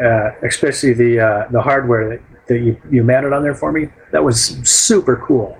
uh, 0.00 0.30
especially 0.42 0.92
the 0.92 1.20
uh, 1.20 1.48
the 1.50 1.60
hardware 1.60 2.08
that, 2.10 2.20
that 2.48 2.58
you, 2.58 2.80
you 2.90 3.02
mounted 3.04 3.32
on 3.32 3.42
there 3.42 3.54
for 3.54 3.72
me. 3.72 3.88
That 4.10 4.24
was 4.24 4.40
super 4.68 5.16
cool. 5.16 5.58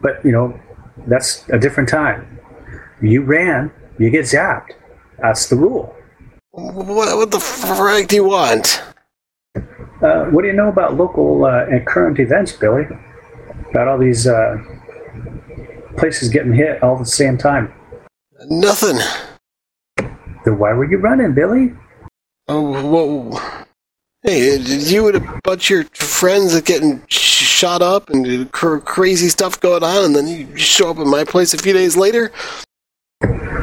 But 0.00 0.24
you 0.24 0.32
know, 0.32 0.58
that's 1.06 1.48
a 1.48 1.58
different 1.58 1.88
time. 1.88 2.38
You 3.00 3.22
ran, 3.22 3.72
you 3.98 4.10
get 4.10 4.24
zapped. 4.24 4.72
That's 5.18 5.48
the 5.48 5.56
rule. 5.56 5.94
What, 6.50 7.16
what 7.16 7.30
the 7.30 7.40
frick 7.40 8.08
do 8.08 8.16
you 8.16 8.24
want? 8.24 8.82
Uh, 10.02 10.24
what 10.26 10.42
do 10.42 10.48
you 10.48 10.54
know 10.54 10.68
about 10.68 10.96
local 10.96 11.44
uh, 11.44 11.64
and 11.66 11.86
current 11.86 12.18
events, 12.18 12.52
Billy? 12.52 12.84
About 13.70 13.88
all 13.88 13.98
these 13.98 14.26
uh, 14.26 14.56
places 15.96 16.28
getting 16.28 16.52
hit 16.52 16.82
all 16.82 16.94
at 16.94 17.00
the 17.00 17.06
same 17.06 17.36
time. 17.36 17.72
Nothing. 18.48 18.98
Then 19.96 20.58
why 20.58 20.72
were 20.72 20.88
you 20.88 20.98
running, 20.98 21.34
Billy? 21.34 21.74
Oh, 22.46 22.82
whoa. 22.82 23.40
Hey, 24.22 24.58
did 24.58 24.90
you 24.90 25.08
and 25.08 25.16
a 25.16 25.40
bunch 25.44 25.70
of 25.70 25.76
your 25.76 25.84
friends 25.94 26.54
are 26.54 26.60
getting 26.60 27.02
shot 27.08 27.82
up 27.82 28.10
and 28.10 28.50
cr- 28.52 28.78
crazy 28.78 29.28
stuff 29.28 29.60
going 29.60 29.82
on, 29.82 30.04
and 30.04 30.16
then 30.16 30.26
you 30.26 30.56
show 30.56 30.90
up 30.90 30.98
at 30.98 31.06
my 31.06 31.24
place 31.24 31.54
a 31.54 31.58
few 31.58 31.72
days 31.72 31.96
later? 31.96 32.32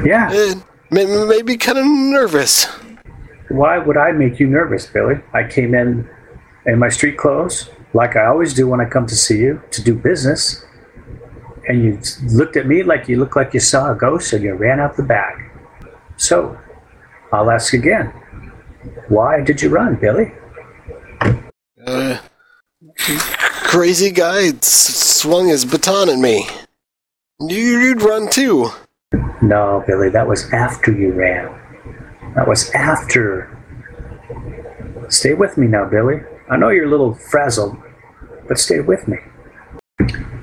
Yeah. 0.05 0.29
Eh, 0.31 0.55
may- 0.91 1.25
maybe 1.25 1.57
kind 1.57 1.77
of 1.77 1.85
nervous. 1.85 2.67
Why 3.49 3.77
would 3.77 3.97
I 3.97 4.11
make 4.11 4.39
you 4.39 4.47
nervous, 4.47 4.85
Billy? 4.87 5.15
I 5.33 5.43
came 5.47 5.75
in 5.75 6.09
in 6.65 6.79
my 6.79 6.89
street 6.89 7.17
clothes, 7.17 7.69
like 7.93 8.15
I 8.15 8.25
always 8.25 8.53
do 8.53 8.67
when 8.67 8.81
I 8.81 8.85
come 8.85 9.05
to 9.07 9.15
see 9.15 9.37
you 9.39 9.61
to 9.71 9.83
do 9.83 9.93
business, 9.93 10.65
and 11.67 11.83
you 11.83 11.99
looked 12.33 12.57
at 12.57 12.65
me 12.65 12.83
like 12.83 13.07
you 13.07 13.17
looked 13.17 13.35
like 13.35 13.53
you 13.53 13.59
saw 13.59 13.91
a 13.91 13.95
ghost, 13.95 14.33
and 14.33 14.43
you 14.43 14.53
ran 14.55 14.79
out 14.79 14.97
the 14.97 15.03
back. 15.03 15.37
So, 16.17 16.57
I'll 17.31 17.51
ask 17.51 17.73
again. 17.73 18.07
Why 19.09 19.41
did 19.41 19.61
you 19.61 19.69
run, 19.69 19.95
Billy? 19.95 20.31
Uh, 21.85 22.17
crazy 22.97 24.11
guy 24.11 24.47
s- 24.47 24.65
swung 25.21 25.47
his 25.47 25.65
baton 25.65 26.09
at 26.09 26.17
me. 26.17 26.47
You- 27.39 27.79
You'd 27.79 28.01
run 28.01 28.29
too. 28.29 28.69
No, 29.41 29.83
Billy, 29.85 30.09
that 30.09 30.27
was 30.27 30.51
after 30.51 30.91
you 30.91 31.11
ran. 31.11 31.49
That 32.35 32.47
was 32.47 32.69
after. 32.71 33.49
Stay 35.09 35.33
with 35.33 35.57
me 35.57 35.67
now, 35.67 35.85
Billy. 35.85 36.21
I 36.49 36.57
know 36.57 36.69
you're 36.69 36.85
a 36.85 36.89
little 36.89 37.15
frazzled, 37.15 37.77
but 38.47 38.59
stay 38.59 38.81
with 38.81 39.07
me. 39.07 39.17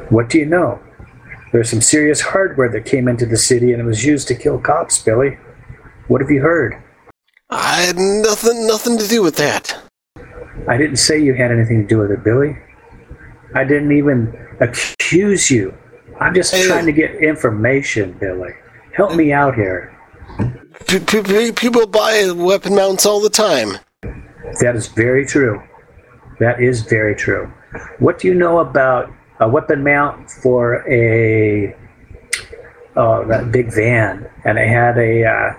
What 0.09 0.29
do 0.29 0.39
you 0.39 0.47
know? 0.47 0.81
There's 1.53 1.69
some 1.69 1.83
serious 1.83 2.21
hardware 2.21 2.71
that 2.71 2.87
came 2.87 3.09
into 3.09 3.27
the 3.27 3.37
city 3.37 3.73
and 3.73 3.83
it 3.83 3.85
was 3.85 4.05
used 4.05 4.27
to 4.29 4.35
kill 4.35 4.59
cops, 4.59 5.03
Billy. 5.03 5.39
What 6.09 6.21
have 6.21 6.31
you 6.31 6.41
heard? 6.41 6.83
I 7.51 7.83
had 7.83 7.97
nothing, 7.99 8.67
nothing 8.67 8.97
to 8.99 9.07
do 9.07 9.23
with 9.23 9.37
that. 9.37 9.79
I 10.67 10.77
didn't 10.79 10.97
say 10.97 11.19
you 11.19 11.35
had 11.35 11.51
anything 11.53 11.83
to 11.83 11.87
do 11.87 11.99
with 11.99 12.11
it, 12.11 12.25
Billy. 12.25 12.57
I 13.55 13.65
didn't 13.65 13.93
even 13.93 14.35
accuse 14.61 15.51
you. 15.51 15.75
I'm 16.19 16.35
just 16.35 16.55
Hey. 16.55 16.67
trying 16.67 16.87
to 16.87 16.93
get 16.93 17.17
information, 17.17 18.17
Billy. 18.19 18.55
Help 18.95 19.15
me 19.15 19.33
out 19.33 19.55
here. 19.55 19.93
P- 20.87 20.99
p- 20.99 21.23
p- 21.23 21.53
people 21.53 21.87
buy 21.87 22.31
weapon 22.35 22.75
mounts 22.75 23.07
all 23.07 23.21
the 23.21 23.31
time. 23.31 23.79
That 24.61 24.75
is 24.77 24.89
very 24.89 25.25
true. 25.25 25.63
That 26.39 26.61
is 26.61 26.83
very 26.83 27.15
true. 27.15 27.53
What 27.99 28.19
do 28.19 28.29
you 28.29 28.35
know 28.35 28.59
about 28.59 29.13
a 29.41 29.49
weapon 29.49 29.83
mount 29.83 30.31
for 30.31 30.89
a 30.91 31.75
oh 32.97 33.25
that 33.27 33.51
big 33.51 33.73
van, 33.73 34.29
and 34.45 34.59
it 34.59 34.69
had 34.69 34.99
a 34.99 35.25
uh, 35.25 35.55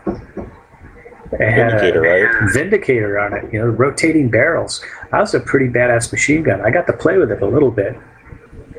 it 1.32 1.52
had 1.52 1.72
Vindicator, 1.72 2.04
a 2.04 2.24
right? 2.24 2.54
Vindicator 2.54 3.20
on 3.20 3.34
it. 3.34 3.52
You 3.52 3.60
know, 3.60 3.68
rotating 3.68 4.30
barrels. 4.30 4.84
That 5.12 5.20
was 5.20 5.34
a 5.34 5.40
pretty 5.40 5.68
badass 5.68 6.12
machine 6.12 6.44
gun. 6.44 6.62
I 6.62 6.70
got 6.70 6.86
to 6.88 6.94
play 6.94 7.18
with 7.18 7.32
it 7.32 7.41
a 7.41 7.48
little 7.48 7.72
bit. 7.72 7.98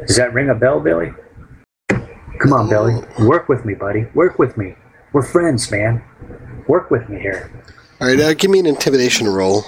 Does 0.06 0.16
that 0.16 0.32
ring 0.32 0.50
a 0.50 0.54
bell, 0.54 0.80
Billy? 0.80 1.12
Come 1.88 2.52
on, 2.52 2.68
Billy. 2.68 2.94
Work 3.20 3.48
with 3.48 3.64
me, 3.64 3.74
buddy. 3.74 4.06
Work 4.14 4.38
with 4.38 4.56
me. 4.56 4.74
We're 5.14 5.22
friends, 5.22 5.70
man. 5.70 6.02
Work 6.66 6.90
with 6.90 7.08
me 7.08 7.20
here. 7.20 7.50
All 8.00 8.08
right, 8.08 8.18
uh, 8.18 8.34
give 8.34 8.50
me 8.50 8.58
an 8.58 8.66
intimidation 8.66 9.28
roll. 9.28 9.64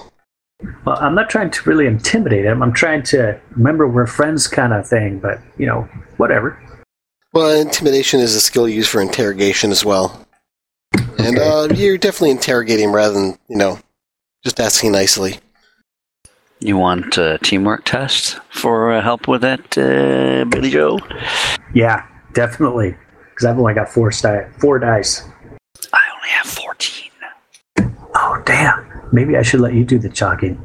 Well, 0.85 0.99
I'm 0.99 1.15
not 1.15 1.31
trying 1.31 1.51
to 1.53 1.69
really 1.69 1.87
intimidate 1.87 2.45
him. 2.45 2.65
I'm 2.65 2.73
trying 2.73 3.05
to 3.05 3.41
remember 3.53 3.87
we're 3.87 4.07
friends 4.07 4.49
kind 4.49 4.73
of 4.73 4.89
thing, 4.89 5.21
but, 5.21 5.41
you 5.57 5.67
know, 5.67 5.83
whatever. 6.17 6.61
Well, 7.33 7.53
intimidation 7.53 8.19
is 8.19 8.35
a 8.35 8.41
skill 8.41 8.69
used 8.69 8.91
for 8.91 9.01
interrogation 9.01 9.71
as 9.71 9.85
well. 9.85 10.27
And 11.19 11.39
uh, 11.39 11.69
you're 11.75 11.97
definitely 11.97 12.33
interrogating 12.33 12.91
rather 12.91 13.15
than, 13.15 13.39
you 13.49 13.57
know, 13.57 13.79
just 14.43 14.59
asking 14.59 14.91
nicely. 14.93 15.39
You 16.59 16.77
want 16.77 17.19
a 17.19 17.39
teamwork 17.39 17.85
test 17.85 18.41
for 18.51 18.93
uh, 18.93 19.01
help 19.01 19.29
with 19.29 19.43
that, 19.43 19.79
uh, 19.79 20.45
Billy 20.47 20.71
Joe? 20.71 20.99
Yeah, 21.73 22.05
definitely. 22.33 22.97
Because 23.31 23.45
I've 23.45 23.59
only 23.59 23.75
got 23.75 23.91
four, 23.91 24.11
sti- 24.11 24.49
four 24.59 24.79
dice. 24.79 25.29
I 26.27 26.29
only 26.29 26.39
have 26.39 26.47
14. 26.47 27.11
Oh, 28.15 28.43
damn. 28.45 28.87
Maybe 29.13 29.37
I 29.37 29.43
should 29.43 29.61
let 29.61 29.75
you 29.75 29.85
do 29.85 29.99
the 29.99 30.09
chalking. 30.09 30.61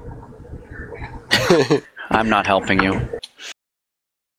I'm 2.09 2.29
not 2.29 2.47
helping 2.47 2.81
you. 2.81 2.93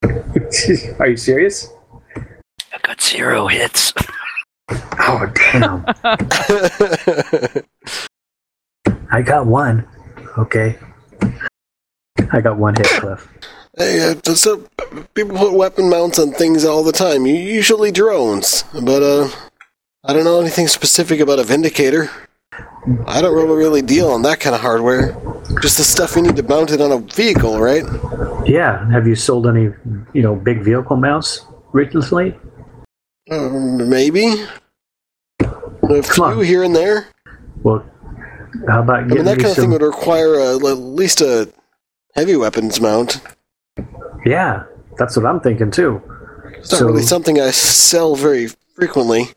Are 0.99 1.09
you 1.09 1.16
serious? 1.16 1.69
I 2.16 2.78
got 2.82 3.01
zero 3.01 3.47
hits. 3.47 3.93
Oh, 5.05 5.27
damn. 5.35 5.85
I 9.11 9.20
got 9.20 9.47
one. 9.47 9.86
Okay. 10.39 10.78
I 12.32 12.40
got 12.40 12.57
one 12.57 12.74
hit, 12.77 12.86
Cliff. 12.86 13.28
hey, 13.77 14.15
uh, 14.27 14.35
so 14.35 14.66
people 15.15 15.36
put 15.36 15.53
weapon 15.53 15.90
mounts 15.90 16.19
on 16.19 16.32
things 16.32 16.65
all 16.65 16.82
the 16.85 16.93
time. 16.93 17.27
Usually 17.27 17.90
drones, 17.90 18.65
but 18.73 19.03
uh, 19.03 19.28
I 20.05 20.12
don't 20.12 20.24
know 20.24 20.41
anything 20.41 20.66
specific 20.66 21.20
about 21.20 21.39
a 21.39 21.45
Vindicator. 21.45 22.11
I 23.07 23.23
don't 23.23 23.35
really, 23.35 23.57
really 23.57 23.83
deal 23.83 24.09
on 24.11 24.23
that 24.23 24.41
kind 24.41 24.55
of 24.55 24.61
hardware. 24.61 25.12
Just 25.61 25.79
the 25.79 25.85
stuff 25.85 26.16
you 26.16 26.23
need 26.23 26.35
to 26.37 26.43
mount 26.43 26.73
it 26.73 26.81
on 26.81 26.91
a 26.91 26.99
vehicle, 26.99 27.61
right? 27.61 27.85
Yeah. 28.45 28.91
Have 28.91 29.07
you 29.07 29.15
sold 29.15 29.47
any, 29.47 29.70
you 30.12 30.23
know, 30.23 30.35
big 30.35 30.62
vehicle 30.62 30.97
mounts 30.97 31.47
recently? 31.73 32.37
Uh, 33.31 33.49
maybe 33.51 34.45
a 35.41 36.03
few 36.03 36.41
here 36.41 36.65
and 36.65 36.74
there. 36.74 37.07
Well, 37.62 37.89
how 38.69 38.83
about 38.83 39.09
getting 39.09 39.12
I 39.12 39.15
mean, 39.15 39.24
that 39.27 39.37
kind 39.39 39.47
of 39.51 39.53
some? 39.53 39.62
thing 39.65 39.70
would 39.70 39.83
require 39.83 40.35
a, 40.35 40.57
at 40.57 40.61
least 40.79 41.20
a 41.20 41.49
heavy 42.16 42.35
weapons 42.37 42.81
mount. 42.81 43.20
Yeah, 44.27 44.65
that's 44.99 45.16
what 45.16 45.27
I'm 45.27 45.39
thinking 45.39 45.70
too. 45.70 46.03
It's 46.59 46.73
not 46.73 46.79
So- 46.81 46.87
really 46.87 47.03
something 47.03 47.41
I 47.41 47.53
sell 47.53 48.16
very 48.16 48.49
frequently. 48.74 49.29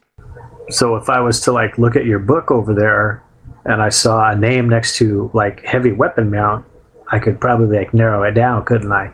So 0.69 0.95
if 0.95 1.09
I 1.09 1.19
was 1.19 1.41
to 1.41 1.51
like 1.51 1.77
look 1.77 1.95
at 1.95 2.05
your 2.05 2.19
book 2.19 2.51
over 2.51 2.73
there 2.73 3.23
and 3.65 3.81
I 3.81 3.89
saw 3.89 4.31
a 4.31 4.35
name 4.35 4.69
next 4.69 4.97
to 4.97 5.29
like 5.33 5.63
heavy 5.63 5.91
weapon 5.91 6.29
mount, 6.31 6.65
I 7.11 7.19
could 7.19 7.39
probably 7.39 7.77
like 7.77 7.93
narrow 7.93 8.23
it 8.23 8.31
down, 8.31 8.65
couldn't 8.65 8.91
I? 8.91 9.11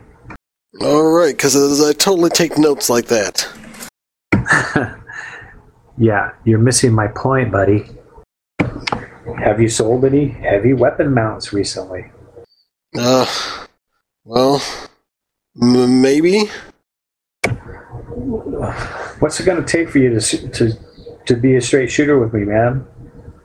All 0.80 1.10
right, 1.12 1.36
because 1.36 1.54
I 1.56 1.92
totally 1.92 2.30
take 2.30 2.56
notes 2.58 2.88
like 2.88 3.06
that. 3.06 3.46
Yeah, 5.98 6.32
you're 6.44 6.58
missing 6.58 6.92
my 6.92 7.08
point, 7.08 7.52
buddy. 7.52 7.86
Have 9.38 9.60
you 9.60 9.68
sold 9.68 10.04
any 10.04 10.28
heavy 10.28 10.72
weapon 10.72 11.12
mounts 11.12 11.52
recently? 11.52 12.10
Uh, 12.96 13.26
well, 14.24 14.62
m- 15.60 16.00
maybe. 16.00 16.50
What's 19.20 19.38
it 19.38 19.44
going 19.44 19.62
to 19.62 19.70
take 19.70 19.90
for 19.90 19.98
you 19.98 20.18
to 20.18 20.48
to 20.48 20.72
to 21.26 21.36
be 21.36 21.56
a 21.56 21.60
straight 21.60 21.90
shooter 21.90 22.18
with 22.18 22.32
me, 22.32 22.44
man? 22.44 22.86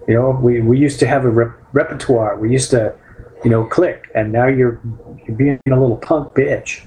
You 0.07 0.15
know, 0.15 0.29
we, 0.31 0.61
we 0.61 0.77
used 0.79 0.99
to 0.99 1.07
have 1.07 1.25
a 1.25 1.29
rep- 1.29 1.57
repertoire. 1.73 2.37
We 2.37 2.51
used 2.51 2.71
to, 2.71 2.95
you 3.43 3.49
know, 3.49 3.65
click, 3.65 4.09
and 4.15 4.31
now 4.31 4.47
you're 4.47 4.79
you're 5.27 5.35
being 5.35 5.59
a 5.67 5.71
little 5.71 5.97
punk 5.97 6.33
bitch. 6.33 6.85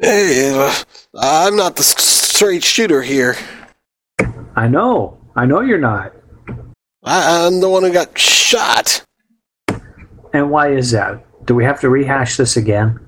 Hey, 0.00 0.52
uh, 0.54 0.72
I'm 1.18 1.56
not 1.56 1.76
the 1.76 1.82
straight 1.82 2.62
shooter 2.62 3.02
here. 3.02 3.36
I 4.54 4.68
know, 4.68 5.18
I 5.34 5.46
know 5.46 5.60
you're 5.60 5.78
not. 5.78 6.12
I- 7.02 7.46
I'm 7.46 7.60
the 7.60 7.68
one 7.68 7.82
who 7.82 7.92
got 7.92 8.16
shot. 8.16 9.02
And 10.32 10.50
why 10.50 10.72
is 10.72 10.90
that? 10.92 11.24
Do 11.46 11.54
we 11.54 11.64
have 11.64 11.80
to 11.80 11.88
rehash 11.88 12.36
this 12.36 12.56
again? 12.56 13.00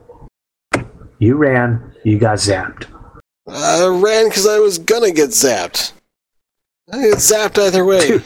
You 1.18 1.36
ran, 1.36 1.94
you 2.04 2.18
got 2.18 2.38
zapped. 2.38 2.86
I 3.46 3.86
ran 3.86 4.28
because 4.28 4.46
I 4.46 4.58
was 4.58 4.78
gonna 4.78 5.10
get 5.10 5.30
zapped. 5.30 5.92
I 6.92 7.00
get 7.02 7.14
zapped 7.18 7.58
either 7.58 7.84
way. 7.84 8.08
Dude, 8.08 8.24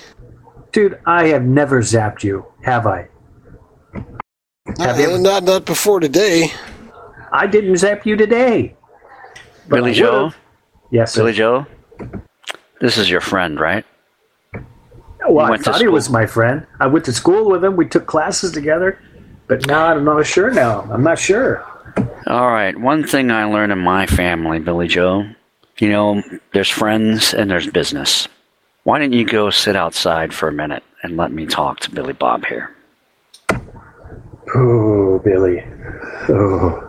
dude, 0.72 0.98
I 1.06 1.26
have 1.28 1.44
never 1.44 1.80
zapped 1.80 2.22
you, 2.22 2.46
have 2.64 2.86
I? 2.86 3.08
have 4.78 4.98
you 4.98 5.10
Uh, 5.12 5.18
not 5.18 5.44
not 5.44 5.64
before 5.64 6.00
today. 6.00 6.50
I 7.32 7.46
didn't 7.46 7.76
zap 7.76 8.06
you 8.06 8.16
today. 8.16 8.74
But 9.68 9.76
Billy 9.76 9.90
I 9.90 9.94
Joe? 9.94 10.22
would've. 10.24 10.38
Yes, 10.90 11.12
sir. 11.12 11.20
Billy 11.20 11.32
Joe? 11.32 11.66
This 12.80 12.96
is 12.96 13.10
your 13.10 13.20
friend, 13.20 13.58
right? 13.58 13.84
Well, 15.28 15.46
I 15.46 15.50
went 15.50 15.64
to 15.64 15.70
thought 15.72 15.80
he 15.80 15.84
school- 15.86 15.94
was 15.94 16.10
my 16.10 16.26
friend. 16.26 16.66
I 16.80 16.86
went 16.86 17.04
to 17.06 17.12
school 17.12 17.50
with 17.50 17.64
him. 17.64 17.76
We 17.76 17.86
took 17.86 18.06
classes 18.06 18.52
together. 18.52 18.98
but 19.46 19.66
now 19.66 19.86
I'm 19.86 20.04
not 20.04 20.24
sure 20.26 20.50
now. 20.50 20.88
I'm 20.92 21.02
not 21.02 21.18
sure. 21.18 21.62
All 22.26 22.50
right. 22.50 22.78
One 22.78 23.04
thing 23.06 23.30
I 23.30 23.44
learned 23.44 23.72
in 23.72 23.78
my 23.78 24.06
family, 24.06 24.58
Billy 24.58 24.88
Joe, 24.88 25.24
you 25.78 25.90
know, 25.90 26.22
there's 26.54 26.70
friends 26.70 27.34
and 27.34 27.50
there's 27.50 27.66
business. 27.66 28.26
Why 28.85 28.98
don't 28.98 29.15
you 29.15 29.24
go 29.24 29.48
sit 29.48 29.77
outside 29.77 30.35
for 30.35 30.47
a 30.47 30.52
minute 30.52 30.82
and 31.02 31.16
let 31.16 31.32
me 31.32 31.47
talk 31.47 31.81
to 31.81 31.90
Billy 31.90 32.12
Bob 32.12 32.44
here? 32.44 32.70
Oh, 34.55 35.19
Billy. 35.24 35.65
Oh. 36.28 36.81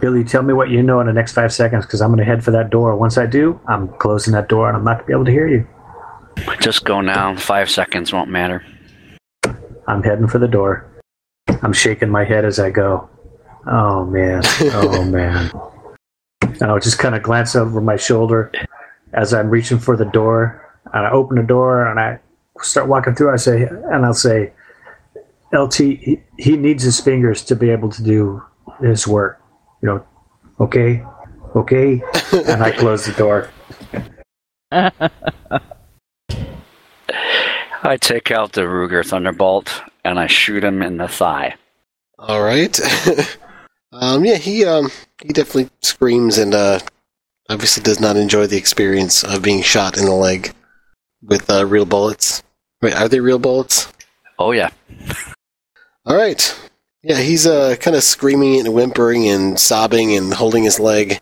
Billy, 0.00 0.24
tell 0.24 0.42
me 0.42 0.52
what 0.52 0.70
you 0.70 0.82
know 0.82 0.98
in 0.98 1.06
the 1.06 1.12
next 1.12 1.34
five 1.34 1.52
seconds 1.52 1.86
because 1.86 2.02
I'm 2.02 2.08
going 2.08 2.18
to 2.18 2.24
head 2.24 2.42
for 2.42 2.50
that 2.50 2.70
door. 2.70 2.96
Once 2.96 3.16
I 3.16 3.26
do, 3.26 3.60
I'm 3.68 3.86
closing 3.98 4.32
that 4.32 4.48
door 4.48 4.66
and 4.66 4.76
I'm 4.76 4.82
not 4.82 4.94
going 4.94 5.02
to 5.02 5.06
be 5.06 5.12
able 5.12 5.24
to 5.26 5.30
hear 5.30 5.46
you. 5.46 5.66
Just 6.60 6.84
go 6.84 7.00
now. 7.00 7.36
Five 7.36 7.70
seconds 7.70 8.12
won't 8.12 8.28
matter. 8.28 8.64
I'm 9.86 10.02
heading 10.02 10.26
for 10.26 10.40
the 10.40 10.48
door. 10.48 10.84
I'm 11.62 11.72
shaking 11.72 12.10
my 12.10 12.24
head 12.24 12.44
as 12.44 12.58
I 12.58 12.70
go. 12.70 13.08
Oh, 13.68 14.04
man. 14.04 14.42
Oh, 14.44 15.04
man. 15.08 15.52
And 16.42 16.62
I'll 16.64 16.80
just 16.80 16.98
kind 16.98 17.14
of 17.14 17.22
glance 17.22 17.54
over 17.54 17.80
my 17.80 17.96
shoulder 17.96 18.50
as 19.12 19.32
I'm 19.32 19.48
reaching 19.48 19.78
for 19.78 19.96
the 19.96 20.04
door. 20.04 20.64
And 20.92 21.06
I 21.06 21.10
open 21.10 21.36
the 21.36 21.42
door 21.42 21.86
and 21.86 21.98
I 22.00 22.18
start 22.60 22.88
walking 22.88 23.14
through. 23.14 23.32
I 23.32 23.36
say, 23.36 23.62
and 23.62 24.04
I'll 24.04 24.14
say, 24.14 24.52
LT, 25.52 25.74
he, 25.74 26.20
he 26.38 26.56
needs 26.56 26.82
his 26.82 27.00
fingers 27.00 27.42
to 27.44 27.56
be 27.56 27.70
able 27.70 27.88
to 27.90 28.02
do 28.02 28.42
his 28.80 29.06
work. 29.06 29.40
You 29.82 29.88
know, 29.88 30.06
okay, 30.60 31.04
okay. 31.56 32.02
and 32.32 32.62
I 32.62 32.72
close 32.72 33.06
the 33.06 33.12
door. 33.12 33.50
I 37.82 37.96
take 37.96 38.30
out 38.30 38.52
the 38.52 38.62
Ruger 38.62 39.06
Thunderbolt 39.06 39.82
and 40.04 40.18
I 40.18 40.26
shoot 40.26 40.64
him 40.64 40.82
in 40.82 40.98
the 40.98 41.08
thigh. 41.08 41.56
All 42.18 42.42
right. 42.42 42.78
um, 43.92 44.24
yeah, 44.24 44.36
he 44.36 44.64
um, 44.64 44.90
he 45.22 45.28
definitely 45.28 45.70
screams 45.80 46.36
and 46.36 46.54
uh, 46.54 46.80
obviously 47.48 47.82
does 47.82 48.00
not 48.00 48.16
enjoy 48.16 48.46
the 48.46 48.56
experience 48.56 49.24
of 49.24 49.42
being 49.42 49.62
shot 49.62 49.96
in 49.96 50.04
the 50.04 50.12
leg 50.12 50.52
with 51.22 51.50
uh, 51.50 51.66
real 51.66 51.84
bullets. 51.84 52.42
Wait, 52.82 52.94
are 52.94 53.08
they 53.08 53.20
real 53.20 53.38
bullets? 53.38 53.92
Oh 54.38 54.52
yeah. 54.52 54.70
All 56.06 56.16
right. 56.16 56.58
Yeah, 57.02 57.20
he's 57.20 57.46
uh, 57.46 57.76
kind 57.76 57.96
of 57.96 58.02
screaming 58.02 58.60
and 58.60 58.74
whimpering 58.74 59.28
and 59.28 59.58
sobbing 59.58 60.16
and 60.16 60.34
holding 60.34 60.64
his 60.64 60.80
leg. 60.80 61.20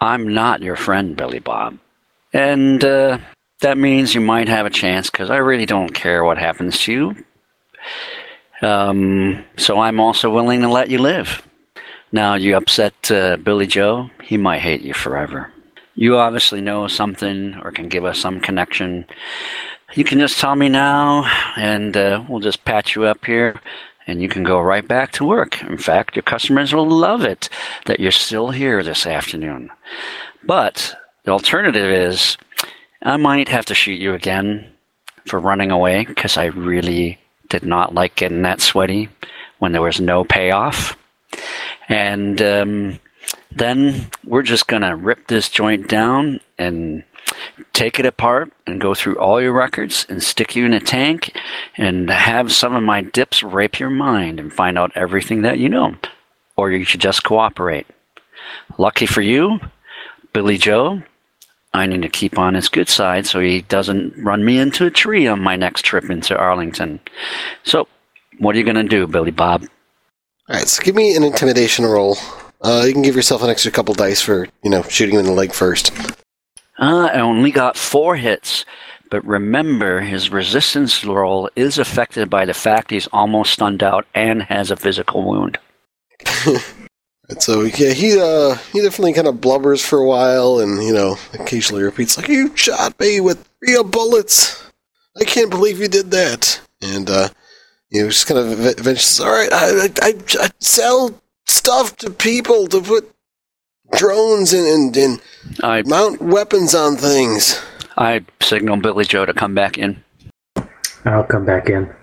I'm 0.00 0.34
not 0.34 0.62
your 0.62 0.76
friend, 0.76 1.16
Billy 1.16 1.38
Bob. 1.38 1.78
And 2.32 2.84
uh, 2.84 3.18
that 3.60 3.78
means 3.78 4.14
you 4.14 4.20
might 4.20 4.48
have 4.48 4.66
a 4.66 4.70
chance 4.70 5.08
because 5.08 5.30
I 5.30 5.36
really 5.36 5.66
don't 5.66 5.94
care 5.94 6.24
what 6.24 6.36
happens 6.36 6.78
to 6.80 6.92
you. 6.92 7.24
Um, 8.60 9.44
so 9.56 9.80
I'm 9.80 10.00
also 10.00 10.30
willing 10.30 10.60
to 10.60 10.68
let 10.68 10.90
you 10.90 10.98
live. 10.98 11.46
Now, 12.12 12.34
you 12.34 12.56
upset 12.56 13.10
uh, 13.10 13.36
Billy 13.38 13.66
Joe, 13.66 14.10
he 14.22 14.36
might 14.36 14.60
hate 14.60 14.82
you 14.82 14.94
forever. 14.94 15.53
You 15.94 16.16
obviously 16.18 16.60
know 16.60 16.88
something 16.88 17.54
or 17.62 17.70
can 17.70 17.88
give 17.88 18.04
us 18.04 18.18
some 18.18 18.40
connection. 18.40 19.06
You 19.94 20.04
can 20.04 20.18
just 20.18 20.40
tell 20.40 20.56
me 20.56 20.68
now, 20.68 21.24
and 21.56 21.96
uh, 21.96 22.24
we'll 22.28 22.40
just 22.40 22.64
patch 22.64 22.96
you 22.96 23.04
up 23.04 23.24
here 23.24 23.60
and 24.06 24.20
you 24.20 24.28
can 24.28 24.42
go 24.42 24.60
right 24.60 24.86
back 24.86 25.12
to 25.12 25.24
work. 25.24 25.62
In 25.62 25.78
fact, 25.78 26.16
your 26.16 26.22
customers 26.22 26.74
will 26.74 26.88
love 26.88 27.22
it 27.22 27.48
that 27.86 28.00
you're 28.00 28.10
still 28.12 28.50
here 28.50 28.82
this 28.82 29.06
afternoon. 29.06 29.70
But 30.42 30.94
the 31.24 31.30
alternative 31.30 31.90
is 31.90 32.36
I 33.02 33.16
might 33.16 33.48
have 33.48 33.64
to 33.66 33.74
shoot 33.74 34.00
you 34.00 34.14
again 34.14 34.70
for 35.26 35.38
running 35.38 35.70
away 35.70 36.04
because 36.04 36.36
I 36.36 36.46
really 36.46 37.18
did 37.48 37.64
not 37.64 37.94
like 37.94 38.14
getting 38.14 38.42
that 38.42 38.60
sweaty 38.60 39.08
when 39.58 39.72
there 39.72 39.82
was 39.82 40.00
no 40.00 40.24
payoff. 40.24 40.96
And 41.88 42.40
um, 42.42 43.00
then 43.50 44.10
we're 44.24 44.42
just 44.42 44.66
going 44.66 44.82
to 44.82 44.96
rip 44.96 45.28
this 45.28 45.48
joint 45.48 45.88
down 45.88 46.40
and 46.58 47.04
take 47.72 47.98
it 47.98 48.06
apart 48.06 48.52
and 48.66 48.80
go 48.80 48.94
through 48.94 49.18
all 49.18 49.40
your 49.40 49.52
records 49.52 50.06
and 50.08 50.22
stick 50.22 50.54
you 50.54 50.64
in 50.66 50.72
a 50.72 50.80
tank 50.80 51.36
and 51.76 52.10
have 52.10 52.52
some 52.52 52.74
of 52.74 52.82
my 52.82 53.02
dips 53.02 53.42
rape 53.42 53.78
your 53.78 53.90
mind 53.90 54.38
and 54.38 54.52
find 54.52 54.78
out 54.78 54.92
everything 54.94 55.42
that 55.42 55.58
you 55.58 55.68
know. 55.68 55.94
Or 56.56 56.70
you 56.70 56.84
should 56.84 57.00
just 57.00 57.24
cooperate. 57.24 57.86
Lucky 58.78 59.06
for 59.06 59.22
you, 59.22 59.58
Billy 60.32 60.56
Joe, 60.56 61.02
I 61.72 61.86
need 61.86 62.02
to 62.02 62.08
keep 62.08 62.38
on 62.38 62.54
his 62.54 62.68
good 62.68 62.88
side 62.88 63.26
so 63.26 63.40
he 63.40 63.62
doesn't 63.62 64.14
run 64.16 64.44
me 64.44 64.58
into 64.58 64.86
a 64.86 64.90
tree 64.90 65.26
on 65.26 65.40
my 65.40 65.56
next 65.56 65.82
trip 65.82 66.08
into 66.08 66.36
Arlington. 66.36 67.00
So, 67.64 67.88
what 68.38 68.54
are 68.54 68.58
you 68.58 68.64
going 68.64 68.76
to 68.76 68.84
do, 68.84 69.06
Billy 69.06 69.32
Bob? 69.32 69.62
All 70.48 70.56
right, 70.56 70.68
so 70.68 70.82
give 70.82 70.94
me 70.94 71.16
an 71.16 71.24
intimidation 71.24 71.84
roll. 71.84 72.16
Uh, 72.64 72.84
you 72.86 72.94
can 72.94 73.02
give 73.02 73.14
yourself 73.14 73.42
an 73.42 73.50
extra 73.50 73.70
couple 73.70 73.92
dice 73.92 74.22
for, 74.22 74.48
you 74.62 74.70
know, 74.70 74.82
shooting 74.84 75.16
him 75.16 75.20
in 75.20 75.26
the 75.26 75.32
leg 75.32 75.52
first. 75.52 75.92
Uh, 76.78 77.10
I 77.12 77.20
only 77.20 77.50
got 77.50 77.76
four 77.76 78.16
hits, 78.16 78.64
but 79.10 79.22
remember 79.26 80.00
his 80.00 80.30
resistance 80.30 81.04
roll 81.04 81.50
is 81.56 81.76
affected 81.76 82.30
by 82.30 82.46
the 82.46 82.54
fact 82.54 82.90
he's 82.90 83.06
almost 83.08 83.52
stunned 83.52 83.82
out 83.82 84.06
and 84.14 84.42
has 84.44 84.70
a 84.70 84.76
physical 84.76 85.22
wound. 85.24 85.58
and 86.46 87.42
so 87.42 87.62
yeah, 87.62 87.92
he 87.92 88.18
uh 88.18 88.54
he 88.72 88.80
definitely 88.80 89.12
kind 89.12 89.28
of 89.28 89.36
blubbers 89.36 89.84
for 89.84 89.98
a 89.98 90.06
while, 90.06 90.58
and 90.60 90.82
you 90.82 90.92
know 90.92 91.16
occasionally 91.34 91.82
repeats 91.82 92.16
like, 92.16 92.28
"You 92.28 92.56
shot 92.56 92.98
me 92.98 93.20
with 93.20 93.46
real 93.60 93.84
bullets. 93.84 94.70
I 95.20 95.24
can't 95.24 95.50
believe 95.50 95.80
you 95.80 95.88
did 95.88 96.10
that." 96.12 96.60
And 96.80 97.10
uh, 97.10 97.28
you 97.90 98.02
know, 98.02 98.08
just 98.08 98.26
kind 98.26 98.38
of 98.40 98.52
eventually, 98.52 98.96
says, 98.96 99.20
"All 99.20 99.32
right, 99.32 99.52
I, 99.52 99.90
I, 100.02 100.14
I 100.40 100.50
sell 100.60 101.20
stuff 101.46 101.96
to 101.96 102.10
people 102.10 102.66
to 102.68 102.80
put 102.80 103.10
drones 103.96 104.52
and, 104.52 104.66
and, 104.66 104.96
and 104.96 105.22
I 105.62 105.82
mount 105.82 106.20
weapons 106.20 106.74
on 106.74 106.96
things. 106.96 107.60
I 107.96 108.24
signal 108.40 108.76
Billy 108.78 109.04
Joe 109.04 109.24
to 109.24 109.34
come 109.34 109.54
back 109.54 109.78
in. 109.78 110.02
I'll 111.04 111.24
come 111.24 111.44
back 111.44 111.68
in. 111.68 111.94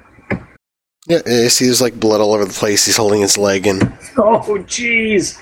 Yeah, 1.07 1.21
you 1.25 1.49
see 1.49 1.65
there's 1.65 1.81
like 1.81 1.99
blood 1.99 2.21
all 2.21 2.33
over 2.33 2.45
the 2.45 2.53
place. 2.53 2.85
He's 2.85 2.97
holding 2.97 3.21
his 3.21 3.37
leg 3.37 3.67
and. 3.67 3.81
Oh, 4.17 4.41
jeez! 4.67 5.37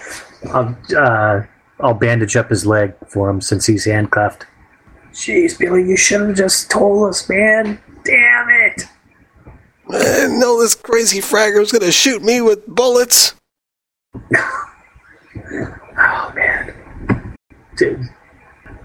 I'll, 0.53 0.77
uh, 0.97 1.43
I'll 1.79 1.93
bandage 1.93 2.35
up 2.37 2.49
his 2.49 2.65
leg 2.65 2.93
for 3.07 3.29
him 3.29 3.41
since 3.41 3.65
he's 3.65 3.85
handcuffed. 3.85 4.45
Jeez, 5.11 5.57
Billy, 5.57 5.83
you 5.83 5.97
should 5.97 6.21
have 6.21 6.35
just 6.35 6.69
told 6.69 7.09
us, 7.09 7.27
man. 7.27 7.79
Damn 8.05 8.49
it! 8.49 8.83
I 9.89 10.27
know 10.27 10.61
this 10.61 10.75
crazy 10.75 11.19
fragger 11.19 11.59
was 11.59 11.71
gonna 11.71 11.91
shoot 11.91 12.23
me 12.23 12.41
with 12.41 12.65
bullets. 12.67 13.33
Oh 16.01 16.31
man. 16.35 16.75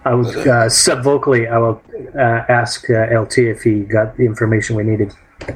I 0.04 0.14
would 0.14 0.26
uh, 0.36 0.66
subvocally. 0.68 1.50
I 1.50 1.58
will 1.58 1.82
uh, 2.14 2.44
ask 2.48 2.88
uh, 2.90 3.20
LT 3.20 3.38
if 3.38 3.62
he 3.62 3.80
got 3.80 4.16
the 4.16 4.24
information 4.24 4.76
we 4.76 4.82
needed. 4.84 5.12
Uh, 5.42 5.54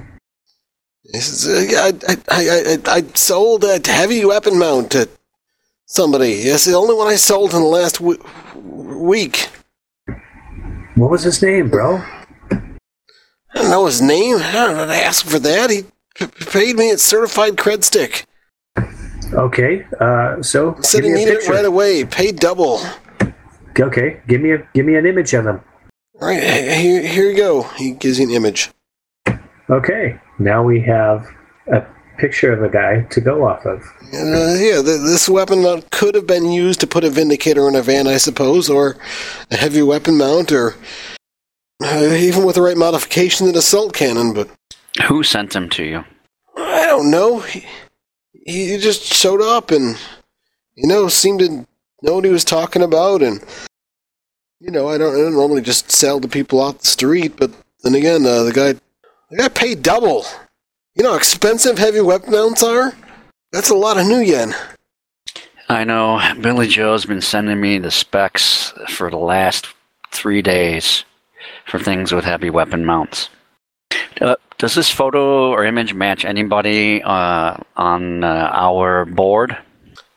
I, 1.15 1.93
I, 2.09 2.17
I, 2.29 2.79
I 2.87 3.03
sold 3.15 3.65
a 3.65 3.81
heavy 3.85 4.25
weapon 4.25 4.59
mount 4.59 4.91
to 4.93 5.09
somebody. 5.87 6.33
It's 6.33 6.65
the 6.65 6.75
only 6.75 6.95
one 6.95 7.07
I 7.07 7.17
sold 7.17 7.55
in 7.55 7.61
the 7.61 7.67
last 7.67 7.99
w- 7.99 8.23
week. 8.55 9.49
What 10.97 11.11
was 11.11 11.23
his 11.23 11.43
name, 11.43 11.71
bro? 11.71 12.03
I 12.51 12.61
don't 13.55 13.71
know 13.71 13.87
his 13.87 14.03
name. 14.03 14.39
I 14.39 14.53
don't 14.53 14.91
ask 14.91 15.25
for 15.27 15.39
that. 15.39 15.71
He 15.71 15.85
p- 16.15 16.27
paid 16.27 16.77
me 16.77 16.91
at 16.91 17.01
certified 17.01 17.57
cred 17.57 17.85
stick. 17.85 18.27
Okay, 19.33 19.85
uh, 20.01 20.43
so 20.43 20.77
said 20.81 21.05
he 21.05 21.11
needed 21.11 21.39
it 21.39 21.49
right 21.49 21.65
away. 21.65 22.05
Paid 22.05 22.37
double. 22.37 22.81
Okay, 23.79 24.21
give 24.27 24.41
me 24.41 24.53
a 24.53 24.59
give 24.75 24.87
me 24.87 24.97
an 24.97 25.07
image 25.07 25.35
of 25.35 25.47
him. 25.47 25.61
All 26.21 26.29
right, 26.29 26.43
here 26.43 27.07
here 27.07 27.31
you 27.31 27.37
go. 27.37 27.63
He 27.77 27.93
gives 27.93 28.19
you 28.19 28.27
an 28.27 28.35
image. 28.35 28.71
Okay, 29.71 30.19
now 30.39 30.63
we 30.63 30.81
have 30.81 31.27
a 31.71 31.85
picture 32.19 32.53
of 32.53 32.63
a 32.63 32.69
guy 32.69 33.03
to 33.03 33.21
go 33.21 33.47
off 33.47 33.65
of. 33.67 33.81
Uh, 34.13 34.57
yeah, 34.57 34.81
th- 34.83 34.85
this 34.85 35.29
weapon 35.29 35.63
mount 35.63 35.91
could 35.91 36.15
have 36.15 36.27
been 36.27 36.51
used 36.51 36.81
to 36.81 36.87
put 36.87 37.05
a 37.05 37.11
Vindicator 37.11 37.69
in 37.69 37.77
a 37.77 37.83
van, 37.83 38.07
I 38.07 38.17
suppose, 38.17 38.71
or 38.71 38.97
a 39.51 39.57
heavy 39.57 39.83
weapon 39.83 40.17
mount, 40.17 40.51
or 40.51 40.75
uh, 41.85 42.15
even 42.15 42.45
with 42.45 42.55
the 42.55 42.63
right 42.63 42.77
modification, 42.77 43.47
an 43.47 43.57
assault 43.57 43.93
cannon. 43.93 44.33
But 44.33 44.49
who 45.07 45.23
sent 45.23 45.53
them 45.53 45.69
to 45.71 45.85
you? 45.85 46.05
I 46.57 46.87
don't 46.87 47.11
know. 47.11 47.41
He, 47.41 47.65
he 48.53 48.79
just 48.79 49.03
showed 49.03 49.43
up 49.43 49.71
and, 49.71 49.97
you 50.75 50.89
know, 50.89 51.09
seemed 51.09 51.41
to 51.41 51.67
know 52.03 52.15
what 52.15 52.25
he 52.25 52.31
was 52.31 52.45
talking 52.45 52.83
about. 52.83 53.23
And, 53.23 53.45
you 54.61 54.71
know, 54.71 54.89
I 54.89 54.99
don't, 54.99 55.15
I 55.15 55.19
don't 55.19 55.35
normally 55.35 55.61
just 55.61 55.91
sell 55.93 56.21
to 56.21 56.29
people 56.29 56.61
off 56.61 56.79
the 56.79 56.87
street, 56.87 57.35
but 57.37 57.51
then 57.83 57.95
again, 57.95 58.25
uh, 58.25 58.45
the 58.45 58.53
guy, 58.53 58.73
the 59.31 59.37
guy 59.37 59.49
paid 59.49 59.83
double. 59.83 60.25
You 60.95 61.05
know 61.05 61.11
how 61.11 61.17
expensive 61.17 61.79
heavy 61.79 62.01
weapon 62.01 62.33
mounts 62.33 62.63
are? 62.63 62.95
That's 63.53 63.71
a 63.71 63.75
lot 63.75 63.99
of 63.99 64.05
nuyen. 64.05 64.55
I 65.69 65.85
know. 65.85 66.21
Billy 66.41 66.67
Joe's 66.67 67.05
been 67.05 67.21
sending 67.21 67.61
me 67.61 67.79
the 67.79 67.91
specs 67.91 68.73
for 68.89 69.11
the 69.11 69.19
last 69.19 69.69
three 70.11 70.41
days 70.41 71.05
for 71.67 71.79
things 71.79 72.13
with 72.13 72.25
heavy 72.25 72.51
weapon 72.51 72.85
mounts. 72.85 73.29
Uh, 74.21 74.37
Does 74.59 74.75
this 74.75 74.91
photo 74.91 75.51
or 75.51 75.65
image 75.65 75.95
match 75.95 76.25
anybody 76.25 77.01
uh, 77.01 77.57
on 77.77 78.25
uh, 78.25 78.51
our 78.53 79.05
board? 79.05 79.57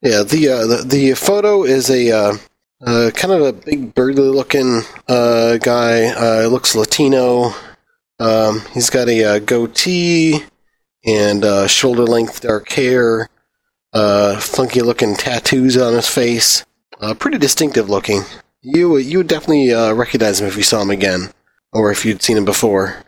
Yeah, 0.02 0.24
the 0.24 0.50
uh, 0.50 0.66
the, 0.66 0.84
the 0.84 1.14
photo 1.14 1.64
is 1.64 1.92
a 1.92 2.10
uh, 2.12 2.34
uh, 2.84 3.12
kind 3.14 3.36
of 3.36 3.42
a 3.44 3.54
big 3.54 3.94
burly 3.94 4.24
looking 4.24 4.82
uh, 5.08 5.58
guy. 5.58 6.48
Looks 6.48 6.76
Latino. 6.76 7.54
Um, 8.20 8.64
he's 8.74 8.90
got 8.90 9.10
a 9.10 9.40
goatee 9.40 10.44
and 11.06 11.70
shoulder 11.70 12.04
length 12.06 12.42
dark 12.42 12.72
hair. 12.72 13.30
Funky 13.94 14.82
looking 14.82 15.16
tattoos 15.16 15.78
on 15.78 15.94
his 15.94 16.08
face. 16.08 16.66
Pretty 17.20 17.38
distinctive 17.38 17.92
looking. 17.92 18.24
You 18.64 18.98
you 18.98 19.20
would 19.20 19.28
definitely 19.28 19.72
recognize 19.72 20.42
him 20.42 20.48
if 20.48 20.58
you 20.58 20.64
saw 20.64 20.82
him 20.82 20.90
again, 20.90 21.30
or 21.72 21.92
if 21.92 22.06
you'd 22.06 22.24
seen 22.24 22.38
him 22.38 22.46
before. 22.46 23.04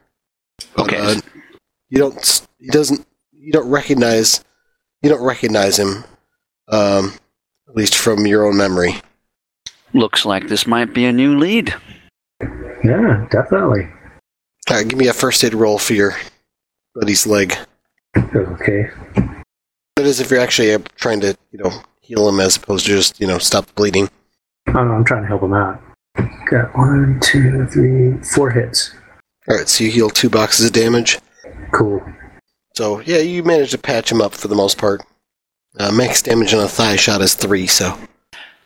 But, 0.76 0.86
Okay. 0.86 0.98
uh, 0.98 1.16
you 1.90 1.98
don't. 2.00 2.48
He 2.60 2.68
doesn't. 2.68 3.06
You 3.32 3.52
don't 3.52 3.70
recognize. 3.70 4.44
You 5.02 5.10
don't 5.10 5.24
recognize 5.24 5.78
him. 5.78 6.04
Um, 6.70 7.14
at 7.68 7.76
least 7.76 7.96
from 7.96 8.26
your 8.26 8.46
own 8.46 8.58
memory. 8.58 9.02
Looks 9.94 10.26
like 10.26 10.48
this 10.48 10.66
might 10.66 10.94
be 10.94 11.06
a 11.06 11.12
new 11.12 11.38
lead. 11.38 11.74
Yeah, 12.42 13.28
definitely. 13.30 13.88
All 14.70 14.78
right, 14.78 14.88
give 14.88 14.98
me 14.98 15.08
a 15.08 15.14
first 15.14 15.44
aid 15.44 15.54
roll 15.54 15.78
for 15.78 15.94
your 15.94 16.16
buddy's 16.96 17.28
leg. 17.28 17.56
Okay. 18.18 18.90
That 19.96 20.06
is, 20.06 20.20
if 20.20 20.32
you're 20.32 20.40
actually 20.40 20.74
uh, 20.74 20.80
trying 20.96 21.20
to, 21.22 21.36
you 21.52 21.60
know, 21.64 21.72
heal 22.02 22.28
him 22.30 22.40
as 22.40 22.56
opposed 22.56 22.86
to 22.86 22.92
just, 22.92 23.20
you 23.20 23.28
know, 23.28 23.38
stop 23.38 23.66
the 23.68 23.74
bleeding. 23.74 24.10
Oh, 24.70 24.80
I'm 24.80 25.04
trying 25.04 25.22
to 25.24 25.28
help 25.28 25.44
him 25.44 25.54
out. 25.54 25.82
Got 26.50 26.76
one, 26.78 27.20
two, 27.22 27.66
three, 27.68 28.18
four 28.24 28.50
hits. 28.50 28.94
All 29.48 29.58
right, 29.58 29.68
so 29.68 29.84
you 29.84 29.92
heal 29.92 30.10
two 30.10 30.30
boxes 30.30 30.68
of 30.68 30.74
damage. 30.74 31.20
Cool. 31.72 32.02
So 32.76 33.00
yeah, 33.02 33.18
you 33.18 33.44
managed 33.44 33.72
to 33.72 33.78
patch 33.78 34.12
him 34.12 34.22
up 34.22 34.34
for 34.34 34.48
the 34.48 34.56
most 34.56 34.78
part. 34.78 35.02
Uh, 35.78 35.92
max 35.92 36.22
damage 36.22 36.54
on 36.54 36.64
a 36.64 36.68
thigh 36.68 36.96
shot 36.96 37.22
is 37.22 37.34
three, 37.34 37.68
so 37.68 37.98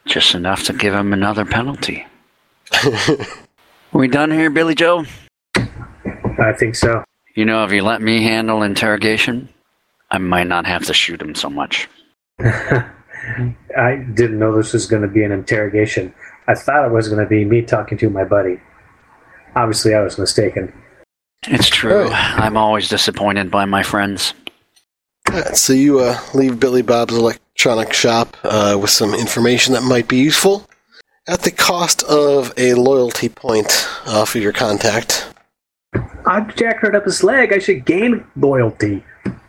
Just 0.06 0.36
enough 0.36 0.64
to 0.64 0.74
give 0.74 0.94
him 0.94 1.14
another 1.14 1.46
penalty. 1.46 2.06
we 3.94 4.08
done 4.08 4.30
here, 4.30 4.50
Billy 4.50 4.76
Joe? 4.76 5.06
I 5.56 6.54
think 6.54 6.76
so. 6.76 7.04
You 7.34 7.46
know, 7.46 7.64
if 7.64 7.72
you 7.72 7.82
let 7.82 8.02
me 8.02 8.24
handle 8.24 8.62
interrogation, 8.62 9.50
I 10.12 10.18
might 10.18 10.48
not 10.48 10.66
have 10.66 10.86
to 10.86 10.94
shoot 10.94 11.22
him 11.22 11.34
so 11.36 11.50
much. 11.50 11.88
I 12.40 13.96
didn't 14.14 14.40
know 14.40 14.56
this 14.56 14.74
was 14.74 14.86
going 14.86 15.02
to 15.02 15.08
be 15.08 15.24
an 15.24 15.32
interrogation. 15.32 16.14
I 16.48 16.56
thought 16.56 16.86
it 16.86 16.92
was 16.92 17.10
going 17.10 17.24
to 17.24 17.30
be 17.30 17.46
me 17.46 17.62
talking 17.62 17.98
to 18.00 18.10
my 18.10 18.24
buddy. 18.24 18.60
Obviously, 19.56 19.94
I 19.94 20.02
was 20.02 20.18
mistaken. 20.18 20.74
It's 21.48 21.70
true. 21.70 22.06
Alright. 22.06 22.40
I'm 22.40 22.58
always 22.58 22.90
disappointed 22.90 23.50
by 23.50 23.66
my 23.66 23.84
friends. 23.84 24.34
All 25.30 25.36
right, 25.36 25.56
so 25.56 25.74
you 25.74 26.00
uh, 26.00 26.20
leave 26.34 26.60
Billy 26.60 26.82
Bob's 26.82 27.16
electronic 27.16 27.94
shop 27.94 28.38
uh, 28.44 28.78
with 28.80 28.90
some 28.90 29.14
information 29.14 29.74
that 29.74 29.84
might 29.84 30.08
be 30.08 30.18
useful, 30.18 30.66
at 31.28 31.42
the 31.42 31.52
cost 31.52 32.04
of 32.04 32.54
a 32.58 32.74
loyalty 32.76 33.30
point 33.30 33.88
uh, 34.06 34.26
for 34.26 34.40
your 34.40 34.54
contact. 34.54 35.34
I'm 36.26 36.52
jacking 36.56 36.96
up 36.96 37.06
his 37.06 37.24
leg. 37.24 37.54
I 37.54 37.60
should 37.60 37.86
gain 37.86 38.26
loyalty. 38.36 39.04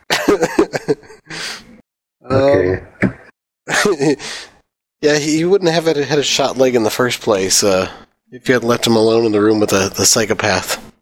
Okay. 2.31 2.83
Um, 3.01 3.15
yeah, 5.01 5.17
he, 5.17 5.37
he 5.37 5.45
wouldn't 5.45 5.71
have 5.71 5.85
had, 5.85 5.97
had 5.97 6.19
a 6.19 6.23
shot 6.23 6.57
leg 6.57 6.75
in 6.75 6.83
the 6.83 6.89
first 6.89 7.21
place 7.21 7.63
uh, 7.63 7.91
if 8.31 8.47
you 8.47 8.53
had 8.53 8.63
left 8.63 8.87
him 8.87 8.95
alone 8.95 9.25
in 9.25 9.31
the 9.31 9.41
room 9.41 9.59
with 9.59 9.69
the, 9.69 9.89
the 9.95 10.05
psychopath. 10.05 10.93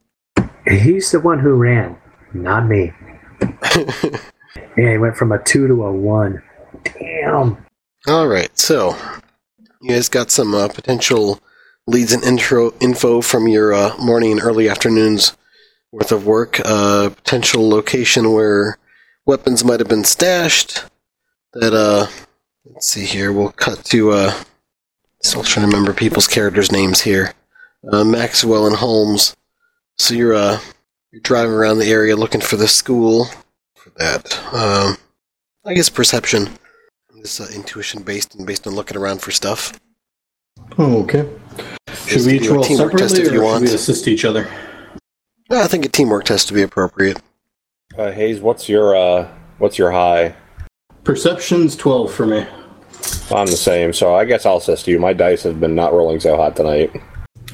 He's 0.67 1.11
the 1.11 1.19
one 1.19 1.39
who 1.39 1.53
ran, 1.53 1.97
not 2.33 2.67
me. 2.67 2.91
Yeah, 4.77 4.91
he 4.91 4.97
went 4.99 5.17
from 5.17 5.31
a 5.31 5.43
two 5.43 5.67
to 5.67 5.85
a 5.85 5.91
one. 5.91 6.43
Damn. 6.83 7.65
All 8.07 8.27
right, 8.27 8.55
so 8.57 8.95
you 9.81 9.89
guys 9.89 10.07
got 10.07 10.29
some 10.29 10.53
uh, 10.53 10.67
potential 10.67 11.41
leads 11.87 12.13
and 12.13 12.23
intro 12.23 12.73
info 12.79 13.21
from 13.21 13.47
your 13.47 13.73
uh, 13.73 13.97
morning 13.97 14.33
and 14.33 14.41
early 14.41 14.69
afternoons 14.69 15.35
worth 15.91 16.11
of 16.11 16.27
work. 16.27 16.61
Uh, 16.63 17.09
potential 17.09 17.67
location 17.67 18.31
where 18.33 18.77
weapons 19.25 19.63
might 19.63 19.79
have 19.79 19.89
been 19.89 20.03
stashed. 20.03 20.85
That 21.53 21.73
uh, 21.73 22.05
let's 22.65 22.87
see 22.87 23.05
here. 23.05 23.33
We'll 23.33 23.51
cut 23.51 23.83
to 23.85 24.11
uh, 24.11 24.43
still 25.21 25.43
trying 25.43 25.69
to 25.69 25.75
remember 25.75 25.93
people's 25.93 26.27
characters' 26.27 26.71
names 26.71 27.01
here. 27.01 27.33
Uh, 27.91 28.03
Maxwell 28.03 28.65
and 28.65 28.75
Holmes. 28.75 29.35
So 29.97 30.13
you're 30.13 30.33
uh, 30.33 30.59
you're 31.11 31.21
driving 31.21 31.53
around 31.53 31.79
the 31.79 31.89
area 31.91 32.15
looking 32.15 32.41
for 32.41 32.55
the 32.55 32.67
school. 32.67 33.25
For 33.75 33.89
that, 33.97 34.37
um, 34.53 34.97
I 35.65 35.73
guess 35.73 35.89
perception. 35.89 36.49
This 37.21 37.39
uh, 37.41 37.47
intuition 37.55 38.03
based 38.03 38.35
and 38.35 38.45
based 38.45 38.67
on 38.67 38.75
looking 38.75 38.97
around 38.97 39.21
for 39.21 39.31
stuff. 39.31 39.79
Oh, 40.77 41.03
okay. 41.03 41.27
Should 42.05 42.25
we 42.25 42.39
each 42.39 42.47
roll 42.47 42.63
teamwork 42.63 42.93
test 42.93 43.15
separately, 43.15 43.27
if 43.27 43.33
you 43.33 43.41
or 43.41 43.45
want. 43.45 43.63
should 43.63 43.69
we 43.69 43.75
assist 43.75 44.07
each 44.07 44.23
other? 44.23 44.47
I 45.49 45.67
think 45.67 45.85
a 45.85 45.89
teamwork 45.89 46.25
test 46.25 46.51
would 46.51 46.55
be 46.55 46.61
appropriate. 46.61 47.21
Uh, 47.97 48.11
Hayes, 48.11 48.39
what's 48.39 48.69
your 48.69 48.95
uh, 48.95 49.31
what's 49.57 49.77
your 49.77 49.91
high? 49.91 50.35
Perception's 51.03 51.75
12 51.75 52.13
for 52.13 52.25
me. 52.25 52.45
I'm 53.31 53.47
the 53.47 53.57
same, 53.57 53.93
so 53.93 54.15
I 54.15 54.25
guess 54.25 54.45
I'll 54.45 54.57
assist 54.57 54.87
you. 54.87 54.99
My 54.99 55.13
dice 55.13 55.43
have 55.43 55.59
been 55.59 55.75
not 55.75 55.93
rolling 55.93 56.19
so 56.19 56.37
hot 56.37 56.55
tonight. 56.55 56.91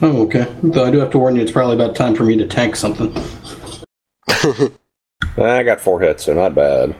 Oh, 0.02 0.24
okay. 0.24 0.46
Though 0.62 0.86
I 0.86 0.92
do 0.92 1.00
have 1.00 1.12
to 1.12 1.20
warn 1.20 1.36
you, 1.36 1.42
it's 1.42 1.52
probably 1.52 1.76
about 1.76 1.96
time 1.96 2.16
for 2.16 2.24
me 2.24 2.38
to 2.38 2.48
tank 2.48 2.76
something. 2.76 3.16
I 5.38 5.64
got 5.64 5.82
four 5.82 6.00
hits, 6.00 6.26
so 6.26 6.34
not 6.34 6.54
bad. 6.54 6.96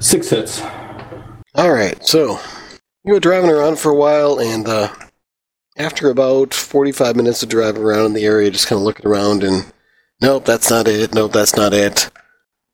Six 0.00 0.30
hits. 0.30 0.62
All 1.54 1.72
right, 1.72 2.04
so 2.04 2.38
you 3.04 3.14
were 3.14 3.20
driving 3.20 3.50
around 3.50 3.78
for 3.78 3.90
a 3.90 3.94
while, 3.94 4.38
and 4.40 4.66
uh, 4.66 4.88
after 5.78 6.10
about 6.10 6.52
45 6.52 7.16
minutes 7.16 7.42
of 7.42 7.48
driving 7.48 7.82
around 7.82 8.06
in 8.06 8.12
the 8.14 8.24
area, 8.24 8.50
just 8.50 8.66
kind 8.66 8.78
of 8.78 8.84
looking 8.84 9.06
around, 9.06 9.42
and 9.42 9.72
nope, 10.20 10.44
that's 10.44 10.70
not 10.70 10.88
it. 10.88 11.14
Nope, 11.14 11.32
that's 11.32 11.56
not 11.56 11.72
it. 11.72 12.10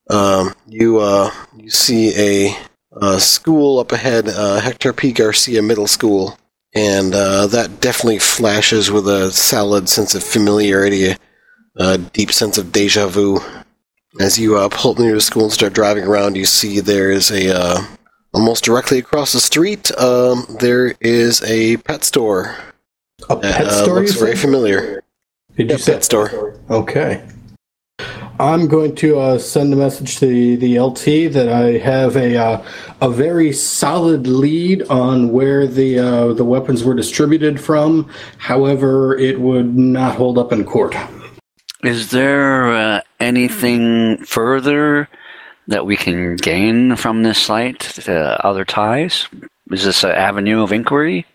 Um, 0.09 0.53
you 0.67 0.99
uh, 0.99 1.31
you 1.55 1.69
see 1.69 2.13
a, 2.17 2.57
uh 2.99 3.19
school 3.19 3.79
up 3.79 3.91
ahead, 3.91 4.27
uh, 4.27 4.59
Hector 4.59 4.93
P. 4.93 5.11
Garcia 5.11 5.61
Middle 5.61 5.87
School, 5.87 6.37
and 6.75 7.13
uh, 7.13 7.47
that 7.47 7.81
definitely 7.81 8.19
flashes 8.19 8.91
with 8.91 9.07
a 9.07 9.31
solid 9.31 9.89
sense 9.89 10.15
of 10.15 10.23
familiarity, 10.23 11.15
a 11.75 11.97
deep 11.97 12.31
sense 12.31 12.57
of 12.57 12.71
deja 12.71 13.07
vu. 13.07 13.39
As 14.19 14.37
you 14.37 14.57
uh, 14.57 14.69
pull 14.69 14.91
up 14.91 14.99
near 14.99 15.15
the 15.15 15.21
school 15.21 15.45
and 15.45 15.51
start 15.51 15.73
driving 15.73 16.03
around, 16.03 16.37
you 16.37 16.45
see 16.45 16.79
there 16.79 17.11
is 17.11 17.31
a 17.31 17.55
uh, 17.55 17.81
almost 18.33 18.63
directly 18.63 18.99
across 18.99 19.33
the 19.33 19.39
street. 19.39 19.91
Um, 19.97 20.45
there 20.59 20.95
is 21.01 21.41
a 21.43 21.77
pet 21.77 22.03
store. 22.03 22.55
A 23.29 23.35
that, 23.37 23.55
pet 23.57 23.67
uh, 23.67 23.83
store, 23.83 23.99
looks 24.01 24.13
very 24.13 24.35
familiar. 24.35 25.03
Did 25.57 25.69
Yeah, 25.69 25.73
you 25.73 25.79
say 25.79 25.93
pet 25.93 26.03
store. 26.03 26.59
Okay. 26.69 27.25
I'm 28.43 28.67
going 28.67 28.93
to 28.95 29.19
uh, 29.19 29.39
send 29.39 29.71
a 29.71 29.77
message 29.77 30.17
to 30.17 30.25
the, 30.27 30.57
the 30.57 30.77
LT 30.77 31.31
that 31.31 31.47
I 31.47 31.77
have 31.77 32.17
a 32.17 32.35
uh, 32.35 32.65
a 32.99 33.09
very 33.09 33.53
solid 33.53 34.27
lead 34.27 34.83
on 34.89 35.31
where 35.31 35.65
the 35.65 35.99
uh, 35.99 36.33
the 36.33 36.43
weapons 36.43 36.83
were 36.83 36.93
distributed 36.93 37.61
from. 37.61 38.11
However, 38.39 39.17
it 39.17 39.39
would 39.39 39.77
not 39.77 40.15
hold 40.15 40.37
up 40.37 40.51
in 40.51 40.65
court. 40.65 40.93
Is 41.85 42.11
there 42.11 42.67
uh, 42.67 43.01
anything 43.21 44.17
further 44.25 45.07
that 45.69 45.85
we 45.85 45.95
can 45.95 46.35
gain 46.35 46.97
from 46.97 47.23
this 47.23 47.39
site? 47.39 48.09
Uh, 48.09 48.37
other 48.43 48.65
ties? 48.65 49.25
Is 49.71 49.85
this 49.85 50.03
an 50.03 50.11
avenue 50.11 50.61
of 50.63 50.73
inquiry? 50.73 51.25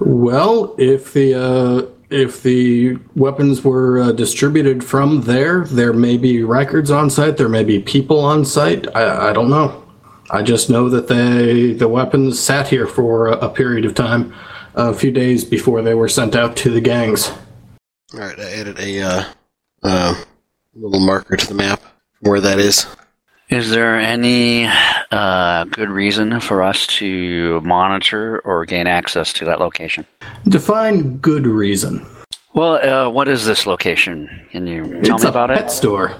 Well, 0.00 0.74
if 0.78 1.12
the 1.12 1.34
uh, 1.34 1.95
if 2.10 2.42
the 2.42 2.98
weapons 3.14 3.64
were 3.64 4.00
uh, 4.00 4.12
distributed 4.12 4.84
from 4.84 5.22
there, 5.22 5.64
there 5.64 5.92
may 5.92 6.16
be 6.16 6.42
records 6.42 6.90
on 6.90 7.10
site. 7.10 7.36
There 7.36 7.48
may 7.48 7.64
be 7.64 7.80
people 7.80 8.20
on 8.20 8.44
site. 8.44 8.94
I, 8.94 9.30
I 9.30 9.32
don't 9.32 9.50
know. 9.50 9.84
I 10.30 10.42
just 10.42 10.70
know 10.70 10.88
that 10.88 11.08
they 11.08 11.72
the 11.72 11.88
weapons 11.88 12.38
sat 12.38 12.68
here 12.68 12.86
for 12.86 13.28
a, 13.28 13.32
a 13.38 13.48
period 13.48 13.84
of 13.84 13.94
time, 13.94 14.34
a 14.74 14.92
few 14.92 15.12
days 15.12 15.44
before 15.44 15.82
they 15.82 15.94
were 15.94 16.08
sent 16.08 16.34
out 16.34 16.56
to 16.58 16.70
the 16.70 16.80
gangs. 16.80 17.30
All 18.14 18.20
right, 18.20 18.38
I 18.38 18.50
added 18.52 18.78
a 18.78 19.00
uh, 19.00 19.24
uh, 19.82 20.24
little 20.74 21.00
marker 21.00 21.36
to 21.36 21.46
the 21.46 21.54
map 21.54 21.82
where 22.20 22.40
that 22.40 22.58
is. 22.58 22.86
Is 23.48 23.70
there 23.70 23.96
any 23.96 24.68
uh, 25.12 25.64
good 25.64 25.88
reason 25.88 26.40
for 26.40 26.62
us 26.62 26.84
to 26.98 27.60
monitor 27.60 28.40
or 28.40 28.64
gain 28.64 28.88
access 28.88 29.32
to 29.34 29.44
that 29.44 29.60
location? 29.60 30.04
Define 30.48 31.18
good 31.18 31.46
reason. 31.46 32.04
Well, 32.54 32.74
uh, 32.74 33.08
what 33.08 33.28
is 33.28 33.46
this 33.46 33.64
location? 33.64 34.28
Can 34.50 34.66
you 34.66 35.00
tell 35.02 35.14
it's 35.14 35.24
me 35.24 35.30
a 35.30 35.46
pet 35.46 35.70
store. 35.70 36.16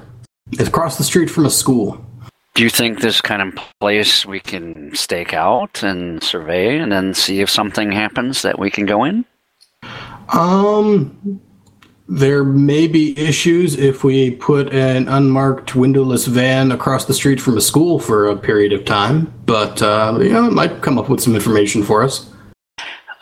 It's 0.53 0.69
across 0.69 0.99
the 0.99 1.05
street 1.05 1.29
from 1.29 1.47
a 1.47 1.51
school. 1.51 2.05
Do 2.55 2.63
you 2.63 2.71
think 2.71 3.01
this 3.01 3.21
kind 3.21 3.43
of 3.43 3.59
place 3.81 4.25
we 4.25 4.39
can 4.39 4.95
stake 4.95 5.35
out 5.35 5.83
and 5.83 6.23
survey 6.23 6.79
and 6.79 6.93
then 6.93 7.13
see 7.13 7.41
if 7.41 7.51
something 7.51 7.91
happens 7.91 8.43
that 8.43 8.59
we 8.59 8.71
can 8.71 8.87
go 8.87 9.03
in? 9.03 9.25
Um, 10.33 11.41
there 12.09 12.45
may 12.45 12.87
be 12.87 13.19
issues 13.19 13.77
if 13.77 14.05
we 14.05 14.31
put 14.31 14.73
an 14.73 15.09
unmarked 15.09 15.75
windowless 15.75 16.27
van 16.27 16.71
across 16.71 17.05
the 17.05 17.15
street 17.15 17.41
from 17.41 17.57
a 17.57 17.61
school 17.61 17.99
for 17.99 18.29
a 18.29 18.37
period 18.37 18.73
of 18.73 18.85
time, 18.85 19.33
but 19.45 19.83
uh, 19.83 20.17
you 20.21 20.31
know, 20.31 20.47
it 20.47 20.53
might 20.53 20.83
come 20.83 20.99
up 20.99 21.09
with 21.09 21.21
some 21.21 21.35
information 21.35 21.83
for 21.83 22.03
us. 22.03 22.31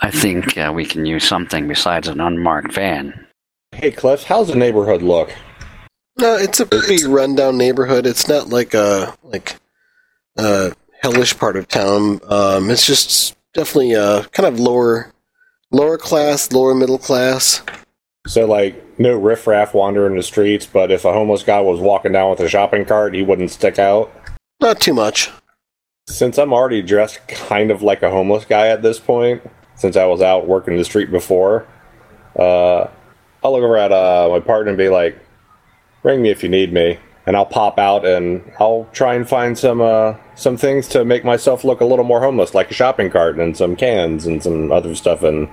I 0.02 0.10
think 0.10 0.58
uh, 0.58 0.70
we 0.74 0.84
can 0.84 1.06
use 1.06 1.24
something 1.24 1.66
besides 1.66 2.08
an 2.08 2.20
unmarked 2.20 2.74
van. 2.74 3.26
Hey, 3.72 3.90
Cliff, 3.90 4.24
how's 4.24 4.48
the 4.48 4.54
neighborhood 4.54 5.02
look? 5.02 5.32
No, 6.18 6.36
it's 6.36 6.60
a 6.60 6.66
pretty 6.66 7.06
rundown 7.06 7.56
neighborhood. 7.56 8.06
It's 8.06 8.28
not 8.28 8.48
like 8.48 8.74
a 8.74 9.16
like 9.22 9.56
a 10.36 10.72
hellish 11.00 11.36
part 11.38 11.56
of 11.56 11.68
town. 11.68 12.20
Um, 12.28 12.70
it's 12.70 12.86
just 12.86 13.34
definitely 13.54 13.94
a 13.94 14.24
kind 14.24 14.46
of 14.46 14.60
lower 14.60 15.12
lower 15.70 15.98
class, 15.98 16.52
lower 16.52 16.74
middle 16.74 16.98
class. 16.98 17.62
So, 18.26 18.46
like, 18.46 18.98
no 18.98 19.16
riffraff 19.18 19.74
wandering 19.74 20.16
the 20.16 20.22
streets, 20.22 20.66
but 20.66 20.90
if 20.90 21.04
a 21.04 21.12
homeless 21.12 21.42
guy 21.42 21.60
was 21.60 21.78
walking 21.80 22.12
down 22.12 22.30
with 22.30 22.40
a 22.40 22.48
shopping 22.48 22.86
cart, 22.86 23.14
he 23.14 23.22
wouldn't 23.22 23.50
stick 23.50 23.78
out. 23.78 24.12
Not 24.60 24.80
too 24.80 24.94
much. 24.94 25.30
Since 26.08 26.38
I'm 26.38 26.52
already 26.52 26.80
dressed 26.80 27.26
kind 27.28 27.70
of 27.70 27.82
like 27.82 28.02
a 28.02 28.10
homeless 28.10 28.44
guy 28.44 28.68
at 28.68 28.82
this 28.82 28.98
point, 28.98 29.42
since 29.74 29.96
I 29.96 30.06
was 30.06 30.22
out 30.22 30.46
working 30.46 30.76
the 30.76 30.84
street 30.84 31.10
before, 31.10 31.66
uh, 32.38 32.86
I'll 33.42 33.52
look 33.52 33.62
over 33.62 33.76
at 33.76 33.92
uh, 33.92 34.28
my 34.30 34.40
partner 34.40 34.70
and 34.70 34.78
be 34.78 34.88
like, 34.88 35.18
"Ring 36.02 36.22
me 36.22 36.30
if 36.30 36.42
you 36.42 36.48
need 36.48 36.72
me," 36.72 36.98
and 37.26 37.36
I'll 37.36 37.46
pop 37.46 37.78
out 37.78 38.06
and 38.06 38.42
I'll 38.58 38.88
try 38.92 39.14
and 39.14 39.28
find 39.28 39.58
some 39.58 39.80
uh, 39.80 40.14
some 40.34 40.56
things 40.56 40.88
to 40.88 41.04
make 41.04 41.24
myself 41.24 41.64
look 41.64 41.80
a 41.80 41.84
little 41.86 42.04
more 42.04 42.20
homeless, 42.20 42.54
like 42.54 42.70
a 42.70 42.74
shopping 42.74 43.10
cart 43.10 43.38
and 43.38 43.56
some 43.56 43.76
cans 43.76 44.26
and 44.26 44.42
some 44.42 44.72
other 44.72 44.94
stuff, 44.94 45.22
and 45.22 45.48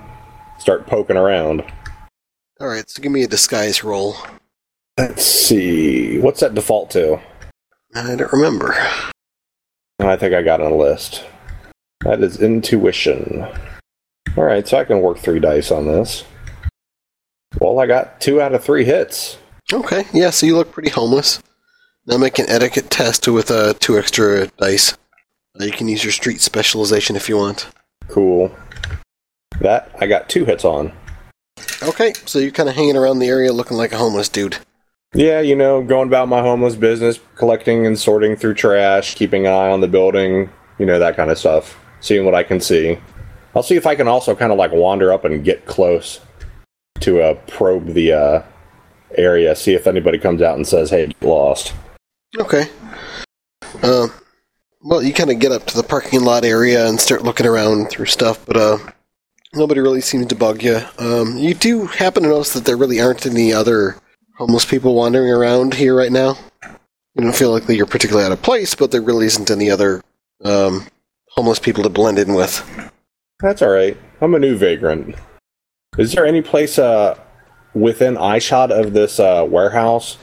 start 0.58 0.86
poking 0.86 1.16
around. 1.16 1.64
All 2.62 2.68
right, 2.68 2.88
so 2.88 3.02
give 3.02 3.10
me 3.10 3.24
a 3.24 3.26
disguise 3.26 3.82
roll. 3.82 4.14
Let's 4.96 5.26
see, 5.26 6.20
what's 6.20 6.38
that 6.38 6.54
default 6.54 6.92
to? 6.92 7.18
I 7.92 8.14
don't 8.14 8.32
remember. 8.32 8.72
I 9.98 10.14
think 10.14 10.32
I 10.32 10.42
got 10.42 10.60
on 10.60 10.70
a 10.70 10.76
list. 10.76 11.24
That 12.04 12.22
is 12.22 12.40
intuition. 12.40 13.44
All 14.36 14.44
right, 14.44 14.66
so 14.68 14.78
I 14.78 14.84
can 14.84 15.00
work 15.00 15.18
three 15.18 15.40
dice 15.40 15.72
on 15.72 15.88
this. 15.88 16.22
Well, 17.60 17.80
I 17.80 17.86
got 17.86 18.20
two 18.20 18.40
out 18.40 18.54
of 18.54 18.62
three 18.62 18.84
hits. 18.84 19.38
Okay, 19.72 20.04
yeah, 20.12 20.30
so 20.30 20.46
you 20.46 20.56
look 20.56 20.70
pretty 20.70 20.90
homeless. 20.90 21.42
Now 22.06 22.16
make 22.16 22.38
an 22.38 22.48
etiquette 22.48 22.90
test 22.90 23.26
with 23.26 23.50
uh, 23.50 23.74
two 23.80 23.98
extra 23.98 24.46
dice. 24.46 24.96
Uh, 25.60 25.64
you 25.64 25.72
can 25.72 25.88
use 25.88 26.04
your 26.04 26.12
street 26.12 26.40
specialization 26.40 27.16
if 27.16 27.28
you 27.28 27.38
want. 27.38 27.66
Cool. 28.06 28.54
That 29.60 29.90
I 30.00 30.06
got 30.06 30.28
two 30.28 30.44
hits 30.44 30.64
on. 30.64 30.92
Okay, 31.82 32.12
so 32.26 32.38
you're 32.38 32.50
kind 32.50 32.68
of 32.68 32.74
hanging 32.74 32.96
around 32.96 33.18
the 33.18 33.28
area 33.28 33.52
looking 33.52 33.76
like 33.76 33.92
a 33.92 33.96
homeless 33.98 34.28
dude. 34.28 34.56
Yeah, 35.14 35.40
you 35.40 35.54
know, 35.54 35.82
going 35.82 36.08
about 36.08 36.28
my 36.28 36.40
homeless 36.40 36.74
business, 36.74 37.20
collecting 37.34 37.86
and 37.86 37.98
sorting 37.98 38.36
through 38.36 38.54
trash, 38.54 39.14
keeping 39.14 39.46
an 39.46 39.52
eye 39.52 39.70
on 39.70 39.80
the 39.80 39.88
building, 39.88 40.50
you 40.78 40.86
know, 40.86 40.98
that 40.98 41.16
kind 41.16 41.30
of 41.30 41.38
stuff. 41.38 41.78
Seeing 42.00 42.24
what 42.24 42.34
I 42.34 42.42
can 42.42 42.60
see. 42.60 42.98
I'll 43.54 43.62
see 43.62 43.76
if 43.76 43.86
I 43.86 43.94
can 43.94 44.08
also 44.08 44.34
kind 44.34 44.50
of 44.50 44.58
like 44.58 44.72
wander 44.72 45.12
up 45.12 45.24
and 45.24 45.44
get 45.44 45.66
close 45.66 46.20
to 47.00 47.20
uh, 47.20 47.34
probe 47.46 47.88
the 47.88 48.12
uh, 48.12 48.42
area, 49.16 49.54
see 49.54 49.74
if 49.74 49.86
anybody 49.86 50.18
comes 50.18 50.40
out 50.40 50.56
and 50.56 50.66
says, 50.66 50.90
hey, 50.90 51.12
lost. 51.20 51.74
Okay. 52.38 52.68
Uh, 53.82 54.08
well, 54.80 55.02
you 55.02 55.12
kind 55.12 55.30
of 55.30 55.38
get 55.38 55.52
up 55.52 55.66
to 55.66 55.76
the 55.76 55.82
parking 55.82 56.24
lot 56.24 56.44
area 56.44 56.88
and 56.88 56.98
start 56.98 57.22
looking 57.22 57.46
around 57.46 57.90
through 57.90 58.06
stuff, 58.06 58.44
but 58.46 58.56
uh, 58.56 58.78
nobody 59.54 59.80
really 59.80 60.00
seems 60.00 60.26
to 60.26 60.34
bug 60.34 60.62
you. 60.62 60.80
Um, 60.98 61.36
you 61.36 61.54
do 61.54 61.86
happen 61.86 62.22
to 62.22 62.28
notice 62.28 62.52
that 62.54 62.64
there 62.64 62.76
really 62.76 63.00
aren't 63.00 63.26
any 63.26 63.52
other 63.52 63.96
homeless 64.36 64.64
people 64.64 64.94
wandering 64.94 65.30
around 65.30 65.74
here 65.74 65.94
right 65.94 66.12
now. 66.12 66.36
You 67.14 67.24
don't 67.24 67.36
feel 67.36 67.50
like 67.50 67.68
you're 67.68 67.86
particularly 67.86 68.26
out 68.26 68.32
of 68.32 68.42
place, 68.42 68.74
but 68.74 68.90
there 68.90 69.02
really 69.02 69.26
isn't 69.26 69.50
any 69.50 69.70
other 69.70 70.02
um, 70.44 70.86
homeless 71.28 71.58
people 71.58 71.82
to 71.82 71.90
blend 71.90 72.18
in 72.18 72.34
with. 72.34 72.90
That's 73.40 73.60
all 73.60 73.70
right. 73.70 73.96
I'm 74.20 74.34
a 74.34 74.38
new 74.38 74.56
vagrant. 74.56 75.16
Is 75.98 76.12
there 76.12 76.24
any 76.24 76.40
place 76.40 76.78
uh, 76.78 77.18
within 77.74 78.16
eyeshot 78.16 78.70
of 78.70 78.94
this 78.94 79.20
uh, 79.20 79.46
warehouse 79.48 80.16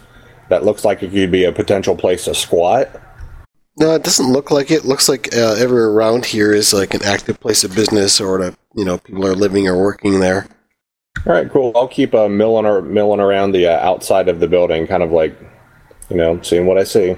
that 0.50 0.64
looks 0.64 0.84
like 0.84 1.04
it 1.04 1.12
could 1.12 1.32
be 1.32 1.46
a 1.46 1.52
potential 1.52 1.96
place 1.96 2.26
to 2.26 2.34
squat? 2.34 2.90
No, 3.80 3.96
it 3.96 4.04
doesn't 4.04 4.32
look 4.32 4.52
like 4.52 4.72
it. 4.72 4.84
Looks 4.84 5.08
like 5.08 5.34
uh, 5.34 5.54
everywhere 5.54 5.90
around 5.90 6.26
here 6.26 6.52
is 6.52 6.74
like 6.74 6.94
an 6.94 7.04
active 7.04 7.40
place 7.40 7.64
of 7.64 7.74
business, 7.74 8.20
or 8.20 8.38
to, 8.38 8.58
you 8.76 8.84
know 8.84 8.98
people 8.98 9.26
are 9.26 9.36
living 9.36 9.68
or 9.68 9.82
working 9.82 10.20
there. 10.20 10.48
All 11.26 11.34
right, 11.34 11.50
cool. 11.50 11.72
I'll 11.76 11.88
keep 11.88 12.14
uh, 12.14 12.30
milling 12.30 12.66
or 12.66 12.82
milling 12.82 13.20
around 13.20 13.54
the 13.54 13.68
uh, 13.68 13.80
outside 13.80 14.28
of 14.28 14.40
the 14.40 14.48
building, 14.48 14.86
kind 14.86 15.02
of 15.02 15.12
like, 15.12 15.36
you 16.10 16.18
know, 16.18 16.42
seeing 16.42 16.66
what 16.66 16.78
I 16.78 16.84
see, 16.84 17.16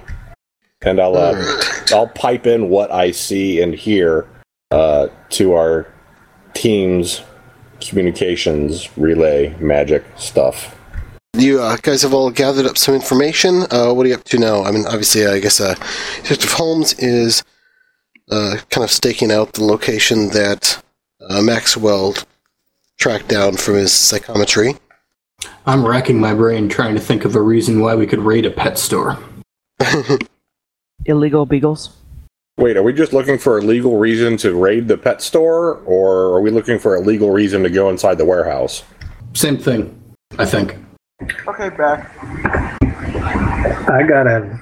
and 0.81 0.99
I'll 0.99 1.17
uh, 1.17 1.33
Alright. 1.33 1.91
I'll 1.91 2.07
pipe 2.07 2.45
in 2.45 2.69
what 2.69 2.91
I 2.91 3.11
see 3.11 3.61
and 3.61 3.73
hear 3.73 4.27
uh, 4.71 5.07
to 5.31 5.53
our 5.53 5.88
team's 6.53 7.21
communications 7.79 8.95
relay 8.97 9.55
magic 9.59 10.03
stuff. 10.15 10.77
You 11.38 11.62
uh, 11.62 11.78
guys 11.78 12.02
have 12.02 12.14
all 12.14 12.30
gathered 12.30 12.66
up 12.66 12.78
some 12.78 12.94
information. 12.94 13.64
Uh, 13.72 13.94
what 13.94 14.06
are 14.06 14.10
you 14.10 14.16
up 14.16 14.24
to 14.26 14.38
now? 14.38 14.64
I 14.64 14.72
mean, 14.72 14.86
obviously, 14.86 15.26
I 15.26 15.40
guess 15.40 15.62
uh, 15.62 15.76
Detective 16.24 16.52
Holmes 16.52 16.94
is 16.99 17.44
uh, 18.30 18.58
kind 18.70 18.84
of 18.84 18.91
staking 18.91 19.32
out 19.32 19.53
the 19.53 19.64
location 19.64 20.30
that 20.30 20.84
uh, 21.22 21.41
Maxwell 21.41 22.16
tracked 22.98 23.30
down 23.30 23.56
from 23.56 23.76
his 23.76 23.94
psychometry. 23.94 24.76
I'm 25.66 25.88
racking 25.88 26.20
my 26.20 26.34
brain 26.34 26.68
trying 26.68 26.95
to 26.95 27.02
think 27.02 27.24
of 27.24 27.36
a 27.36 27.41
reason 27.41 27.80
why 27.80 27.95
we 27.95 28.06
could 28.06 28.20
raid 28.20 28.45
a 28.45 28.52
pet 28.52 28.78
store. 28.78 29.18
Illegal 31.06 31.45
beagles. 31.45 31.95
Wait, 32.58 32.76
are 32.76 32.84
we 32.84 32.91
just 32.91 33.14
looking 33.14 33.38
for 33.38 33.58
a 33.58 33.62
legal 33.62 33.98
reason 33.98 34.36
to 34.38 34.53
raid 34.53 34.88
the 34.88 34.98
pet 34.98 35.22
store, 35.22 35.78
or 35.86 36.36
are 36.36 36.41
we 36.41 36.52
looking 36.52 36.78
for 36.78 36.95
a 36.95 36.99
legal 36.99 37.32
reason 37.32 37.64
to 37.64 37.70
go 37.70 37.90
inside 37.90 38.18
the 38.18 38.26
warehouse? 38.26 38.84
Same 39.34 39.58
thing, 39.58 39.99
I 40.38 40.45
think. 40.45 40.76
Okay, 41.48 41.69
back. 41.69 42.11
I 43.89 44.03
got 44.07 44.27
a 44.27 44.60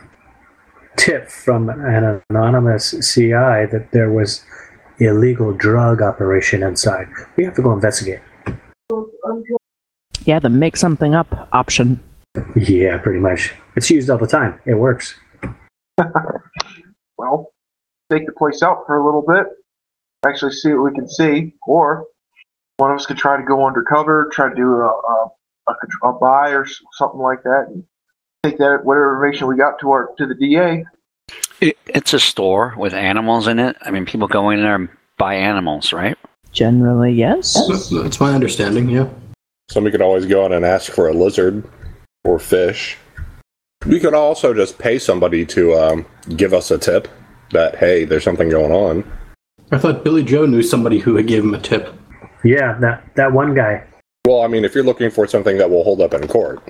tip 0.97 1.29
from 1.29 1.69
an 1.69 2.21
anonymous 2.29 2.91
CI 2.91 3.65
that 3.71 3.89
there 3.91 4.11
was 4.11 4.43
illegal 4.99 5.53
drug 5.53 6.01
operation 6.01 6.63
inside. 6.63 7.07
We 7.37 7.45
have 7.45 7.55
to 7.55 7.61
go 7.61 7.71
investigate. 7.71 8.19
Yeah, 10.25 10.39
the 10.39 10.49
make 10.49 10.75
something 10.75 11.15
up 11.15 11.47
option. 11.53 11.99
Yeah, 12.55 12.97
pretty 12.97 13.19
much. 13.19 13.53
It's 13.75 13.89
used 13.89 14.09
all 14.09 14.17
the 14.17 14.27
time. 14.27 14.59
It 14.65 14.75
works. 14.75 15.15
Well, 17.19 17.51
take 18.09 18.25
the 18.25 18.31
place 18.31 18.63
out 18.63 18.85
for 18.87 18.95
a 18.95 19.05
little 19.05 19.21
bit. 19.27 19.45
Actually, 20.25 20.53
see 20.53 20.71
what 20.71 20.89
we 20.89 20.95
can 20.95 21.07
see, 21.07 21.53
or 21.67 22.05
one 22.77 22.91
of 22.91 22.95
us 22.95 23.05
could 23.05 23.17
try 23.17 23.35
to 23.35 23.43
go 23.43 23.67
undercover, 23.67 24.29
try 24.31 24.47
to 24.47 24.55
do 24.55 24.63
a 24.63 24.85
a, 24.87 25.27
a, 25.69 26.07
a 26.07 26.13
buy 26.13 26.51
or 26.51 26.65
something 26.93 27.19
like 27.19 27.43
that, 27.43 27.65
and 27.67 27.83
take 28.43 28.57
that 28.57 28.81
whatever 28.83 29.13
information 29.13 29.47
we 29.47 29.55
got 29.55 29.79
to 29.79 29.91
our 29.91 30.09
to 30.17 30.25
the 30.25 30.35
DA. 30.35 30.85
It, 31.61 31.77
it's 31.87 32.13
a 32.13 32.19
store 32.19 32.73
with 32.77 32.93
animals 32.93 33.47
in 33.47 33.59
it. 33.59 33.77
I 33.81 33.91
mean, 33.91 34.05
people 34.05 34.27
go 34.27 34.49
in 34.49 34.61
there 34.61 34.75
and 34.75 34.89
buy 35.17 35.35
animals, 35.35 35.93
right? 35.93 36.17
Generally, 36.51 37.13
yes. 37.13 37.57
That's 37.91 38.19
my 38.19 38.33
understanding, 38.33 38.89
yeah. 38.89 39.09
Somebody 39.69 39.91
could 39.91 40.01
always 40.01 40.25
go 40.25 40.45
in 40.45 40.53
and 40.53 40.65
ask 40.65 40.91
for 40.91 41.09
a 41.09 41.13
lizard 41.13 41.63
or 42.23 42.39
fish. 42.39 42.97
We 43.85 43.99
could 43.99 44.13
also 44.13 44.53
just 44.53 44.79
pay 44.79 44.97
somebody 44.97 45.45
to 45.47 45.75
um, 45.75 46.05
give 46.35 46.53
us 46.53 46.71
a 46.71 46.77
tip 46.77 47.07
that, 47.51 47.75
hey, 47.75 48.03
there's 48.05 48.23
something 48.23 48.49
going 48.49 48.71
on. 48.71 49.09
I 49.71 49.77
thought 49.77 50.03
Billy 50.03 50.23
Joe 50.23 50.45
knew 50.45 50.63
somebody 50.63 50.97
who 50.97 51.13
would 51.13 51.27
give 51.27 51.43
him 51.43 51.53
a 51.53 51.59
tip. 51.59 51.93
Yeah, 52.43 52.77
that, 52.79 53.03
that 53.15 53.31
one 53.31 53.53
guy. 53.53 53.85
Well, 54.29 54.43
I 54.43 54.47
mean, 54.47 54.63
if 54.63 54.75
you're 54.75 54.83
looking 54.83 55.09
for 55.09 55.25
something 55.25 55.57
that 55.57 55.71
will 55.71 55.83
hold 55.83 56.01
up 56.01 56.13
in 56.13 56.27
court, 56.27 56.61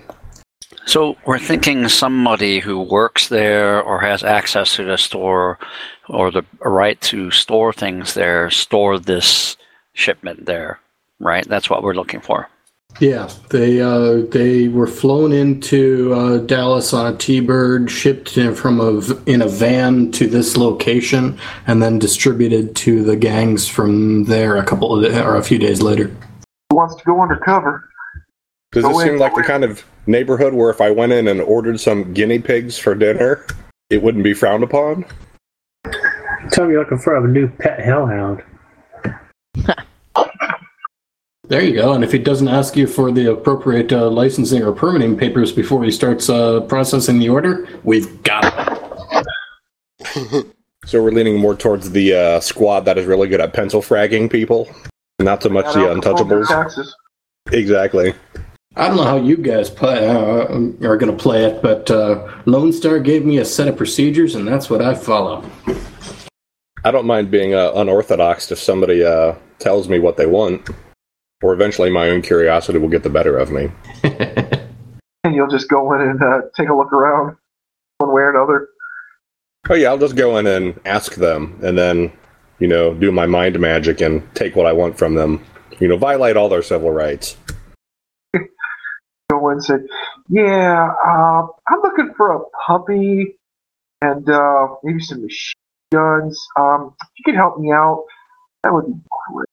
So 0.85 1.17
we're 1.25 1.39
thinking 1.39 1.89
somebody 1.89 2.61
who 2.61 2.79
works 2.79 3.27
there 3.27 3.83
or 3.83 3.99
has 3.99 4.23
access 4.23 4.77
to 4.77 4.85
the 4.85 4.97
store 4.97 5.59
or 6.07 6.31
the 6.31 6.45
right 6.61 6.99
to 7.01 7.31
store 7.31 7.73
things 7.73 8.13
there, 8.13 8.49
store 8.49 8.97
this 8.97 9.57
shipment 9.91 10.45
there, 10.45 10.79
right? 11.19 11.45
That's 11.49 11.69
what 11.69 11.83
we're 11.83 11.95
looking 11.95 12.21
for. 12.21 12.47
Yeah, 13.01 13.29
they 13.49 13.81
uh, 13.81 14.21
they 14.31 14.69
were 14.69 14.87
flown 14.87 15.33
into 15.33 16.13
uh, 16.13 16.37
Dallas 16.37 16.93
on 16.93 17.13
a 17.13 17.17
T-bird, 17.17 17.91
shipped 17.91 18.37
in 18.37 18.55
from 18.55 18.79
a 18.79 19.01
v- 19.01 19.33
in 19.33 19.41
a 19.41 19.49
van 19.49 20.11
to 20.13 20.27
this 20.27 20.55
location, 20.55 21.37
and 21.67 21.83
then 21.83 21.99
distributed 21.99 22.77
to 22.77 23.03
the 23.03 23.17
gangs 23.17 23.67
from 23.67 24.23
there 24.23 24.55
a 24.55 24.63
couple 24.63 24.95
of 24.95 25.13
or 25.13 25.35
a 25.35 25.43
few 25.43 25.59
days 25.59 25.81
later. 25.81 26.09
Who 26.79 26.83
wants 26.83 26.95
to 26.95 27.03
go 27.03 27.21
undercover? 27.21 27.89
does 28.71 28.83
Go 28.83 28.93
this 28.93 29.03
seem 29.03 29.17
like 29.17 29.35
the 29.35 29.43
kind 29.43 29.65
of 29.65 29.83
neighborhood 30.07 30.53
where 30.53 30.69
if 30.69 30.79
I 30.79 30.91
went 30.91 31.11
in 31.11 31.27
and 31.27 31.41
ordered 31.41 31.77
some 31.77 32.13
guinea 32.13 32.39
pigs 32.39 32.77
for 32.77 32.95
dinner, 32.95 33.45
it 33.89 34.01
wouldn't 34.01 34.23
be 34.23 34.33
frowned 34.33 34.63
upon? 34.63 35.05
Tell 36.51 36.65
me 36.65 36.71
you're 36.71 36.83
looking 36.83 36.99
for 36.99 37.17
a 37.17 37.27
new 37.27 37.49
pet 37.49 37.81
hellhound. 37.81 38.43
There 41.49 41.63
you 41.63 41.73
go. 41.73 41.93
And 41.93 42.03
if 42.03 42.11
he 42.11 42.19
doesn't 42.19 42.47
ask 42.47 42.77
you 42.77 42.85
for 42.85 43.11
the 43.11 43.31
appropriate 43.31 43.91
uh, 43.91 44.07
licensing 44.11 44.61
or 44.61 44.71
permitting 44.71 45.17
papers 45.17 45.51
before 45.51 45.83
he 45.83 45.89
starts 45.89 46.29
uh, 46.29 46.61
processing 46.61 47.17
the 47.17 47.29
order, 47.29 47.67
we've 47.83 48.21
got 48.21 48.53
it. 49.17 50.45
so 50.85 51.01
we're 51.01 51.09
leaning 51.09 51.39
more 51.39 51.55
towards 51.55 51.89
the 51.89 52.13
uh, 52.13 52.39
squad 52.39 52.81
that 52.81 52.99
is 52.99 53.07
really 53.07 53.27
good 53.27 53.41
at 53.41 53.53
pencil 53.53 53.81
fragging 53.81 54.31
people, 54.31 54.69
not 55.19 55.43
so 55.43 55.49
much 55.49 55.73
the 55.73 55.79
untouchables. 55.79 56.93
Exactly. 57.51 58.13
I 58.75 58.87
don't 58.87 58.97
know 58.97 59.03
how 59.03 59.17
you 59.17 59.35
guys 59.37 59.69
play, 59.69 60.07
uh, 60.07 60.45
are 60.87 60.97
going 60.97 61.11
to 61.11 61.21
play 61.21 61.43
it, 61.43 61.61
but 61.61 61.89
uh, 61.91 62.27
Lone 62.45 62.71
Star 62.71 62.99
gave 62.99 63.25
me 63.25 63.39
a 63.39 63.45
set 63.45 63.67
of 63.67 63.75
procedures, 63.75 64.35
and 64.35 64.47
that's 64.47 64.69
what 64.69 64.81
I 64.81 64.93
follow. 64.93 65.43
I 66.83 66.91
don't 66.91 67.05
mind 67.05 67.29
being 67.29 67.53
uh, 67.53 67.71
unorthodox 67.75 68.51
if 68.51 68.59
somebody 68.59 69.03
uh, 69.03 69.33
tells 69.57 69.89
me 69.89 69.99
what 69.99 70.15
they 70.17 70.27
want 70.27 70.69
or 71.41 71.53
eventually 71.53 71.89
my 71.89 72.09
own 72.09 72.21
curiosity 72.21 72.79
will 72.79 72.89
get 72.89 73.03
the 73.03 73.09
better 73.09 73.37
of 73.37 73.51
me. 73.51 73.69
and 74.03 75.35
you'll 75.35 75.47
just 75.47 75.69
go 75.69 75.93
in 75.93 76.01
and 76.01 76.21
uh, 76.21 76.41
take 76.55 76.69
a 76.69 76.73
look 76.73 76.91
around 76.91 77.35
one 77.99 78.13
way 78.13 78.21
or 78.21 78.31
another. 78.31 78.69
Oh 79.69 79.75
yeah, 79.75 79.89
I'll 79.89 79.97
just 79.97 80.15
go 80.15 80.37
in 80.37 80.47
and 80.47 80.79
ask 80.85 81.15
them, 81.15 81.59
and 81.61 81.77
then 81.77 82.11
you 82.59 82.67
know 82.67 82.93
do 82.93 83.11
my 83.11 83.25
mind 83.25 83.59
magic 83.59 84.01
and 84.01 84.23
take 84.35 84.55
what 84.55 84.65
I 84.65 84.73
want 84.73 84.97
from 84.97 85.15
them. 85.15 85.43
You 85.79 85.87
know, 85.87 85.97
violate 85.97 86.37
all 86.37 86.49
their 86.49 86.61
civil 86.61 86.91
rights. 86.91 87.37
go 89.29 89.49
in 89.49 89.53
and 89.53 89.63
say, 89.63 89.75
"Yeah, 90.29 90.89
uh, 91.05 91.47
I'm 91.67 91.81
looking 91.83 92.13
for 92.15 92.33
a 92.33 92.39
puppy 92.65 93.37
and 94.01 94.29
uh, 94.29 94.67
maybe 94.83 94.99
some 94.99 95.21
machine 95.21 95.53
guns. 95.91 96.39
Um, 96.57 96.93
if 97.01 97.07
you 97.17 97.23
could 97.25 97.35
help 97.35 97.59
me 97.59 97.71
out, 97.71 98.05
that 98.63 98.73
would 98.73 98.87
be 98.87 98.93
great." 99.31 99.45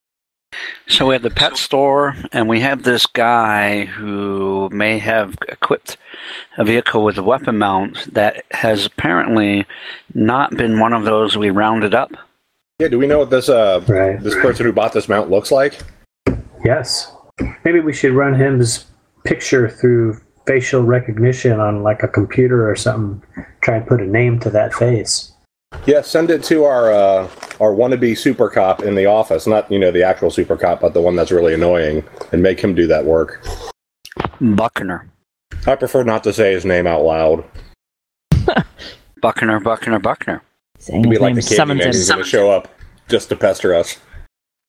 So 0.89 1.07
we 1.07 1.15
have 1.15 1.23
the 1.23 1.31
pet 1.31 1.57
store, 1.57 2.15
and 2.33 2.49
we 2.49 2.61
have 2.61 2.85
this 2.85 3.07
guy 3.07 3.87
who 3.87 4.69
may 4.71 4.99
have 5.01 5.37
equipped 5.49 5.97
a 6.57 6.65
vehicle 6.65 7.03
with 7.03 7.19
a 7.19 7.23
weapon 7.23 7.59
mount 7.59 8.15
that 8.15 8.45
has 8.53 8.87
apparently 8.87 9.67
not 10.15 10.57
been 10.57 10.79
one 10.79 10.93
of 10.93 11.05
those 11.05 11.37
we 11.37 11.51
rounded 11.51 11.93
up. 11.93 12.13
Yeah, 12.79 12.89
do 12.89 12.99
we 12.99 13.07
know 13.07 13.19
what 13.19 13.31
this 13.31 13.49
uh 13.49 13.83
right. 13.89 14.23
this 14.23 14.35
person 14.35 14.67
who 14.67 14.73
bought 14.73 14.93
this 14.93 15.09
mount 15.09 15.31
looks 15.31 15.51
like? 15.51 15.79
Yes. 16.65 17.11
Maybe 17.65 17.81
we 17.81 17.93
should 17.93 18.13
run 18.13 18.35
his 18.35 18.85
picture 19.25 19.69
through 19.69 20.21
facial 20.47 20.83
recognition 20.83 21.59
on 21.59 21.83
like 21.83 22.03
a 22.03 22.09
computer 22.09 22.69
or 22.71 22.77
something. 22.77 23.23
Try 23.63 23.77
and 23.77 23.87
put 23.87 24.01
a 24.01 24.07
name 24.07 24.39
to 24.41 24.51
that 24.51 24.75
face. 24.75 25.33
Yeah, 25.87 26.03
send 26.03 26.31
it 26.31 26.45
to 26.45 26.65
our 26.65 26.93
uh, 26.93 27.31
our 27.61 27.73
wannabe 27.73 28.17
super 28.17 28.49
cop 28.49 28.83
in 28.83 28.95
the 28.95 29.07
office, 29.07 29.47
not 29.47 29.71
you 29.71 29.79
know 29.79 29.91
the 29.91 30.03
actual 30.03 30.31
super 30.31 30.57
cop, 30.57 30.81
but 30.81 30.95
the 30.95 31.01
one 31.01 31.17
that's 31.17 31.31
really 31.31 31.55
annoying, 31.55 32.05
and 32.33 32.43
make 32.43 32.61
him 32.61 32.75
do 32.75 32.87
that 32.87 33.05
work. 33.05 33.45
Buckner. 34.41 35.11
I 35.67 35.77
prefer 35.77 36.03
not 36.05 36.23
to 36.25 36.33
say 36.33 36.53
his 36.53 36.65
name 36.65 36.87
out 36.87 37.03
loud. 37.03 37.45
Buckner, 39.23 39.61
Buckner, 39.61 39.99
Buckner. 39.99 40.43
Saying 40.79 41.05
his 41.05 41.21
like 41.21 41.35
name 41.35 41.43
summons 41.43 41.85
him. 41.85 41.93
He's 41.93 42.09
going 42.09 42.23
to 42.23 42.29
show 42.29 42.51
up 42.51 42.69
just 43.09 43.29
to 43.31 43.37
pester 43.37 43.75
us. 43.75 43.99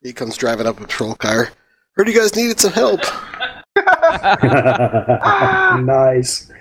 He 0.02 0.14
comes 0.14 0.38
driving 0.38 0.68
up 0.68 0.78
a 0.78 0.82
patrol 0.82 1.16
car. 1.16 1.50
Heard 1.94 2.08
you 2.08 2.14
guys 2.14 2.36
needed 2.36 2.60
some 2.60 2.74
help. 2.74 3.02
nice. 5.84 6.52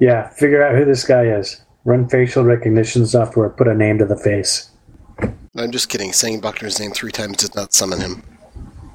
yeah, 0.00 0.28
figure 0.30 0.62
out 0.62 0.76
who 0.76 0.84
this 0.84 1.04
guy 1.04 1.24
is. 1.24 1.62
Run 1.84 2.08
facial 2.08 2.44
recognition 2.44 3.06
software. 3.06 3.48
Put 3.48 3.68
a 3.68 3.74
name 3.74 3.98
to 3.98 4.04
the 4.04 4.16
face. 4.16 4.70
I'm 5.56 5.70
just 5.70 5.88
kidding. 5.88 6.12
Saying 6.12 6.40
Buckner's 6.40 6.78
name 6.78 6.92
three 6.92 7.12
times 7.12 7.38
did 7.38 7.54
not 7.54 7.72
summon 7.72 8.00
him. 8.00 8.22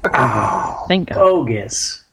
Oh, 0.05 0.85
thank 0.87 1.09
God. 1.09 1.15
Bogus. 1.15 2.03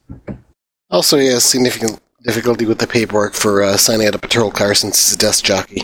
Also, 0.90 1.18
he 1.18 1.26
has 1.26 1.44
significant 1.44 2.00
difficulty 2.22 2.66
with 2.66 2.78
the 2.78 2.86
paperwork 2.86 3.34
for 3.34 3.62
uh, 3.62 3.76
signing 3.76 4.06
out 4.06 4.14
a 4.14 4.18
patrol 4.18 4.50
car 4.50 4.74
since 4.74 5.09
he's 5.09 5.14
a 5.14 5.18
desk 5.18 5.44
jockey. 5.44 5.82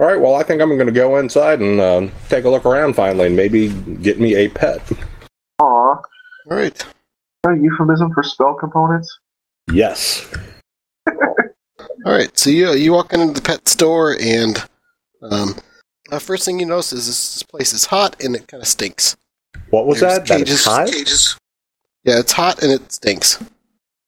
All 0.00 0.06
right, 0.06 0.18
well, 0.18 0.34
I 0.34 0.42
think 0.42 0.62
I'm 0.62 0.74
going 0.76 0.86
to 0.86 0.92
go 0.92 1.18
inside 1.18 1.60
and 1.60 1.78
uh, 1.78 2.08
take 2.30 2.46
a 2.46 2.48
look 2.48 2.64
around 2.64 2.94
finally 2.94 3.26
and 3.26 3.36
maybe 3.36 3.68
get 3.96 4.18
me 4.18 4.34
a 4.34 4.48
pet. 4.48 4.80
Aw. 5.58 5.62
All 5.62 6.02
right. 6.46 6.86
A 7.46 7.54
euphemism 7.54 8.10
for 8.14 8.22
spell 8.22 8.54
components? 8.54 9.18
Yes. 9.70 10.26
All 11.06 12.12
right, 12.12 12.36
so 12.38 12.48
you 12.48 12.72
you 12.72 12.94
walk 12.94 13.12
into 13.12 13.34
the 13.34 13.42
pet 13.42 13.68
store, 13.68 14.16
and 14.18 14.64
um, 15.20 15.54
uh, 16.10 16.18
first 16.18 16.46
thing 16.46 16.58
you 16.58 16.64
notice 16.64 16.94
is 16.94 17.06
this 17.06 17.42
place 17.42 17.74
is 17.74 17.84
hot 17.84 18.16
and 18.24 18.34
it 18.34 18.48
kind 18.48 18.62
of 18.62 18.68
stinks. 18.68 19.18
What 19.68 19.86
was 19.86 20.00
There's 20.00 20.16
that? 20.16 20.26
Cages, 20.26 20.64
that 20.64 20.70
hot? 20.70 20.88
Cages. 20.88 21.36
Yeah, 22.04 22.20
it's 22.20 22.32
hot 22.32 22.62
and 22.62 22.72
it 22.72 22.90
stinks. 22.90 23.38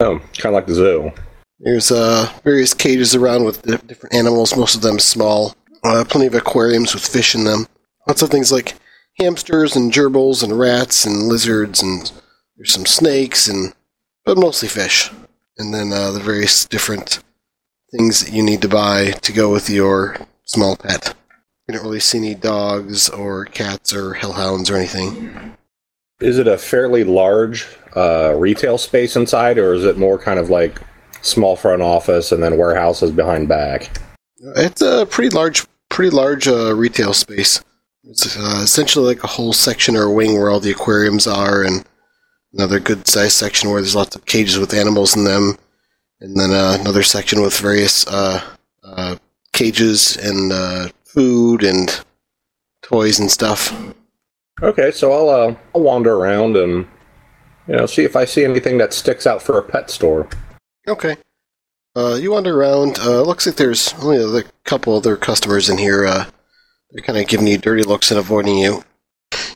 Oh, 0.00 0.20
kind 0.38 0.46
of 0.46 0.52
like 0.54 0.66
the 0.66 0.74
zoo. 0.74 1.12
There's 1.60 1.92
uh, 1.92 2.32
various 2.44 2.72
cages 2.72 3.14
around 3.14 3.44
with 3.44 3.60
different 3.86 4.14
animals, 4.14 4.56
most 4.56 4.74
of 4.74 4.80
them 4.80 4.98
small. 4.98 5.54
Uh, 5.84 6.04
plenty 6.08 6.26
of 6.26 6.34
aquariums 6.34 6.94
with 6.94 7.06
fish 7.06 7.34
in 7.34 7.44
them. 7.44 7.66
Lots 8.06 8.22
of 8.22 8.30
things 8.30 8.52
like 8.52 8.74
hamsters 9.18 9.76
and 9.76 9.92
gerbils 9.92 10.42
and 10.42 10.58
rats 10.58 11.04
and 11.04 11.28
lizards 11.28 11.82
and 11.82 12.12
there's 12.56 12.72
some 12.72 12.86
snakes 12.86 13.48
and 13.48 13.74
but 14.24 14.38
mostly 14.38 14.68
fish. 14.68 15.10
And 15.58 15.74
then 15.74 15.92
uh, 15.92 16.12
the 16.12 16.20
various 16.20 16.64
different 16.64 17.22
things 17.90 18.24
that 18.24 18.32
you 18.32 18.42
need 18.42 18.62
to 18.62 18.68
buy 18.68 19.10
to 19.22 19.32
go 19.32 19.50
with 19.52 19.68
your 19.68 20.16
small 20.44 20.76
pet. 20.76 21.14
You 21.66 21.74
don't 21.74 21.84
really 21.84 22.00
see 22.00 22.18
any 22.18 22.34
dogs 22.34 23.08
or 23.08 23.44
cats 23.44 23.94
or 23.94 24.14
hellhounds 24.14 24.70
or 24.70 24.76
anything. 24.76 25.56
Is 26.20 26.38
it 26.38 26.46
a 26.46 26.58
fairly 26.58 27.04
large 27.04 27.66
uh, 27.96 28.34
retail 28.36 28.78
space 28.78 29.16
inside, 29.16 29.58
or 29.58 29.74
is 29.74 29.84
it 29.84 29.98
more 29.98 30.18
kind 30.18 30.38
of 30.38 30.50
like 30.50 30.80
small 31.20 31.56
front 31.56 31.82
office 31.82 32.32
and 32.32 32.42
then 32.42 32.56
warehouses 32.56 33.10
behind 33.10 33.48
back? 33.48 33.90
It's 34.56 34.82
a 34.82 35.06
pretty 35.06 35.34
large, 35.34 35.64
pretty 35.92 36.10
large 36.10 36.48
uh, 36.48 36.74
retail 36.74 37.12
space. 37.12 37.62
It's 38.04 38.36
uh, 38.36 38.60
essentially 38.62 39.06
like 39.06 39.22
a 39.22 39.28
whole 39.28 39.52
section 39.52 39.94
or 39.94 40.10
wing 40.10 40.32
where 40.32 40.50
all 40.50 40.58
the 40.58 40.72
aquariums 40.72 41.26
are, 41.26 41.62
and 41.62 41.84
another 42.52 42.80
good 42.80 43.06
sized 43.06 43.36
section 43.36 43.70
where 43.70 43.80
there's 43.80 43.94
lots 43.94 44.16
of 44.16 44.24
cages 44.24 44.58
with 44.58 44.74
animals 44.74 45.14
in 45.14 45.24
them, 45.24 45.56
and 46.20 46.36
then 46.36 46.50
uh, 46.50 46.78
another 46.80 47.02
section 47.02 47.42
with 47.42 47.56
various 47.56 48.06
uh, 48.08 48.42
uh, 48.82 49.16
cages 49.52 50.16
and 50.16 50.50
uh, 50.50 50.88
food 51.04 51.62
and 51.62 52.04
toys 52.82 53.20
and 53.20 53.30
stuff. 53.30 53.72
Okay, 54.62 54.90
so 54.90 55.12
I'll 55.12 55.28
uh, 55.28 55.54
I'll 55.74 55.82
wander 55.82 56.14
around 56.14 56.56
and 56.56 56.88
you 57.68 57.76
know 57.76 57.86
see 57.86 58.02
if 58.02 58.16
I 58.16 58.24
see 58.24 58.44
anything 58.44 58.78
that 58.78 58.92
sticks 58.92 59.26
out 59.26 59.42
for 59.42 59.58
a 59.58 59.62
pet 59.62 59.90
store. 59.90 60.28
Okay. 60.88 61.16
Uh, 61.94 62.14
you 62.14 62.32
wander 62.32 62.58
around. 62.58 62.98
looks 62.98 63.46
like 63.46 63.56
there's 63.56 63.92
only 64.02 64.16
a 64.40 64.42
couple 64.64 64.96
other 64.96 65.16
customers 65.16 65.68
in 65.68 65.78
here. 65.78 66.02
they're 66.90 67.04
kind 67.04 67.18
of 67.18 67.26
giving 67.28 67.46
you 67.46 67.58
dirty 67.58 67.82
looks 67.82 68.10
and 68.10 68.18
avoiding 68.18 68.56
you. 68.58 68.82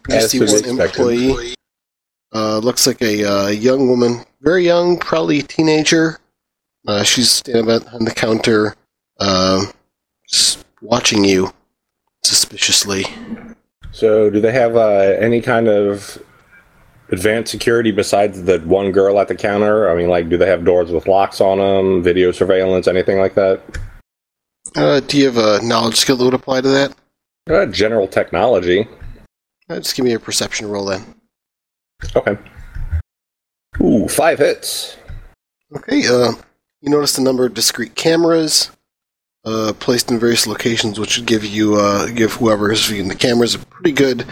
You 0.09 0.17
As 0.17 0.31
see 0.31 0.41
one 0.41 0.81
employee. 0.81 1.55
looks 2.33 2.87
like 2.87 3.01
a 3.03 3.53
young 3.53 3.89
woman, 3.89 4.25
very 4.41 4.65
young, 4.65 4.99
probably 4.99 5.43
teenager. 5.43 6.19
Uh, 6.87 7.03
she's 7.03 7.31
standing 7.31 7.65
behind 7.67 8.07
the 8.07 8.13
counter, 8.13 8.77
uh, 9.19 9.65
watching 10.81 11.25
you 11.25 11.53
suspiciously. 12.23 13.05
So, 13.91 14.31
do 14.31 14.41
they 14.41 14.53
have 14.53 14.77
uh, 14.77 15.17
any 15.19 15.41
kind 15.41 15.69
of 15.69 16.23
advanced 17.11 17.51
security 17.51 17.91
besides 17.91 18.43
the 18.43 18.59
one 18.61 18.93
girl 18.93 19.19
at 19.21 19.29
the 19.29 19.35
counter? 19.35 19.91
I 19.91 19.95
mean, 19.95 20.09
like, 20.09 20.29
do 20.29 20.37
they 20.37 20.49
have 20.49 20.65
doors 20.65 20.91
with 20.91 21.07
locks 21.07 21.41
on 21.41 21.59
them, 21.59 22.03
video 22.03 22.33
surveillance, 22.33 22.89
anything 22.89 23.19
like 23.19 23.35
that? 23.35 23.61
Uh, 24.75 25.01
do 25.01 25.19
you 25.19 25.27
have 25.27 25.37
a 25.37 25.65
knowledge 25.65 25.97
skill 25.97 26.17
that 26.17 26.25
would 26.25 26.35
apply 26.35 26.61
to 26.61 26.69
that? 26.69 26.95
Uh, 27.49 27.67
general 27.67 28.09
technology. 28.09 28.89
Uh, 29.69 29.77
just 29.77 29.97
give 29.97 30.05
me 30.05 30.13
a 30.13 30.21
perception 30.21 30.69
roll 30.69 30.87
then. 30.87 31.15
Okay. 32.15 32.37
Ooh, 33.81 34.09
five 34.09 34.39
hits. 34.39 34.97
Okay, 35.75 36.07
uh, 36.07 36.33
you 36.81 36.91
notice 36.91 37.19
a 37.19 37.23
number 37.23 37.47
of 37.47 37.55
discrete 37.55 37.95
cameras 37.95 38.71
uh, 39.45 39.73
placed 39.79 40.11
in 40.11 40.19
various 40.19 40.47
locations, 40.47 40.99
which 40.99 41.17
would 41.17 41.27
give 41.27 41.45
you 41.45 41.77
uh, 41.77 42.07
give 42.07 42.35
whoever 42.35 42.71
is 42.71 42.85
viewing 42.87 43.09
the 43.09 43.15
cameras 43.15 43.55
a 43.55 43.59
pretty 43.59 43.93
good 43.93 44.27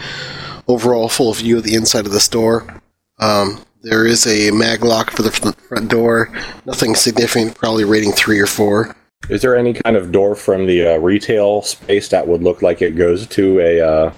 overall 0.67 1.09
full 1.09 1.33
view 1.33 1.57
of 1.57 1.63
the 1.63 1.75
inside 1.75 2.05
of 2.05 2.11
the 2.11 2.19
store. 2.19 2.81
Um, 3.19 3.63
there 3.81 4.05
is 4.05 4.25
a 4.25 4.51
mag 4.51 4.83
lock 4.83 5.11
for 5.11 5.21
the 5.21 5.31
front 5.31 5.89
door. 5.89 6.31
Nothing 6.65 6.95
significant, 6.95 7.55
probably 7.55 7.83
rating 7.83 8.11
three 8.11 8.39
or 8.39 8.47
four. 8.47 8.95
Is 9.29 9.41
there 9.41 9.55
any 9.55 9.73
kind 9.73 9.95
of 9.95 10.11
door 10.11 10.35
from 10.35 10.65
the 10.65 10.95
uh, 10.95 10.97
retail 10.97 11.61
space 11.61 12.09
that 12.09 12.27
would 12.27 12.43
look 12.43 12.61
like 12.61 12.81
it 12.81 12.95
goes 12.95 13.27
to 13.27 13.59
a 13.59 13.81
uh, 13.81 14.13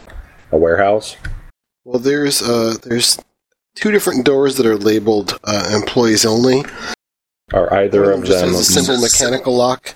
a 0.52 0.58
warehouse? 0.58 1.16
Well, 1.86 2.00
there's 2.00 2.42
uh, 2.42 2.76
there's 2.84 3.20
two 3.76 3.92
different 3.92 4.26
doors 4.26 4.58
that 4.58 4.66
are 4.66 4.78
labeled 4.78 5.40
uh, 5.44 5.70
employees 5.74 6.26
only. 6.26 6.64
Are 7.54 7.74
either 7.74 8.12
of 8.12 8.26
them 8.26 8.50
has 8.50 8.60
a 8.60 8.64
simple 8.64 9.00
mechanical 9.00 9.56
lock? 9.56 9.96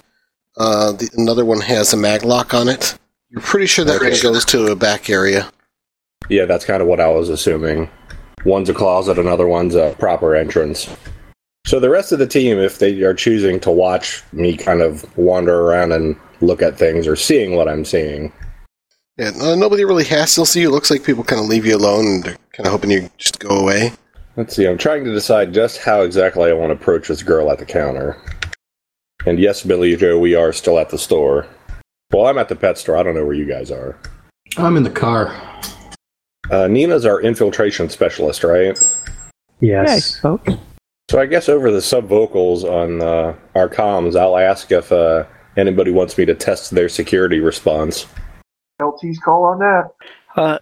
Uh, 0.58 0.94
the, 0.94 1.10
another 1.18 1.44
one 1.44 1.62
has 1.62 1.94
a 1.94 1.98
mag 1.98 2.24
lock 2.24 2.54
on 2.54 2.70
it. 2.70 2.98
You're 3.30 3.42
pretty 3.42 3.66
sure 3.66 3.84
that 3.86 3.98
okay. 3.98 4.12
one 4.12 4.22
goes 4.22 4.46
to 4.46 4.68
a 4.68 4.76
back 4.76 5.10
area. 5.10 5.52
Yeah, 6.30 6.46
that's 6.46 6.66
kind 6.66 6.82
of 6.82 6.88
what 6.88 7.00
I 7.00 7.08
was 7.10 7.30
assuming. 7.30 7.90
One's 8.46 8.70
a 8.70 8.74
closet, 8.74 9.20
another 9.20 9.48
one's 9.48 9.76
a 9.76 9.96
proper 10.00 10.36
entrance. 10.36 10.90
So 11.68 11.80
the 11.80 11.90
rest 11.90 12.12
of 12.12 12.20
the 12.20 12.28
team, 12.28 12.58
if 12.58 12.80
they 12.80 13.02
are 13.04 13.14
choosing 13.14 13.60
to 13.62 13.72
watch 13.72 14.24
me 14.32 14.58
kind 14.58 14.82
of 14.82 15.06
wander 15.18 15.62
around 15.62 15.92
and 15.92 16.16
look 16.42 16.62
at 16.62 16.78
things 16.78 17.08
or 17.08 17.16
seeing 17.16 17.56
what 17.56 17.68
I'm 17.68 17.86
seeing, 17.86 18.34
Yeah, 19.18 19.32
nobody 19.56 19.86
really 19.86 20.06
has 20.06 20.34
to 20.36 20.46
see 20.46 20.62
you. 20.62 20.70
It 20.70 20.72
looks 20.72 20.90
like 20.90 21.04
people 21.04 21.24
kind 21.24 21.42
of 21.42 21.48
leave 21.48 21.66
you 21.66 21.76
alone 21.78 22.06
and 22.08 22.24
they're 22.24 22.38
kind 22.54 22.66
of 22.66 22.72
hoping 22.72 22.90
you 22.92 23.10
just 23.18 23.40
go 23.40 23.50
away. 23.50 23.92
let's 24.38 24.56
see. 24.56 24.66
I'm 24.68 24.78
trying 24.78 25.04
to 25.04 25.14
decide 25.14 25.54
just 25.54 25.78
how 25.80 26.02
exactly 26.02 26.50
I 26.50 26.54
want 26.54 26.70
to 26.72 26.76
approach 26.82 27.08
this 27.10 27.22
girl 27.22 27.52
at 27.52 27.60
the 27.60 27.66
counter. 27.66 28.18
And 29.28 29.38
yes, 29.38 29.62
Billy 29.64 29.96
Joe, 29.96 30.18
we 30.18 30.34
are 30.34 30.52
still 30.52 30.80
at 30.80 30.90
the 30.90 30.98
store. 30.98 31.46
Well, 32.12 32.26
I'm 32.26 32.40
at 32.40 32.50
the 32.50 32.56
pet 32.56 32.80
store. 32.80 32.98
I 32.98 33.04
don't 33.04 33.14
know 33.14 33.24
where 33.26 33.36
you 33.36 33.46
guys 33.46 33.70
are. 33.70 34.00
I'm 34.58 34.78
in 34.78 34.84
the 34.84 34.90
car. 34.90 35.28
Uh, 36.50 36.68
Nina's 36.68 37.06
our 37.06 37.22
infiltration 37.22 37.90
specialist, 37.90 38.44
right? 38.44 38.78
Yeah, 39.60 39.82
I 39.82 39.84
Yes. 39.86 40.06
spoke. 40.18 40.46
So 41.10 41.20
I 41.20 41.26
guess 41.26 41.50
over 41.50 41.72
the 41.72 41.82
sub 41.82 42.06
vocals 42.08 42.64
on 42.64 43.02
uh, 43.02 43.36
our 43.56 43.68
comms, 43.70 44.18
I'll 44.20 44.38
ask 44.38 44.72
if 44.72 44.92
uh, 44.92 45.26
anybody 45.58 45.92
wants 45.92 46.18
me 46.18 46.26
to 46.26 46.34
test 46.34 46.72
their 46.72 46.90
security 46.90 47.40
response. 47.40 48.08
LT's 48.82 49.20
call 49.20 49.44
on 49.44 49.60
that. 49.60 49.92
Uh, 50.36 50.58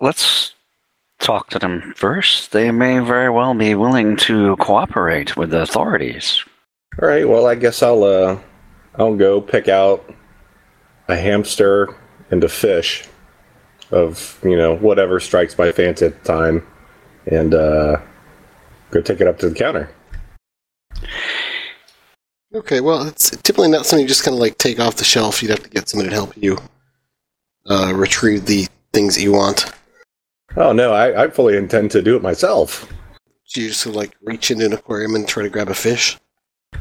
let's 0.00 0.54
talk 1.18 1.50
to 1.50 1.58
them 1.58 1.92
first. 1.96 2.52
They 2.52 2.70
may 2.70 2.98
very 2.98 3.28
well 3.30 3.54
be 3.54 3.74
willing 3.74 4.16
to 4.16 4.56
cooperate 4.56 5.36
with 5.36 5.50
the 5.50 5.62
authorities. 5.62 6.42
All 7.00 7.06
right. 7.08 7.28
Well, 7.28 7.46
I 7.46 7.54
guess 7.54 7.82
I'll 7.82 8.02
uh, 8.02 8.38
I'll 8.96 9.14
go 9.16 9.40
pick 9.40 9.68
out 9.68 10.12
a 11.08 11.16
hamster 11.16 11.94
and 12.30 12.42
a 12.42 12.48
fish 12.48 13.04
of 13.90 14.38
you 14.42 14.56
know 14.56 14.76
whatever 14.76 15.20
strikes 15.20 15.56
my 15.58 15.72
fancy 15.72 16.06
at 16.06 16.22
the 16.22 16.24
time, 16.26 16.66
and 17.26 17.54
uh, 17.54 18.00
go 18.90 19.00
take 19.00 19.20
it 19.20 19.26
up 19.26 19.38
to 19.40 19.48
the 19.48 19.54
counter. 19.54 19.90
Okay, 22.52 22.80
well, 22.80 23.06
it's 23.06 23.30
typically 23.30 23.68
not 23.68 23.86
something 23.86 24.02
you 24.02 24.08
just 24.08 24.24
kind 24.24 24.34
of 24.34 24.40
like 24.40 24.58
take 24.58 24.80
off 24.80 24.96
the 24.96 25.04
shelf. 25.04 25.42
You'd 25.42 25.50
have 25.50 25.62
to 25.62 25.70
get 25.70 25.88
somebody 25.88 26.10
to 26.10 26.14
help 26.14 26.36
you 26.36 26.58
uh, 27.66 27.92
retrieve 27.94 28.46
the 28.46 28.66
things 28.92 29.14
that 29.14 29.22
you 29.22 29.32
want. 29.32 29.72
Oh 30.56 30.72
no, 30.72 30.92
I, 30.92 31.24
I 31.24 31.30
fully 31.30 31.56
intend 31.56 31.92
to 31.92 32.02
do 32.02 32.16
it 32.16 32.22
myself. 32.22 32.92
So 33.44 33.60
you 33.60 33.68
just 33.68 33.86
like 33.86 34.16
reach 34.22 34.50
into 34.50 34.66
an 34.66 34.72
aquarium 34.72 35.14
and 35.14 35.26
try 35.26 35.44
to 35.44 35.48
grab 35.48 35.68
a 35.68 35.74
fish. 35.74 36.18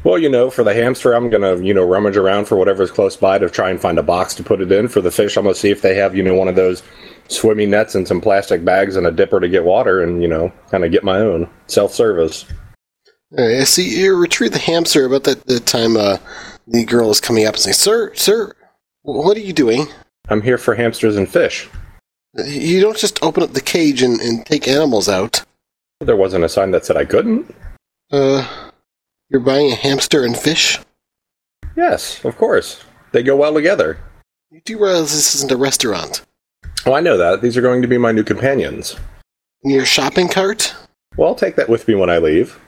Well, 0.04 0.18
you 0.18 0.30
know, 0.30 0.50
for 0.50 0.64
the 0.64 0.74
hamster, 0.74 1.14
I'm 1.14 1.30
gonna 1.30 1.58
you 1.58 1.74
know 1.74 1.86
rummage 1.86 2.16
around 2.16 2.46
for 2.46 2.56
whatever's 2.56 2.92
close 2.92 3.18
by 3.18 3.38
to 3.38 3.50
try 3.50 3.70
and 3.70 3.80
find 3.80 4.00
a 4.00 4.04
box 4.04 4.34
to 4.36 4.44
put 4.44 4.62
it 4.62 4.72
in. 4.72 4.88
For 4.88 5.02
the 5.02 5.12
fish, 5.12 5.36
I'm 5.36 5.44
gonna 5.44 5.56
see 5.56 5.72
if 5.72 5.82
they 5.82 5.96
have 5.96 6.16
you 6.16 6.24
know 6.24 6.36
one 6.36 6.48
of 6.48 6.56
those 6.56 6.84
swimming 7.28 7.70
nets 7.70 7.96
and 7.96 8.08
some 8.08 8.22
plastic 8.22 8.64
bags 8.64 8.96
and 8.96 9.06
a 9.06 9.12
dipper 9.12 9.40
to 9.40 9.50
get 9.50 9.66
water, 9.66 10.02
and 10.02 10.22
you 10.22 10.28
know, 10.28 10.52
kind 10.72 10.86
of 10.86 10.92
get 10.92 11.04
my 11.04 11.18
own 11.18 11.50
self 11.68 11.94
service. 11.94 12.46
Right, 13.32 13.58
I 13.60 13.64
see 13.66 14.00
you 14.00 14.16
retrieve 14.16 14.54
the 14.54 14.60
hamster 14.60 15.06
about 15.06 15.26
that 15.26 15.46
the 15.46 15.60
time 15.60 15.98
uh, 15.98 16.18
the 16.66 16.86
girl 16.86 17.12
is 17.12 17.20
coming 17.20 17.46
up 17.46 17.56
and 17.56 17.62
saying, 17.62 17.74
"Sir, 17.74 18.14
sir, 18.16 18.56
what 19.02 19.36
are 19.36 19.42
you 19.42 19.54
doing? 19.54 19.88
I'm 20.30 20.42
here 20.42 20.58
for 20.58 20.76
hamsters 20.76 21.18
and 21.18 21.28
fish. 21.28 21.68
You 22.36 22.80
don't 22.80 22.98
just 22.98 23.22
open 23.24 23.44
up 23.44 23.54
the 23.54 23.62
cage 23.62 24.02
and, 24.02 24.20
and 24.22 24.46
take 24.46 24.68
animals 24.68 25.10
out. 25.10 25.44
There 26.00 26.16
wasn't 26.16 26.46
a 26.46 26.50
sign 26.50 26.72
that 26.72 26.86
said 26.86 26.96
I 26.96 27.06
couldn't. 27.06 27.54
Uh, 28.12 28.69
you're 29.30 29.42
buying 29.42 29.72
a 29.72 29.76
hamster 29.76 30.24
and 30.24 30.36
fish. 30.38 30.80
Yes, 31.76 32.24
of 32.26 32.38
course. 32.38 32.84
They 33.12 33.24
go 33.24 33.36
well 33.36 33.54
together. 33.54 34.00
You 34.52 34.62
do 34.62 34.78
realize 34.78 35.12
this 35.14 35.36
isn't 35.36 35.52
a 35.52 35.58
restaurant. 35.58 36.26
Oh, 36.86 36.94
I 36.94 37.02
know 37.02 37.18
that. 37.18 37.42
These 37.42 37.58
are 37.58 37.62
going 37.62 37.82
to 37.82 37.88
be 37.88 37.98
my 37.98 38.12
new 38.12 38.24
companions. 38.24 38.96
In 39.64 39.72
your 39.72 39.86
shopping 39.86 40.28
cart? 40.28 40.74
Well, 41.18 41.30
I'll 41.30 41.36
take 41.36 41.56
that 41.58 41.70
with 41.70 41.88
me 41.88 41.96
when 41.96 42.10
I 42.10 42.18
leave. 42.18 42.60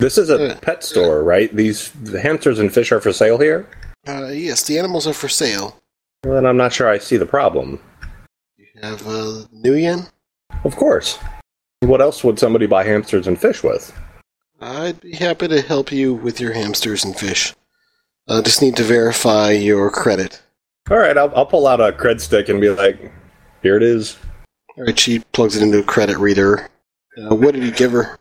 This 0.00 0.18
is 0.18 0.28
a 0.28 0.52
Uh, 0.52 0.58
pet 0.60 0.82
store, 0.82 1.22
right? 1.22 1.54
These 1.54 1.90
the 2.02 2.20
hamsters 2.20 2.58
and 2.58 2.72
fish 2.72 2.90
are 2.92 3.00
for 3.00 3.12
sale 3.12 3.38
here? 3.38 3.66
Uh, 4.06 4.26
yes, 4.26 4.64
the 4.64 4.78
animals 4.78 5.06
are 5.06 5.12
for 5.12 5.28
sale. 5.28 5.80
Well, 6.24 6.34
then 6.34 6.46
I'm 6.46 6.56
not 6.56 6.72
sure 6.72 6.88
I 6.88 6.98
see 6.98 7.16
the 7.16 7.26
problem. 7.26 7.80
You 8.56 8.66
have 8.82 9.06
uh, 9.06 9.46
nuyen. 9.54 10.10
Of 10.64 10.76
course. 10.76 11.18
What 11.80 12.00
else 12.00 12.24
would 12.24 12.38
somebody 12.38 12.66
buy 12.66 12.82
hamsters 12.84 13.26
and 13.26 13.40
fish 13.40 13.62
with? 13.62 13.96
I'd 14.64 14.98
be 15.02 15.12
happy 15.12 15.46
to 15.48 15.60
help 15.60 15.92
you 15.92 16.14
with 16.14 16.40
your 16.40 16.54
hamsters 16.54 17.04
and 17.04 17.14
fish. 17.14 17.54
I 18.26 18.40
just 18.40 18.62
need 18.62 18.76
to 18.76 18.82
verify 18.82 19.50
your 19.50 19.90
credit. 19.90 20.40
All 20.90 20.96
right, 20.96 21.18
I'll, 21.18 21.30
I'll 21.36 21.44
pull 21.44 21.66
out 21.66 21.82
a 21.82 21.92
cred 21.92 22.18
stick 22.18 22.48
and 22.48 22.62
be 22.62 22.70
like, 22.70 23.12
here 23.62 23.76
it 23.76 23.82
is. 23.82 24.16
All 24.78 24.84
right, 24.84 24.98
she 24.98 25.18
plugs 25.32 25.54
it 25.54 25.62
into 25.62 25.80
a 25.80 25.82
credit 25.82 26.16
reader. 26.16 26.70
Uh, 27.18 27.34
what 27.34 27.52
did 27.52 27.62
you 27.62 27.72
give 27.72 27.92
her? 27.92 28.18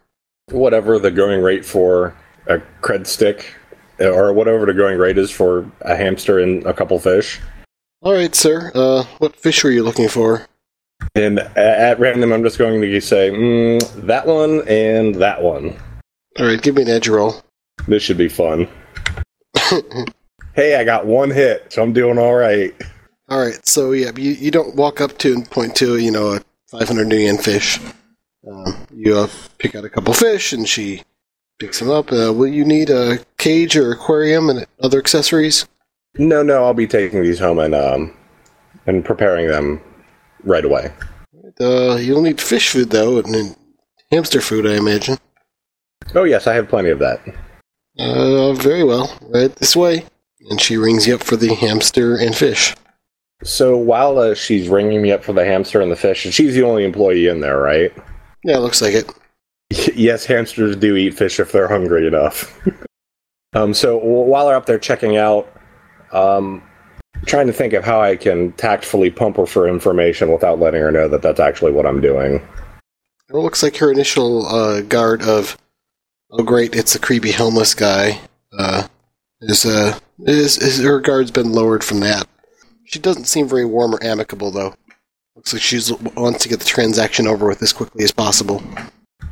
Whatever 0.51 0.99
the 0.99 1.11
going 1.11 1.41
rate 1.41 1.63
for 1.63 2.13
a 2.47 2.57
cred 2.81 3.07
stick, 3.07 3.55
or 4.01 4.33
whatever 4.33 4.65
the 4.65 4.73
going 4.73 4.99
rate 4.99 5.17
is 5.17 5.31
for 5.31 5.71
a 5.79 5.95
hamster 5.95 6.39
and 6.39 6.65
a 6.65 6.73
couple 6.73 6.99
fish. 6.99 7.39
All 8.01 8.11
right, 8.11 8.35
sir. 8.35 8.69
Uh, 8.75 9.03
what 9.19 9.37
fish 9.37 9.63
were 9.63 9.71
you 9.71 9.83
looking 9.83 10.09
for? 10.09 10.45
And 11.15 11.39
at 11.39 12.01
random, 12.01 12.33
I'm 12.33 12.43
just 12.43 12.57
going 12.57 12.81
to 12.81 12.99
say, 12.99 13.29
mm, 13.29 14.07
that 14.07 14.27
one 14.27 14.67
and 14.67 15.15
that 15.15 15.41
one. 15.41 15.79
All 16.39 16.47
right, 16.47 16.61
give 16.61 16.75
me 16.75 16.81
an 16.81 16.89
edge 16.89 17.07
roll. 17.07 17.41
This 17.87 18.01
should 18.01 18.17
be 18.17 18.27
fun. 18.29 18.67
hey, 20.55 20.75
I 20.75 20.83
got 20.83 21.05
one 21.05 21.29
hit, 21.29 21.71
so 21.71 21.83
I'm 21.83 21.93
doing 21.93 22.17
all 22.17 22.33
right. 22.33 22.73
All 23.29 23.39
right, 23.39 23.65
so 23.67 23.91
yeah, 23.91 24.11
you, 24.15 24.31
you 24.31 24.49
don't 24.49 24.75
walk 24.75 24.99
up 24.99 25.17
to 25.19 25.33
and 25.33 25.49
point 25.49 25.75
to 25.77 25.97
you 25.97 26.11
know 26.11 26.33
a 26.33 26.41
500 26.67 27.07
nuyen 27.07 27.41
fish. 27.41 27.79
Um, 28.49 28.87
you 28.91 29.15
uh, 29.15 29.27
pick 29.59 29.75
out 29.75 29.85
a 29.85 29.89
couple 29.89 30.13
fish, 30.13 30.53
and 30.53 30.67
she 30.67 31.03
picks 31.59 31.79
them 31.79 31.91
up. 31.91 32.11
Uh, 32.11 32.33
will 32.33 32.47
you 32.47 32.65
need 32.65 32.89
a 32.89 33.19
cage 33.37 33.77
or 33.77 33.91
aquarium 33.91 34.49
and 34.49 34.65
other 34.81 34.97
accessories? 34.97 35.67
No, 36.17 36.41
no, 36.41 36.63
I'll 36.63 36.73
be 36.73 36.87
taking 36.87 37.21
these 37.23 37.39
home 37.39 37.59
and 37.59 37.73
um 37.73 38.15
and 38.85 39.05
preparing 39.05 39.47
them 39.47 39.81
right 40.43 40.65
away. 40.65 40.91
Uh, 41.61 41.95
you'll 41.95 42.21
need 42.21 42.41
fish 42.41 42.69
food 42.69 42.89
though, 42.89 43.19
and 43.19 43.55
hamster 44.11 44.41
food, 44.41 44.65
I 44.65 44.75
imagine. 44.75 45.17
Oh 46.15 46.23
yes, 46.23 46.47
I 46.47 46.53
have 46.53 46.69
plenty 46.69 46.89
of 46.89 46.99
that. 46.99 47.19
Uh, 47.97 48.53
very 48.53 48.83
well. 48.83 49.15
Right 49.29 49.53
this 49.55 49.75
way. 49.75 50.05
And 50.49 50.59
she 50.59 50.77
rings 50.77 51.07
you 51.07 51.15
up 51.15 51.23
for 51.23 51.35
the 51.35 51.53
hamster 51.55 52.17
and 52.17 52.35
fish. 52.35 52.75
So 53.43 53.77
while 53.77 54.17
uh, 54.17 54.35
she's 54.35 54.69
ringing 54.69 55.01
me 55.01 55.11
up 55.11 55.23
for 55.23 55.33
the 55.33 55.45
hamster 55.45 55.81
and 55.81 55.91
the 55.91 55.95
fish, 55.95 56.25
and 56.25 56.33
she's 56.33 56.55
the 56.55 56.63
only 56.63 56.85
employee 56.85 57.27
in 57.27 57.41
there, 57.41 57.59
right? 57.59 57.91
Yeah, 58.43 58.57
looks 58.57 58.81
like 58.81 58.93
it. 58.93 59.09
yes, 59.95 60.25
hamsters 60.25 60.75
do 60.75 60.95
eat 60.95 61.13
fish 61.13 61.39
if 61.39 61.51
they're 61.51 61.67
hungry 61.67 62.07
enough. 62.07 62.59
um, 63.53 63.73
so 63.73 63.97
while 63.97 64.47
they're 64.47 64.55
up 64.55 64.65
there 64.65 64.79
checking 64.79 65.17
out, 65.17 65.51
um, 66.11 66.61
trying 67.25 67.47
to 67.47 67.53
think 67.53 67.73
of 67.73 67.83
how 67.83 68.01
I 68.01 68.15
can 68.15 68.51
tactfully 68.53 69.09
pump 69.09 69.37
her 69.37 69.45
for 69.45 69.67
information 69.67 70.31
without 70.31 70.59
letting 70.59 70.81
her 70.81 70.91
know 70.91 71.07
that 71.07 71.21
that's 71.21 71.39
actually 71.39 71.71
what 71.71 71.85
I'm 71.85 72.01
doing. 72.01 72.45
It 73.29 73.35
looks 73.35 73.63
like 73.63 73.77
her 73.77 73.91
initial 73.91 74.45
uh, 74.45 74.81
guard 74.81 75.21
of, 75.23 75.57
oh 76.33 76.43
great, 76.43 76.75
it's 76.75 76.95
a 76.95 76.99
creepy 76.99 77.31
homeless 77.31 77.73
guy. 77.73 78.19
Uh, 78.57 78.87
is 79.41 79.65
uh, 79.65 79.97
is, 80.25 80.57
is 80.57 80.81
her 80.81 80.99
guard's 80.99 81.31
been 81.31 81.51
lowered 81.51 81.83
from 81.83 81.99
that. 82.01 82.27
She 82.85 82.99
doesn't 82.99 83.25
seem 83.25 83.47
very 83.47 83.65
warm 83.65 83.95
or 83.95 84.03
amicable 84.03 84.51
though. 84.51 84.75
Looks 85.35 85.53
like 85.53 85.61
she 85.61 85.79
wants 86.15 86.43
to 86.43 86.49
get 86.49 86.59
the 86.59 86.65
transaction 86.65 87.27
over 87.27 87.47
with 87.47 87.61
as 87.63 87.73
quickly 87.73 88.03
as 88.03 88.11
possible. 88.11 88.61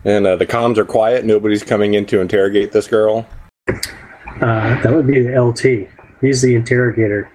And 0.03 0.25
uh, 0.25 0.35
the 0.35 0.47
comms 0.47 0.77
are 0.77 0.85
quiet. 0.85 1.25
Nobody's 1.25 1.63
coming 1.63 1.93
in 1.93 2.07
to 2.07 2.21
interrogate 2.21 2.71
this 2.71 2.87
girl. 2.87 3.27
Uh, 3.67 4.81
that 4.81 4.91
would 4.91 5.05
be 5.05 5.21
the 5.21 5.39
LT. 5.39 5.87
He's 6.19 6.41
the 6.41 6.55
interrogator. 6.55 7.31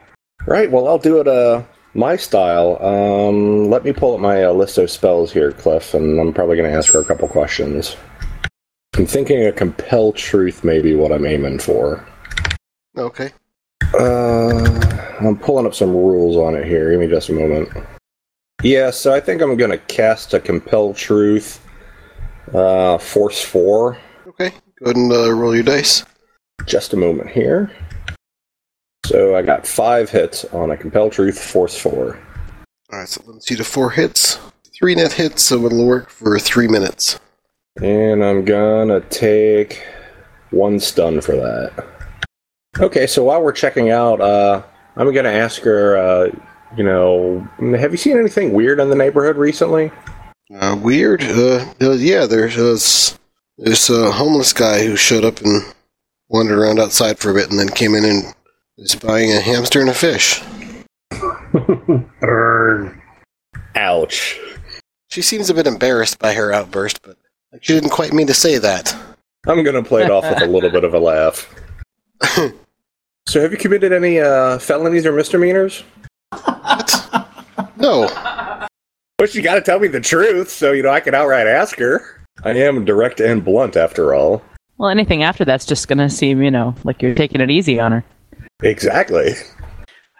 Right. 0.46 0.68
Well, 0.70 0.88
I'll 0.88 0.98
do 0.98 1.20
it 1.20 1.28
uh, 1.28 1.62
my 1.94 2.16
style. 2.16 2.78
Um, 2.82 3.70
let 3.70 3.84
me 3.84 3.92
pull 3.92 4.14
up 4.14 4.20
my 4.20 4.44
uh, 4.44 4.52
list 4.52 4.78
of 4.78 4.90
spells 4.90 5.32
here, 5.32 5.52
Cliff, 5.52 5.94
and 5.94 6.20
I'm 6.20 6.32
probably 6.32 6.56
going 6.56 6.70
to 6.70 6.76
ask 6.76 6.92
her 6.92 7.00
a 7.00 7.04
couple 7.04 7.28
questions. 7.28 7.96
I'm 8.96 9.04
thinking 9.04 9.44
a 9.44 9.52
compel 9.52 10.10
truth 10.12 10.64
may 10.64 10.80
be 10.80 10.94
what 10.94 11.12
I'm 11.12 11.26
aiming 11.26 11.58
for. 11.58 12.06
Okay. 12.96 13.30
Uh, 13.92 15.16
I'm 15.20 15.36
pulling 15.36 15.66
up 15.66 15.74
some 15.74 15.90
rules 15.90 16.36
on 16.38 16.54
it 16.54 16.64
here. 16.64 16.90
Give 16.90 17.00
me 17.00 17.06
just 17.06 17.28
a 17.28 17.34
moment. 17.34 17.68
Yeah, 18.62 18.90
so 18.90 19.12
I 19.12 19.20
think 19.20 19.42
I'm 19.42 19.54
going 19.58 19.70
to 19.70 19.76
cast 19.76 20.32
a 20.32 20.40
compel 20.40 20.94
truth. 20.94 21.60
Uh, 22.54 22.96
force 22.96 23.42
four. 23.42 23.98
Okay. 24.28 24.48
Go 24.48 24.86
ahead 24.86 24.96
and 24.96 25.12
uh, 25.12 25.30
roll 25.30 25.54
your 25.54 25.64
dice. 25.64 26.02
Just 26.64 26.94
a 26.94 26.96
moment 26.96 27.28
here. 27.28 27.70
So 29.04 29.36
I 29.36 29.42
got 29.42 29.66
five 29.66 30.08
hits 30.08 30.46
on 30.46 30.70
a 30.70 30.76
compel 30.76 31.10
truth, 31.10 31.38
force 31.38 31.78
four. 31.78 32.18
Alright, 32.90 33.08
so 33.08 33.22
let's 33.26 33.46
see 33.46 33.56
to 33.56 33.64
four 33.64 33.90
hits. 33.90 34.38
Three 34.74 34.94
net 34.94 35.12
hits, 35.12 35.42
so 35.42 35.66
it'll 35.66 35.86
work 35.86 36.08
for 36.08 36.38
three 36.38 36.66
minutes. 36.66 37.20
And 37.82 38.24
I'm 38.24 38.44
gonna 38.44 39.00
take 39.00 39.82
one 40.50 40.80
stun 40.80 41.20
for 41.20 41.36
that. 41.36 41.86
Okay, 42.78 43.06
so 43.06 43.24
while 43.24 43.42
we're 43.42 43.52
checking 43.52 43.90
out, 43.90 44.20
uh, 44.20 44.62
I'm 44.96 45.12
gonna 45.12 45.30
ask 45.30 45.62
her, 45.62 45.96
uh, 45.96 46.30
you 46.76 46.84
know, 46.84 47.46
have 47.78 47.92
you 47.92 47.98
seen 47.98 48.18
anything 48.18 48.52
weird 48.52 48.80
in 48.80 48.90
the 48.90 48.96
neighborhood 48.96 49.36
recently? 49.36 49.90
Uh, 50.54 50.78
weird. 50.80 51.22
Uh, 51.22 51.66
uh, 51.80 51.92
yeah, 51.92 52.26
there's 52.26 52.56
uh, 52.56 53.16
there's 53.58 53.90
a 53.90 54.12
homeless 54.12 54.52
guy 54.52 54.84
who 54.84 54.96
showed 54.96 55.24
up 55.24 55.40
and 55.40 55.62
wandered 56.28 56.58
around 56.58 56.78
outside 56.78 57.18
for 57.18 57.30
a 57.30 57.34
bit, 57.34 57.50
and 57.50 57.58
then 57.58 57.68
came 57.68 57.94
in 57.94 58.04
and 58.04 58.34
is 58.78 58.94
buying 58.94 59.32
a 59.32 59.40
hamster 59.40 59.80
and 59.80 59.90
a 59.90 59.94
fish. 59.94 60.42
Burn. 62.20 63.02
Ouch. 63.74 64.38
She 65.08 65.22
seems 65.22 65.50
a 65.50 65.54
bit 65.54 65.66
embarrassed 65.66 66.18
by 66.18 66.34
her 66.34 66.52
outburst, 66.52 67.02
but 67.02 67.16
she 67.60 67.74
didn't 67.74 67.90
quite 67.90 68.12
mean 68.12 68.26
to 68.26 68.34
say 68.34 68.58
that. 68.58 68.96
I'm 69.46 69.62
gonna 69.62 69.82
play 69.82 70.02
it 70.02 70.10
off 70.10 70.24
with 70.24 70.42
a 70.42 70.46
little 70.46 70.70
bit 70.70 70.84
of 70.84 70.94
a 70.94 70.98
laugh. 70.98 71.54
so, 73.26 73.40
have 73.40 73.52
you 73.52 73.58
committed 73.58 73.92
any 73.92 74.20
uh, 74.20 74.58
felonies 74.58 75.06
or 75.06 75.12
misdemeanors? 75.12 75.84
No. 77.76 78.08
But 79.18 79.34
you 79.34 79.42
got 79.42 79.54
to 79.54 79.60
tell 79.60 79.78
me 79.78 79.88
the 79.88 80.00
truth, 80.00 80.50
so 80.50 80.72
you 80.72 80.82
know 80.82 80.90
I 80.90 81.00
can 81.00 81.14
outright 81.14 81.46
ask 81.46 81.78
her. 81.78 82.22
I 82.44 82.50
am 82.50 82.84
direct 82.84 83.20
and 83.20 83.44
blunt, 83.44 83.76
after 83.76 84.14
all. 84.14 84.42
Well, 84.78 84.90
anything 84.90 85.22
after 85.22 85.44
that's 85.44 85.64
just 85.64 85.88
gonna 85.88 86.10
seem, 86.10 86.42
you 86.42 86.50
know, 86.50 86.74
like 86.84 87.00
you're 87.00 87.14
taking 87.14 87.40
it 87.40 87.50
easy 87.50 87.80
on 87.80 87.92
her. 87.92 88.04
Exactly. 88.62 89.34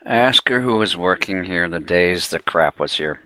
Ask 0.07 0.49
her 0.49 0.61
who 0.61 0.77
was 0.77 0.97
working 0.97 1.45
here 1.45 1.69
the 1.69 1.81
days 1.81 2.29
the 2.29 2.39
crap 2.39 2.79
was 2.79 2.95
here. 2.95 3.21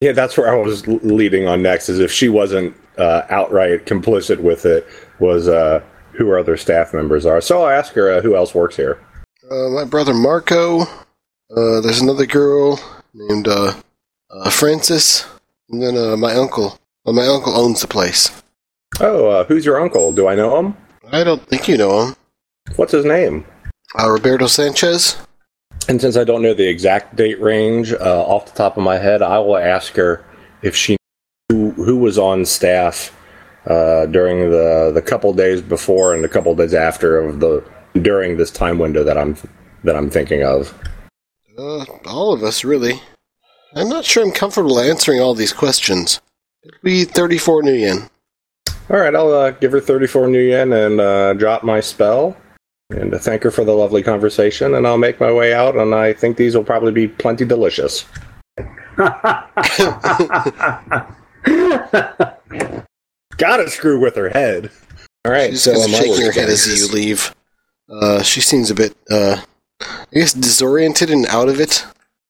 Yeah, 0.00 0.12
that's 0.12 0.36
where 0.36 0.50
I 0.50 0.56
was 0.56 0.86
leading 0.86 1.46
on 1.46 1.62
next. 1.62 1.88
Is 1.88 2.00
if 2.00 2.10
she 2.10 2.28
wasn't 2.28 2.74
uh, 2.98 3.22
outright 3.30 3.86
complicit 3.86 4.40
with 4.40 4.66
it, 4.66 4.86
was 5.18 5.48
uh, 5.48 5.82
who 6.12 6.26
her 6.28 6.38
other 6.38 6.56
staff 6.56 6.92
members 6.92 7.26
are. 7.26 7.40
So 7.40 7.62
I'll 7.62 7.70
ask 7.70 7.92
her 7.94 8.12
uh, 8.12 8.20
who 8.20 8.36
else 8.36 8.54
works 8.54 8.76
here. 8.76 9.00
Uh, 9.50 9.68
my 9.70 9.84
brother 9.84 10.14
Marco. 10.14 10.82
Uh, 10.82 11.80
there's 11.80 12.00
another 12.00 12.26
girl 12.26 12.80
named 13.12 13.46
uh, 13.48 13.74
uh, 14.30 14.50
Francis, 14.50 15.26
and 15.68 15.82
then 15.82 15.96
uh, 15.96 16.16
my 16.16 16.34
uncle. 16.34 16.78
Well, 17.04 17.14
my 17.14 17.26
uncle 17.26 17.54
owns 17.54 17.80
the 17.80 17.88
place. 17.88 18.42
Oh, 19.00 19.28
uh, 19.28 19.44
who's 19.44 19.66
your 19.66 19.80
uncle? 19.80 20.12
Do 20.12 20.28
I 20.28 20.34
know 20.34 20.58
him? 20.58 20.76
I 21.10 21.24
don't 21.24 21.46
think 21.46 21.68
you 21.68 21.76
know 21.76 22.06
him. 22.06 22.16
What's 22.76 22.92
his 22.92 23.04
name? 23.04 23.44
Uh, 23.98 24.10
Roberto 24.10 24.46
Sanchez. 24.46 25.18
And 25.88 26.00
since 26.00 26.16
I 26.16 26.24
don't 26.24 26.42
know 26.42 26.54
the 26.54 26.68
exact 26.68 27.16
date 27.16 27.40
range 27.40 27.92
uh, 27.92 28.24
off 28.24 28.46
the 28.46 28.52
top 28.52 28.76
of 28.76 28.82
my 28.82 28.98
head, 28.98 29.20
I 29.20 29.38
will 29.38 29.56
ask 29.56 29.94
her 29.96 30.24
if 30.62 30.76
she 30.76 30.96
knew 31.52 31.70
who 31.72 31.96
was 31.96 32.18
on 32.18 32.44
staff 32.44 33.14
uh, 33.66 34.06
during 34.06 34.50
the 34.50 34.90
the 34.92 35.02
couple 35.02 35.32
days 35.32 35.62
before 35.62 36.14
and 36.14 36.24
the 36.24 36.28
couple 36.28 36.54
days 36.54 36.74
after 36.74 37.18
of 37.18 37.40
the 37.40 37.64
during 38.00 38.36
this 38.36 38.50
time 38.50 38.78
window 38.78 39.04
that 39.04 39.18
I'm 39.18 39.36
that 39.84 39.96
I'm 39.96 40.10
thinking 40.10 40.42
of. 40.42 40.74
Uh, 41.58 41.84
all 42.06 42.32
of 42.32 42.42
us, 42.42 42.64
really. 42.64 43.00
I'm 43.74 43.88
not 43.88 44.04
sure 44.04 44.24
I'm 44.24 44.32
comfortable 44.32 44.78
answering 44.78 45.20
all 45.20 45.34
these 45.34 45.52
questions. 45.52 46.20
It'll 46.62 46.78
be 46.82 47.04
34 47.04 47.62
nuyen. 47.62 48.10
All 48.90 48.98
right, 48.98 49.14
I'll 49.14 49.32
uh, 49.32 49.50
give 49.52 49.72
her 49.72 49.80
34 49.80 50.26
nuyen 50.26 50.86
and 50.86 51.00
uh, 51.00 51.32
drop 51.34 51.62
my 51.62 51.80
spell. 51.80 52.36
And 52.90 53.14
uh, 53.14 53.18
thank 53.18 53.42
her 53.42 53.50
for 53.50 53.64
the 53.64 53.72
lovely 53.72 54.02
conversation, 54.02 54.74
and 54.74 54.86
I'll 54.86 54.98
make 54.98 55.20
my 55.20 55.32
way 55.32 55.54
out, 55.54 55.76
and 55.76 55.94
I 55.94 56.12
think 56.12 56.36
these 56.36 56.54
will 56.54 56.64
probably 56.64 56.92
be 56.92 57.08
plenty 57.08 57.46
delicious. 57.46 58.04
Gotta 63.36 63.70
screw 63.70 64.00
with 64.00 64.16
her 64.16 64.28
head. 64.28 64.70
All 65.24 65.32
right, 65.32 65.50
She's 65.50 65.62
so 65.62 65.72
kind 65.74 65.84
of 65.84 65.90
shaking 65.98 66.26
her 66.26 66.32
head 66.32 66.48
as 66.48 66.66
you 66.66 66.92
leave. 66.92 67.34
Uh, 67.88 68.22
she 68.22 68.40
seems 68.40 68.70
a 68.70 68.74
bit, 68.74 68.96
uh, 69.10 69.40
I 69.80 70.04
guess, 70.12 70.32
disoriented 70.32 71.10
and 71.10 71.26
out 71.26 71.48
of 71.48 71.60
it. 71.60 71.84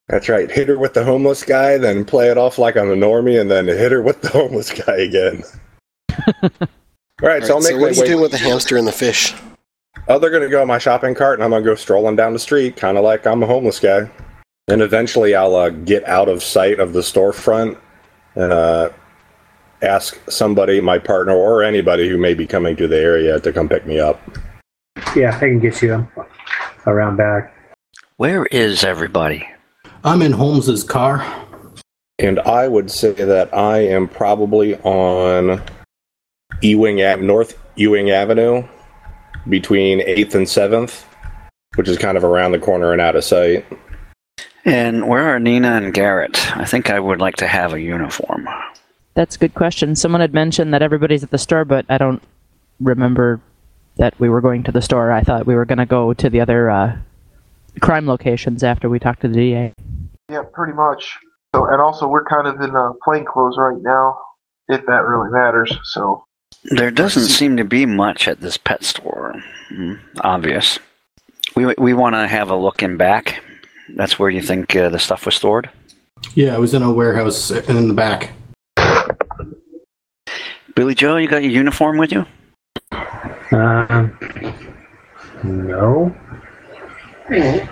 That's 0.09 0.29
right. 0.29 0.51
Hit 0.51 0.69
her 0.69 0.79
with 0.79 0.95
the 0.95 1.05
homeless 1.05 1.43
guy, 1.43 1.79
then 1.79 2.05
play 2.05 2.31
it 2.31 2.37
off 2.37 2.59
like 2.59 2.77
I'm 2.77 2.91
a 2.91 2.97
normie, 2.97 3.41
and 3.41 3.51
then 3.51 3.67
hit 3.67 3.93
her 3.93 4.03
with 4.03 4.21
the 4.21 4.29
homeless 4.33 4.71
guy 4.71 4.97
again. 4.97 5.43
All 7.23 7.29
right, 7.29 7.45
so 7.45 7.55
I'll 7.55 7.63
make 7.63 7.73
so 7.73 7.79
what 7.79 7.93
are 7.93 7.95
you 7.95 8.01
way. 8.01 8.07
doing 8.09 8.21
with 8.21 8.33
the 8.33 8.39
hamster 8.39 8.77
and 8.77 8.87
the 8.87 8.93
fish? 8.93 9.35
Oh, 10.09 10.19
they're 10.19 10.31
gonna 10.31 10.49
go 10.49 10.61
in 10.61 10.69
my 10.69 10.79
shopping 10.79 11.15
cart, 11.15 11.39
and 11.39 11.45
I'm 11.45 11.51
gonna 11.51 11.65
go 11.65 11.75
strolling 11.75 12.17
down 12.17 12.33
the 12.33 12.39
street, 12.39 12.77
kind 12.77 12.99
of 12.99 13.05
like 13.05 13.27
I'm 13.27 13.43
a 13.43 13.47
homeless 13.47 13.79
guy. 13.79 14.11
And 14.69 14.83
eventually, 14.83 15.35
I'll 15.35 15.55
uh, 15.55 15.71
get 15.71 16.07
out 16.09 16.29
of 16.29 16.43
sight 16.43 16.81
of 16.81 16.93
the 16.93 17.01
storefront 17.01 17.79
and 18.35 18.53
uh, 18.53 18.91
ask 19.83 20.19
somebody, 20.31 20.81
my 20.81 20.99
partner, 20.99 21.35
or 21.35 21.63
anybody 21.63 22.09
who 22.09 22.17
may 22.19 22.35
be 22.35 22.47
coming 22.47 22.77
to 22.77 22.89
the 22.89 22.99
area, 22.99 23.39
to 23.41 23.53
come 23.53 23.69
pick 23.69 23.87
me 23.87 23.99
up. 23.99 24.21
yeah, 25.17 25.37
I 25.37 25.41
can 25.41 25.59
get 25.61 25.83
you 25.83 26.07
around 26.87 27.17
back. 27.17 27.55
Where 28.17 28.47
is 28.47 28.85
everybody? 28.85 29.49
I'm 30.05 30.23
in 30.23 30.33
Holmes's 30.33 30.85
car. 30.85 31.25
And 32.19 32.39
I 32.41 32.69
would 32.69 32.91
say 32.91 33.13
that 33.13 33.53
I 33.55 33.79
am 33.79 34.07
probably 34.07 34.77
on 34.79 35.61
Ewing 36.61 37.03
Ave- 37.03 37.23
North 37.23 37.59
Ewing 37.77 38.11
Avenue 38.11 38.63
between 39.49 40.01
8th 40.01 40.35
and 40.35 40.47
7th, 40.47 41.05
which 41.75 41.89
is 41.89 41.99
kind 41.99 42.17
of 42.17 42.23
around 42.23 42.53
the 42.53 42.59
corner 42.61 42.93
and 42.93 43.01
out 43.01 43.17
of 43.17 43.25
sight. 43.25 43.65
And 44.65 45.09
where 45.09 45.35
are 45.35 45.41
Nina 45.41 45.73
and 45.73 45.93
Garrett? 45.93 46.57
I 46.57 46.65
think 46.65 46.91
I 46.91 47.01
would 47.01 47.21
like 47.21 47.37
to 47.37 47.49
have 47.49 47.73
a 47.73 47.81
uniform. 47.81 48.47
That's 49.15 49.37
a 49.37 49.39
good 49.39 49.55
question. 49.55 49.95
Someone 49.95 50.21
had 50.21 50.33
mentioned 50.33 50.73
that 50.73 50.83
everybody's 50.83 51.23
at 51.23 51.31
the 51.31 51.39
store, 51.39 51.65
but 51.65 51.85
I 51.89 51.99
don't 51.99 52.23
remember 52.81 53.41
that 53.97 54.19
we 54.19 54.29
were 54.29 54.41
going 54.41 54.63
to 54.65 54.73
the 54.73 54.81
store. 54.81 55.13
I 55.13 55.23
thought 55.23 55.47
we 55.47 55.55
were 55.55 55.67
going 55.67 55.79
to 55.79 55.87
go 55.87 56.15
to 56.15 56.31
the 56.31 56.41
other 56.41 56.71
uh, 56.71 56.97
crime 57.81 58.07
locations 58.07 58.63
after 58.63 58.89
we 58.89 58.99
talked 58.99 59.21
to 59.23 59.29
the 59.29 59.35
DA. 59.35 59.73
Yeah, 60.31 60.43
pretty 60.53 60.73
much. 60.73 61.19
So, 61.55 61.67
and 61.67 61.81
also 61.81 62.09
we're 62.09 62.25
kind 62.25 62.47
of 62.47 62.61
in 62.61 62.75
uh, 62.75 62.93
plain 63.05 63.27
clothes 63.27 63.57
right 63.59 63.81
now, 63.83 64.19
if 64.69 64.85
that 64.87 65.05
really 65.05 65.31
matters. 65.31 65.77
So, 65.85 66.25
There 66.65 66.91
doesn't 66.91 67.27
seem 67.27 67.59
to 67.59 67.65
be 67.65 67.85
much 67.85 68.27
at 68.29 68.41
this 68.41 68.57
pet 68.57 68.83
store. 68.85 69.35
Mm, 69.71 70.01
obvious. 70.21 70.79
We 71.55 71.75
we 71.77 71.93
want 71.93 72.15
to 72.15 72.27
have 72.27 72.49
a 72.49 72.57
look 72.57 72.83
in 72.83 72.97
back. 72.97 73.43
That's 73.95 74.19
where 74.19 74.31
you 74.31 74.41
think 74.41 74.75
uh, 74.75 74.89
the 74.89 74.99
stuff 74.99 75.27
was 75.27 75.35
stored. 75.35 75.69
Yeah, 76.35 76.55
I 76.55 76.59
was 76.59 76.73
in 76.73 76.83
a 76.83 76.91
warehouse 76.91 77.51
in 77.51 77.89
the 77.89 77.95
back. 77.95 78.31
Billy 80.75 80.95
Joe, 80.95 81.17
you 81.17 81.29
got 81.29 81.43
your 81.43 81.53
uniform 81.53 81.99
with 81.99 82.13
you? 82.13 82.25
Um, 83.53 84.17
no. 85.45 86.15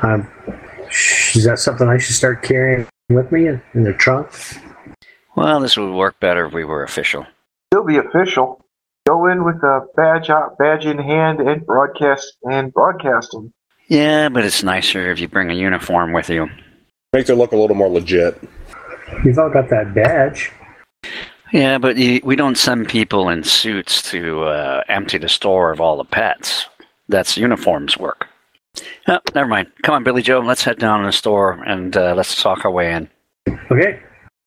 Um, 0.02 0.28
is 1.34 1.44
that 1.44 1.58
something 1.58 1.88
I 1.88 1.98
should 1.98 2.14
start 2.14 2.42
carrying 2.42 2.86
with 3.08 3.30
me 3.32 3.48
in, 3.48 3.62
in 3.74 3.84
the 3.84 3.92
trunk? 3.92 4.30
Well, 5.36 5.60
this 5.60 5.76
would 5.76 5.94
work 5.94 6.20
better 6.20 6.46
if 6.46 6.52
we 6.52 6.64
were 6.64 6.82
official. 6.82 7.26
still 7.72 7.84
be 7.84 7.96
official. 7.96 8.64
Go 9.06 9.26
in 9.26 9.44
with 9.44 9.56
a 9.56 9.86
badge 9.96 10.28
out, 10.28 10.58
badge 10.58 10.84
in 10.84 10.98
hand, 10.98 11.40
and 11.40 11.64
broadcast 11.64 12.36
and 12.44 12.72
broadcasting. 12.72 13.52
Yeah, 13.88 14.28
but 14.28 14.44
it's 14.44 14.62
nicer 14.62 15.10
if 15.10 15.18
you 15.18 15.28
bring 15.28 15.50
a 15.50 15.54
uniform 15.54 16.12
with 16.12 16.28
you. 16.28 16.48
Makes 17.12 17.30
it 17.30 17.34
look 17.34 17.52
a 17.52 17.56
little 17.56 17.74
more 17.74 17.88
legit. 17.88 18.40
You've 19.24 19.38
all 19.38 19.50
got 19.50 19.68
that 19.70 19.94
badge. 19.94 20.52
Yeah, 21.52 21.78
but 21.78 21.96
you, 21.96 22.20
we 22.22 22.36
don't 22.36 22.56
send 22.56 22.88
people 22.88 23.28
in 23.28 23.42
suits 23.42 24.02
to 24.10 24.42
uh, 24.44 24.84
empty 24.88 25.18
the 25.18 25.28
store 25.28 25.72
of 25.72 25.80
all 25.80 25.96
the 25.96 26.04
pets. 26.04 26.66
That's 27.08 27.36
uniforms 27.36 27.98
work. 27.98 28.28
Oh, 29.08 29.18
never 29.34 29.48
mind. 29.48 29.72
Come 29.82 29.96
on, 29.96 30.04
Billy 30.04 30.22
Joe. 30.22 30.40
Let's 30.40 30.62
head 30.62 30.78
down 30.78 31.00
to 31.00 31.06
the 31.06 31.12
store 31.12 31.62
and 31.64 31.96
uh, 31.96 32.14
let's 32.14 32.40
talk 32.40 32.64
our 32.64 32.70
way 32.70 32.92
in. 32.92 33.08
Okay. 33.70 34.00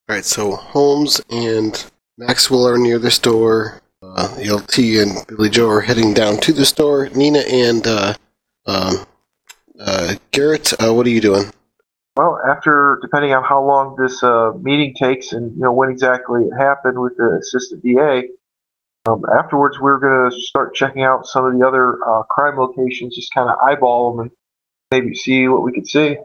Alright, 0.10 0.26
so 0.26 0.56
Holmes 0.56 1.22
and 1.30 1.86
Maxwell 2.18 2.68
are 2.68 2.78
near 2.78 3.00
the 3.00 3.12
store. 3.12 3.82
Uh, 4.02 4.36
LT 4.40 4.80
and 4.80 5.28
Billy 5.28 5.50
Joe 5.50 5.70
are 5.70 5.82
heading 5.82 6.14
down 6.14 6.38
to 6.42 6.54
the 6.54 6.66
store. 6.66 7.10
Nina 7.10 7.40
and 7.40 7.88
uh, 7.88 8.14
um, 8.66 9.06
uh, 9.80 10.16
Garrett, 10.32 10.74
uh, 10.82 10.94
what 10.94 11.06
are 11.06 11.10
you 11.12 11.22
doing? 11.22 11.52
Well, 12.16 12.40
after 12.48 13.00
depending 13.02 13.34
on 13.34 13.44
how 13.44 13.66
long 13.66 13.96
this 13.96 14.22
uh, 14.22 14.52
meeting 14.62 14.94
takes 14.94 15.34
and 15.34 15.56
you 15.56 15.64
know 15.64 15.72
when 15.72 15.90
exactly 15.90 16.44
it 16.44 16.56
happened 16.56 17.00
with 17.00 17.18
the 17.18 17.40
assistant 17.42 17.82
DA, 17.82 18.30
um, 19.08 19.24
afterwards 19.40 19.80
we're 19.80 19.98
going 19.98 20.30
to 20.30 20.40
start 20.40 20.76
checking 20.76 21.02
out 21.02 21.26
some 21.26 21.44
of 21.46 21.58
the 21.58 21.66
other 21.66 21.98
uh, 22.08 22.22
crime 22.24 22.58
locations, 22.58 23.16
just 23.16 23.34
kind 23.34 23.50
of 23.50 23.58
eyeball 23.68 24.16
them 24.16 24.20
and 24.28 24.32
maybe 24.92 25.16
see 25.16 25.48
what 25.48 25.64
we 25.64 25.74
could 25.74 25.88
see. 25.88 26.18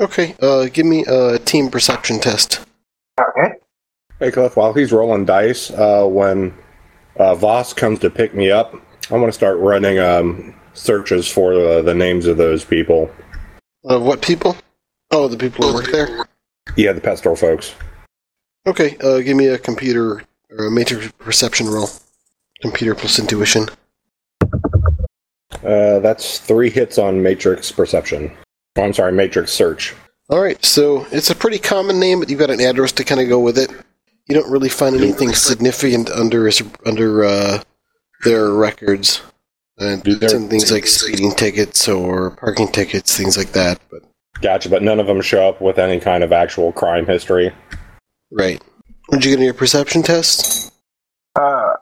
Okay, 0.00 0.34
uh, 0.40 0.66
give 0.72 0.86
me 0.86 1.04
a 1.06 1.38
team 1.38 1.68
perception 1.68 2.18
test. 2.18 2.64
Okay. 3.20 3.54
Hey, 4.18 4.30
Cliff, 4.30 4.56
while 4.56 4.72
he's 4.72 4.90
rolling 4.90 5.26
dice, 5.26 5.70
uh, 5.70 6.06
when 6.06 6.54
uh, 7.16 7.34
Voss 7.34 7.74
comes 7.74 7.98
to 7.98 8.08
pick 8.08 8.34
me 8.34 8.50
up, 8.50 8.74
I 9.10 9.14
want 9.14 9.26
to 9.26 9.32
start 9.32 9.58
running 9.58 9.98
um, 9.98 10.54
searches 10.72 11.28
for 11.28 11.52
uh, 11.52 11.82
the 11.82 11.94
names 11.94 12.26
of 12.26 12.38
those 12.38 12.64
people. 12.64 13.10
Uh, 13.84 14.00
what 14.00 14.22
people? 14.22 14.56
Oh, 15.10 15.28
the 15.28 15.36
people 15.36 15.66
who 15.68 15.74
work 15.74 15.90
there? 15.90 16.26
Yeah, 16.76 16.92
the 16.92 17.00
pet 17.00 17.18
store 17.18 17.36
folks. 17.36 17.74
Okay, 18.66 18.96
uh, 19.02 19.18
give 19.18 19.36
me 19.36 19.46
a 19.46 19.58
computer 19.58 20.22
or 20.50 20.66
a 20.66 20.70
matrix 20.70 21.10
perception 21.18 21.68
roll. 21.68 21.88
Computer 22.60 22.94
plus 22.94 23.18
intuition. 23.18 23.66
Uh, 25.64 25.98
that's 26.00 26.38
three 26.38 26.70
hits 26.70 26.98
on 26.98 27.22
Matrix 27.22 27.70
Perception. 27.72 28.30
Oh, 28.76 28.82
I'm 28.82 28.92
sorry, 28.92 29.12
Matrix 29.12 29.52
Search. 29.52 29.94
Alright, 30.30 30.64
so 30.64 31.06
it's 31.10 31.30
a 31.30 31.34
pretty 31.34 31.58
common 31.58 31.98
name, 31.98 32.20
but 32.20 32.30
you've 32.30 32.38
got 32.38 32.50
an 32.50 32.60
address 32.60 32.92
to 32.92 33.04
kind 33.04 33.20
of 33.20 33.28
go 33.28 33.40
with 33.40 33.58
it. 33.58 33.70
you 34.26 34.34
don't 34.34 34.50
really 34.50 34.68
find 34.68 34.94
anything 34.96 35.32
significant 35.34 36.08
under 36.10 36.46
his, 36.46 36.62
under 36.86 37.24
uh, 37.24 37.62
their 38.24 38.50
records. 38.50 39.22
And 39.78 40.02
Do 40.02 40.16
things 40.16 40.70
like 40.70 40.86
speeding 40.86 41.32
tickets 41.32 41.88
or 41.88 42.32
parking 42.32 42.68
tickets, 42.68 43.16
things 43.16 43.36
like 43.36 43.52
that. 43.52 43.80
But 43.90 44.02
Gotcha, 44.40 44.68
but 44.68 44.82
none 44.82 45.00
of 45.00 45.06
them 45.06 45.20
show 45.20 45.48
up 45.48 45.60
with 45.60 45.78
any 45.78 46.00
kind 46.00 46.24
of 46.24 46.32
actual 46.32 46.72
crime 46.72 47.06
history. 47.06 47.52
right. 48.30 48.62
Did 49.10 49.24
you 49.24 49.32
get 49.32 49.40
in 49.40 49.44
your 49.44 49.54
perception 49.54 50.02
test? 50.04 50.72
Uh, 51.34 51.72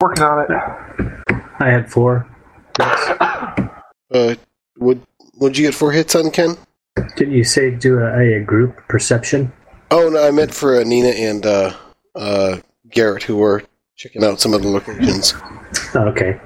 working 0.00 0.24
on 0.24 0.44
it. 0.44 0.50
I 1.60 1.70
had 1.70 1.88
four. 1.90 2.28
Uh, 2.80 4.34
would 4.78 5.00
would 5.36 5.56
you 5.56 5.66
get 5.66 5.74
four 5.74 5.92
hits 5.92 6.14
on 6.14 6.30
Ken? 6.30 6.56
Did 7.16 7.30
you 7.30 7.44
say 7.44 7.70
do 7.70 7.98
a, 8.00 8.38
a 8.38 8.40
group 8.40 8.76
perception? 8.88 9.52
Oh 9.90 10.08
no, 10.08 10.26
I 10.26 10.30
meant 10.32 10.52
for 10.52 10.80
uh, 10.80 10.84
Nina 10.84 11.08
and 11.08 11.46
uh, 11.46 11.74
uh, 12.16 12.58
Garrett, 12.90 13.22
who 13.22 13.36
were 13.36 13.62
checking 13.96 14.24
out 14.24 14.40
some 14.40 14.52
of 14.52 14.62
the 14.62 14.68
locations. 14.68 15.34
Okay. 15.94 16.40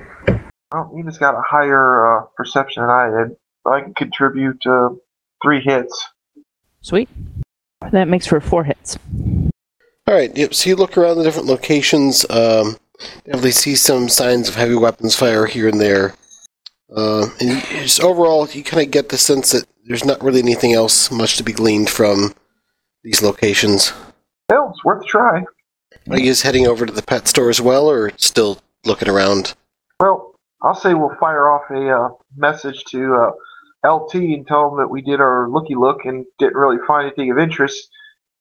Well, 0.73 0.91
Nina's 0.93 1.17
got 1.17 1.35
a 1.35 1.43
higher 1.43 2.19
uh, 2.19 2.25
perception 2.37 2.83
than 2.83 2.91
I 2.91 3.09
did. 3.09 3.37
I 3.67 3.81
can 3.81 3.95
contribute 3.95 4.61
uh, 4.67 4.91
three 5.43 5.61
hits. 5.61 6.09
Sweet. 6.81 7.09
That 7.93 8.09
makes 8.09 8.27
for 8.27 8.41
four 8.41 8.65
hits. 8.65 8.99
All 10.07 10.15
right. 10.15 10.35
Yep. 10.37 10.55
So 10.55 10.71
you 10.71 10.77
look 10.77 10.97
around 10.97 11.19
the 11.19 11.25
different 11.25 11.49
locations. 11.49 12.29
Um, 12.31 12.77
definitely 13.25 13.53
see 13.53 13.77
some 13.77 14.09
signs 14.09 14.49
of 14.49 14.55
heavy 14.55 14.75
weapons 14.75 15.15
fire 15.15 15.47
here 15.47 15.69
and 15.69 15.81
there. 15.81 16.15
Uh, 16.95 17.27
and 17.41 17.63
just 17.83 18.03
overall, 18.03 18.49
you 18.49 18.65
kind 18.65 18.83
of 18.83 18.91
get 18.91 19.11
the 19.11 19.19
sense 19.19 19.53
that 19.53 19.67
there's 19.85 20.05
not 20.05 20.23
really 20.23 20.41
anything 20.41 20.73
else 20.73 21.11
much 21.11 21.37
to 21.37 21.43
be 21.43 21.53
gleaned 21.53 21.91
from 21.91 22.35
these 23.05 23.23
locations. 23.23 23.93
Hell, 24.51 24.71
it's 24.75 24.85
worth 24.85 25.05
a 25.05 25.07
try. 25.07 25.45
Are 26.11 26.19
you 26.19 26.27
guys 26.27 26.43
heading 26.43 26.67
over 26.67 26.87
to 26.87 26.93
the 26.93 27.03
pet 27.03 27.29
store 27.29 27.51
as 27.51 27.61
well, 27.61 27.91
or 27.91 28.13
still 28.17 28.59
looking 28.85 29.09
around? 29.09 29.55
Well, 30.01 30.35
I'll 30.63 30.75
say 30.75 30.95
we'll 30.95 31.15
fire 31.21 31.51
off 31.51 31.71
a 31.71 31.91
uh, 31.91 32.09
message 32.37 32.85
to 32.87 33.15
uh, 33.15 33.31
LT 33.85 34.15
and 34.15 34.47
tell 34.47 34.71
them 34.71 34.79
that 34.79 34.89
we 34.89 35.03
did 35.03 35.21
our 35.21 35.49
looky 35.49 35.75
look 35.75 36.05
and 36.05 36.25
didn't 36.39 36.57
really 36.57 36.79
find 36.87 37.07
anything 37.07 37.31
of 37.31 37.39
interest. 37.39 37.89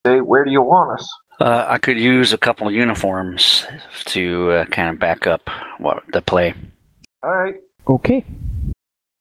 Say, 0.05 0.21
where 0.21 0.43
do 0.43 0.51
you 0.51 0.61
want 0.61 0.99
us? 0.99 1.09
Uh, 1.39 1.65
I 1.67 1.77
could 1.77 1.99
use 1.99 2.33
a 2.33 2.37
couple 2.37 2.71
uniforms 2.71 3.65
to 4.05 4.51
uh, 4.51 4.65
kind 4.65 4.89
of 4.89 4.99
back 4.99 5.27
up 5.27 5.49
what 5.77 6.03
the 6.11 6.21
play. 6.21 6.55
All 7.21 7.35
right. 7.35 7.55
Okay. 7.87 8.25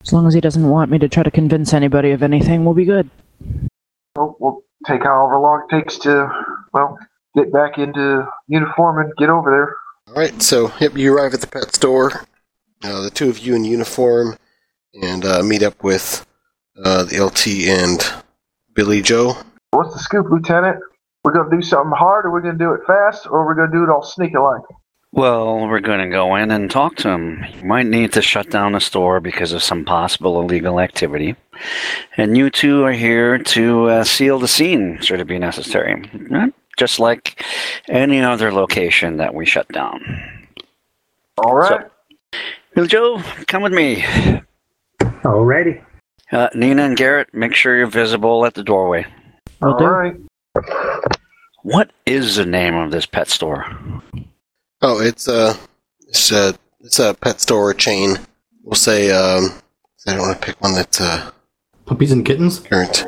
As 0.01 0.13
long 0.13 0.25
as 0.25 0.33
he 0.33 0.41
doesn't 0.41 0.67
want 0.67 0.89
me 0.89 0.97
to 0.99 1.09
try 1.09 1.21
to 1.21 1.29
convince 1.29 1.73
anybody 1.73 2.11
of 2.11 2.23
anything, 2.23 2.65
we'll 2.65 2.73
be 2.73 2.85
good. 2.85 3.09
Well, 4.15 4.35
we'll 4.39 4.63
take 4.87 5.03
however 5.03 5.37
long 5.37 5.67
it 5.69 5.75
takes 5.75 5.97
to, 5.99 6.31
well, 6.73 6.97
get 7.35 7.51
back 7.51 7.77
into 7.77 8.27
uniform 8.47 8.99
and 8.99 9.13
get 9.17 9.29
over 9.29 9.51
there. 9.51 9.75
All 10.15 10.21
right. 10.21 10.41
So 10.41 10.71
yep, 10.79 10.97
you 10.97 11.15
arrive 11.15 11.33
at 11.33 11.41
the 11.41 11.47
pet 11.47 11.75
store. 11.75 12.25
Uh, 12.83 13.01
the 13.01 13.09
two 13.09 13.29
of 13.29 13.39
you 13.39 13.55
in 13.55 13.65
uniform, 13.65 14.37
and 14.93 15.25
uh, 15.25 15.43
meet 15.43 15.63
up 15.63 15.83
with 15.83 16.25
uh, 16.83 17.03
the 17.03 17.23
LT 17.23 17.47
and 17.67 18.23
Billy 18.73 19.01
Joe. 19.01 19.35
What's 19.71 19.93
the 19.93 19.99
scoop, 19.99 20.27
Lieutenant? 20.29 20.77
We're 21.23 21.33
gonna 21.33 21.49
do 21.49 21.61
something 21.61 21.97
hard, 21.97 22.25
or 22.25 22.31
we're 22.31 22.41
gonna 22.41 22.57
do 22.57 22.73
it 22.73 22.81
fast, 22.87 23.27
or 23.27 23.45
we're 23.45 23.55
gonna 23.55 23.71
do 23.71 23.83
it 23.83 23.89
all 23.89 24.03
sneaky 24.03 24.37
like. 24.37 24.61
Well, 25.13 25.67
we're 25.67 25.79
going 25.79 25.99
to 25.99 26.09
go 26.15 26.35
in 26.35 26.51
and 26.51 26.69
talk 26.69 26.97
to 26.97 27.09
him. 27.09 27.43
You 27.57 27.65
might 27.65 27.87
need 27.87 28.13
to 28.13 28.21
shut 28.21 28.49
down 28.49 28.73
the 28.73 28.79
store 28.79 29.19
because 29.19 29.53
of 29.53 29.63
some 29.63 29.85
possible 29.85 30.39
illegal 30.39 30.79
activity. 30.79 31.35
And 32.17 32.37
you 32.37 32.49
two 32.49 32.83
are 32.83 32.91
here 32.91 33.37
to 33.39 33.85
uh, 33.89 34.03
seal 34.03 34.37
the 34.37 34.47
scene, 34.47 34.99
should 35.01 35.21
it 35.21 35.27
be 35.27 35.39
necessary. 35.39 36.03
Just 36.77 36.99
like 36.99 37.43
any 37.89 38.21
other 38.21 38.51
location 38.51 39.17
that 39.17 39.33
we 39.33 39.45
shut 39.45 39.67
down. 39.69 40.01
All 41.37 41.55
right. 41.55 41.87
Bill 42.75 42.85
Joe, 42.85 43.23
come 43.47 43.63
with 43.63 43.73
me. 43.73 44.05
Alrighty. 45.23 45.83
Uh, 46.31 46.49
Nina 46.53 46.83
and 46.83 46.97
Garrett, 46.97 47.33
make 47.33 47.53
sure 47.53 47.77
you're 47.77 47.87
visible 47.87 48.45
at 48.45 48.53
the 48.53 48.63
doorway. 48.63 49.05
Will 49.61 49.73
all 49.73 49.79
do. 49.79 49.85
right. 49.85 50.15
What 51.63 51.91
is 52.05 52.35
the 52.35 52.45
name 52.45 52.75
of 52.75 52.91
this 52.91 53.05
pet 53.05 53.27
store? 53.29 53.65
Oh, 54.81 54.99
it's 55.01 55.27
a 55.27 55.55
it's 56.07 56.31
a 56.31 56.53
it's 56.81 56.99
a 56.99 57.13
pet 57.13 57.41
store 57.41 57.73
chain. 57.73 58.17
We'll 58.63 58.75
say 58.75 59.11
um, 59.11 59.49
I 60.05 60.11
don't 60.15 60.19
want 60.21 60.39
to 60.39 60.45
pick 60.45 60.61
one 60.61 60.73
that's 60.73 61.01
uh, 61.01 61.31
Puppies 61.85 62.11
and 62.11 62.25
kittens? 62.25 62.59
current. 62.59 63.05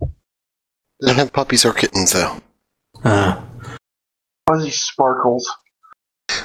They 0.00 1.06
don't 1.06 1.16
have 1.16 1.32
puppies 1.32 1.64
or 1.64 1.72
kittens 1.72 2.12
though. 2.12 2.36
Ah. 3.04 3.44
Fuzzy 4.48 4.70
sparkles. 4.70 5.50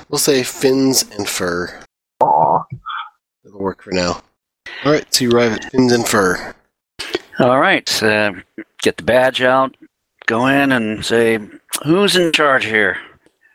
We'll 0.09 0.17
say 0.19 0.43
fins 0.43 1.03
and 1.17 1.27
fur. 1.29 1.83
Aw. 2.21 2.63
It'll 3.45 3.59
work 3.59 3.83
for 3.83 3.91
now. 3.91 4.21
All 4.83 4.91
right, 4.91 5.13
so 5.13 5.25
you 5.25 5.31
arrive 5.31 5.53
at 5.53 5.71
fins 5.71 5.91
and 5.91 6.07
fur. 6.07 6.53
All 7.39 7.59
right, 7.59 8.03
uh, 8.03 8.33
get 8.81 8.97
the 8.97 9.03
badge 9.03 9.41
out, 9.41 9.75
go 10.25 10.47
in 10.47 10.71
and 10.71 11.03
say, 11.03 11.39
Who's 11.83 12.15
in 12.15 12.31
charge 12.31 12.65
here? 12.65 12.97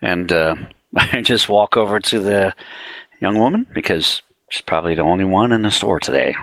And 0.03 0.31
uh, 0.33 0.57
I 0.97 1.23
just 1.23 1.49
walk 1.49 1.77
over 1.77 2.01
to 2.01 2.21
the 2.21 2.55
young 3.21 3.39
woman 3.39 3.67
because 3.73 4.23
she's 4.51 4.63
probably 4.63 4.95
the 4.95 5.03
only 5.03 5.25
one 5.25 5.53
in 5.53 5.63
the 5.63 5.71
store 5.71 6.01
today. 6.01 6.35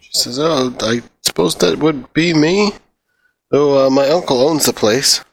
She 0.00 0.10
says, 0.12 0.38
"Oh, 0.38 0.74
I 0.80 1.02
suppose 1.22 1.56
that 1.56 1.78
would 1.78 2.12
be 2.12 2.34
me. 2.34 2.72
Oh, 3.52 3.86
uh, 3.86 3.90
my 3.90 4.08
uncle 4.08 4.46
owns 4.48 4.66
the 4.66 4.72
place. 4.72 5.24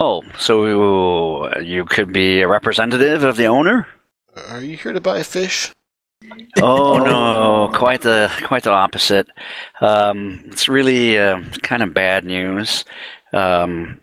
Oh, 0.00 0.22
so 0.38 1.58
you 1.60 1.84
could 1.84 2.12
be 2.12 2.40
a 2.40 2.48
representative 2.48 3.22
of 3.22 3.36
the 3.36 3.46
owner? 3.46 3.86
Are 4.48 4.60
you 4.60 4.76
here 4.76 4.92
to 4.92 5.00
buy 5.00 5.22
fish?" 5.22 5.72
Oh 6.60 6.98
no, 6.98 7.70
quite 7.78 8.02
the 8.02 8.30
quite 8.44 8.64
the 8.64 8.70
opposite. 8.70 9.28
Um, 9.80 10.42
it's 10.46 10.68
really 10.68 11.18
uh, 11.18 11.42
kind 11.62 11.82
of 11.82 11.94
bad 11.94 12.24
news. 12.24 12.84
Um, 13.32 14.00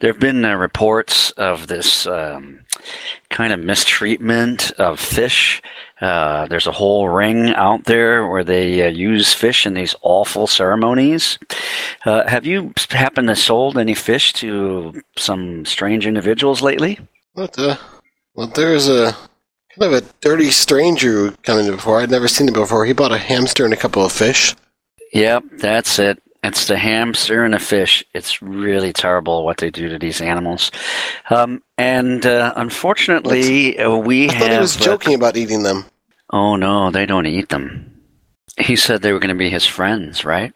there 0.00 0.12
have 0.12 0.20
been 0.20 0.44
uh, 0.44 0.54
reports 0.54 1.32
of 1.32 1.66
this 1.66 2.06
um, 2.06 2.60
kind 3.30 3.52
of 3.52 3.58
mistreatment 3.60 4.70
of 4.72 5.00
fish. 5.00 5.60
Uh, 6.00 6.46
there's 6.46 6.66
a 6.66 6.72
whole 6.72 7.08
ring 7.08 7.48
out 7.54 7.84
there 7.84 8.28
where 8.28 8.44
they 8.44 8.86
uh, 8.86 8.90
use 8.90 9.32
fish 9.32 9.66
in 9.66 9.74
these 9.74 9.94
awful 10.02 10.46
ceremonies. 10.46 11.38
Uh, 12.04 12.26
have 12.28 12.46
you 12.46 12.72
happened 12.90 13.28
to 13.28 13.36
sold 13.36 13.78
any 13.78 13.94
fish 13.94 14.34
to 14.34 15.02
some 15.16 15.64
strange 15.64 16.06
individuals 16.06 16.62
lately? 16.62 17.00
What? 17.32 17.58
Uh, 17.58 17.76
well, 18.34 18.48
there's 18.48 18.88
a 18.88 19.16
kind 19.78 19.94
of 19.94 20.02
a 20.02 20.06
dirty 20.20 20.50
stranger 20.50 21.32
coming 21.42 21.70
before. 21.70 22.00
I'd 22.00 22.10
never 22.10 22.28
seen 22.28 22.48
him 22.48 22.54
before. 22.54 22.84
He 22.86 22.92
bought 22.92 23.12
a 23.12 23.18
hamster 23.18 23.64
and 23.64 23.74
a 23.74 23.76
couple 23.76 24.04
of 24.04 24.12
fish. 24.12 24.54
Yep, 25.12 25.44
that's 25.52 25.98
it. 25.98 26.22
It's 26.42 26.66
the 26.66 26.76
hamster 26.78 27.44
and 27.44 27.54
the 27.54 27.58
fish. 27.58 28.04
It's 28.14 28.40
really 28.40 28.92
terrible 28.92 29.44
what 29.44 29.58
they 29.58 29.70
do 29.70 29.88
to 29.88 29.98
these 29.98 30.20
animals. 30.20 30.70
Um, 31.30 31.62
and 31.76 32.24
uh, 32.24 32.52
unfortunately, 32.56 33.78
uh, 33.78 33.96
we 33.96 34.28
I 34.30 34.34
have. 34.34 34.52
he 34.52 34.58
was 34.58 34.76
uh, 34.76 34.80
joking 34.80 35.14
about 35.14 35.36
eating 35.36 35.62
them. 35.64 35.86
oh 36.32 36.56
no, 36.56 36.90
they 36.90 37.06
don't 37.06 37.26
eat 37.26 37.48
them. 37.48 37.92
He 38.58 38.76
said 38.76 39.02
they 39.02 39.12
were 39.12 39.18
going 39.18 39.34
to 39.34 39.34
be 39.34 39.50
his 39.50 39.66
friends, 39.66 40.24
right? 40.24 40.52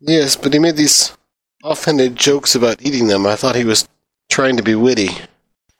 Yes, 0.00 0.34
but 0.34 0.52
he 0.52 0.58
made 0.58 0.76
these 0.76 1.16
offhanded 1.62 2.16
jokes 2.16 2.54
about 2.54 2.82
eating 2.82 3.06
them. 3.08 3.26
I 3.26 3.36
thought 3.36 3.54
he 3.54 3.64
was 3.64 3.86
trying 4.30 4.56
to 4.56 4.62
be 4.62 4.74
witty. 4.74 5.10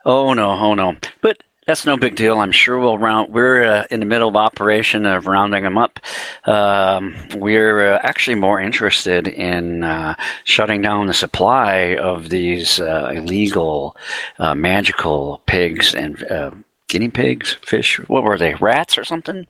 Oh 0.05 0.35
no, 0.35 0.51
oh 0.51 0.75
no. 0.75 0.97
But 1.23 1.39
that's 1.67 1.87
no 1.87 1.97
big 1.97 2.17
deal. 2.17 2.39
I'm 2.39 2.53
sure 2.53 2.79
we'll 2.79 2.99
round. 2.99 3.33
We're 3.33 3.65
uh, 3.65 3.85
in 3.91 4.01
the 4.01 4.07
middle 4.07 4.29
of 4.29 4.37
operation 4.37 5.07
of 5.07 5.27
rounding 5.27 5.65
them 5.65 5.79
up. 5.79 6.01
Um, 6.45 7.17
we're 7.37 7.95
uh, 7.95 8.01
actually 8.03 8.37
more 8.37 8.61
interested 8.61 9.29
in 9.29 9.83
uh, 9.85 10.15
shutting 10.45 10.83
down 10.83 11.07
the 11.07 11.15
supply 11.15 11.97
of 11.97 12.29
these 12.29 12.81
uh, 12.81 13.13
illegal 13.15 13.97
uh, 14.39 14.55
magical 14.55 15.43
pigs 15.47 15.95
and 15.95 16.23
uh, 16.25 16.51
guinea 16.89 17.09
pigs, 17.09 17.57
fish. 17.63 17.99
What 18.09 18.25
were 18.25 18.39
they? 18.39 18.55
Rats 18.55 18.99
or 18.99 19.05
something? 19.05 19.47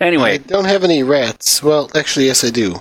Anyway, 0.00 0.34
I 0.34 0.36
don't 0.38 0.66
have 0.66 0.84
any 0.84 1.02
rats. 1.02 1.62
Well, 1.62 1.90
actually, 1.94 2.26
yes, 2.26 2.44
I 2.44 2.50
do. 2.50 2.76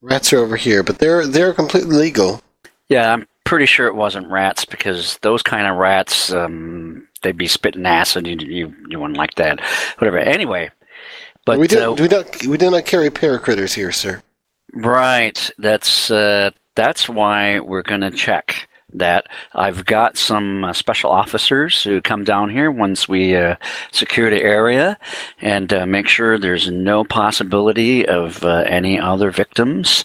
Rats 0.00 0.32
are 0.32 0.38
over 0.38 0.56
here, 0.56 0.82
but 0.82 0.98
they're 0.98 1.26
they're 1.26 1.52
completely 1.54 1.96
legal. 1.96 2.42
yeah, 2.88 3.12
I'm 3.12 3.26
pretty 3.44 3.66
sure 3.66 3.86
it 3.86 3.94
wasn't 3.94 4.30
rats 4.30 4.64
because 4.64 5.18
those 5.22 5.42
kind 5.42 5.66
of 5.66 5.76
rats, 5.76 6.32
um, 6.32 7.08
they'd 7.24 7.36
be 7.36 7.48
spitting 7.48 7.86
acid. 7.86 8.28
You, 8.28 8.36
you 8.36 8.74
you 8.88 9.00
wouldn't 9.00 9.18
like 9.18 9.34
that. 9.34 9.60
Whatever. 9.98 10.18
Anyway. 10.18 10.70
But 11.44 11.58
we 11.58 11.66
uh, 11.66 11.70
don't 11.70 12.00
we 12.00 12.08
don't 12.08 12.46
we 12.46 12.56
do 12.56 12.70
not 12.70 12.86
carry 12.86 13.10
paracritters 13.10 13.74
here, 13.74 13.90
sir. 13.90 14.22
Right. 14.72 15.50
That's 15.58 16.10
uh, 16.10 16.50
that's 16.74 17.08
why 17.08 17.60
we're 17.60 17.82
going 17.82 18.00
to 18.00 18.10
check 18.10 18.68
that. 18.94 19.26
I've 19.54 19.84
got 19.84 20.16
some 20.16 20.64
uh, 20.64 20.72
special 20.72 21.10
officers 21.10 21.82
who 21.82 22.00
come 22.00 22.24
down 22.24 22.50
here 22.50 22.70
once 22.70 23.08
we 23.08 23.36
uh, 23.36 23.56
secure 23.92 24.30
the 24.30 24.42
area 24.42 24.98
and 25.40 25.72
uh, 25.72 25.86
make 25.86 26.08
sure 26.08 26.38
there's 26.38 26.70
no 26.70 27.04
possibility 27.04 28.06
of 28.06 28.44
uh, 28.44 28.64
any 28.66 28.98
other 28.98 29.30
victims. 29.30 30.04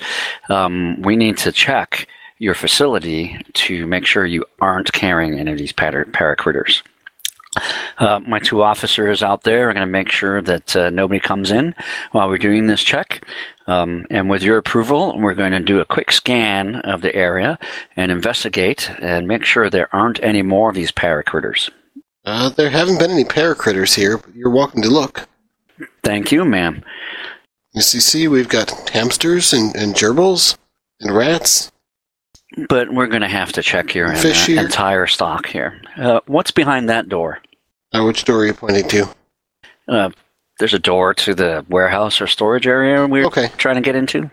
Um, 0.50 1.02
we 1.02 1.16
need 1.16 1.38
to 1.40 1.52
check 1.52 2.08
your 2.40 2.56
facility 2.56 3.40
to 3.54 3.86
make 3.86 4.06
sure 4.06 4.26
you 4.26 4.46
aren't 4.60 4.91
carrying 4.94 5.40
any 5.40 5.52
of 5.52 5.58
these 5.58 5.74
para- 5.74 6.06
paracritters. 6.06 6.82
Uh, 7.98 8.19
my 8.19 8.40
two 8.40 8.61
officers 8.61 9.22
out 9.22 9.44
there 9.44 9.69
are 9.69 9.73
going 9.73 9.86
to 9.86 9.91
make 9.91 10.11
sure 10.11 10.41
that 10.41 10.76
uh, 10.76 10.90
nobody 10.90 11.19
comes 11.19 11.52
in 11.52 11.76
while 12.11 12.30
we're 12.30 12.38
doing 12.38 12.68
this 12.68 12.84
check. 12.84 13.26
Um, 13.68 14.06
and 14.10 14.30
with 14.30 14.41
your 14.41 14.57
approval, 14.57 15.19
we're 15.19 15.36
going 15.36 15.52
to 15.52 15.60
do 15.60 15.80
a 15.80 15.86
quick 15.86 16.11
scan 16.11 16.77
of 16.77 17.02
the 17.02 17.14
area 17.15 17.60
and 17.95 18.11
investigate 18.11 18.90
and 18.99 19.27
make 19.27 19.45
sure 19.45 19.69
there 19.69 19.94
aren't 19.94 20.22
any 20.23 20.41
more 20.41 20.69
of 20.69 20.76
these 20.76 20.91
paracritters. 20.91 21.69
Uh, 22.26 22.49
there 22.49 22.69
haven't 22.69 22.99
been 22.99 23.11
any 23.11 23.23
paracritters 23.23 23.95
here, 23.95 24.18
but 24.18 24.36
you're 24.36 24.49
welcome 24.49 24.81
to 24.81 24.90
look. 24.90 25.27
Thank 26.03 26.31
you, 26.31 26.45
ma'am. 26.45 26.84
As 27.76 27.94
you 27.94 27.99
see, 27.99 28.27
we've 28.27 28.49
got 28.49 28.90
hamsters 28.90 29.53
and, 29.53 29.76
and 29.76 29.94
gerbils 29.94 30.57
and 30.99 31.15
rats. 31.15 31.72
But 32.68 32.91
we're 32.91 33.07
going 33.07 33.22
to 33.22 33.27
have 33.27 33.52
to 33.53 33.61
check 33.61 33.94
your 33.94 34.14
Fish 34.15 34.44
uh, 34.44 34.53
here. 34.53 34.65
entire 34.65 35.06
stock 35.06 35.45
here. 35.45 35.80
Uh, 35.95 36.19
what's 36.26 36.52
behind 36.52 36.90
that 36.90 37.07
door? 37.07 37.40
Uh, 37.94 38.03
which 38.03 38.24
door 38.26 38.41
are 38.41 38.45
you 38.45 38.53
pointing 38.53 38.88
to? 38.88 39.10
Uh, 39.88 40.10
there's 40.60 40.74
a 40.74 40.80
door 40.80 41.14
to 41.14 41.34
the 41.34 41.66
warehouse 41.70 42.22
or 42.22 42.28
storage 42.28 42.68
area 42.68 43.06
we're 43.07 43.26
Okay. 43.26 43.48
trying 43.57 43.76
to 43.76 43.82
get 43.82 43.95
into. 43.95 44.30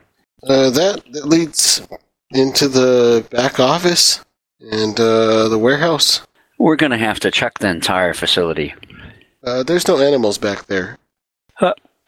Uh, 0.46 0.70
that, 0.70 1.02
that 1.12 1.26
leads 1.26 1.86
into 2.32 2.68
the 2.68 3.24
back 3.30 3.58
office 3.58 4.24
and 4.60 4.98
uh, 5.00 5.48
the 5.48 5.58
warehouse. 5.58 6.20
We're 6.58 6.76
going 6.76 6.92
to 6.92 6.98
have 6.98 7.20
to 7.20 7.30
check 7.30 7.58
the 7.58 7.68
entire 7.68 8.12
facility. 8.14 8.74
Uh, 9.44 9.62
there's 9.62 9.86
no 9.88 9.98
animals 10.00 10.38
back 10.38 10.66
there. 10.66 10.98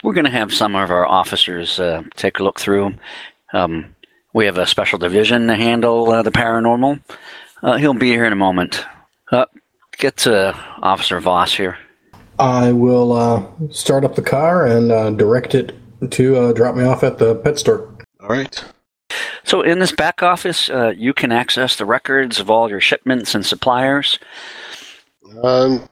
We're 0.04 0.12
going 0.14 0.26
to 0.26 0.30
have 0.30 0.54
some 0.54 0.76
of 0.76 0.92
our 0.92 1.04
officers 1.04 1.80
uh, 1.80 2.04
take 2.14 2.38
a 2.38 2.44
look 2.44 2.60
through. 2.60 2.94
Um, 3.52 3.96
we 4.32 4.46
have 4.46 4.56
a 4.56 4.64
special 4.66 4.96
division 4.96 5.48
to 5.48 5.56
handle 5.56 6.08
uh, 6.10 6.22
the 6.22 6.30
paranormal. 6.30 7.00
Uh, 7.64 7.76
he'll 7.78 7.94
be 7.94 8.10
here 8.10 8.24
in 8.24 8.32
a 8.32 8.36
moment. 8.36 8.84
Get 9.98 10.16
to 10.18 10.54
Officer 10.80 11.18
Voss 11.20 11.54
here. 11.54 11.76
I 12.38 12.70
will 12.70 13.12
uh, 13.12 13.44
start 13.70 14.04
up 14.04 14.14
the 14.14 14.22
car 14.22 14.64
and 14.64 14.92
uh, 14.92 15.10
direct 15.10 15.56
it 15.56 15.74
to 16.12 16.36
uh, 16.36 16.52
drop 16.52 16.76
me 16.76 16.84
off 16.84 17.02
at 17.02 17.18
the 17.18 17.34
pet 17.34 17.58
store. 17.58 17.92
All 18.20 18.28
right. 18.28 18.64
So, 19.42 19.62
in 19.62 19.80
this 19.80 19.90
back 19.90 20.22
office, 20.22 20.70
uh, 20.70 20.92
you 20.96 21.12
can 21.12 21.32
access 21.32 21.76
the 21.76 21.84
records 21.84 22.38
of 22.38 22.48
all 22.48 22.68
your 22.68 22.80
shipments 22.80 23.34
and 23.34 23.44
suppliers. 23.44 24.18
Um, 25.42 25.88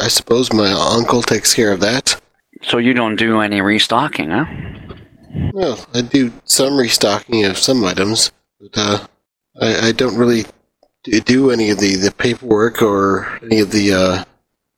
I 0.00 0.08
suppose 0.08 0.52
my 0.52 0.72
uncle 0.72 1.22
takes 1.22 1.54
care 1.54 1.70
of 1.72 1.80
that. 1.80 2.20
So, 2.62 2.78
you 2.78 2.92
don't 2.92 3.16
do 3.16 3.40
any 3.40 3.60
restocking, 3.60 4.30
huh? 4.30 4.46
Well, 5.52 5.86
I 5.94 6.00
do 6.00 6.32
some 6.44 6.76
restocking 6.76 7.44
of 7.44 7.58
some 7.58 7.84
items, 7.84 8.32
but 8.58 8.70
uh, 8.76 9.06
I, 9.60 9.88
I 9.88 9.92
don't 9.92 10.16
really 10.16 10.44
d- 11.04 11.20
do 11.20 11.50
any 11.50 11.70
of 11.70 11.78
the, 11.78 11.96
the 11.96 12.10
paperwork 12.10 12.82
or 12.82 13.38
any 13.42 13.60
of 13.60 13.70
the 13.70 13.92
uh, 13.92 14.24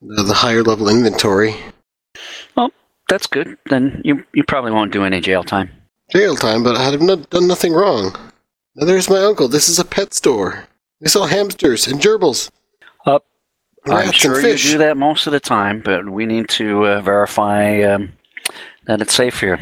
the, 0.03 0.23
the 0.23 0.35
higher 0.35 0.63
level 0.63 0.89
inventory. 0.89 1.55
Well, 2.57 2.71
that's 3.09 3.27
good. 3.27 3.57
Then 3.71 4.03
you, 4.05 4.25
you 4.35 4.45
probably 4.45 4.73
won't 4.73 4.93
do 4.93 5.05
any 5.05 5.21
jail 5.21 5.43
time. 5.43 5.71
Jail 6.11 6.37
time, 6.37 6.63
but 6.63 6.77
I've 6.77 7.01
not 7.01 7.31
done 7.31 7.49
nothing 7.49 7.73
wrong. 7.73 8.15
Now 8.77 8.87
there's 8.87 9.09
my 9.09 9.23
uncle. 9.23 9.49
This 9.49 9.69
is 9.69 9.79
a 9.79 9.85
pet 9.85 10.13
store. 10.15 10.69
They 11.01 11.09
sell 11.09 11.27
hamsters 11.27 11.87
and 11.87 12.01
gerbils. 12.01 12.51
Uh, 13.05 13.19
I'm 13.87 14.13
sure 14.13 14.41
you 14.41 14.57
do 14.57 14.79
that 14.79 14.97
most 14.97 15.27
of 15.27 15.33
the 15.33 15.41
time, 15.41 15.81
but 15.81 16.09
we 16.11 16.27
need 16.27 16.49
to 16.51 16.87
uh, 16.87 17.01
verify 17.01 17.83
um, 17.83 18.13
that 18.87 19.01
it's 19.01 19.15
safe 19.15 19.41
here. 19.41 19.59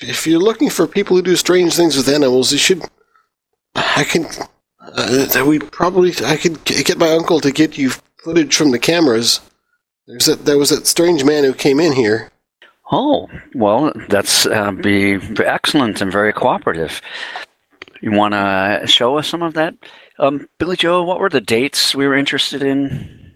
If 0.00 0.26
you're 0.26 0.40
looking 0.40 0.70
for 0.70 0.88
people 0.88 1.16
who 1.16 1.22
do 1.22 1.36
strange 1.36 1.74
things 1.74 1.96
with 1.96 2.08
animals, 2.08 2.52
you 2.52 2.58
should. 2.58 2.82
I 3.76 4.04
can. 4.04 4.26
Uh, 4.94 5.26
that 5.26 5.46
we 5.46 5.58
probably. 5.58 6.12
I 6.24 6.36
could 6.36 6.64
get 6.64 6.98
my 6.98 7.10
uncle 7.10 7.40
to 7.40 7.50
get 7.50 7.78
you 7.78 7.90
footage 8.18 8.54
from 8.54 8.72
the 8.72 8.78
cameras. 8.78 9.40
There's 10.06 10.26
that. 10.26 10.44
There 10.44 10.58
was 10.58 10.70
that 10.70 10.86
strange 10.86 11.24
man 11.24 11.44
who 11.44 11.54
came 11.54 11.80
in 11.80 11.92
here. 11.92 12.30
Oh, 12.90 13.28
well, 13.54 13.90
that's 14.10 14.44
uh, 14.44 14.70
be 14.72 15.14
excellent 15.42 16.02
and 16.02 16.12
very 16.12 16.32
cooperative. 16.32 17.00
You 18.02 18.12
want 18.12 18.34
to 18.34 18.82
show 18.86 19.16
us 19.16 19.28
some 19.28 19.42
of 19.42 19.54
that? 19.54 19.74
Um, 20.18 20.46
Billy 20.58 20.76
Joe, 20.76 21.02
what 21.02 21.18
were 21.18 21.30
the 21.30 21.40
dates 21.40 21.94
we 21.94 22.06
were 22.06 22.16
interested 22.16 22.62
in? 22.62 23.32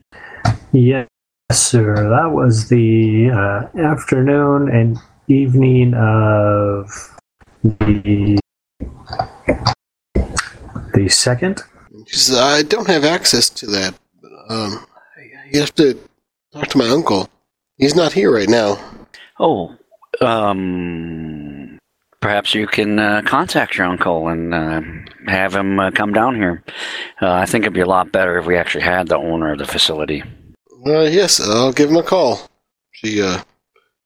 Yes, 0.73 1.09
sir. 1.53 1.95
That 1.95 2.33
was 2.33 2.69
the 2.69 3.31
uh, 3.31 3.79
afternoon 3.81 4.69
and 4.69 4.99
evening 5.29 5.95
of 5.95 6.91
the 7.63 8.39
the 10.97 11.09
second. 11.09 11.63
She 12.07 12.17
says, 12.17 12.39
I 12.39 12.63
don't 12.63 12.89
have 12.89 13.05
access 13.05 13.51
to 13.51 13.67
that. 13.67 13.95
Um, 14.49 14.87
you 15.53 15.61
have 15.61 15.75
to 15.77 15.99
talk 16.53 16.69
to 16.69 16.79
my 16.79 16.89
uncle. 16.89 17.29
He's 17.77 17.95
not 17.95 18.13
here 18.13 18.33
right 18.33 18.49
now. 18.49 18.79
Oh, 19.39 19.77
um, 20.21 21.79
perhaps 22.21 22.55
you 22.55 22.67
can 22.67 22.99
uh, 22.99 23.23
contact 23.27 23.77
your 23.77 23.87
uncle 23.87 24.29
and 24.29 24.55
uh, 24.55 24.81
have 25.29 25.55
him 25.55 25.79
uh, 25.79 25.91
come 25.91 26.13
down 26.13 26.35
here. 26.35 26.65
Uh, 27.21 27.33
I 27.33 27.45
think 27.45 27.65
it'd 27.65 27.75
be 27.75 27.81
a 27.81 27.87
lot 27.87 28.13
better 28.13 28.39
if 28.39 28.47
we 28.47 28.57
actually 28.57 28.85
had 28.85 29.09
the 29.09 29.19
owner 29.19 29.53
of 29.53 29.59
the 29.59 29.67
facility. 29.67 30.23
Uh, 30.87 31.01
yes, 31.03 31.41
I'll 31.41 31.73
give 31.73 31.91
him 31.91 31.97
a 31.97 32.03
call. 32.03 32.49
She 32.93 33.21
uh, 33.21 33.43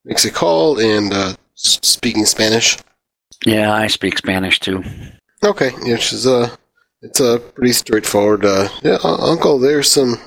makes 0.03 0.25
a 0.25 0.31
call 0.31 0.79
and 0.79 1.13
uh, 1.13 1.33
speaking 1.55 2.25
Spanish. 2.25 2.77
Yeah, 3.45 3.73
I 3.73 3.87
speak 3.87 4.17
Spanish 4.17 4.59
too. 4.59 4.83
Okay, 5.43 5.71
yeah, 5.85 5.95
she's 5.95 6.27
uh, 6.27 6.55
it's 7.01 7.19
a 7.19 7.33
uh, 7.33 7.39
pretty 7.39 7.73
straightforward. 7.73 8.45
Uh, 8.45 8.69
yeah, 8.83 8.97
Uncle, 9.03 9.57
there's 9.59 9.91
some 9.91 10.17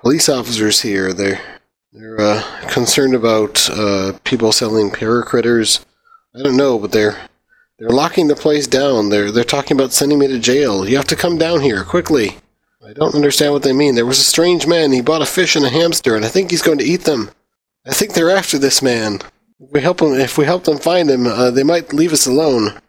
police 0.00 0.28
officers 0.28 0.80
here. 0.80 1.12
They're 1.12 1.40
they're 1.92 2.20
uh, 2.20 2.42
concerned 2.70 3.14
about 3.14 3.68
uh, 3.70 4.12
people 4.24 4.52
selling 4.52 4.90
paracritters. 4.90 5.84
I 6.34 6.42
don't 6.42 6.56
know, 6.56 6.78
but 6.78 6.92
they're 6.92 7.18
they're 7.78 7.90
locking 7.90 8.28
the 8.28 8.36
place 8.36 8.66
down. 8.66 9.08
They're 9.08 9.30
they're 9.30 9.44
talking 9.44 9.76
about 9.76 9.92
sending 9.92 10.18
me 10.18 10.28
to 10.28 10.38
jail. 10.38 10.88
You 10.88 10.96
have 10.96 11.06
to 11.08 11.16
come 11.16 11.38
down 11.38 11.60
here 11.60 11.84
quickly. 11.84 12.36
I 12.86 12.94
don't 12.94 13.14
understand 13.14 13.52
what 13.52 13.62
they 13.62 13.74
mean. 13.74 13.96
There 13.96 14.06
was 14.06 14.18
a 14.18 14.22
strange 14.24 14.66
man. 14.66 14.92
He 14.92 15.02
bought 15.02 15.20
a 15.20 15.26
fish 15.26 15.56
and 15.56 15.64
a 15.64 15.70
hamster, 15.70 16.16
and 16.16 16.24
I 16.24 16.28
think 16.28 16.50
he's 16.50 16.62
going 16.62 16.78
to 16.78 16.84
eat 16.84 17.02
them. 17.02 17.30
I 17.86 17.92
think 17.92 18.14
they're 18.14 18.30
after 18.30 18.58
this 18.58 18.80
man. 18.80 19.20
If 19.60 19.72
we 19.72 19.80
help 19.82 20.00
him, 20.00 20.14
if 20.14 20.38
we 20.38 20.46
help 20.46 20.64
them 20.64 20.78
find 20.78 21.10
him, 21.10 21.26
uh, 21.26 21.50
they 21.50 21.64
might 21.64 21.92
leave 21.92 22.14
us 22.14 22.26
alone. 22.26 22.80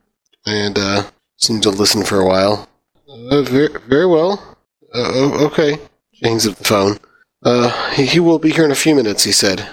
And 0.46 0.78
uh, 0.78 1.04
seemed 1.36 1.64
to 1.64 1.70
listen 1.70 2.04
for 2.04 2.20
a 2.20 2.26
while. 2.26 2.69
Uh, 3.10 3.42
very, 3.42 3.70
very 3.88 4.06
well. 4.06 4.58
Uh, 4.94 5.46
okay. 5.46 5.80
She 6.14 6.28
hangs 6.28 6.48
up 6.48 6.56
the 6.56 6.64
phone. 6.64 6.98
Uh, 7.44 7.92
he, 7.94 8.06
he 8.06 8.20
will 8.20 8.40
be 8.40 8.52
here 8.52 8.66
in 8.66 8.72
a 8.72 8.76
few 8.76 8.94
minutes. 8.96 9.24
He 9.24 9.32
said. 9.32 9.68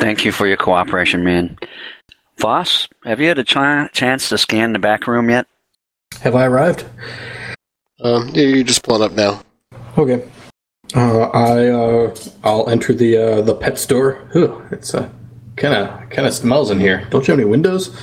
Thank 0.00 0.24
you 0.24 0.32
for 0.32 0.46
your 0.46 0.56
cooperation, 0.56 1.24
man. 1.24 1.58
Voss, 2.38 2.86
have 3.04 3.20
you 3.20 3.28
had 3.28 3.38
a 3.38 3.44
ch- 3.44 3.92
chance 3.92 4.28
to 4.28 4.38
scan 4.38 4.72
the 4.72 4.78
back 4.78 5.06
room 5.06 5.28
yet? 5.28 5.46
Have 6.20 6.36
I 6.36 6.46
arrived? 6.46 6.84
Um, 8.00 8.28
yeah, 8.28 8.44
you're 8.44 8.64
just 8.64 8.84
pulling 8.84 9.02
up 9.02 9.12
now. 9.12 9.42
Okay. 9.96 10.28
Uh, 10.94 11.22
I 11.30 11.68
uh, 11.68 12.16
I'll 12.44 12.68
enter 12.70 12.94
the 12.94 13.16
uh, 13.16 13.40
the 13.42 13.54
pet 13.54 13.78
store. 13.78 14.30
Ooh, 14.36 14.62
it's 14.70 14.94
uh, 14.94 15.08
kind 15.56 15.74
of 15.74 16.10
kind 16.10 16.26
of 16.26 16.32
smells 16.32 16.70
in 16.70 16.78
here. 16.78 17.06
Don't 17.10 17.26
you 17.26 17.32
have 17.32 17.40
any 17.40 17.48
windows? 17.48 17.94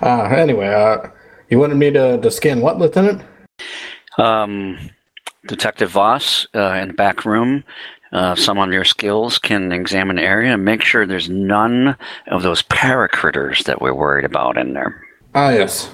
Uh, 0.00 0.24
anyway, 0.24 0.68
uh, 0.68 1.08
you 1.48 1.58
wanted 1.58 1.76
me 1.76 1.90
to, 1.90 2.18
to 2.20 2.30
scan 2.30 2.60
what, 2.60 2.78
Lieutenant? 2.78 3.22
Um, 4.18 4.90
Detective 5.46 5.90
Voss, 5.90 6.46
uh, 6.54 6.74
in 6.74 6.88
the 6.88 6.94
back 6.94 7.24
room, 7.24 7.64
uh, 8.12 8.34
some 8.34 8.58
of 8.58 8.72
your 8.72 8.84
skills 8.84 9.38
can 9.38 9.72
examine 9.72 10.16
the 10.16 10.22
area 10.22 10.52
and 10.52 10.64
make 10.64 10.82
sure 10.82 11.06
there's 11.06 11.30
none 11.30 11.96
of 12.28 12.42
those 12.42 12.62
paracritters 12.62 13.64
that 13.64 13.80
we're 13.80 13.94
worried 13.94 14.24
about 14.24 14.58
in 14.58 14.74
there. 14.74 15.02
Ah, 15.34 15.50
yes. 15.50 15.90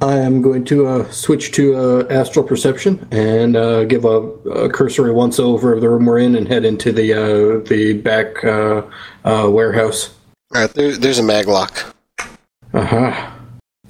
I 0.00 0.16
am 0.16 0.42
going 0.42 0.64
to 0.66 0.86
uh, 0.86 1.10
switch 1.10 1.52
to 1.52 1.76
uh, 1.76 2.06
astral 2.10 2.44
perception 2.44 3.06
and 3.10 3.56
uh, 3.56 3.84
give 3.84 4.04
a, 4.04 4.08
a 4.08 4.68
cursory 4.70 5.12
once 5.12 5.38
over 5.38 5.72
of 5.72 5.80
the 5.80 5.88
room 5.88 6.06
we're 6.06 6.18
in 6.18 6.34
and 6.36 6.48
head 6.48 6.64
into 6.64 6.92
the 6.92 7.12
uh, 7.12 7.68
the 7.68 7.94
back 7.94 8.42
uh, 8.44 8.82
uh, 9.24 9.48
warehouse. 9.50 10.14
All 10.54 10.62
right, 10.62 10.72
there, 10.72 10.96
there's 10.96 11.18
a 11.18 11.22
maglock. 11.22 11.92
Uh 12.72 12.84
huh. 12.84 13.30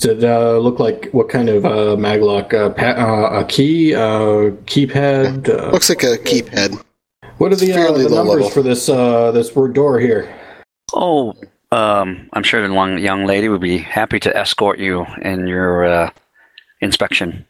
Does 0.01 0.16
it 0.16 0.24
uh, 0.24 0.56
look 0.56 0.78
like 0.78 1.10
what 1.12 1.28
kind 1.28 1.51
of 1.51 1.66
uh, 1.66 1.94
maglock? 1.94 2.55
Uh, 2.55 2.70
pa- 2.70 2.98
uh, 2.98 3.40
a 3.40 3.44
key, 3.44 3.94
uh, 3.94 4.51
keypad. 4.64 5.47
Uh, 5.47 5.70
Looks 5.70 5.90
like 5.90 6.02
a 6.02 6.16
keypad. 6.16 6.82
what 7.36 7.52
are 7.52 7.56
the, 7.56 7.70
uh, 7.74 7.93
the 7.93 8.09
numbers 8.09 8.27
level. 8.27 8.48
for 8.51 8.62
this 8.62 8.89
uh, 8.89 9.31
this 9.32 9.55
word 9.55 9.74
door 9.74 10.01
here? 10.01 10.35
Oh, 10.94 11.35
um, 11.70 12.31
I'm 12.32 12.43
sure 12.43 12.66
the 12.66 12.72
long, 12.72 12.97
young 12.97 13.27
lady 13.27 13.51
would 13.51 13.60
be 13.60 13.77
happy 13.77 14.18
to 14.20 14.35
escort 14.35 14.78
you 14.78 15.05
in 15.20 15.47
your 15.47 15.85
uh, 15.85 16.10
inspection. 16.81 17.47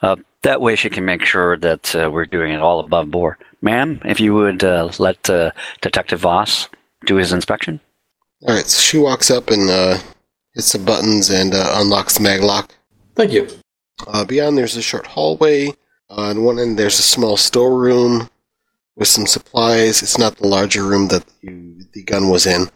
Uh, 0.00 0.16
that 0.42 0.62
way, 0.62 0.76
she 0.76 0.88
can 0.88 1.04
make 1.04 1.22
sure 1.22 1.58
that 1.58 1.94
uh, 1.94 2.10
we're 2.10 2.24
doing 2.24 2.52
it 2.54 2.60
all 2.60 2.80
above 2.80 3.10
board. 3.10 3.36
Ma'am, 3.60 4.00
if 4.06 4.20
you 4.20 4.32
would 4.32 4.64
uh, 4.64 4.90
let 4.98 5.28
uh, 5.28 5.50
Detective 5.82 6.20
Voss 6.20 6.70
do 7.04 7.16
his 7.16 7.30
inspection. 7.30 7.78
All 8.48 8.54
right, 8.54 8.66
so 8.66 8.80
she 8.80 8.96
walks 8.96 9.30
up 9.30 9.50
and 9.50 9.68
uh, 9.68 9.98
hits 10.60 10.72
the 10.74 10.78
buttons 10.78 11.30
and 11.30 11.54
uh, 11.54 11.72
unlocks 11.76 12.18
the 12.18 12.22
mag 12.22 12.42
lock. 12.42 12.74
Thank 13.16 13.32
you. 13.32 13.48
Uh, 14.06 14.26
beyond, 14.26 14.58
there's 14.58 14.76
a 14.76 14.82
short 14.82 15.06
hallway. 15.06 15.68
Uh, 16.10 16.28
on 16.28 16.44
one 16.44 16.58
end, 16.58 16.78
there's 16.78 16.98
a 16.98 17.02
small 17.02 17.38
storeroom 17.38 18.28
with 18.94 19.08
some 19.08 19.26
supplies. 19.26 20.02
It's 20.02 20.18
not 20.18 20.36
the 20.36 20.46
larger 20.46 20.84
room 20.84 21.08
that 21.08 21.24
you, 21.40 21.86
the 21.94 22.02
gun 22.02 22.28
was 22.28 22.46
in. 22.46 22.66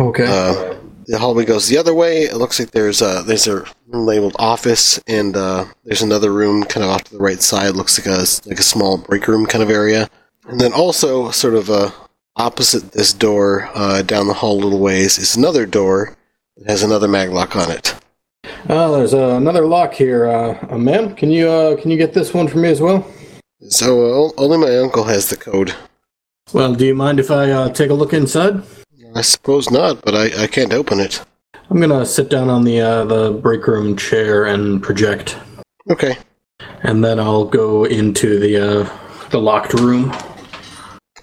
Okay. 0.00 0.26
Uh, 0.26 0.74
the 1.06 1.18
hallway 1.20 1.44
goes 1.44 1.68
the 1.68 1.78
other 1.78 1.94
way. 1.94 2.22
It 2.22 2.38
looks 2.38 2.58
like 2.58 2.72
there's 2.72 3.02
a 3.02 3.22
there's 3.24 3.46
a 3.46 3.64
labeled 3.86 4.34
office, 4.40 5.00
and 5.06 5.36
uh, 5.36 5.66
there's 5.84 6.02
another 6.02 6.32
room 6.32 6.64
kind 6.64 6.82
of 6.82 6.90
off 6.90 7.04
to 7.04 7.12
the 7.12 7.22
right 7.22 7.40
side. 7.40 7.76
Looks 7.76 7.98
like 7.98 8.08
a 8.08 8.26
like 8.48 8.58
a 8.58 8.64
small 8.74 8.98
break 8.98 9.28
room 9.28 9.46
kind 9.46 9.62
of 9.62 9.70
area, 9.70 10.10
and 10.48 10.60
then 10.60 10.72
also 10.72 11.30
sort 11.30 11.54
of 11.54 11.70
uh, 11.70 11.90
opposite 12.34 12.92
this 12.92 13.12
door, 13.12 13.70
uh, 13.74 14.02
down 14.02 14.26
the 14.26 14.34
hall 14.34 14.58
a 14.58 14.62
little 14.64 14.80
ways, 14.80 15.18
is 15.18 15.36
another 15.36 15.66
door 15.66 16.17
that 16.58 16.70
has 16.70 16.82
another 16.82 17.08
maglock 17.08 17.56
on 17.56 17.70
it. 17.70 17.94
Oh, 18.68 18.96
there's 18.96 19.14
uh, 19.14 19.36
another 19.36 19.66
lock 19.66 19.94
here. 19.94 20.26
Uh, 20.26 20.58
uh, 20.70 20.78
ma'am, 20.78 21.14
can 21.14 21.30
you 21.30 21.48
uh, 21.48 21.76
can 21.80 21.90
you 21.90 21.96
get 21.96 22.12
this 22.12 22.34
one 22.34 22.48
for 22.48 22.58
me 22.58 22.68
as 22.68 22.80
well? 22.80 23.06
So 23.68 24.26
uh, 24.28 24.30
only 24.36 24.58
my 24.58 24.76
uncle 24.78 25.04
has 25.04 25.28
the 25.28 25.36
code. 25.36 25.74
Well, 26.52 26.74
do 26.74 26.86
you 26.86 26.94
mind 26.94 27.20
if 27.20 27.30
I 27.30 27.50
uh, 27.50 27.68
take 27.70 27.90
a 27.90 27.94
look 27.94 28.12
inside? 28.12 28.62
I 29.14 29.22
suppose 29.22 29.70
not, 29.70 30.02
but 30.02 30.14
I, 30.14 30.44
I 30.44 30.46
can't 30.46 30.72
open 30.72 31.00
it. 31.00 31.24
I'm 31.70 31.80
gonna 31.80 32.04
sit 32.06 32.30
down 32.30 32.48
on 32.48 32.64
the 32.64 32.80
uh, 32.80 33.04
the 33.04 33.32
break 33.32 33.66
room 33.66 33.96
chair 33.96 34.46
and 34.46 34.82
project, 34.82 35.36
Okay. 35.90 36.16
and 36.82 37.04
then 37.04 37.18
I'll 37.20 37.44
go 37.44 37.84
into 37.84 38.38
the 38.38 38.56
uh, 38.56 39.28
the 39.30 39.38
locked 39.38 39.74
room. 39.74 40.10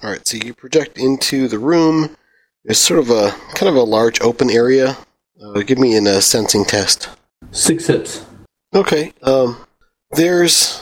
All 0.04 0.12
right. 0.12 0.26
So 0.28 0.38
you 0.38 0.54
project 0.54 0.98
into 0.98 1.48
the 1.48 1.58
room. 1.60 2.16
There's 2.64 2.80
sort 2.80 3.00
of 3.00 3.10
a 3.10 3.32
kind 3.56 3.70
of 3.70 3.76
a 3.76 3.84
large 3.84 4.22
open 4.22 4.50
area. 4.52 4.98
Uh, 5.42 5.62
give 5.62 5.78
me 5.78 5.96
an 5.96 6.08
uh, 6.08 6.20
sensing 6.22 6.66
test. 6.66 7.10
Six 7.52 7.88
hits. 7.88 8.26
Okay. 8.74 9.14
Um, 9.22 9.66
there's 10.12 10.82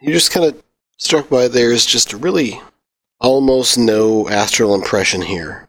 you're 0.00 0.14
just 0.14 0.32
kind 0.32 0.46
of 0.46 0.62
struck 0.96 1.28
by 1.28 1.48
there's 1.48 1.84
just 1.84 2.12
really 2.12 2.60
almost 3.20 3.78
no 3.78 4.28
astral 4.28 4.74
impression 4.74 5.22
here. 5.22 5.68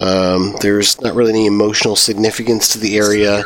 Um, 0.00 0.56
there's 0.60 1.00
not 1.00 1.14
really 1.14 1.32
any 1.32 1.46
emotional 1.46 1.96
significance 1.96 2.68
to 2.72 2.78
the 2.78 2.96
area. 2.96 3.42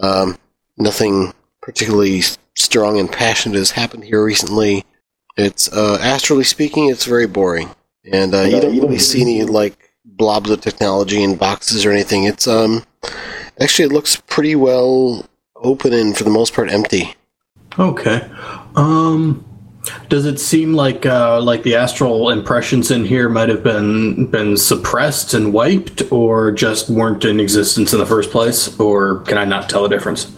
Um, 0.00 0.38
nothing 0.76 1.32
particularly 1.60 2.22
strong 2.54 2.98
and 2.98 3.10
passionate 3.10 3.58
has 3.58 3.72
happened 3.72 4.04
here 4.04 4.24
recently. 4.24 4.84
It's 5.36 5.70
uh, 5.72 5.98
astrally 6.00 6.44
speaking, 6.44 6.88
it's 6.88 7.04
very 7.04 7.26
boring, 7.26 7.70
and 8.10 8.34
uh, 8.34 8.42
you 8.42 8.60
don't 8.60 8.78
really 8.78 8.98
see 8.98 9.20
any 9.20 9.44
like 9.44 9.85
blobs 10.16 10.50
of 10.50 10.60
technology 10.60 11.22
in 11.22 11.36
boxes 11.36 11.84
or 11.84 11.92
anything. 11.92 12.24
It's 12.24 12.46
um, 12.46 12.84
actually 13.60 13.86
it 13.86 13.92
looks 13.92 14.16
pretty 14.16 14.56
well 14.56 15.26
open 15.56 15.92
and 15.92 16.16
for 16.16 16.24
the 16.24 16.30
most 16.30 16.54
part 16.54 16.70
empty. 16.70 17.14
Okay. 17.78 18.28
Um, 18.74 19.44
does 20.08 20.26
it 20.26 20.40
seem 20.40 20.74
like 20.74 21.06
uh, 21.06 21.40
like 21.40 21.62
the 21.62 21.76
astral 21.76 22.30
impressions 22.30 22.90
in 22.90 23.04
here 23.04 23.28
might 23.28 23.48
have 23.48 23.62
been 23.62 24.26
been 24.26 24.56
suppressed 24.56 25.34
and 25.34 25.52
wiped, 25.52 26.02
or 26.10 26.52
just 26.52 26.90
weren't 26.90 27.24
in 27.24 27.40
existence 27.40 27.92
in 27.92 27.98
the 27.98 28.06
first 28.06 28.30
place? 28.30 28.78
Or 28.80 29.20
can 29.20 29.38
I 29.38 29.44
not 29.44 29.68
tell 29.68 29.82
the 29.82 29.88
difference? 29.88 30.32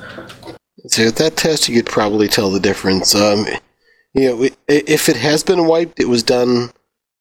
So 0.87 1.07
with 1.07 1.17
that 1.17 1.37
test, 1.37 1.69
you 1.69 1.77
could 1.77 1.91
probably 1.91 2.29
tell 2.29 2.51
the 2.51 2.61
difference. 2.61 3.15
Um, 3.15 3.47
you 4.15 4.29
know, 4.29 4.49
if 4.69 5.09
it 5.09 5.17
has 5.17 5.43
been 5.43 5.67
wiped, 5.67 6.01
it 6.01 6.09
was 6.09 6.23
done 6.23 6.71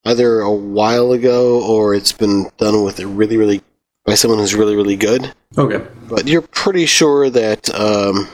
either 0.07 0.39
a 0.39 0.53
while 0.53 1.11
ago 1.11 1.61
or 1.65 1.93
it's 1.93 2.11
been 2.11 2.49
done 2.57 2.83
with 2.83 2.99
a 2.99 3.07
really, 3.07 3.37
really 3.37 3.61
by 4.05 4.13
someone 4.15 4.39
who's 4.39 4.55
really, 4.55 4.75
really 4.75 4.95
good. 4.95 5.33
Okay. 5.57 5.85
But 6.07 6.27
you're 6.27 6.41
pretty 6.41 6.85
sure 6.85 7.29
that 7.29 7.73
um, 7.75 8.27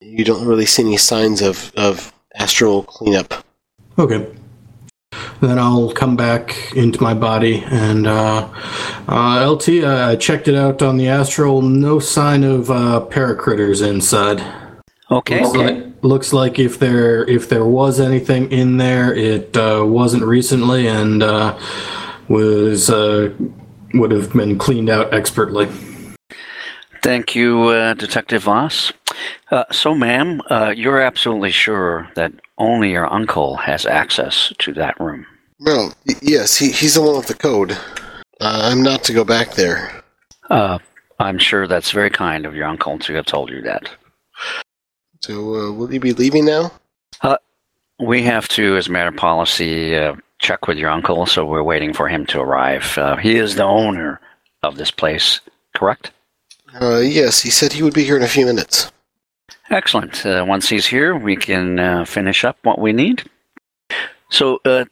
you 0.00 0.24
don't 0.24 0.46
really 0.46 0.66
see 0.66 0.82
any 0.82 0.98
signs 0.98 1.40
of, 1.40 1.72
of 1.76 2.12
astral 2.34 2.82
cleanup. 2.84 3.44
Okay. 3.98 4.30
Then 5.40 5.58
I'll 5.58 5.92
come 5.92 6.16
back 6.16 6.72
into 6.74 7.02
my 7.02 7.14
body 7.14 7.62
and 7.66 8.06
uh, 8.06 8.48
uh, 9.08 9.50
LT. 9.50 9.68
uh, 9.82 10.08
I 10.10 10.16
checked 10.16 10.48
it 10.48 10.54
out 10.54 10.82
on 10.82 10.96
the 10.98 11.08
astral. 11.08 11.62
No 11.62 11.98
sign 11.98 12.44
of 12.44 12.70
uh, 12.70 13.06
paracritters 13.08 13.86
inside. 13.86 14.42
Okay. 15.10 15.42
Looks 15.42 15.56
like, 15.56 15.93
looks 16.04 16.32
like 16.32 16.58
if 16.58 16.78
there 16.78 17.24
if 17.28 17.48
there 17.48 17.64
was 17.64 17.98
anything 17.98 18.52
in 18.52 18.76
there, 18.76 19.14
it 19.14 19.56
uh, 19.56 19.82
wasn't 19.84 20.22
recently 20.22 20.86
and 20.86 21.22
uh, 21.22 21.58
was 22.28 22.90
uh, 22.90 23.32
would 23.94 24.10
have 24.10 24.32
been 24.32 24.58
cleaned 24.58 24.90
out 24.90 25.12
expertly. 25.12 25.68
Thank 27.02 27.34
you, 27.34 27.64
uh, 27.64 27.94
Detective 27.94 28.44
Voss. 28.44 28.92
Uh, 29.50 29.64
so, 29.70 29.94
ma'am, 29.94 30.40
uh, 30.48 30.72
you're 30.74 31.00
absolutely 31.00 31.50
sure 31.50 32.08
that 32.14 32.32
only 32.56 32.92
your 32.92 33.12
uncle 33.12 33.56
has 33.56 33.84
access 33.84 34.52
to 34.58 34.72
that 34.72 34.98
room. 34.98 35.26
Well, 35.60 35.92
y- 36.06 36.14
yes, 36.22 36.56
he, 36.56 36.70
he's 36.70 36.94
the 36.94 37.02
one 37.02 37.16
with 37.16 37.26
the 37.26 37.34
code. 37.34 37.72
Uh, 38.40 38.70
I'm 38.70 38.82
not 38.82 39.04
to 39.04 39.12
go 39.12 39.22
back 39.22 39.52
there. 39.52 40.02
Uh, 40.48 40.78
I'm 41.18 41.38
sure 41.38 41.68
that's 41.68 41.90
very 41.90 42.10
kind 42.10 42.46
of 42.46 42.54
your 42.54 42.66
uncle 42.66 42.98
to 43.00 43.14
have 43.14 43.26
told 43.26 43.50
you 43.50 43.60
that. 43.62 43.90
So, 45.24 45.54
uh, 45.54 45.72
will 45.72 45.90
you 45.90 46.00
be 46.00 46.12
leaving 46.12 46.44
now? 46.44 46.70
We 47.98 48.22
have 48.24 48.48
to, 48.48 48.76
as 48.76 48.88
a 48.88 48.90
matter 48.90 49.08
of 49.08 49.16
policy, 49.16 49.96
uh, 49.96 50.16
check 50.38 50.66
with 50.66 50.76
your 50.76 50.90
uncle, 50.90 51.24
so 51.26 51.46
we're 51.46 51.62
waiting 51.62 51.94
for 51.94 52.08
him 52.08 52.26
to 52.26 52.40
arrive. 52.40 52.98
Uh, 52.98 53.16
he 53.16 53.36
is 53.36 53.54
the 53.54 53.62
owner 53.64 54.20
of 54.62 54.76
this 54.76 54.90
place, 54.90 55.40
correct? 55.74 56.10
Uh, 56.78 56.98
yes, 56.98 57.40
he 57.40 57.50
said 57.50 57.72
he 57.72 57.82
would 57.82 57.94
be 57.94 58.04
here 58.04 58.16
in 58.16 58.22
a 58.22 58.28
few 58.28 58.44
minutes. 58.44 58.90
Excellent. 59.70 60.26
Uh, 60.26 60.44
once 60.46 60.68
he's 60.68 60.86
here, 60.86 61.16
we 61.16 61.36
can 61.36 61.78
uh, 61.78 62.04
finish 62.04 62.44
up 62.44 62.58
what 62.62 62.80
we 62.80 62.92
need. 62.92 63.22
So, 64.28 64.60
uh, 64.64 64.84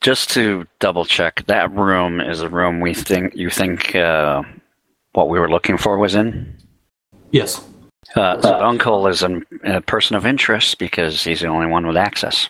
just 0.00 0.30
to 0.30 0.66
double 0.78 1.04
check, 1.04 1.44
that 1.48 1.70
room 1.72 2.20
is 2.20 2.40
a 2.40 2.48
room 2.48 2.80
we 2.80 2.94
think 2.94 3.34
you 3.34 3.50
think 3.50 3.94
uh, 3.96 4.42
what 5.12 5.28
we 5.28 5.38
were 5.38 5.50
looking 5.50 5.76
for 5.76 5.98
was 5.98 6.14
in. 6.14 6.56
Yes. 7.32 7.62
Uh, 8.14 8.40
so 8.40 8.60
Uncle 8.60 9.06
is 9.08 9.22
an, 9.22 9.44
a 9.64 9.80
person 9.80 10.16
of 10.16 10.24
interest 10.24 10.78
because 10.78 11.24
he's 11.24 11.40
the 11.40 11.48
only 11.48 11.66
one 11.66 11.86
with 11.86 11.96
access. 11.96 12.48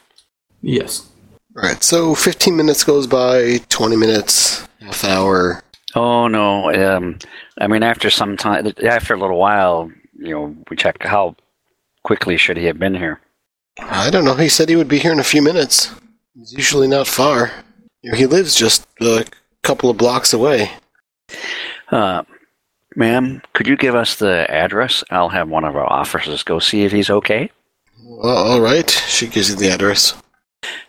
Yes. 0.62 1.08
Alright, 1.56 1.82
so 1.82 2.14
15 2.14 2.56
minutes 2.56 2.84
goes 2.84 3.06
by, 3.06 3.58
20 3.68 3.96
minutes, 3.96 4.66
half 4.80 5.04
hour. 5.04 5.62
Oh 5.94 6.26
no! 6.26 6.72
Um, 6.74 7.18
I 7.60 7.68
mean, 7.68 7.84
after 7.84 8.10
some 8.10 8.36
time, 8.36 8.72
after 8.84 9.14
a 9.14 9.18
little 9.18 9.38
while, 9.38 9.92
you 10.18 10.30
know, 10.30 10.56
we 10.68 10.76
check 10.76 11.00
how 11.02 11.36
quickly 12.02 12.36
should 12.36 12.56
he 12.56 12.64
have 12.64 12.80
been 12.80 12.96
here. 12.96 13.20
I 13.78 14.10
don't 14.10 14.24
know, 14.24 14.34
he 14.34 14.48
said 14.48 14.68
he 14.68 14.76
would 14.76 14.88
be 14.88 14.98
here 14.98 15.12
in 15.12 15.20
a 15.20 15.24
few 15.24 15.40
minutes. 15.40 15.92
He's 16.34 16.52
usually 16.52 16.88
not 16.88 17.06
far. 17.06 17.52
He 18.02 18.26
lives 18.26 18.56
just 18.56 18.86
a 19.00 19.24
couple 19.62 19.88
of 19.88 19.96
blocks 19.96 20.32
away. 20.32 20.72
Uh, 21.90 22.24
ma'am, 22.96 23.42
could 23.52 23.66
you 23.66 23.76
give 23.76 23.94
us 23.94 24.16
the 24.16 24.50
address? 24.50 25.04
I'll 25.10 25.28
have 25.30 25.48
one 25.48 25.64
of 25.64 25.76
our 25.76 25.90
officers 25.90 26.42
go 26.42 26.58
see 26.58 26.84
if 26.84 26.92
he's 26.92 27.10
okay. 27.10 27.50
Well, 28.02 28.52
alright, 28.52 28.90
she 28.90 29.26
gives 29.26 29.50
you 29.50 29.56
the 29.56 29.70
address. 29.70 30.14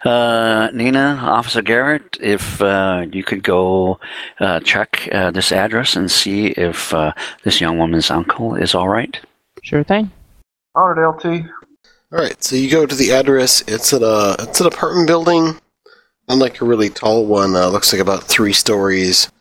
Uh, 0.03 0.69
Nina, 0.73 1.19
Officer 1.21 1.61
Garrett, 1.61 2.17
if 2.21 2.61
uh, 2.61 3.05
you 3.11 3.23
could 3.23 3.43
go 3.43 3.99
uh, 4.39 4.59
check 4.61 5.09
uh, 5.11 5.31
this 5.31 5.51
address 5.51 5.95
and 5.95 6.09
see 6.09 6.47
if 6.47 6.93
uh, 6.93 7.13
this 7.43 7.59
young 7.59 7.77
woman's 7.77 8.11
uncle 8.11 8.55
is 8.55 8.75
all 8.75 8.87
right. 8.87 9.19
Sure 9.63 9.83
thing. 9.83 10.11
All 10.75 10.89
right, 10.89 11.07
LT. 11.07 11.45
Alright, 12.13 12.43
so 12.43 12.55
you 12.55 12.69
go 12.69 12.85
to 12.85 12.95
the 12.95 13.11
address. 13.11 13.63
It's 13.67 13.91
at 13.93 14.01
a 14.01 14.35
it's 14.39 14.61
an 14.61 14.67
apartment 14.67 15.07
building. 15.07 15.59
Unlike 16.27 16.61
a 16.61 16.65
really 16.65 16.89
tall 16.89 17.25
one, 17.25 17.55
uh, 17.55 17.67
looks 17.67 17.91
like 17.91 18.01
about 18.01 18.23
three 18.23 18.53
stories. 18.53 19.31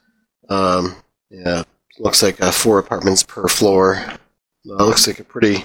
Um, 0.48 0.96
yeah, 1.30 1.64
looks 1.98 2.22
like 2.22 2.40
uh, 2.40 2.50
four 2.50 2.78
apartments 2.78 3.22
per 3.22 3.48
floor. 3.48 3.96
Uh, 4.68 4.84
looks 4.84 5.06
like 5.06 5.18
a 5.18 5.24
pretty 5.24 5.64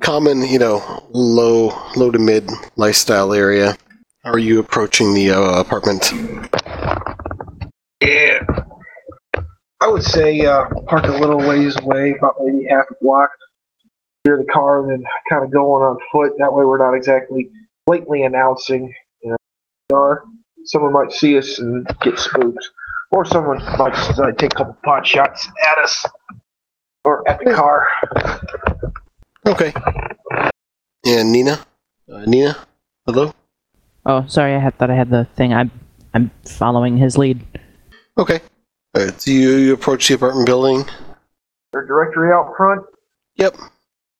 common, 0.00 0.42
you 0.42 0.58
know, 0.58 1.04
low 1.10 1.76
low 1.96 2.10
to 2.10 2.18
mid 2.18 2.48
lifestyle 2.76 3.32
area. 3.32 3.76
How 4.22 4.32
are 4.32 4.38
you 4.38 4.58
approaching 4.58 5.14
the 5.14 5.30
uh, 5.30 5.60
apartment? 5.60 6.10
Yeah. 8.00 8.40
I 9.80 9.88
would 9.88 10.02
say 10.02 10.40
uh, 10.46 10.64
park 10.86 11.04
a 11.04 11.12
little 11.12 11.36
ways 11.36 11.76
away, 11.78 12.14
about 12.18 12.36
maybe 12.40 12.66
half 12.70 12.86
a 12.90 12.94
block 13.02 13.30
near 14.24 14.38
the 14.38 14.50
car, 14.50 14.80
and 14.80 14.90
then 14.90 15.04
kind 15.28 15.44
of 15.44 15.50
going 15.50 15.82
on 15.82 15.98
foot. 16.10 16.32
That 16.38 16.52
way, 16.52 16.64
we're 16.64 16.78
not 16.78 16.94
exactly 16.94 17.50
blatantly 17.86 18.22
announcing. 18.22 18.94
You 19.22 19.30
know, 19.30 19.36
we 19.90 19.96
are. 19.96 20.24
Someone 20.64 20.94
might 20.94 21.12
see 21.12 21.36
us 21.36 21.58
and 21.58 21.86
get 22.00 22.18
spooked, 22.18 22.66
or 23.14 23.24
someone 23.24 23.58
might 23.78 23.96
uh, 24.18 24.32
take 24.32 24.52
a 24.54 24.56
couple 24.56 24.76
pot 24.84 25.06
shots 25.06 25.48
at 25.70 25.78
us 25.78 26.04
or 27.04 27.26
at 27.28 27.38
the 27.38 27.54
car. 27.54 27.86
Okay. 29.46 29.72
And 31.06 31.30
Nina, 31.30 31.60
uh, 32.12 32.24
Nina, 32.26 32.56
hello. 33.06 33.32
Oh, 34.06 34.24
sorry. 34.26 34.54
I 34.54 34.58
had, 34.58 34.76
thought 34.78 34.90
I 34.90 34.96
had 34.96 35.10
the 35.10 35.26
thing. 35.36 35.54
I'm 35.54 35.70
I'm 36.12 36.30
following 36.44 36.96
his 36.96 37.18
lead. 37.18 37.44
Okay. 38.18 38.40
Alright, 38.96 39.20
so 39.20 39.30
you, 39.30 39.56
you 39.56 39.74
approach 39.74 40.08
the 40.08 40.14
apartment 40.14 40.46
building. 40.46 40.84
Their 41.72 41.86
directory 41.86 42.32
out 42.32 42.54
front. 42.56 42.84
Yep. 43.36 43.56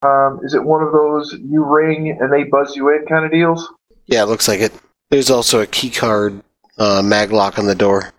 Um, 0.02 0.40
is 0.42 0.54
it 0.54 0.62
one 0.62 0.82
of 0.82 0.92
those 0.92 1.32
you 1.32 1.64
ring 1.64 2.16
and 2.20 2.32
they 2.32 2.44
buzz 2.44 2.76
you 2.76 2.88
in 2.90 3.06
kind 3.06 3.24
of 3.24 3.30
deals? 3.30 3.72
Yeah, 4.06 4.24
it 4.24 4.26
looks 4.26 4.48
like 4.48 4.60
it. 4.60 4.72
There's 5.10 5.30
also 5.30 5.60
a 5.60 5.66
key 5.66 5.90
card 5.90 6.42
uh, 6.76 7.02
mag 7.02 7.32
lock 7.32 7.58
on 7.58 7.66
the 7.66 7.74
door. 7.74 8.12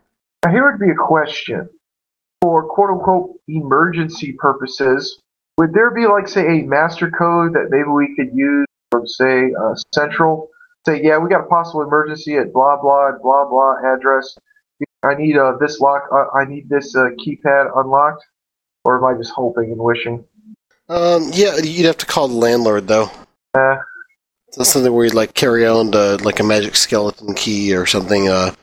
Now, 0.45 0.51
here 0.51 0.71
would 0.71 0.79
be 0.79 0.91
a 0.91 0.95
question. 0.95 1.67
For 2.41 2.67
quote 2.67 2.91
unquote 2.91 3.39
emergency 3.47 4.33
purposes, 4.33 5.19
would 5.57 5.73
there 5.73 5.89
be, 5.89 6.05
like, 6.05 6.27
say, 6.27 6.59
a 6.59 6.63
master 6.63 7.09
code 7.09 7.53
that 7.53 7.69
maybe 7.71 7.87
we 7.87 8.15
could 8.15 8.29
use 8.37 8.67
from, 8.91 9.07
say, 9.07 9.51
uh, 9.59 9.73
Central? 9.95 10.49
Say, 10.85 11.01
yeah, 11.03 11.17
we 11.17 11.29
got 11.29 11.45
a 11.45 11.47
possible 11.47 11.81
emergency 11.81 12.37
at 12.37 12.53
blah, 12.53 12.79
blah, 12.79 13.13
blah, 13.23 13.49
blah 13.49 13.77
address. 13.91 14.37
I 15.01 15.15
need 15.15 15.35
uh, 15.35 15.53
this 15.59 15.79
lock, 15.79 16.03
uh, 16.13 16.25
I 16.37 16.45
need 16.45 16.69
this 16.69 16.95
uh, 16.95 17.09
keypad 17.25 17.71
unlocked? 17.75 18.23
Or 18.83 18.97
am 18.99 19.15
I 19.15 19.17
just 19.17 19.31
hoping 19.31 19.71
and 19.71 19.79
wishing? 19.79 20.25
Um, 20.89 21.31
yeah, 21.33 21.57
you'd 21.57 21.87
have 21.87 21.97
to 21.97 22.05
call 22.05 22.27
the 22.27 22.35
landlord 22.35 22.87
though. 22.87 23.09
Uh, 23.55 23.77
So 24.51 24.61
something 24.61 24.93
where 24.93 25.05
you'd 25.05 25.15
like 25.15 25.33
carry 25.33 25.65
on 25.65 25.95
uh, 25.95 26.19
like 26.21 26.39
a 26.39 26.43
magic 26.43 26.75
skeleton 26.75 27.33
key 27.33 27.73
or 27.75 27.87
something. 27.87 28.29
Uh, 28.29 28.53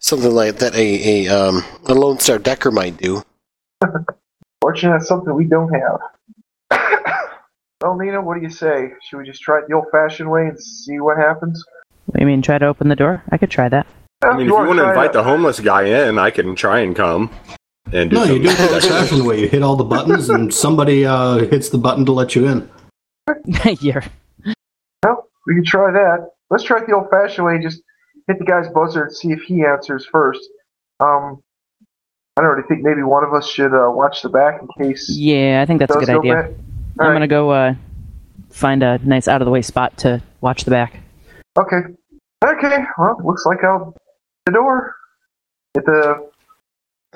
something 0.00 0.32
like 0.32 0.56
that. 0.56 0.74
A 0.74 1.26
a 1.26 1.28
um 1.28 1.64
a 1.86 1.94
Lone 1.94 2.18
Star 2.18 2.38
Decker 2.38 2.70
might 2.70 2.96
do. 2.96 3.22
fortunately, 4.60 4.98
that's 4.98 5.08
something 5.08 5.34
we 5.34 5.44
don't 5.44 5.72
have. 5.72 6.00
well, 7.82 7.96
Nina, 7.96 8.20
what 8.20 8.34
do 8.36 8.42
you 8.42 8.50
say? 8.50 8.90
Should 9.02 9.18
we 9.18 9.24
just 9.24 9.40
try 9.42 9.58
it 9.58 9.64
the 9.68 9.74
old 9.74 9.86
fashioned 9.92 10.30
way 10.30 10.48
and 10.48 10.60
see 10.60 10.98
what 11.00 11.16
happens? 11.16 11.64
What 12.06 12.20
you 12.20 12.26
mean, 12.26 12.42
try 12.42 12.58
to 12.58 12.66
open 12.66 12.88
the 12.88 12.96
door? 12.96 13.22
I 13.30 13.38
could 13.38 13.50
try 13.50 13.68
that. 13.68 13.86
I 14.22 14.32
mean, 14.36 14.42
if 14.42 14.46
you 14.48 14.54
wanna 14.54 14.68
want 14.68 14.78
to 14.80 14.88
invite 14.88 15.10
it- 15.10 15.12
the 15.12 15.22
homeless 15.22 15.60
guy 15.60 15.84
in, 15.84 16.18
I 16.18 16.30
can 16.30 16.54
try 16.54 16.80
and 16.80 16.94
come. 16.94 17.30
And 17.92 18.10
do 18.10 18.16
No, 18.16 18.24
you 18.24 18.42
do 18.42 18.48
it 18.50 18.56
the 18.56 18.74
old-fashioned 18.74 19.26
way. 19.26 19.40
You 19.40 19.48
hit 19.48 19.62
all 19.62 19.74
the 19.74 19.84
buttons, 19.84 20.28
and 20.28 20.52
somebody 20.52 21.04
uh, 21.06 21.38
hits 21.38 21.70
the 21.70 21.78
button 21.78 22.04
to 22.06 22.12
let 22.12 22.36
you 22.36 22.46
in. 22.46 22.68
You're 23.80 24.04
Well, 25.04 25.28
we 25.46 25.54
can 25.54 25.64
try 25.64 25.90
that. 25.90 26.28
Let's 26.50 26.62
try 26.62 26.78
it 26.80 26.86
the 26.86 26.94
old-fashioned 26.94 27.44
way. 27.46 27.58
Just 27.60 27.82
hit 28.30 28.38
the 28.38 28.44
guy's 28.44 28.68
buzzer 28.68 29.04
and 29.04 29.14
see 29.14 29.32
if 29.32 29.42
he 29.42 29.64
answers 29.64 30.06
first. 30.10 30.40
Um, 31.00 31.42
I 32.36 32.42
don't 32.42 32.50
really 32.50 32.68
think 32.68 32.82
maybe 32.82 33.02
one 33.02 33.24
of 33.24 33.34
us 33.34 33.48
should 33.48 33.74
uh, 33.74 33.90
watch 33.90 34.22
the 34.22 34.28
back 34.28 34.60
in 34.62 34.68
case. 34.86 35.10
Yeah, 35.14 35.60
I 35.62 35.66
think 35.66 35.80
that's 35.80 35.94
a 35.94 35.98
good 35.98 36.06
go 36.06 36.18
idea. 36.20 36.34
back. 36.34 36.44
I'm 36.46 36.54
All 37.00 37.06
right. 37.08 37.14
gonna 37.14 37.26
go 37.28 37.50
uh, 37.50 37.74
find 38.50 38.82
a 38.82 38.98
nice 38.98 39.26
out 39.28 39.42
of 39.42 39.46
the 39.46 39.50
way 39.50 39.62
spot 39.62 39.96
to 39.98 40.22
watch 40.40 40.64
the 40.64 40.70
back. 40.70 41.00
Okay. 41.58 41.78
Okay. 42.44 42.78
Well, 42.98 43.16
looks 43.24 43.44
like 43.46 43.62
I'll 43.64 43.94
the 44.46 44.52
door. 44.52 44.94
Hit 45.74 45.84
the. 45.86 46.30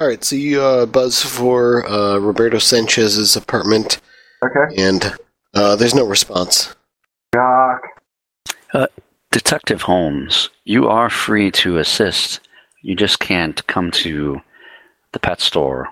All 0.00 0.08
right, 0.08 0.24
so 0.24 0.34
you 0.34 0.60
uh, 0.60 0.86
buzz 0.86 1.22
for 1.22 1.86
uh, 1.88 2.18
Roberto 2.18 2.58
Sanchez's 2.58 3.36
apartment, 3.36 4.00
Okay. 4.44 4.74
and 4.82 5.14
uh, 5.54 5.76
there's 5.76 5.94
no 5.94 6.04
response. 6.04 6.74
Doc. 7.32 7.80
Detective 9.34 9.82
Holmes, 9.82 10.48
you 10.62 10.86
are 10.86 11.10
free 11.10 11.50
to 11.50 11.78
assist. 11.78 12.38
You 12.82 12.94
just 12.94 13.18
can't 13.18 13.66
come 13.66 13.90
to 13.90 14.40
the 15.10 15.18
pet 15.18 15.40
store 15.40 15.88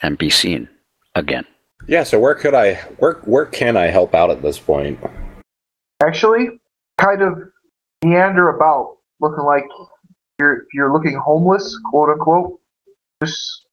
and 0.00 0.16
be 0.16 0.30
seen 0.30 0.68
again. 1.16 1.44
yeah. 1.88 2.04
So 2.04 2.20
where 2.20 2.36
could 2.36 2.54
I? 2.54 2.74
Where 3.00 3.14
where 3.24 3.46
can 3.46 3.76
I 3.76 3.86
help 3.86 4.14
out 4.14 4.30
at 4.30 4.42
this 4.42 4.60
point? 4.60 5.00
Actually, 6.04 6.60
kind 6.96 7.20
of 7.20 7.36
meander 8.04 8.50
about, 8.50 8.98
looking 9.20 9.42
like 9.42 9.64
you're 10.38 10.64
you're 10.72 10.92
looking 10.92 11.16
homeless, 11.16 11.76
quote 11.90 12.10
unquote. 12.10 12.60
Just 13.20 13.66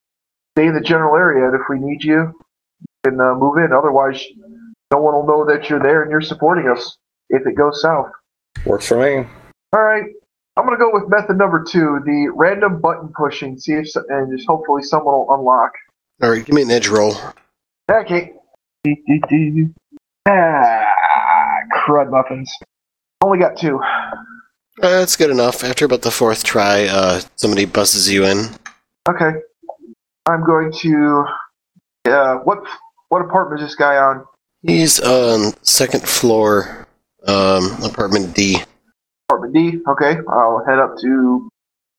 stay 0.57 0.65
in 0.65 0.73
the 0.73 0.81
general 0.81 1.15
area, 1.15 1.45
and 1.45 1.53
if 1.53 1.61
we 1.69 1.77
need 1.77 2.03
you, 2.03 2.34
you 2.80 3.11
can 3.11 3.22
uh, 3.22 3.35
move 3.35 3.57
in. 3.57 3.72
Otherwise, 3.72 4.19
no 4.91 4.98
one 4.98 5.14
will 5.14 5.27
know 5.27 5.45
that 5.45 5.69
you're 5.69 5.80
there 5.80 6.02
and 6.02 6.10
you're 6.10 6.22
supporting 6.22 6.68
us 6.68 6.98
if 7.30 7.45
it 7.45 7.53
goes 7.53 7.84
south. 7.84 8.11
Works 8.65 8.88
for 8.88 8.98
me. 8.98 9.28
All 9.73 9.82
right, 9.82 10.03
I'm 10.57 10.65
gonna 10.65 10.78
go 10.78 10.91
with 10.94 11.10
method 11.10 11.38
number 11.38 11.64
two, 11.64 11.99
the 12.06 12.30
random 12.36 12.80
button 12.82 13.11
pushing. 13.18 13.57
See 13.60 13.73
if 13.73 13.90
so- 13.90 14.03
and 14.10 14.36
just 14.36 14.48
hopefully 14.48 14.84
someone 14.84 15.14
will 15.15 15.34
unlock. 15.34 15.72
All 16.22 16.30
right, 16.30 16.45
give 16.45 16.53
me 16.56 16.61
an 16.61 16.72
edge 16.72 16.88
roll. 16.88 17.15
Okay. 17.90 18.34
Ah, 20.28 21.57
crud 21.73 22.11
muffins. 22.11 22.52
Only 23.23 23.40
got 23.40 23.57
two. 23.57 23.80
Uh, 23.82 24.10
that's 24.82 25.15
good 25.15 25.32
enough. 25.32 25.64
After 25.64 25.86
about 25.86 26.03
the 26.03 26.11
fourth 26.11 26.44
try, 26.44 26.86
uh, 26.86 27.22
somebody 27.36 27.65
buzzes 27.65 28.11
you 28.11 28.26
in. 28.26 28.45
Okay. 29.10 29.32
I'm 30.30 30.44
going 30.45 30.72
to. 30.82 31.26
Uh, 32.06 32.36
what 32.38 32.60
what 33.10 33.22
apartment 33.23 33.61
is 33.61 33.69
this 33.69 33.76
guy 33.76 33.98
on? 33.98 34.23
He's 34.61 34.99
on 34.99 35.53
second 35.64 36.07
floor, 36.07 36.88
um, 37.27 37.84
apartment 37.84 38.35
D. 38.35 38.57
Apartment 39.30 39.53
D. 39.53 39.80
Okay. 39.88 40.18
I'll 40.30 40.64
head 40.65 40.80
up 40.80 40.95
to 41.02 41.49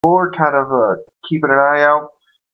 floor, 0.03 0.32
kind 0.32 0.55
of 0.55 0.73
uh, 0.73 1.03
keeping 1.28 1.51
an 1.51 1.57
eye 1.57 1.82
out. 1.82 2.11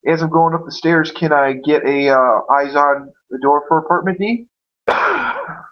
As 0.06 0.22
I'm 0.22 0.30
going 0.30 0.54
up 0.54 0.64
the 0.64 0.72
stairs, 0.72 1.10
can 1.10 1.32
I 1.32 1.54
get 1.54 1.84
a 1.84 2.10
uh, 2.10 2.40
eyes 2.52 2.76
on 2.76 3.12
the 3.30 3.38
door 3.38 3.64
for 3.68 3.78
apartment 3.78 4.18
D? 4.18 4.46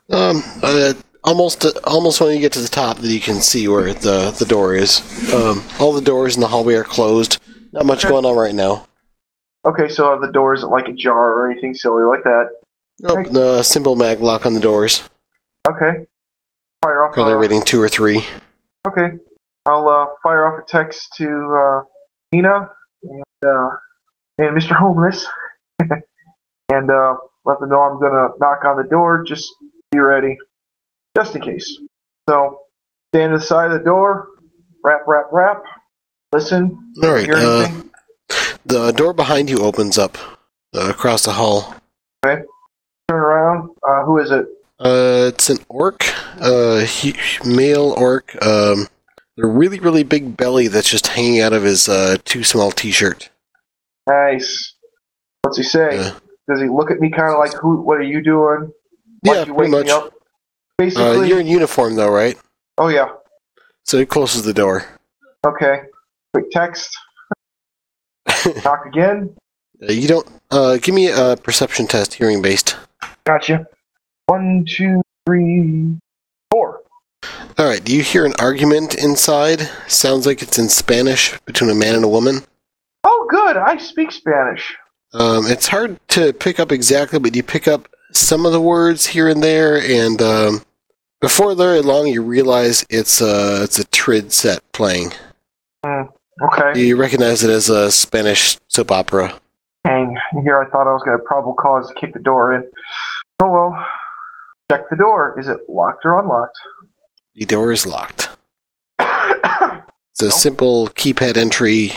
Um, 0.09 0.43
uh, 0.63 0.95
almost, 1.25 1.65
uh, 1.65 1.73
almost 1.85 2.21
when 2.21 2.35
you 2.35 2.41
get 2.41 2.53
to 2.53 2.61
the 2.61 2.69
top, 2.69 2.99
that 2.99 3.09
you 3.09 3.21
can 3.21 3.41
see 3.41 3.69
where 3.69 3.95
the 3.95 4.35
the 4.39 4.45
door 4.45 4.75
is. 4.75 5.01
Um, 5.33 5.63
all 5.79 5.93
the 5.93 6.01
doors 6.01 6.35
in 6.35 6.41
the 6.41 6.49
hallway 6.49 6.75
are 6.75 6.85
closed. 6.85 7.39
Not 7.73 7.87
much 7.87 8.03
going 8.03 8.25
on 8.25 8.37
right 8.37 8.55
now. 8.55 8.87
Okay, 9.65 9.89
so 9.89 10.19
the 10.21 10.31
door 10.31 10.55
isn't 10.55 10.71
like 10.71 10.89
ajar 10.89 11.35
or 11.35 11.51
anything 11.51 11.75
silly 11.75 12.05
like 12.05 12.23
that. 12.25 12.51
Nope, 13.01 13.33
the 13.33 13.63
simple 13.63 13.97
mag 13.97 14.21
lock 14.21 14.47
on 14.47 14.55
the 14.55 14.61
doors. 14.61 15.03
Okay. 15.69 16.07
Fire 16.87 17.05
off. 17.05 17.15
Probably 17.15 17.33
uh, 17.33 17.39
rating 17.39 17.63
two 17.63 17.83
or 17.83 17.89
three. 17.89 18.25
Okay. 18.87 19.09
I'll 19.67 19.89
uh, 19.89 20.07
fire 20.23 20.47
off 20.47 20.63
a 20.63 20.71
text 20.71 21.13
to 21.17 21.27
uh, 21.27 21.83
Nina 22.31 22.71
and, 23.03 23.25
uh, 23.45 23.71
and 24.39 24.57
Mr. 24.57 24.77
Homeless 24.77 25.27
and 25.81 26.89
uh, 26.89 27.17
let 27.45 27.59
them 27.59 27.71
know 27.71 27.81
I'm 27.81 27.99
going 27.99 28.13
to 28.13 28.29
knock 28.39 28.65
on 28.65 28.77
the 28.77 28.89
door. 28.89 29.25
Just 29.27 29.53
be 29.91 29.99
ready. 29.99 30.37
Just 31.17 31.35
in 31.35 31.43
case. 31.43 31.77
So, 32.29 32.61
stand 33.13 33.33
to 33.33 33.39
the 33.39 33.45
side 33.45 33.73
of 33.73 33.79
the 33.81 33.85
door, 33.85 34.29
rap, 34.85 35.01
rap, 35.09 35.27
rap. 35.33 35.65
Listen. 36.33 36.93
All 37.03 37.11
right. 37.11 37.29
Uh, 37.29 37.83
the 38.65 38.93
door 38.93 39.13
behind 39.13 39.51
you 39.51 39.59
opens 39.59 39.99
up 39.99 40.17
uh, 40.73 40.89
across 40.89 41.25
the 41.25 41.33
hall. 41.33 41.75
Okay. 42.25 42.45
Turn 43.09 43.19
around. 43.19 43.71
Uh, 43.83 44.05
who 44.05 44.19
is 44.19 44.31
it? 44.31 44.47
Uh, 44.79 45.31
it's 45.33 45.49
an 45.49 45.59
orc, 45.69 46.05
uh, 46.41 46.81
hu 46.85 47.13
male 47.45 47.95
orc. 47.97 48.35
Um, 48.45 48.89
a 49.39 49.47
really, 49.47 49.79
really 49.81 50.03
big 50.03 50.37
belly 50.37 50.69
that's 50.69 50.89
just 50.91 51.07
hanging 51.09 51.41
out 51.41 51.53
of 51.53 51.63
his 51.63 51.89
uh, 51.89 52.17
too 52.25 52.43
small 52.45 52.71
T-shirt. 52.71 53.31
Nice. 54.09 54.75
What's 55.43 55.59
he 55.59 55.63
say? 55.63 55.97
Yeah. 55.97 56.19
Does 56.49 56.61
he 56.61 56.69
look 56.69 56.91
at 56.91 57.01
me 57.01 57.11
kind 57.11 57.33
of 57.33 57.39
like, 57.39 57.53
"Who? 57.55 57.81
What 57.83 57.99
are 57.99 58.03
you 58.05 58.23
doing? 58.23 58.73
Why'd 59.23 59.37
Yeah, 59.37 59.45
you 59.47 59.55
pretty 59.55 59.71
much. 59.71 59.87
me 59.87 59.93
up?" 59.93 60.05
Uh, 60.07 60.11
Basically. 60.79 61.29
you're 61.29 61.41
in 61.41 61.47
uniform 61.47 61.97
though, 61.97 62.11
right? 62.11 62.37
oh 62.79 62.89
yeah. 62.89 63.09
So 63.85 63.99
he 63.99 64.05
closes 64.07 64.43
the 64.43 64.53
door. 64.55 64.85
Okay. 65.47 65.83
Quick 66.35 66.51
text. 66.51 66.97
Knock 68.65 68.85
again. 68.87 69.35
Uh, 69.83 69.93
you 69.93 70.07
don't. 70.09 70.29
Uh, 70.51 70.77
give 70.77 70.95
me 70.95 71.11
a 71.11 71.37
perception 71.37 71.87
test, 71.87 72.15
hearing 72.15 72.43
based. 72.43 72.77
Gotcha. 73.25 73.67
One, 74.27 74.65
two, 74.69 75.03
three, 75.25 75.97
four. 76.51 76.81
All 77.59 77.67
right. 77.67 77.83
Do 77.83 77.95
you 77.95 78.03
hear 78.03 78.25
an 78.25 78.35
argument 78.39 78.95
inside? 78.95 79.71
Sounds 79.89 80.27
like 80.27 80.43
it's 80.43 80.59
in 80.59 80.69
Spanish 80.69 81.39
between 81.41 81.71
a 81.71 81.75
man 81.75 81.95
and 81.95 82.05
a 82.05 82.09
woman. 82.09 82.41
Oh, 83.05 83.27
good. 83.31 83.57
I 83.57 83.77
speak 83.77 84.11
Spanish. 84.13 84.77
Um, 85.15 85.47
it's 85.47 85.69
hard 85.69 85.99
to 86.09 86.33
pick 86.33 86.59
up 86.59 86.73
exactly, 86.73 87.19
but 87.19 87.37
you 87.37 87.43
pick 87.43 87.69
up 87.69 87.89
some 88.13 88.45
of 88.45 88.53
the 88.53 88.61
words 88.61 89.07
here 89.07 89.29
and 89.29 89.43
there, 89.43 89.81
and 89.81 90.21
um, 90.21 90.63
before 91.21 91.55
very 91.55 91.81
long, 91.81 92.09
you 92.09 92.23
realize 92.23 92.85
it's 92.91 93.21
a 93.21 93.63
it's 93.63 93.79
a 93.79 93.85
trid 93.85 94.33
set 94.33 94.61
playing. 94.73 95.13
Okay. 95.85 96.73
Do 96.75 96.81
you 96.81 96.97
recognize 96.97 97.45
it 97.45 97.51
as 97.51 97.71
a 97.71 97.91
Spanish 97.91 98.59
soap 98.69 98.91
opera. 98.91 99.41
Dang. 99.87 100.17
Here 100.43 100.61
I 100.61 100.69
thought 100.71 100.89
I 100.89 100.93
was 100.93 101.03
going 101.03 101.17
to 101.17 101.25
probable 101.25 101.55
cause 101.55 101.89
to 101.89 101.95
kick 101.95 102.13
the 102.13 102.21
door 102.21 102.55
in. 102.55 102.69
Oh 103.43 103.51
well. 103.51 103.87
Check 104.71 104.89
the 104.91 104.97
door. 104.97 105.39
Is 105.39 105.49
it 105.49 105.59
locked 105.69 106.05
or 106.05 106.19
unlocked? 106.19 106.57
The 107.35 107.45
door 107.45 107.73
is 107.73 107.87
locked. 107.87 108.31
It's 110.19 110.23
a 110.23 110.31
simple 110.31 110.89
keypad 110.89 111.37
entry, 111.37 111.93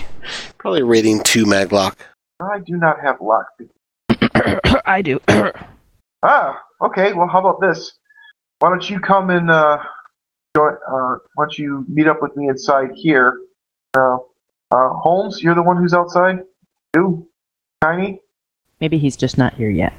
probably 0.57 0.83
rating 0.83 1.23
two 1.23 1.45
maglock. 1.45 1.95
I 2.41 2.59
do 2.59 2.75
not 2.75 2.99
have 2.99 3.21
lock. 3.21 3.45
I 4.85 5.01
do. 5.01 5.21
Ah, 6.21 6.61
okay. 6.81 7.13
Well, 7.13 7.29
how 7.29 7.39
about 7.39 7.61
this? 7.61 7.93
Why 8.59 8.67
don't 8.67 8.89
you 8.89 8.99
come 8.99 9.29
and 9.29 9.49
uh, 9.49 9.81
join? 10.53 10.73
Uh, 10.85 11.15
why 11.35 11.45
don't 11.45 11.57
you 11.57 11.85
meet 11.87 12.07
up 12.07 12.21
with 12.21 12.35
me 12.35 12.49
inside 12.49 12.89
here? 12.93 13.39
Uh, 13.95 14.17
uh, 14.71 14.89
Holmes, 14.89 15.41
you're 15.41 15.55
the 15.55 15.63
one 15.63 15.77
who's 15.77 15.93
outside. 15.93 16.39
You, 16.93 17.25
Tiny. 17.81 18.19
Maybe 18.81 18.97
he's 18.97 19.15
just 19.15 19.37
not 19.37 19.53
here 19.53 19.69
yet. 19.69 19.93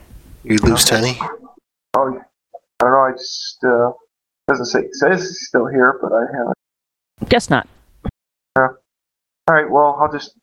You 0.45 0.59
lose 0.59 0.85
Tiny. 0.85 1.19
Oh, 1.95 2.21
I 2.81 2.85
don't 2.85 2.93
know. 2.93 3.01
I 3.01 3.13
just 3.13 3.59
uh, 3.65 3.91
doesn't 4.49 4.67
say 4.67 4.81
it 4.81 4.95
says 4.95 5.21
he's 5.23 5.47
still 5.49 5.67
here, 5.67 5.99
but 6.01 6.13
I 6.13 6.25
haven't. 6.37 7.29
Guess 7.29 7.51
not. 7.51 7.69
All 8.57 8.69
right. 9.51 9.69
Well, 9.71 9.99
I'll 10.01 10.11
just 10.11 10.35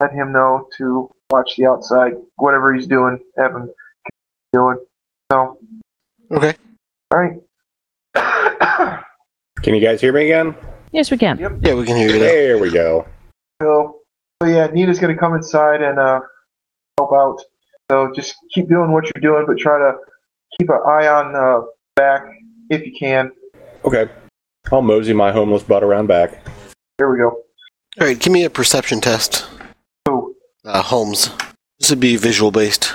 let 0.00 0.12
him 0.12 0.32
know 0.32 0.68
to 0.78 1.10
watch 1.30 1.56
the 1.56 1.66
outside. 1.66 2.12
Whatever 2.36 2.74
he's 2.74 2.86
doing, 2.86 3.18
have 3.38 3.52
him 3.52 3.70
doing. 4.52 4.78
So, 5.32 5.58
Okay. 6.30 6.54
all 7.12 7.18
right. 7.18 7.40
Can 9.62 9.74
you 9.74 9.80
guys 9.80 10.00
hear 10.00 10.12
me 10.12 10.24
again? 10.24 10.54
Yes, 10.92 11.10
we 11.10 11.18
can. 11.18 11.38
Yep. 11.38 11.52
Yeah, 11.60 11.74
we 11.74 11.84
can 11.84 11.96
hear 11.96 12.08
you 12.10 12.18
now. 12.18 12.24
There 12.24 12.58
we 12.58 12.70
go. 12.70 13.06
So, 13.62 14.00
so 14.42 14.48
yeah, 14.48 14.66
Nina's 14.66 14.98
gonna 14.98 15.16
come 15.16 15.34
inside 15.34 15.82
and 15.82 15.98
uh, 15.98 16.20
help 16.98 17.12
out. 17.12 17.38
So 17.90 18.12
just 18.14 18.34
keep 18.52 18.68
doing 18.68 18.90
what 18.90 19.04
you're 19.04 19.20
doing, 19.22 19.44
but 19.46 19.58
try 19.58 19.78
to 19.78 19.96
keep 20.58 20.68
an 20.68 20.80
eye 20.86 21.06
on 21.06 21.34
uh, 21.36 21.66
back 22.00 22.22
if 22.70 22.84
you 22.86 22.92
can. 22.98 23.30
Okay. 23.84 24.08
I'll 24.72 24.80
mosey 24.82 25.12
my 25.12 25.32
homeless 25.32 25.62
butt 25.62 25.82
around 25.82 26.06
back. 26.06 26.42
There 26.98 27.10
we 27.10 27.18
go. 27.18 27.28
All 28.00 28.06
right, 28.06 28.18
give 28.18 28.32
me 28.32 28.44
a 28.44 28.50
perception 28.50 29.00
test. 29.00 29.46
Who? 30.06 30.34
Uh, 30.64 30.82
Holmes. 30.82 31.30
This 31.78 31.90
would 31.90 32.00
be 32.00 32.16
visual 32.16 32.50
based. 32.50 32.94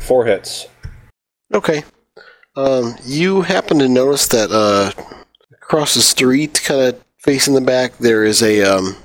Four 0.00 0.24
hits. 0.26 0.66
Okay. 1.54 1.82
Um, 2.56 2.96
you 3.04 3.42
happen 3.42 3.78
to 3.78 3.88
notice 3.88 4.26
that 4.28 4.50
uh, 4.50 4.90
across 5.52 5.94
the 5.94 6.02
street, 6.02 6.60
kind 6.64 6.80
of 6.80 7.00
facing 7.18 7.54
the 7.54 7.60
back, 7.60 7.98
there 7.98 8.24
is 8.24 8.42
a. 8.42 8.62
Um, 8.62 8.96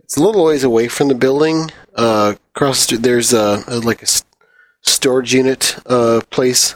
it's 0.00 0.16
a 0.16 0.22
little 0.22 0.44
ways 0.44 0.64
away 0.64 0.88
from 0.88 1.08
the 1.08 1.14
building. 1.14 1.70
Uh, 1.94 2.34
across 2.54 2.78
the 2.78 2.82
street, 2.84 3.02
there's 3.02 3.32
a, 3.32 3.62
a 3.68 3.78
like 3.80 4.00
a 4.00 4.10
s- 4.10 4.24
storage 4.82 5.34
unit 5.34 5.76
uh, 5.86 6.20
place 6.30 6.74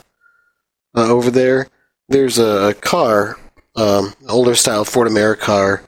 uh, 0.97 1.09
over 1.11 1.31
there. 1.31 1.69
There's 2.11 2.39
a, 2.39 2.75
car, 2.75 3.37
um, 3.77 4.15
older 4.29 4.55
style 4.55 4.85
Ford 4.85 5.07
America 5.07 5.43
car, 5.43 5.83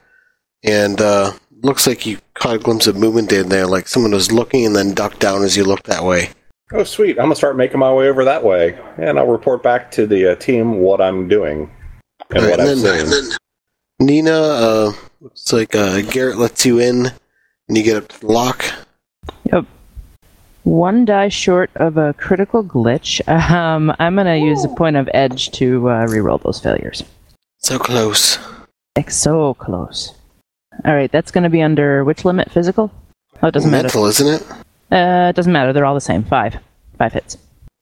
and 0.65 1.01
uh, 1.01 1.33
looks 1.63 1.87
like 1.87 2.07
you 2.07 2.19
caught 2.35 2.57
a 2.57 2.59
glimpse 2.59 2.87
of 2.87 2.97
movement 2.97 3.33
in 3.33 3.49
there, 3.49 3.67
like 3.67 3.89
someone 3.89 4.13
was 4.13 4.33
looking 4.33 4.65
and 4.65 4.75
then 4.75 4.95
ducked 4.95 5.19
down 5.19 5.43
as 5.43 5.57
you 5.57 5.65
looked 5.65 5.87
that 5.87 6.05
way. 6.05 6.31
Oh, 6.73 6.85
sweet. 6.85 7.19
I'm 7.19 7.25
going 7.25 7.31
to 7.31 7.37
start 7.37 7.57
making 7.57 7.81
my 7.81 7.93
way 7.93 8.09
over 8.09 8.25
that 8.25 8.43
way. 8.43 8.79
And 8.97 9.19
I'll 9.19 9.27
report 9.27 9.63
back 9.63 9.91
to 9.93 10.07
the 10.07 10.33
uh, 10.33 10.35
team 10.37 10.79
what 10.79 11.03
I'm 11.03 11.29
doing 11.29 11.71
and 12.31 12.43
right, 12.43 12.51
what 12.51 12.61
and 12.61 12.71
I've 12.71 12.83
then, 12.83 13.11
then 13.11 13.31
Nina, 14.01 14.33
uh, 14.33 14.93
looks 15.21 15.53
like 15.53 15.75
uh, 15.75 16.01
Garrett 16.03 16.39
lets 16.39 16.65
you 16.65 16.79
in, 16.79 17.07
and 17.69 17.77
you 17.77 17.83
get 17.83 17.97
up 17.97 18.09
to 18.09 18.21
the 18.21 18.27
lock. 18.27 18.65
Yep. 20.65 20.73
One 20.73 21.05
die 21.05 21.29
short 21.29 21.71
of 21.77 21.97
a 21.97 22.13
critical 22.15 22.65
glitch. 22.65 23.21
Um, 23.53 23.95
I'm 23.99 24.17
gonna 24.17 24.37
use 24.37 24.65
a 24.65 24.69
point 24.69 24.97
of 24.97 25.09
edge 25.13 25.51
to 25.53 25.89
uh, 25.89 26.07
reroll 26.07 26.43
those 26.43 26.61
failures. 26.61 27.05
So 27.59 27.79
close. 27.79 28.39
Like 28.97 29.11
so 29.11 29.55
close. 29.55 30.15
All 30.85 30.95
right, 30.95 31.11
that's 31.11 31.31
gonna 31.31 31.51
be 31.51 31.63
under 31.63 32.05
which 32.05 32.25
limit? 32.25 32.51
Physical? 32.51 32.91
Oh, 33.43 33.49
it 33.49 33.53
doesn't 33.53 33.71
matter. 33.71 33.85
Mental, 33.85 34.07
isn't 34.07 34.29
it? 34.29 34.51
Uh, 34.91 35.29
it 35.31 35.37
doesn't 35.37 35.53
matter. 35.53 35.73
They're 35.73 35.85
all 35.85 35.95
the 35.95 36.01
same. 36.01 36.25
Five. 36.25 36.57
Five 36.99 37.13
hits. 37.13 37.37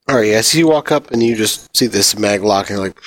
All 0.09 0.17
right, 0.17 0.27
yeah. 0.27 0.41
So 0.41 0.59
you 0.59 0.67
walk 0.67 0.91
up 0.91 1.11
and 1.11 1.23
you 1.23 1.37
just 1.37 1.75
see 1.77 1.87
this 1.87 2.19
mag 2.19 2.43
lock, 2.43 2.71
and 2.71 2.79
you're 2.79 2.87
like, 2.87 2.99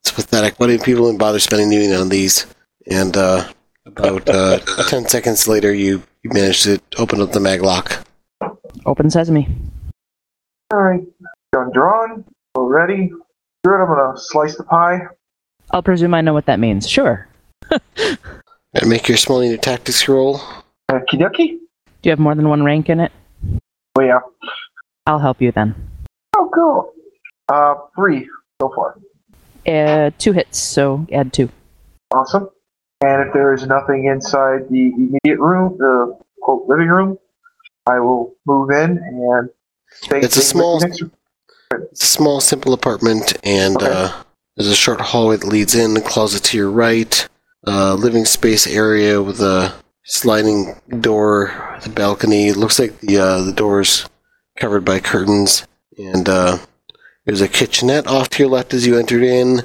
"It's 0.00 0.12
pathetic. 0.12 0.54
Why 0.58 0.66
do 0.68 0.78
people 0.78 1.06
even 1.06 1.18
bother 1.18 1.40
spending 1.40 1.70
money 1.70 1.92
on 1.94 2.08
these?" 2.08 2.46
And 2.86 3.16
uh, 3.16 3.48
about 3.86 4.28
uh, 4.28 4.58
ten 4.88 5.08
seconds 5.08 5.48
later, 5.48 5.72
you 5.72 6.02
you 6.22 6.30
manage 6.30 6.62
to 6.64 6.80
open 6.98 7.20
up 7.20 7.32
the 7.32 7.40
mag 7.40 7.62
lock. 7.62 8.06
Open 8.86 9.10
sesame. 9.10 9.48
All 10.72 10.80
right. 10.80 11.02
Gun 11.52 11.70
drawn. 11.72 12.24
We're 12.54 12.64
ready. 12.64 13.12
Good. 13.64 13.80
I'm 13.80 13.86
gonna 13.86 14.16
slice 14.16 14.56
the 14.56 14.64
pie. 14.64 15.00
I'll 15.70 15.82
presume 15.82 16.14
I 16.14 16.20
know 16.20 16.32
what 16.32 16.46
that 16.46 16.58
means. 16.58 16.88
Sure. 16.88 17.28
And 18.72 18.88
make 18.88 19.08
your 19.08 19.16
small 19.16 19.42
unit 19.42 19.62
tactics 19.62 20.06
roll. 20.06 20.40
Uh, 20.88 21.00
Kiduki? 21.12 21.58
Do 21.58 21.58
you 22.04 22.10
have 22.10 22.20
more 22.20 22.36
than 22.36 22.48
one 22.48 22.62
rank 22.62 22.88
in 22.88 23.00
it? 23.00 23.10
Oh 23.98 24.02
yeah. 24.02 24.20
I'll 25.06 25.18
help 25.18 25.42
you 25.42 25.50
then. 25.50 25.74
Oh 26.36 26.48
cool. 26.54 26.92
Uh, 27.48 27.74
three 27.96 28.28
so 28.60 28.72
far. 28.74 28.96
Uh, 29.66 30.10
two 30.18 30.32
hits, 30.32 30.58
so 30.58 31.04
add 31.12 31.32
two. 31.32 31.48
Awesome. 32.14 32.48
And 33.02 33.26
if 33.26 33.32
there 33.32 33.52
is 33.52 33.66
nothing 33.66 34.04
inside 34.04 34.68
the 34.70 34.92
immediate 34.92 35.40
room, 35.40 35.76
the 35.78 36.16
quote 36.40 36.68
living 36.68 36.88
room, 36.88 37.18
I 37.90 37.98
will 38.00 38.34
move 38.46 38.70
in 38.70 38.98
and 38.98 39.48
stay. 40.02 40.20
It's 40.20 40.36
a 40.36 40.42
small- 40.42 40.80
It's 41.92 42.02
a 42.02 42.06
small, 42.06 42.40
simple 42.40 42.72
apartment, 42.72 43.34
and 43.44 43.76
Okay. 43.76 43.86
uh, 43.92 44.08
there's 44.56 44.70
a 44.70 44.74
short 44.74 45.00
hallway 45.00 45.36
that 45.36 45.46
leads 45.46 45.74
in, 45.74 45.96
a 45.96 46.00
closet 46.00 46.42
to 46.44 46.56
your 46.56 46.70
right, 46.70 47.28
uh, 47.66 47.94
living 47.94 48.24
space 48.26 48.66
area 48.66 49.22
with 49.22 49.40
a 49.40 49.72
sliding 50.04 50.80
door, 51.00 51.52
the 51.84 51.88
balcony. 51.90 52.48
It 52.48 52.56
looks 52.56 52.78
like 52.78 52.98
the 53.00 53.18
uh, 53.18 53.40
the 53.42 53.52
door's 53.52 54.06
covered 54.58 54.84
by 54.84 54.98
curtains, 54.98 55.64
and 55.96 56.28
uh, 56.28 56.58
there's 57.24 57.40
a 57.40 57.48
kitchenette 57.48 58.06
off 58.08 58.28
to 58.30 58.42
your 58.42 58.50
left 58.50 58.74
as 58.74 58.84
you 58.86 58.98
entered 58.98 59.22
in, 59.22 59.62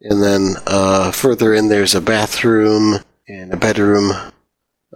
and 0.00 0.22
then 0.22 0.56
uh, 0.66 1.10
further 1.12 1.52
in 1.52 1.68
there's 1.68 1.94
a 1.94 2.00
bathroom 2.00 3.00
and 3.28 3.52
a 3.52 3.56
bedroom 3.58 4.12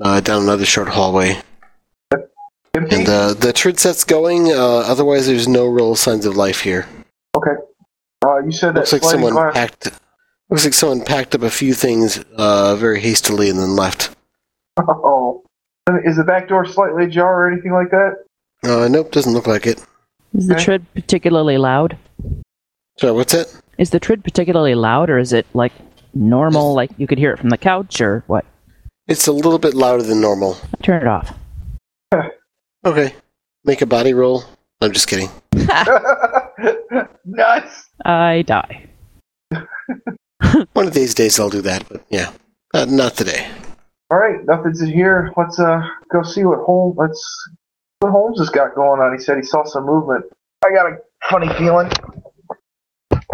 uh, 0.01 0.21
down 0.21 0.43
another 0.45 0.65
short 0.65 0.89
hallway. 0.89 1.43
Empty? 2.75 2.97
And 2.97 3.09
uh, 3.09 3.35
the 3.35 3.53
trid 3.53 3.79
set's 3.81 4.05
going. 4.05 4.53
Uh, 4.53 4.85
otherwise, 4.87 5.27
there's 5.27 5.49
no 5.49 5.67
real 5.67 5.95
signs 5.97 6.27
of 6.27 6.37
life 6.37 6.61
here. 6.61 6.87
okay. 7.37 7.53
Uh, 8.25 8.39
you 8.45 8.51
said 8.51 8.75
that 8.75 8.81
Looks 8.81 8.93
like 8.93 9.03
someone 9.05 9.33
glass- 9.33 9.55
packed. 9.55 9.91
Looks 10.51 10.65
like 10.65 10.75
someone 10.75 11.05
packed 11.05 11.35
up 11.35 11.43
a 11.43 11.51
few 11.51 11.73
things 11.75 12.25
uh, 12.37 12.75
very 12.77 13.01
hastily 13.01 13.49
and 13.51 13.59
then 13.59 13.77
left. 13.77 14.15
Oh. 14.81 15.43
Is 16.05 16.17
the 16.17 16.25
back 16.25 16.49
door 16.49 16.67
slightly 16.67 17.05
ajar 17.05 17.45
or 17.47 17.51
anything 17.51 17.73
like 17.73 17.91
that? 17.91 18.17
Uh, 18.63 18.89
nope, 18.89 19.11
doesn't 19.11 19.33
look 19.33 19.47
like 19.47 19.67
it. 19.67 19.83
Is 20.35 20.47
the 20.47 20.55
Okay. 20.55 20.65
trid 20.65 20.95
particularly 20.95 21.57
loud? 21.59 21.97
Sorry, 22.99 23.13
what's 23.13 23.33
it? 23.35 23.55
Is 23.79 23.91
the 23.91 23.99
trid 23.99 24.23
particularly 24.23 24.75
loud, 24.75 25.09
or 25.11 25.19
is 25.19 25.33
it 25.33 25.47
like 25.55 25.73
normal, 26.13 26.75
like 26.75 26.91
you 26.99 27.07
could 27.07 27.17
hear 27.19 27.33
it 27.33 27.39
from 27.39 27.49
the 27.49 27.57
couch, 27.57 28.01
or 28.03 28.23
what? 28.27 28.45
It's 29.07 29.27
a 29.27 29.33
little 29.33 29.59
bit 29.59 29.73
louder 29.75 30.03
than 30.03 30.21
normal. 30.21 30.59
Turn 30.83 31.01
it 31.01 31.09
off. 31.09 31.33
Okay, 32.89 33.15
make 33.67 33.83
a 33.83 33.87
body 33.87 34.15
roll. 34.15 34.45
I'm 34.81 34.93
just 34.93 35.09
kidding. 35.09 35.29
Nuts. 37.27 37.91
I 38.07 38.43
die. 38.47 38.89
One 40.73 40.87
of 40.87 40.95
these 40.95 41.13
days 41.13 41.39
I'll 41.39 41.51
do 41.51 41.61
that, 41.61 41.87
but 41.91 42.03
yeah, 42.09 42.33
uh, 42.73 42.87
not 42.87 43.15
today. 43.15 43.47
All 44.11 44.17
right, 44.17 44.43
nothing's 44.47 44.81
in 44.81 44.91
here. 44.91 45.35
Let's 45.37 45.59
uh 45.59 45.87
go 46.11 46.23
see 46.23 46.45
what 46.45 46.61
Holmes. 46.61 46.97
Let's 46.97 47.23
what 47.99 48.11
Holmes 48.11 48.39
has 48.39 48.49
got 48.49 48.75
going 48.75 49.03
on. 49.03 49.13
He 49.13 49.23
said 49.23 49.37
he 49.37 49.43
saw 49.43 49.65
some 49.65 49.85
movement. 49.85 50.25
I 50.65 50.71
got 50.71 50.87
a 50.91 50.97
funny 51.29 51.53
feeling. 51.59 51.91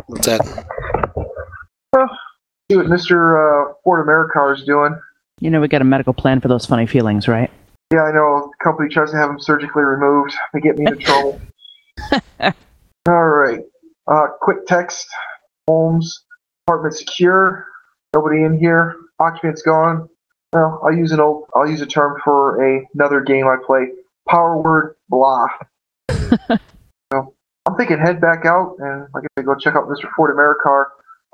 What's 0.07 0.27
that? 0.27 0.41
See 2.69 2.77
what 2.77 2.89
Mister 2.89 3.39
uh, 3.39 3.75
Ford 3.85 4.05
Americar 4.05 4.53
is 4.53 4.65
doing. 4.65 5.01
You 5.39 5.51
know 5.51 5.61
we 5.61 5.69
got 5.69 5.81
a 5.81 5.85
medical 5.85 6.13
plan 6.13 6.41
for 6.41 6.49
those 6.49 6.67
funny 6.67 6.89
feelings, 6.89 7.29
right? 7.29 7.53
Yeah, 7.93 8.03
I 8.03 8.13
know. 8.13 8.51
The 8.51 8.65
company 8.65 8.89
tries 8.89 9.11
to 9.11 9.17
have 9.17 9.29
them 9.29 9.39
surgically 9.39 9.83
removed. 9.83 10.35
They 10.53 10.61
get 10.61 10.79
me 10.79 10.87
into 10.87 10.97
trouble. 11.01 11.41
All 13.09 13.29
right. 13.29 13.61
Uh, 14.07 14.27
quick 14.41 14.67
text. 14.67 15.07
Holmes. 15.69 16.25
Apartment 16.67 16.95
secure. 16.95 17.67
Nobody 18.15 18.43
in 18.43 18.59
here. 18.59 18.97
Occupants 19.21 19.63
gone. 19.63 20.09
Well, 20.53 20.81
I'll 20.85 20.95
use 20.95 21.13
an 21.13 21.21
old. 21.21 21.45
I'll 21.55 21.69
use 21.69 21.81
a 21.81 21.87
term 21.87 22.17
for 22.25 22.63
a, 22.65 22.87
another 22.95 23.21
game 23.21 23.47
I 23.47 23.57
play. 23.65 23.89
Power 24.29 24.57
word 24.61 24.97
blah. 25.09 25.49
so 26.11 27.35
I'm 27.67 27.77
thinking 27.77 27.99
head 27.99 28.21
back 28.21 28.47
out 28.47 28.77
and 28.79 29.07
like 29.13 29.25
I 29.37 29.43
go 29.43 29.55
check 29.55 29.75
out 29.75 29.89
Mr. 29.89 30.11
Ford 30.17 30.35
Americar. 30.35 30.87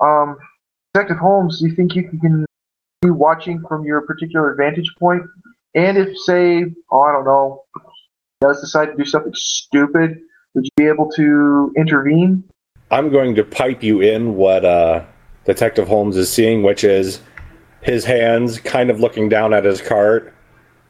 Um, 0.03 0.37
Detective 0.93 1.17
Holmes, 1.17 1.59
do 1.59 1.67
you 1.67 1.75
think 1.75 1.95
you 1.95 2.03
can 2.03 2.45
be 3.01 3.11
watching 3.11 3.63
from 3.67 3.85
your 3.85 4.01
particular 4.01 4.53
vantage 4.55 4.91
point? 4.99 5.23
And 5.73 5.97
if, 5.97 6.17
say, 6.19 6.65
oh, 6.91 7.01
I 7.01 7.11
don't 7.11 7.25
know, 7.25 7.63
does 8.41 8.59
decide 8.61 8.87
to 8.87 8.95
do 8.95 9.05
something 9.05 9.33
stupid, 9.35 10.19
would 10.53 10.65
you 10.65 10.71
be 10.75 10.87
able 10.87 11.09
to 11.11 11.71
intervene? 11.77 12.43
I'm 12.89 13.09
going 13.09 13.35
to 13.35 13.43
pipe 13.43 13.81
you 13.81 14.01
in 14.01 14.35
what 14.35 14.65
uh, 14.65 15.05
Detective 15.45 15.87
Holmes 15.87 16.17
is 16.17 16.29
seeing, 16.31 16.63
which 16.63 16.83
is 16.83 17.21
his 17.81 18.03
hands 18.03 18.59
kind 18.59 18.89
of 18.89 18.99
looking 18.99 19.29
down 19.29 19.53
at 19.53 19.63
his 19.63 19.81
cart. 19.81 20.33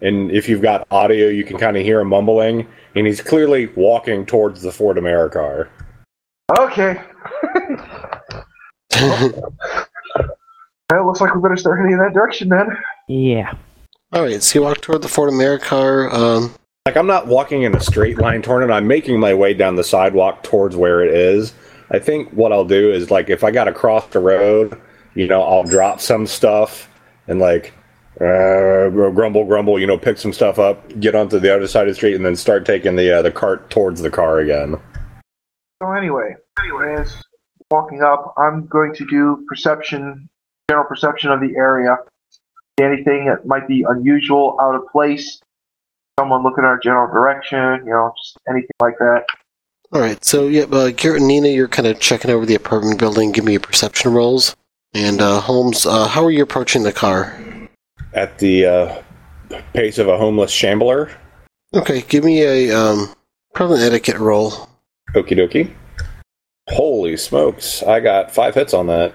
And 0.02 0.32
if 0.32 0.50
you've 0.50 0.64
got 0.64 0.88
audio, 0.90 1.28
you 1.28 1.44
can 1.44 1.58
kind 1.58 1.78
of 1.78 1.84
hear 1.84 2.00
him 2.02 2.08
mumbling. 2.08 2.68
And 2.96 3.06
he's 3.06 3.22
clearly 3.22 3.68
walking 3.76 4.26
towards 4.26 4.64
the 4.64 4.72
Ford 4.72 4.98
Americar. 4.98 5.70
Okay. 6.58 7.02
Well, 10.92 11.04
it 11.04 11.06
looks 11.06 11.22
like 11.22 11.34
we 11.34 11.42
better 11.42 11.56
start 11.56 11.80
heading 11.80 11.94
in 11.94 12.00
that 12.00 12.14
direction 12.14 12.50
then. 12.50 12.68
Yeah. 13.08 13.54
All 14.14 14.24
right, 14.24 14.44
so 14.44 14.60
you 14.60 14.64
walk 14.64 14.82
toward 14.82 15.02
the 15.02 15.08
Ford 15.08 15.32
Americar. 15.32 16.12
Um, 16.14 16.54
Like, 16.86 16.98
I'm 16.98 17.08
not 17.08 17.28
walking 17.28 17.62
in 17.62 17.74
a 17.74 17.80
straight 17.80 18.18
line 18.18 18.42
toward 18.42 18.64
it. 18.64 18.74
I'm 18.74 18.86
making 18.86 19.20
my 19.20 19.34
way 19.34 19.54
down 19.54 19.78
the 19.78 19.86
sidewalk 19.86 20.44
towards 20.44 20.76
where 20.76 21.02
it 21.02 21.14
is. 21.14 21.54
I 21.92 22.00
think 22.00 22.30
what 22.32 22.52
I'll 22.52 22.66
do 22.66 22.92
is 22.92 23.10
like 23.10 23.30
if 23.30 23.44
I 23.44 23.52
got 23.52 23.66
to 23.66 23.74
cross 23.74 24.06
the 24.08 24.20
road, 24.20 24.80
you 25.14 25.28
know, 25.28 25.42
I'll 25.42 25.64
drop 25.64 26.02
some 26.02 26.28
stuff 26.28 26.90
and 27.28 27.40
like 27.40 27.74
uh, 28.20 28.90
grumble, 28.90 29.46
grumble, 29.46 29.80
you 29.80 29.88
know, 29.88 29.98
pick 29.98 30.18
some 30.18 30.34
stuff 30.34 30.60
up, 30.60 31.00
get 31.00 31.16
onto 31.16 31.40
the 31.40 31.56
other 31.56 31.68
side 31.68 31.84
of 31.84 31.92
the 31.92 31.96
street, 31.96 32.16
and 32.16 32.26
then 32.26 32.36
start 32.36 32.66
taking 32.66 32.98
the 32.98 33.20
uh, 33.20 33.22
the 33.22 33.32
cart 33.32 33.70
towards 33.70 34.02
the 34.02 34.10
car 34.10 34.40
again. 34.40 34.78
So 35.82 35.92
anyway, 35.92 36.36
anyways, 36.60 37.16
walking 37.70 38.04
up, 38.04 38.34
I'm 38.38 38.68
going 38.68 38.94
to 38.96 39.06
do 39.06 39.46
perception, 39.48 40.30
general 40.70 40.86
perception 40.86 41.32
of 41.32 41.40
the 41.40 41.56
area. 41.56 41.98
Anything 42.80 43.26
that 43.26 43.46
might 43.46 43.68
be 43.68 43.86
unusual, 43.88 44.58
out 44.60 44.76
of 44.76 44.88
place, 44.92 45.40
someone 46.20 46.44
looking 46.44 46.64
in 46.64 46.66
our 46.66 46.80
general 46.80 47.08
direction, 47.08 47.86
you 47.86 47.92
know, 47.92 48.14
just 48.18 48.38
anything 48.50 48.70
like 48.82 48.98
that. 49.00 49.26
All 49.94 50.00
right, 50.00 50.24
so 50.24 50.48
yeah, 50.48 50.64
uh, 50.64 50.90
Garrett 50.92 51.20
and 51.20 51.28
Nina, 51.28 51.50
you're 51.50 51.68
kind 51.68 51.88
of 51.88 52.00
checking 52.00 52.32
over 52.32 52.46
the 52.46 52.56
apartment 52.56 52.98
building. 52.98 53.32
Give 53.32 53.44
me 53.44 53.52
your 53.54 53.62
perception 53.62 54.14
rolls. 54.14 54.56
And 54.94 55.22
uh, 55.22 55.42
Holmes, 55.42 55.86
uh, 55.86 56.08
how 56.08 56.24
are 56.24 56.32
you 56.32 56.44
approaching 56.44 56.84
the 56.84 56.94
car? 56.94 57.38
At 58.14 58.38
the 58.40 58.66
uh, 58.66 59.02
pace 59.74 59.98
of 59.98 60.08
a 60.08 60.18
homeless 60.18 60.52
shambler. 60.52 61.12
Okay, 61.74 62.02
give 62.02 62.24
me 62.24 62.42
a 62.42 62.72
um, 62.78 63.14
probably 63.54 63.80
an 63.82 63.88
etiquette 63.88 64.18
roll. 64.18 64.52
Okie 65.14 65.38
dokie. 65.38 65.74
Holy 66.70 67.18
smokes! 67.18 67.84
I 67.84 68.00
got 68.00 68.32
five 68.32 68.56
hits 68.56 68.74
on 68.74 68.88
that. 68.88 69.14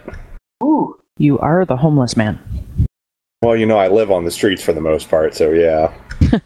Ooh, 0.62 0.98
You 1.18 1.38
are 1.38 1.64
the 1.64 1.76
homeless 1.76 2.16
man. 2.16 2.38
Well, 3.42 3.56
you 3.56 3.66
know, 3.66 3.78
I 3.78 3.88
live 3.88 4.10
on 4.10 4.24
the 4.24 4.30
streets 4.30 4.62
for 4.62 4.72
the 4.72 4.80
most 4.80 5.08
part, 5.08 5.34
so 5.34 5.50
yeah. 5.52 5.92
and 6.20 6.40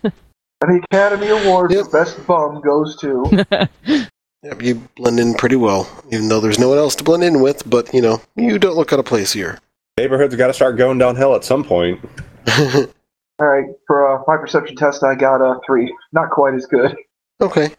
the 0.61 0.83
Academy 0.91 1.29
Award 1.29 1.73
Yep. 1.73 1.87
for 1.87 1.91
Best 1.93 2.27
Bum 2.27 2.61
goes 2.61 2.97
to. 2.97 4.09
Yep, 4.43 4.63
you 4.63 4.77
blend 4.97 5.21
in 5.21 5.35
pretty 5.35 5.57
well, 5.57 5.87
even 6.11 6.29
though 6.29 6.41
there's 6.41 6.59
no 6.59 6.71
one 6.71 6.79
else 6.79 6.95
to 6.97 7.05
blend 7.05 7.23
in 7.23 7.43
with. 7.43 7.69
But 7.69 7.93
you 7.93 8.01
know, 8.01 8.23
you 8.37 8.59
don't 8.59 8.75
look 8.75 8.91
out 8.91 8.99
of 8.99 9.05
place 9.05 9.35
here. 9.35 9.59
Neighborhood's 9.99 10.35
got 10.35 10.47
to 10.47 10.55
start 10.55 10.79
going 10.79 10.97
downhill 10.97 11.35
at 11.35 11.45
some 11.45 11.63
point. 11.63 12.01
All 12.59 13.47
right, 13.47 13.67
for 13.87 14.11
uh, 14.19 14.23
my 14.27 14.39
perception 14.39 14.77
test, 14.77 15.03
I 15.05 15.15
got 15.15 15.43
a 15.43 15.61
three. 15.67 15.95
Not 16.13 16.31
quite 16.31 16.55
as 16.55 16.65
good. 16.65 16.97
Okay. 17.43 17.75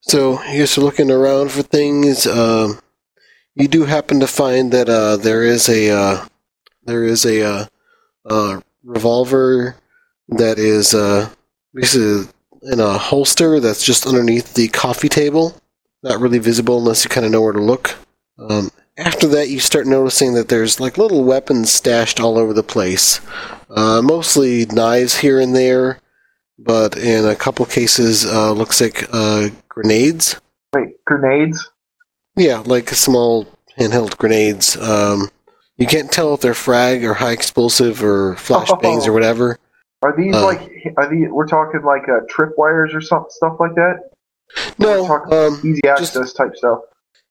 So 0.00 0.42
you 0.50 0.58
guys 0.58 0.76
are 0.76 0.80
looking 0.80 1.12
around 1.12 1.52
for 1.52 1.62
things. 1.62 2.26
Um, 2.26 2.80
you 3.54 3.68
do 3.68 3.84
happen 3.84 4.18
to 4.18 4.26
find 4.26 4.72
that 4.72 4.88
uh, 4.88 5.16
there 5.16 5.44
is 5.44 5.68
a 5.68 5.90
uh, 5.90 6.26
there 6.86 7.04
is 7.04 7.24
a 7.24 7.69
uh, 8.28 8.28
uh, 8.28 8.60
revolver 8.84 9.76
that 10.28 10.58
is 10.58 10.94
uh, 10.94 11.28
basically 11.74 12.32
in 12.62 12.80
a 12.80 12.98
holster 12.98 13.60
that's 13.60 13.84
just 13.84 14.06
underneath 14.06 14.54
the 14.54 14.68
coffee 14.68 15.08
table. 15.08 15.54
Not 16.02 16.20
really 16.20 16.38
visible 16.38 16.78
unless 16.78 17.04
you 17.04 17.10
kind 17.10 17.26
of 17.26 17.32
know 17.32 17.42
where 17.42 17.52
to 17.52 17.60
look. 17.60 17.96
Um, 18.38 18.70
after 18.96 19.26
that, 19.28 19.48
you 19.48 19.60
start 19.60 19.86
noticing 19.86 20.34
that 20.34 20.48
there's 20.48 20.80
like 20.80 20.98
little 20.98 21.24
weapons 21.24 21.70
stashed 21.70 22.20
all 22.20 22.38
over 22.38 22.52
the 22.52 22.62
place. 22.62 23.20
Uh, 23.68 24.00
mostly 24.02 24.66
knives 24.66 25.18
here 25.18 25.40
and 25.40 25.54
there 25.54 26.00
but 26.62 26.96
in 26.96 27.24
a 27.26 27.34
couple 27.34 27.64
cases, 27.64 28.26
uh, 28.26 28.52
looks 28.52 28.80
like 28.80 29.08
uh, 29.12 29.48
grenades. 29.68 30.38
Wait, 30.74 31.02
grenades? 31.04 31.70
Yeah, 32.36 32.62
like 32.64 32.90
small 32.90 33.46
handheld 33.78 34.18
grenades. 34.18 34.76
Um, 34.76 35.30
you 35.80 35.86
can't 35.86 36.12
tell 36.12 36.34
if 36.34 36.40
they're 36.40 36.54
frag 36.54 37.04
or 37.04 37.14
high 37.14 37.32
explosive 37.32 38.02
or 38.04 38.34
flashbangs 38.36 39.06
or 39.06 39.12
whatever. 39.12 39.58
Are 40.02 40.14
these 40.16 40.34
Uh. 40.36 40.44
like? 40.44 40.60
Are 40.96 41.08
these? 41.10 41.28
We're 41.30 41.46
talking 41.46 41.82
like 41.82 42.04
uh, 42.08 42.20
tripwires 42.32 42.94
or 42.94 43.00
some 43.00 43.26
stuff 43.28 43.56
like 43.58 43.74
that. 43.74 44.10
No, 44.78 45.06
um, 45.30 45.60
easy 45.64 45.80
just- 45.84 46.16
access 46.16 46.32
type 46.32 46.56
stuff. 46.56 46.80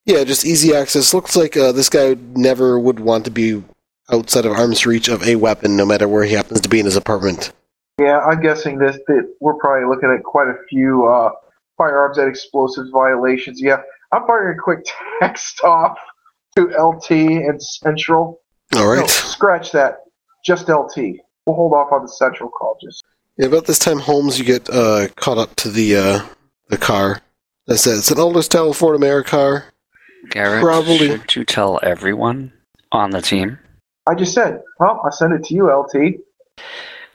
yeah, 0.06 0.24
just 0.24 0.46
easy 0.46 0.76
access. 0.76 1.14
Looks 1.14 1.36
like 1.36 1.56
uh, 1.58 1.72
this 1.72 1.90
guy 1.90 2.16
never 2.36 2.80
would 2.80 3.00
want 3.00 3.26
to 3.26 3.32
be 3.32 3.64
outside 4.12 4.46
of 4.46 4.54
arm's 4.54 4.86
reach 4.86 5.08
of 5.08 5.24
a 5.28 5.36
weapon, 5.36 5.76
no 5.76 5.86
matter 5.86 6.08
where 6.08 6.24
he 6.24 6.34
happens 6.34 6.62
to 6.62 6.70
be 6.70 6.80
in 6.80 6.86
his 6.86 6.96
apartment. 6.96 7.52
Yeah, 8.00 8.20
I'm 8.20 8.42
guessing 8.42 8.78
this 8.78 8.98
that 9.08 9.36
we're 9.42 9.56
probably 9.56 9.88
looking 9.90 10.10
at 10.16 10.24
quite 10.24 10.48
a 10.48 10.56
few 10.70 11.06
uh, 11.08 11.32
firearms 11.78 12.18
and 12.18 12.30
explosives 12.30 12.90
violations. 12.92 13.62
Yeah, 13.62 13.82
I'm 14.14 14.26
firing 14.26 14.58
a 14.58 14.62
quick 14.62 14.86
text 15.20 15.62
off 15.64 15.98
to 16.56 16.68
LT 16.78 17.12
and 17.12 17.62
Central. 17.62 18.42
All 18.76 18.88
right. 18.88 19.00
No, 19.00 19.08
scratch 19.08 19.72
that. 19.72 20.00
Just 20.46 20.70
LT. 20.70 20.98
We'll 21.46 21.56
hold 21.56 21.74
off 21.74 21.92
on 21.92 22.04
the 22.04 22.08
Central 22.08 22.50
call. 22.50 22.78
Just 22.82 23.04
Yeah, 23.38 23.48
about 23.48 23.66
this 23.66 23.80
time, 23.80 24.00
Holmes, 24.00 24.38
you 24.38 24.46
get 24.46 24.70
uh, 24.70 25.08
caught 25.16 25.38
up 25.38 25.56
to 25.58 25.70
the 25.70 25.96
uh, 25.96 26.26
the 26.70 26.78
car. 26.78 27.22
That 27.68 27.78
says 27.78 28.00
it's 28.00 28.12
an 28.12 28.20
older 28.20 28.42
style 28.42 28.74
Ford 28.74 29.00
Americar. 29.00 29.66
Garrett, 30.32 30.64
Probably. 30.64 31.08
should 31.08 31.36
you 31.36 31.46
tell 31.46 31.80
everyone 31.84 32.52
on 32.92 33.12
the 33.12 33.22
team? 33.22 33.58
I 34.08 34.16
just 34.16 34.34
said. 34.34 34.62
Well, 34.80 35.02
I 35.06 35.12
sent 35.12 35.34
it 35.34 35.44
to 35.46 35.54
you, 35.54 35.72
LT. 35.72 36.20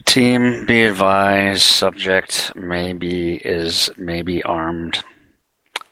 Team, 0.04 0.64
be 0.66 0.82
advised, 0.84 1.62
subject 1.62 2.52
maybe 2.54 3.36
is 3.36 3.90
maybe 3.96 4.42
armed 4.42 5.02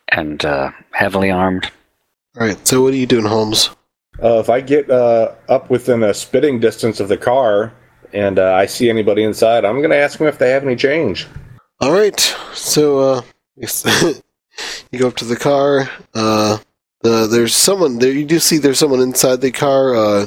and 0.09 0.45
uh, 0.45 0.71
heavily 0.93 1.31
armed. 1.31 1.71
All 2.39 2.47
right. 2.47 2.67
So 2.67 2.83
what 2.83 2.95
are 2.95 2.97
you 2.97 3.07
doing, 3.07 3.27
Holmes? 3.27 3.71
Uh, 4.23 4.39
if 4.39 4.49
I 4.49 4.61
get 4.61 4.91
uh, 4.91 5.33
up 5.49 5.69
within 5.69 6.03
a 6.03 6.15
spitting 6.15 6.61
distance 6.61 7.01
of 7.01 7.09
the 7.09 7.17
car 7.17 7.73
and 8.13 8.39
uh, 8.39 8.55
I 8.55 8.67
see 8.67 8.89
anybody 8.89 9.23
inside, 9.23 9.65
I'm 9.65 9.79
going 9.79 9.91
to 9.91 9.97
ask 9.97 10.19
them 10.19 10.29
if 10.29 10.39
they 10.39 10.51
have 10.51 10.65
any 10.65 10.77
change. 10.77 11.27
All 11.81 11.93
right. 11.93 12.19
So 12.55 12.99
uh, 13.01 13.23
you 14.91 14.99
go 14.99 15.09
up 15.09 15.17
to 15.17 15.25
the 15.25 15.37
car. 15.37 15.91
Uh, 16.15 16.59
the, 17.03 17.27
there's 17.27 17.55
someone 17.55 17.99
there. 17.99 18.13
You 18.13 18.25
do 18.25 18.39
see 18.39 18.59
there's 18.59 18.79
someone 18.79 19.01
inside 19.01 19.41
the 19.41 19.51
car. 19.51 19.95
Uh, 19.95 20.27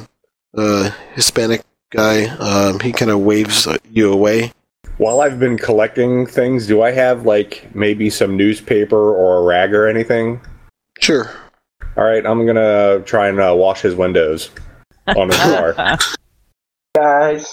uh, 0.56 0.90
Hispanic 1.14 1.62
guy. 1.90 2.26
Um, 2.26 2.80
he 2.80 2.92
kind 2.92 3.10
of 3.10 3.20
waves 3.20 3.66
you 3.90 4.12
away. 4.12 4.52
While 4.98 5.20
I've 5.20 5.38
been 5.38 5.58
collecting 5.58 6.26
things, 6.26 6.66
do 6.66 6.82
I 6.82 6.90
have 6.92 7.26
like 7.26 7.74
maybe 7.74 8.10
some 8.10 8.36
newspaper 8.36 8.96
or 8.96 9.38
a 9.38 9.42
rag 9.42 9.74
or 9.74 9.86
anything? 9.86 10.40
Sure. 11.00 11.30
All 11.96 12.04
right, 12.04 12.24
I'm 12.26 12.44
going 12.44 12.56
to 12.56 13.02
try 13.06 13.28
and 13.28 13.40
uh, 13.40 13.54
wash 13.56 13.80
his 13.80 13.94
windows 13.94 14.50
on 15.06 15.28
his 15.28 15.38
car. 15.76 15.98
Guys. 16.94 17.52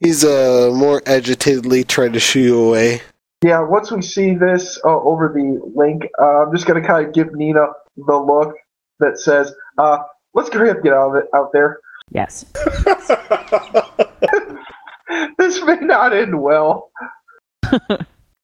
He's 0.00 0.24
uh 0.24 0.70
more 0.72 1.02
agitatedly 1.06 1.82
trying 1.82 2.12
to 2.12 2.20
shoo 2.20 2.40
you 2.40 2.60
away. 2.68 3.02
Yeah, 3.42 3.60
once 3.60 3.90
we 3.90 4.00
see 4.00 4.34
this 4.34 4.78
uh, 4.84 5.00
over 5.00 5.32
the 5.34 5.60
link, 5.74 6.04
uh, 6.20 6.44
I'm 6.44 6.54
just 6.54 6.66
going 6.66 6.80
to 6.80 6.86
kind 6.86 7.04
of 7.06 7.12
give 7.12 7.34
Nina 7.34 7.66
the 7.96 8.16
look 8.16 8.54
that 9.00 9.18
says, 9.18 9.52
uh, 9.76 9.98
let's 10.34 10.52
hurry 10.52 10.70
up 10.70 10.76
and 10.76 10.84
get 10.84 10.92
out 10.92 11.10
of 11.10 11.16
it 11.16 11.24
out 11.34 11.52
there. 11.52 11.80
Yes. 12.10 12.44
This 15.38 15.62
may 15.62 15.76
not 15.76 16.12
end 16.12 16.40
well. 16.40 16.90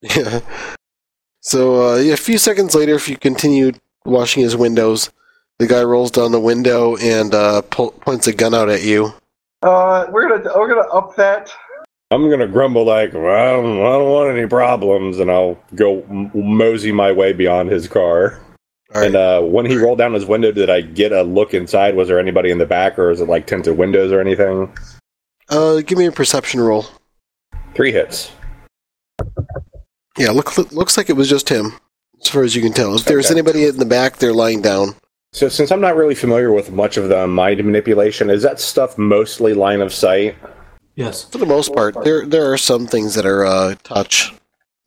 Yeah. 0.01 0.41
So 1.41 1.95
uh, 1.95 1.97
yeah, 1.97 2.15
a 2.15 2.19
few 2.19 2.39
seconds 2.39 2.75
later, 2.75 2.95
if 2.95 3.09
you 3.09 3.17
continue 3.17 3.73
washing 4.05 4.43
his 4.43 4.57
windows, 4.57 5.11
the 5.59 5.67
guy 5.67 5.83
rolls 5.83 6.11
down 6.11 6.33
the 6.33 6.41
window 6.41 6.97
and 6.97 7.35
uh, 7.35 7.63
po- 7.63 7.91
points 7.91 8.27
a 8.27 8.33
gun 8.33 8.55
out 8.55 8.69
at 8.69 8.83
you. 8.83 9.13
Uh, 9.63 10.07
we're 10.11 10.29
gonna 10.29 10.51
we're 10.59 10.69
gonna 10.69 10.89
up 10.93 11.17
that. 11.17 11.53
I'm 12.11 12.29
going 12.29 12.41
to 12.41 12.47
grumble 12.47 12.85
like, 12.85 13.13
well, 13.13 13.25
I 13.25 13.51
don't, 13.51 13.81
I 13.81 13.99
don't 13.99 14.11
want 14.11 14.37
any 14.37 14.47
problems, 14.47 15.19
and 15.19 15.31
I'll 15.31 15.59
go 15.75 16.03
m- 16.03 16.31
mosey 16.35 16.93
my 16.93 17.11
way 17.11 17.33
beyond 17.33 17.71
his 17.71 17.89
car. 17.89 18.39
All 18.95 19.01
right. 19.01 19.07
And 19.07 19.17
uh, 19.17 19.41
when 19.41 19.67
he 19.67 19.77
rolled 19.77 19.99
down 19.99 20.13
his 20.13 20.25
window, 20.25 20.53
did 20.53 20.71
I 20.71 20.83
get 20.83 21.11
a 21.11 21.23
look 21.23 21.55
inside? 21.55 21.97
Was 21.97 22.07
there 22.07 22.21
anybody 22.21 22.51
in 22.51 22.59
the 22.59 22.67
back, 22.67 22.99
or 23.01 23.11
is 23.11 23.21
it 23.21 23.29
like 23.29 23.49
tinted 23.49 23.77
windows 23.79 24.13
or 24.13 24.21
anything? 24.21 24.73
Uh, 25.49 25.81
give 25.81 25.99
me 25.99 26.07
a 26.07 26.13
perception 26.13 26.61
roll. 26.61 26.87
Three 27.75 27.91
hits. 27.91 28.31
Yeah, 30.17 30.31
look, 30.31 30.57
looks 30.73 30.97
like 30.97 31.11
it 31.11 31.17
was 31.17 31.29
just 31.29 31.49
him, 31.49 31.73
as 32.21 32.29
far 32.29 32.45
as 32.45 32.55
you 32.55 32.63
can 32.63 32.73
tell. 32.73 32.95
If 32.95 33.07
there's 33.07 33.31
anybody 33.33 33.67
in 33.67 33.79
the 33.79 33.87
back, 33.87 34.19
they're 34.19 34.33
lying 34.33 34.63
down. 34.63 34.95
So, 35.35 35.49
since 35.49 35.73
I'm 35.73 35.81
not 35.81 35.97
really 35.97 36.15
familiar 36.15 36.53
with 36.53 36.71
much 36.71 36.97
of 36.97 37.09
the 37.09 37.27
mind 37.27 37.63
manipulation, 37.65 38.31
is 38.31 38.45
that 38.45 38.61
stuff 38.61 38.97
mostly 38.97 39.53
line 39.53 39.81
of 39.81 39.93
sight? 39.93 40.37
Yes. 40.95 41.25
For 41.25 41.39
the 41.39 41.45
most 41.47 41.75
part, 41.75 41.97
there 42.05 42.25
there 42.25 42.53
are 42.53 42.57
some 42.57 42.87
things 42.87 43.17
that 43.17 43.27
are 43.27 43.45
uh, 43.45 43.75
touch. 43.83 44.33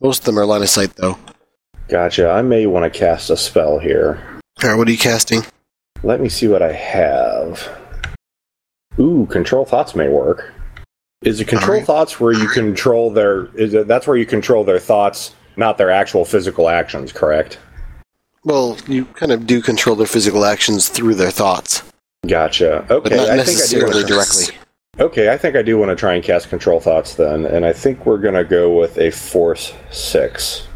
Most 0.00 0.20
of 0.20 0.24
them 0.24 0.38
are 0.38 0.46
line 0.46 0.62
of 0.62 0.70
sight, 0.70 0.96
though. 0.96 1.18
Gotcha. 1.88 2.30
I 2.30 2.40
may 2.40 2.64
want 2.64 2.90
to 2.90 2.98
cast 2.98 3.28
a 3.28 3.36
spell 3.36 3.78
here. 3.78 4.24
All 4.62 4.70
right, 4.70 4.78
what 4.78 4.88
are 4.88 4.90
you 4.90 4.96
casting? 4.96 5.42
Let 6.02 6.18
me 6.18 6.30
see 6.30 6.48
what 6.48 6.62
I 6.62 6.72
have. 6.72 7.68
Ooh, 8.98 9.26
control 9.26 9.66
thoughts 9.66 9.94
may 9.94 10.08
work. 10.08 10.54
Is 11.20 11.42
it 11.42 11.48
control 11.48 11.72
Alright. 11.72 11.86
thoughts 11.86 12.18
where 12.20 12.32
you 12.32 12.48
control 12.48 13.10
their? 13.10 13.54
Is 13.54 13.74
it 13.74 13.86
that's 13.86 14.06
where 14.06 14.16
you 14.16 14.24
control 14.24 14.64
their 14.64 14.78
thoughts, 14.78 15.34
not 15.58 15.76
their 15.76 15.90
actual 15.90 16.24
physical 16.24 16.70
actions? 16.70 17.12
Correct. 17.12 17.58
Well, 18.44 18.76
you 18.86 19.04
kind 19.06 19.32
of 19.32 19.46
do 19.46 19.60
control 19.60 19.96
their 19.96 20.06
physical 20.06 20.44
actions 20.44 20.88
through 20.88 21.14
their 21.16 21.30
thoughts, 21.30 21.82
Gotcha. 22.26 22.78
Okay, 22.82 22.86
but 22.88 23.06
Okay, 23.12 23.16
not 23.16 23.28
I 23.30 23.36
think 23.36 23.40
I 23.40 23.44
do 23.44 23.52
necessarily 23.52 23.94
wanna, 24.02 24.06
directly. 24.06 24.56
Okay, 25.00 25.32
I 25.32 25.36
think 25.36 25.54
I 25.56 25.62
do 25.62 25.78
want 25.78 25.90
to 25.90 25.96
try 25.96 26.14
and 26.14 26.24
cast 26.24 26.48
control 26.48 26.80
thoughts 26.80 27.14
then, 27.14 27.46
and 27.46 27.64
I 27.64 27.72
think 27.72 28.04
we're 28.06 28.18
gonna 28.18 28.44
go 28.44 28.76
with 28.76 28.98
a 28.98 29.10
force 29.10 29.72
six. 29.90 30.66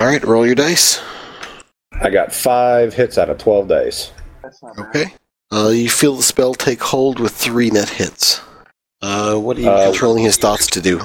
All 0.00 0.06
right, 0.06 0.22
roll 0.24 0.46
your 0.46 0.54
dice. 0.54 1.00
I 1.92 2.10
got 2.10 2.32
five 2.32 2.94
hits 2.94 3.18
out 3.18 3.28
of 3.30 3.38
twelve 3.38 3.68
dice. 3.68 4.12
That's 4.42 4.62
not 4.62 4.76
bad. 4.76 4.86
Okay. 4.88 5.14
Uh, 5.52 5.68
you 5.68 5.88
feel 5.90 6.16
the 6.16 6.22
spell 6.22 6.54
take 6.54 6.82
hold 6.82 7.20
with 7.20 7.32
three 7.32 7.70
net 7.70 7.88
hits. 7.90 8.40
Uh, 9.02 9.36
what 9.36 9.56
are 9.58 9.60
you 9.60 9.70
Uh, 9.70 9.84
controlling 9.90 10.24
his 10.24 10.36
thoughts 10.36 10.66
to 10.68 10.80
do? 10.80 11.00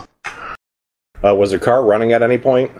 Uh, 1.23 1.35
was 1.35 1.51
the 1.51 1.59
car 1.59 1.83
running 1.83 2.13
at 2.13 2.21
any 2.23 2.37
point? 2.37 2.71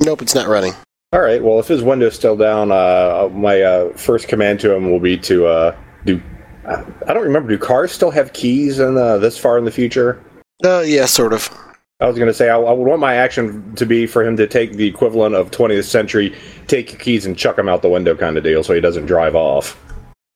Nope, 0.00 0.22
it's 0.22 0.34
not 0.34 0.48
running. 0.48 0.72
All 1.14 1.20
right. 1.20 1.40
Well, 1.40 1.60
if 1.60 1.68
his 1.68 1.80
window's 1.80 2.16
still 2.16 2.36
down, 2.36 2.72
uh, 2.72 3.28
my 3.32 3.62
uh, 3.62 3.96
first 3.96 4.26
command 4.26 4.58
to 4.60 4.74
him 4.74 4.90
will 4.90 4.98
be 4.98 5.16
to 5.18 5.46
uh, 5.46 5.76
do. 6.04 6.20
I 6.66 6.84
I 7.06 7.14
don't 7.14 7.22
remember. 7.22 7.50
Do 7.50 7.56
cars 7.58 7.92
still 7.92 8.10
have 8.10 8.32
keys 8.32 8.80
in 8.80 8.96
uh, 8.96 9.18
this 9.18 9.38
far 9.38 9.56
in 9.56 9.64
the 9.64 9.70
future? 9.70 10.20
Uh, 10.64 10.80
yeah, 10.80 11.06
sort 11.06 11.32
of. 11.32 11.48
I 12.00 12.08
was 12.08 12.16
going 12.16 12.26
to 12.26 12.34
say 12.34 12.50
I, 12.50 12.58
I 12.58 12.72
would 12.72 12.84
want 12.84 13.00
my 13.00 13.14
action 13.14 13.76
to 13.76 13.86
be 13.86 14.06
for 14.08 14.24
him 14.24 14.36
to 14.38 14.48
take 14.48 14.72
the 14.72 14.88
equivalent 14.88 15.36
of 15.36 15.52
20th 15.52 15.84
century, 15.84 16.34
take 16.66 16.90
your 16.90 17.00
keys 17.00 17.24
and 17.26 17.38
chuck 17.38 17.54
them 17.54 17.68
out 17.68 17.82
the 17.82 17.88
window 17.88 18.16
kind 18.16 18.36
of 18.36 18.42
deal, 18.42 18.64
so 18.64 18.74
he 18.74 18.80
doesn't 18.80 19.06
drive 19.06 19.36
off. 19.36 19.80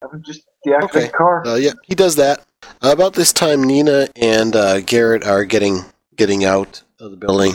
I 0.01 0.07
would 0.13 0.25
just 0.25 0.43
deactivate 0.65 0.83
Okay. 0.85 1.01
the 1.07 1.09
car. 1.09 1.45
Uh, 1.45 1.57
yeah, 1.57 1.73
he 1.83 1.97
does 1.97 2.15
that. 2.17 2.47
Uh, 2.83 2.93
about 2.93 3.15
this 3.15 3.33
time, 3.33 3.65
Nina 3.65 4.09
and 4.15 4.55
uh, 4.55 4.81
Garrett 4.81 5.27
are 5.27 5.45
getting 5.45 5.81
getting 6.15 6.45
out 6.45 6.83
of 7.01 7.11
the 7.11 7.17
building. 7.17 7.55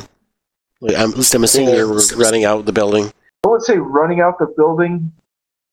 Wait, 0.84 0.98
I'm, 0.98 1.12
at 1.12 1.16
least 1.18 1.34
I'm 1.34 1.46
assuming 1.46 1.74
they're 1.74 1.88
running 2.18 2.44
out 2.44 2.60
of 2.60 2.66
the 2.66 2.74
building. 2.74 3.10
I 3.46 3.48
would 3.48 3.62
say 3.62 3.78
running 3.78 4.20
out 4.20 4.38
the 4.38 4.54
building. 4.58 5.14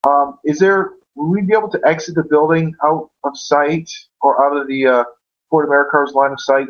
Um, 0.07 0.39
is 0.45 0.61
there? 0.61 0.93
Will 1.17 1.29
we 1.31 1.43
be 1.43 1.53
able 1.53 1.69
to 1.71 1.81
exit 1.85 2.15
the 2.15 2.23
building 2.23 2.77
out 2.85 3.11
of 3.25 3.37
sight 3.37 3.91
or 4.23 4.41
out 4.47 4.57
of 4.57 4.69
the 4.69 4.87
uh, 4.87 5.05
Ford 5.51 5.69
Americar's 5.69 6.15
line 6.15 6.31
of 6.31 6.41
sight? 6.41 6.69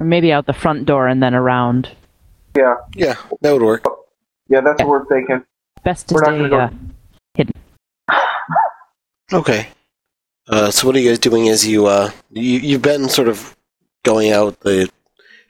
Or 0.00 0.06
maybe 0.06 0.32
out 0.32 0.46
the 0.46 0.54
front 0.54 0.86
door 0.86 1.06
and 1.06 1.22
then 1.22 1.34
around. 1.34 1.90
Yeah, 2.56 2.76
Yeah, 2.94 3.16
that 3.42 3.52
would 3.52 3.62
work. 3.62 3.84
yeah, 4.48 4.62
that's 4.62 4.78
what 4.78 4.88
we're 4.88 5.04
thinking. 5.06 5.44
Best 5.84 6.08
to 6.08 6.14
We're 6.14 6.24
stay 6.24 6.38
gonna 6.38 6.56
uh, 6.56 6.70
hidden. 7.34 7.52
Okay. 9.32 9.68
Uh, 10.48 10.70
so 10.70 10.86
what 10.86 10.96
are 10.96 10.98
you 10.98 11.10
guys 11.10 11.18
doing 11.18 11.48
as 11.50 11.66
you, 11.66 11.86
uh, 11.86 12.10
you, 12.30 12.58
you've 12.58 12.82
been 12.82 13.08
sort 13.08 13.28
of 13.28 13.54
going 14.02 14.32
out 14.32 14.58
the, 14.60 14.90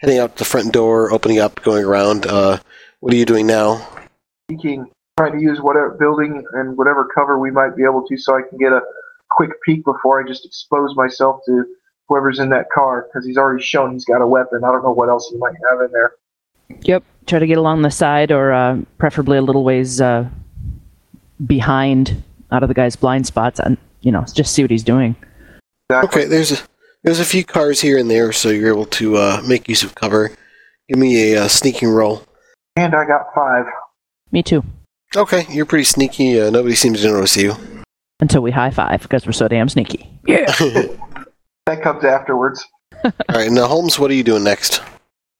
heading 0.02 0.18
out 0.18 0.36
the 0.36 0.44
front 0.44 0.72
door, 0.72 1.12
opening 1.12 1.38
up, 1.38 1.62
going 1.62 1.84
around. 1.84 2.26
Uh, 2.26 2.58
what 3.00 3.14
are 3.14 3.16
you 3.16 3.24
doing 3.24 3.46
now? 3.46 3.88
Thinking, 4.48 4.90
trying 5.16 5.32
to 5.32 5.40
use 5.40 5.60
whatever 5.60 5.96
building 5.98 6.44
and 6.54 6.76
whatever 6.76 7.08
cover 7.14 7.38
we 7.38 7.52
might 7.52 7.76
be 7.76 7.84
able 7.84 8.06
to, 8.08 8.16
so 8.18 8.36
I 8.36 8.42
can 8.42 8.58
get 8.58 8.72
a 8.72 8.80
quick 9.30 9.50
peek 9.64 9.84
before 9.84 10.22
I 10.22 10.26
just 10.26 10.44
expose 10.44 10.94
myself 10.96 11.40
to 11.46 11.64
whoever's 12.08 12.40
in 12.40 12.50
that 12.50 12.66
car, 12.74 13.06
because 13.08 13.24
he's 13.24 13.38
already 13.38 13.62
shown 13.62 13.92
he's 13.92 14.04
got 14.04 14.20
a 14.20 14.26
weapon. 14.26 14.64
I 14.64 14.72
don't 14.72 14.82
know 14.82 14.92
what 14.92 15.08
else 15.08 15.30
he 15.30 15.38
might 15.38 15.54
have 15.70 15.80
in 15.80 15.92
there. 15.92 16.12
Yep. 16.82 17.04
Try 17.26 17.38
to 17.38 17.46
get 17.46 17.58
along 17.58 17.82
the 17.82 17.90
side 17.90 18.32
or 18.32 18.52
uh, 18.52 18.80
preferably 18.98 19.38
a 19.38 19.42
little 19.42 19.62
ways 19.62 20.00
uh, 20.00 20.28
behind 21.46 22.22
out 22.50 22.64
of 22.64 22.68
the 22.68 22.74
guy's 22.74 22.96
blind 22.96 23.26
spots 23.26 23.60
and, 23.60 23.78
you 24.00 24.10
know, 24.10 24.24
just 24.34 24.52
see 24.52 24.62
what 24.62 24.70
he's 24.70 24.82
doing. 24.82 25.14
Exactly. 25.88 26.22
Okay, 26.22 26.28
there's 26.28 26.52
a, 26.52 26.58
there's 27.04 27.20
a 27.20 27.24
few 27.24 27.44
cars 27.44 27.80
here 27.80 27.98
and 27.98 28.10
there, 28.10 28.32
so 28.32 28.48
you're 28.48 28.68
able 28.68 28.86
to 28.86 29.16
uh, 29.16 29.42
make 29.46 29.68
use 29.68 29.82
of 29.82 29.94
cover. 29.94 30.30
Give 30.88 30.98
me 30.98 31.32
a 31.32 31.44
uh, 31.44 31.48
sneaking 31.48 31.88
roll. 31.88 32.24
And 32.76 32.94
I 32.94 33.04
got 33.04 33.26
five. 33.34 33.64
Me 34.30 34.42
too. 34.42 34.64
Okay, 35.14 35.46
you're 35.50 35.66
pretty 35.66 35.84
sneaky. 35.84 36.40
Uh, 36.40 36.50
nobody 36.50 36.74
seems 36.74 37.02
to 37.02 37.08
notice 37.08 37.36
you. 37.36 37.54
Until 38.20 38.40
we 38.40 38.50
high 38.50 38.70
five 38.70 39.02
because 39.02 39.26
we're 39.26 39.32
so 39.32 39.48
damn 39.48 39.68
sneaky. 39.68 40.08
Yeah. 40.26 40.52
That 41.66 41.80
comes 41.80 42.04
afterwards. 42.04 42.66
All 43.04 43.12
right, 43.30 43.50
now 43.50 43.66
Holmes, 43.68 43.98
what 43.98 44.10
are 44.10 44.14
you 44.14 44.24
doing 44.24 44.42
next? 44.42 44.82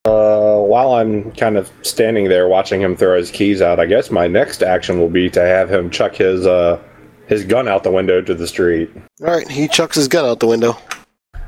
Uh, 0.04 0.58
while 0.58 0.94
I'm 0.94 1.32
kind 1.32 1.56
of 1.56 1.70
standing 1.82 2.28
there 2.28 2.48
watching 2.48 2.80
him 2.80 2.96
throw 2.96 3.16
his 3.16 3.30
keys 3.30 3.60
out, 3.60 3.80
I 3.80 3.86
guess 3.86 4.10
my 4.10 4.28
next 4.28 4.62
action 4.62 4.98
will 4.98 5.08
be 5.08 5.28
to 5.30 5.40
have 5.40 5.70
him 5.70 5.90
chuck 5.90 6.14
his 6.14 6.46
uh, 6.46 6.80
his 7.26 7.44
gun 7.44 7.66
out 7.66 7.82
the 7.82 7.90
window 7.90 8.20
to 8.20 8.34
the 8.34 8.46
street. 8.46 8.90
All 9.20 9.34
right, 9.34 9.48
he 9.48 9.68
chucks 9.68 9.96
his 9.96 10.08
gun 10.08 10.24
out 10.24 10.40
the 10.40 10.46
window. 10.46 10.76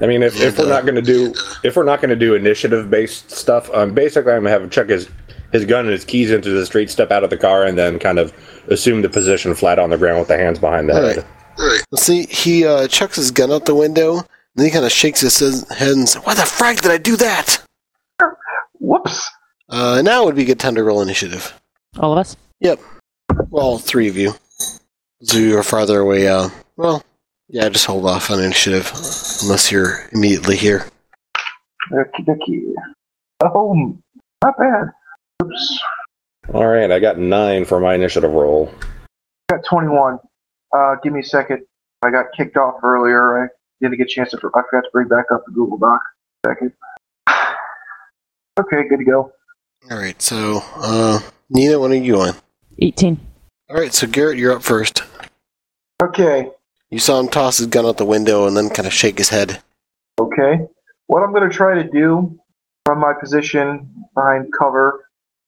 I 0.00 0.06
mean, 0.06 0.22
if, 0.22 0.40
if 0.40 0.58
we're 0.58 0.68
not 0.68 0.84
going 0.84 0.96
to 0.96 1.02
do 1.02 1.32
if 1.62 1.76
we're 1.76 1.84
not 1.84 2.00
going 2.00 2.10
to 2.10 2.16
do 2.16 2.34
initiative 2.34 2.90
based 2.90 3.30
stuff, 3.30 3.70
um, 3.72 3.94
basically 3.94 4.32
I'm 4.32 4.40
gonna 4.40 4.50
have 4.50 4.62
him 4.62 4.70
chuck 4.70 4.88
his 4.88 5.08
his 5.52 5.64
gun 5.64 5.84
and 5.84 5.92
his 5.92 6.04
keys 6.04 6.32
into 6.32 6.50
the 6.50 6.66
street, 6.66 6.90
step 6.90 7.12
out 7.12 7.22
of 7.22 7.30
the 7.30 7.36
car, 7.36 7.64
and 7.64 7.78
then 7.78 7.98
kind 8.00 8.18
of 8.18 8.32
assume 8.68 9.02
the 9.02 9.08
position 9.08 9.54
flat 9.54 9.78
on 9.78 9.90
the 9.90 9.96
ground 9.96 10.18
with 10.18 10.28
the 10.28 10.36
hands 10.36 10.58
behind 10.58 10.88
the 10.88 10.94
head. 10.94 11.26
Let's 11.92 12.02
see, 12.02 12.24
he 12.26 12.66
uh, 12.66 12.88
chucks 12.88 13.16
his 13.16 13.30
gun 13.30 13.52
out 13.52 13.64
the 13.64 13.74
window, 13.74 14.16
and 14.16 14.26
then 14.56 14.66
he 14.66 14.72
kind 14.72 14.84
of 14.84 14.90
shakes 14.90 15.20
his 15.20 15.38
head 15.70 15.92
and 15.92 16.08
says, 16.08 16.22
Why 16.24 16.34
the 16.34 16.42
frack 16.42 16.80
did 16.80 16.90
I 16.90 16.98
do 16.98 17.16
that? 17.16 17.58
Whoops. 18.80 19.30
Uh, 19.68 20.02
now 20.02 20.24
would 20.24 20.34
be 20.34 20.42
a 20.42 20.46
good 20.46 20.58
time 20.58 20.74
to 20.74 20.82
roll 20.82 21.00
initiative. 21.02 21.58
All 21.98 22.12
of 22.12 22.18
us? 22.18 22.36
Yep. 22.60 22.80
Well, 23.50 23.64
all 23.64 23.78
three 23.78 24.08
of 24.08 24.16
you. 24.16 24.32
So 25.22 25.38
you 25.38 25.56
are 25.56 25.62
farther 25.62 26.00
away. 26.00 26.26
Uh, 26.28 26.50
well, 26.76 27.02
yeah, 27.48 27.68
just 27.68 27.86
hold 27.86 28.06
off 28.06 28.30
on 28.30 28.40
initiative 28.40 28.90
unless 29.42 29.70
you're 29.70 30.08
immediately 30.12 30.56
here. 30.56 30.86
Okie 31.92 32.24
dokie. 32.24 32.72
Oh, 33.42 33.96
not 34.42 34.58
bad. 34.58 34.90
Oops. 35.42 35.80
All 36.52 36.66
right, 36.66 36.90
I 36.90 36.98
got 36.98 37.18
nine 37.18 37.64
for 37.64 37.80
my 37.80 37.94
initiative 37.94 38.30
roll. 38.32 38.70
I 39.50 39.56
got 39.56 39.64
21. 39.68 40.18
Uh, 40.74 40.96
give 41.02 41.12
me 41.12 41.20
a 41.20 41.24
second. 41.24 41.64
I 42.02 42.10
got 42.10 42.26
kicked 42.36 42.56
off 42.56 42.82
earlier. 42.82 43.44
I 43.44 43.48
didn't 43.80 43.98
get 43.98 44.06
a 44.06 44.10
chance 44.10 44.30
to. 44.30 44.36
I 44.36 44.40
forgot 44.40 44.82
to 44.82 44.90
bring 44.92 45.08
back 45.08 45.26
up 45.32 45.42
the 45.46 45.52
Google 45.52 45.78
Doc. 45.78 46.00
Second. 46.46 46.72
Okay, 48.56 48.86
good 48.88 49.00
to 49.00 49.04
go. 49.04 49.32
All 49.90 49.98
right, 49.98 50.22
so 50.22 50.62
uh, 50.76 51.18
Nina, 51.50 51.76
what 51.80 51.90
are 51.90 51.96
you 51.96 52.20
on? 52.20 52.36
18. 52.78 53.18
All 53.68 53.76
right, 53.76 53.92
so 53.92 54.06
Garrett, 54.06 54.38
you're 54.38 54.52
up 54.52 54.62
first. 54.62 55.02
Okay, 56.00 56.52
You 56.94 57.00
saw 57.00 57.18
him 57.18 57.26
toss 57.26 57.58
his 57.58 57.66
gun 57.66 57.86
out 57.86 57.96
the 57.96 58.04
window 58.04 58.46
and 58.46 58.56
then 58.56 58.68
kind 58.68 58.86
of 58.86 58.92
shake 58.92 59.18
his 59.18 59.30
head. 59.30 59.60
okay. 60.20 60.60
What 61.08 61.24
I'm 61.24 61.32
going 61.32 61.50
to 61.50 61.52
try 61.52 61.74
to 61.74 61.90
do 61.90 62.38
from 62.86 63.00
my 63.00 63.12
position 63.20 64.06
behind 64.14 64.52
cover, 64.56 65.04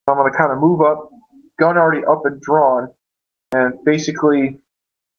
I'm 0.09 0.15
going 0.17 0.29
to 0.29 0.37
kind 0.37 0.51
of 0.51 0.57
move 0.57 0.81
up, 0.81 1.09
gun 1.57 1.77
already 1.77 2.03
up 2.03 2.25
and 2.25 2.41
drawn, 2.41 2.93
and 3.53 3.81
basically 3.85 4.59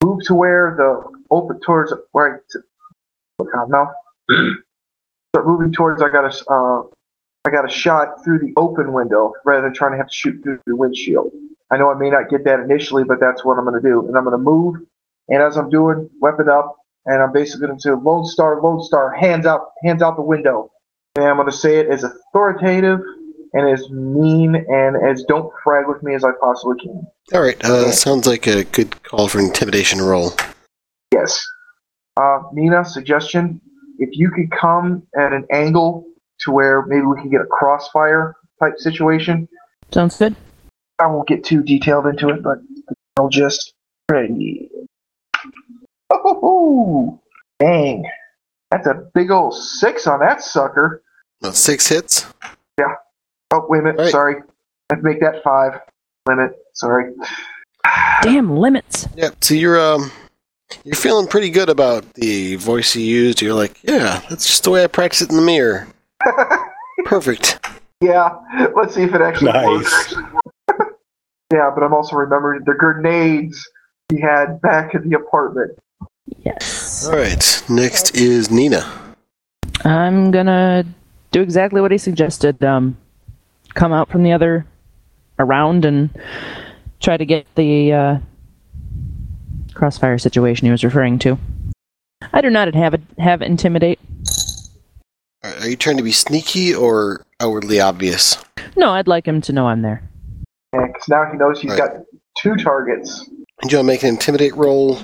move 0.05 0.21
to 0.25 0.35
where 0.35 0.75
the 0.77 1.03
open 1.31 1.61
towards 1.61 1.95
where 2.13 2.35
I 2.35 2.39
t- 2.53 2.61
what 3.39 3.51
kind 3.51 3.65
of 3.65 3.71
mouth? 3.71 3.95
Start 5.33 5.47
moving 5.47 5.73
towards. 5.73 6.03
I 6.03 6.11
got 6.11 6.27
a 6.27 6.53
uh, 6.53 6.83
I 7.47 7.51
got 7.51 7.65
a 7.65 7.71
shot 7.71 8.23
through 8.23 8.41
the 8.41 8.53
open 8.59 8.93
window 8.93 9.33
rather 9.47 9.63
than 9.63 9.73
trying 9.73 9.93
to 9.93 9.97
have 9.97 10.09
to 10.09 10.15
shoot 10.15 10.43
through 10.43 10.61
the 10.67 10.77
windshield. 10.77 11.33
I 11.71 11.79
know 11.79 11.91
I 11.91 11.95
may 11.95 12.11
not 12.11 12.29
get 12.29 12.45
that 12.45 12.61
initially, 12.61 13.05
but 13.05 13.19
that's 13.19 13.47
what 13.47 13.57
I'm 13.57 13.65
going 13.65 13.81
to 13.81 13.89
do. 13.89 14.07
And 14.07 14.15
I'm 14.15 14.25
going 14.25 14.37
to 14.37 14.39
move, 14.39 14.77
and 15.29 15.43
as 15.43 15.57
I'm 15.57 15.71
doing, 15.71 16.09
weapon 16.21 16.49
up, 16.49 16.77
and 17.07 17.23
I'm 17.23 17.33
basically 17.33 17.67
going 17.67 17.79
to 17.79 17.83
say, 17.83 17.91
Lone 17.91 18.25
Star, 18.25 18.61
Lone 18.61 18.83
Star, 18.83 19.13
hands 19.13 19.47
out, 19.47 19.71
hands 19.85 20.03
out 20.03 20.17
the 20.17 20.23
window. 20.23 20.71
And 21.17 21.25
I'm 21.25 21.37
going 21.37 21.51
to 21.51 21.57
say 21.57 21.77
it 21.79 21.89
as 21.89 22.05
authoritative 22.05 23.01
and 23.53 23.69
as 23.69 23.89
mean 23.91 24.55
and 24.55 24.97
as 24.97 25.25
don't 25.25 25.51
frag 25.65 25.89
with 25.89 26.03
me 26.03 26.15
as 26.15 26.25
I 26.25 26.31
possibly 26.41 26.79
can. 26.79 27.07
All 27.33 27.43
right, 27.43 27.63
uh, 27.65 27.91
sounds 27.93 28.27
like 28.27 28.47
a 28.47 28.65
good 28.65 29.03
call 29.03 29.29
for 29.29 29.39
an 29.39 29.47
intimidation 29.47 30.01
roll. 30.01 30.33
Yes. 31.13 31.45
Uh, 32.17 32.41
Nina, 32.53 32.85
suggestion: 32.85 33.61
if 33.99 34.11
you 34.13 34.31
could 34.31 34.51
come 34.51 35.03
at 35.19 35.33
an 35.33 35.47
angle 35.53 36.05
to 36.41 36.53
where 36.53 36.85
maybe 36.87 37.03
we 37.03 37.17
can 37.21 37.31
get 37.31 37.41
a 37.41 37.47
crossfire 37.47 38.37
type 38.61 38.75
situation. 38.77 39.49
Sounds 39.91 40.17
good. 40.19 40.37
I 40.99 41.07
won't 41.07 41.29
get 41.29 41.45
too 41.45 41.63
detailed 41.63 42.07
into 42.07 42.29
it, 42.29 42.43
but 42.43 42.59
I'll 43.17 43.29
just 43.29 43.73
ready. 44.11 44.69
Oh, 46.11 47.21
dang! 47.59 48.05
That's 48.71 48.87
a 48.87 49.07
big 49.15 49.31
old 49.31 49.55
six 49.55 50.07
on 50.07 50.21
that 50.21 50.43
sucker. 50.43 51.03
About 51.41 51.57
six 51.57 51.87
hits. 51.87 52.27
Yeah. 52.79 52.95
Oh, 53.53 53.67
wait 53.69 53.81
a 53.81 53.83
minute. 53.83 53.99
Right. 53.99 54.11
Sorry. 54.11 54.37
I 54.37 54.95
have 54.95 55.03
to 55.03 55.09
make 55.09 55.21
that 55.21 55.43
five. 55.43 55.81
Limit. 56.27 56.53
Sorry. 56.75 57.13
Damn 58.23 58.57
limits. 58.57 59.09
Yeah, 59.17 59.31
so 59.41 59.55
you're 59.55 59.81
um, 59.81 60.11
you're 60.85 60.97
feeling 60.97 61.27
pretty 61.27 61.51
good 61.51 61.69
about 61.69 62.13
the 62.15 62.57
voice 62.57 62.95
you 62.95 63.03
used. 63.03 63.41
You're 63.41 63.55
like, 63.55 63.79
yeah, 63.83 64.23
that's 64.29 64.47
just 64.47 64.65
the 64.65 64.71
way 64.71 64.85
I 64.85 64.87
practice 64.87 65.23
it 65.23 65.31
in 65.31 65.37
the 65.37 65.43
mirror. 65.43 65.89
Perfect. 67.05 67.59
Yeah. 68.01 68.31
Let's 68.75 68.95
see 68.95 69.03
if 69.03 69.15
it 69.15 69.21
actually 69.21 69.53
works. 69.53 70.15
Nice. 70.15 70.25
Yeah, 71.51 71.71
but 71.75 71.83
I'm 71.83 71.95
also 71.95 72.15
remembering 72.15 72.65
the 72.67 72.75
grenades 72.75 73.67
he 74.11 74.21
had 74.21 74.61
back 74.61 74.95
in 74.95 75.09
the 75.09 75.17
apartment. 75.17 75.79
Yes. 76.45 77.07
All 77.07 77.17
right, 77.17 77.63
next 77.69 78.17
is 78.17 78.51
Nina. 78.51 78.91
I'm 79.85 80.31
gonna 80.31 80.85
do 81.31 81.41
exactly 81.43 81.81
what 81.81 81.91
he 81.93 81.99
suggested. 81.99 82.63
Um, 82.65 82.97
come 83.75 83.93
out 83.93 84.09
from 84.09 84.23
the 84.23 84.33
other 84.33 84.67
around 85.39 85.85
and 85.85 86.11
try 87.01 87.17
to 87.17 87.25
get 87.25 87.47
the 87.55 87.93
uh, 87.93 88.19
crossfire 89.75 90.19
situation 90.19 90.67
he 90.67 90.71
was 90.73 90.83
referring 90.85 91.19
to. 91.21 91.39
I 92.33 92.41
do 92.41 92.51
not 92.51 92.75
have 92.75 92.95
it, 92.95 93.01
have 93.19 93.43
intimidate. 93.43 94.01
Are 95.45 95.69
you 95.69 95.77
trying 95.77 95.97
to 95.99 96.03
be 96.03 96.13
sneaky 96.13 96.75
or 96.75 97.25
outwardly 97.41 97.81
obvious? 97.81 98.37
No, 98.77 98.91
I'd 98.91 99.07
like 99.07 99.27
him 99.27 99.41
to 99.43 99.53
know 99.53 99.69
I'm 99.69 99.83
there. 99.83 100.03
because 100.73 101.09
now 101.09 101.31
he 101.31 101.39
knows 101.39 101.61
he's 101.61 101.71
Right. 101.71 101.79
got 101.79 101.91
two 102.43 102.57
targets. 102.57 103.25
Do 103.27 103.69
you 103.71 103.77
want 103.79 103.85
to 103.85 103.85
make 103.85 104.03
an 104.03 104.09
intimidate 104.11 104.55
roll? 104.57 104.99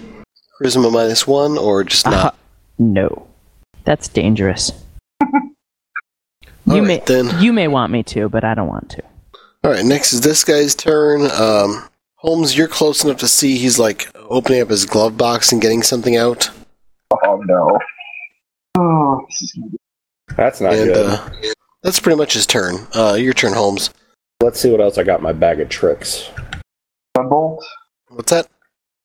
Charisma 0.60 0.92
minus 0.92 1.26
one, 1.26 1.58
or 1.58 1.84
just 1.84 2.06
not? 2.06 2.34
Uh, 2.34 2.36
no. 2.78 3.26
That's 3.84 4.08
dangerous. 4.08 4.72
All 5.22 6.76
you 6.76 6.80
right, 6.80 6.82
may 6.86 7.02
then. 7.06 7.42
you 7.42 7.52
may 7.52 7.68
want 7.68 7.92
me 7.92 8.02
to, 8.04 8.28
but 8.28 8.44
I 8.44 8.54
don't 8.54 8.68
want 8.68 8.88
to. 8.90 9.02
All 9.62 9.70
right, 9.70 9.84
next 9.84 10.12
is 10.12 10.20
this 10.22 10.44
guy's 10.44 10.74
turn. 10.74 11.30
Um, 11.30 11.88
Holmes, 12.16 12.56
you're 12.56 12.68
close 12.68 13.04
enough 13.04 13.18
to 13.18 13.28
see 13.28 13.58
he's 13.58 13.78
like 13.78 14.08
opening 14.16 14.62
up 14.62 14.68
his 14.70 14.86
glove 14.86 15.16
box 15.18 15.52
and 15.52 15.60
getting 15.60 15.82
something 15.82 16.16
out. 16.16 16.48
Oh 17.24 17.36
no. 17.46 17.78
Oh, 18.76 19.20
this 19.28 19.42
is 19.42 19.52
gonna 19.52 19.70
be 19.70 19.78
That's 20.36 20.60
not 20.60 20.72
and 20.72 20.86
good. 20.86 21.06
uh, 21.06 21.28
that's 21.82 22.00
pretty 22.00 22.16
much 22.16 22.32
his 22.32 22.46
turn. 22.46 22.76
Uh, 22.94 23.14
your 23.14 23.34
turn, 23.34 23.52
Holmes. 23.52 23.90
Let's 24.40 24.58
see 24.58 24.70
what 24.70 24.80
else 24.80 24.96
I 24.98 25.02
got 25.04 25.18
in 25.18 25.22
my 25.22 25.32
bag 25.32 25.60
of 25.60 25.68
tricks. 25.68 26.30
Stun 27.16 27.58
What's 28.08 28.30
that? 28.32 28.48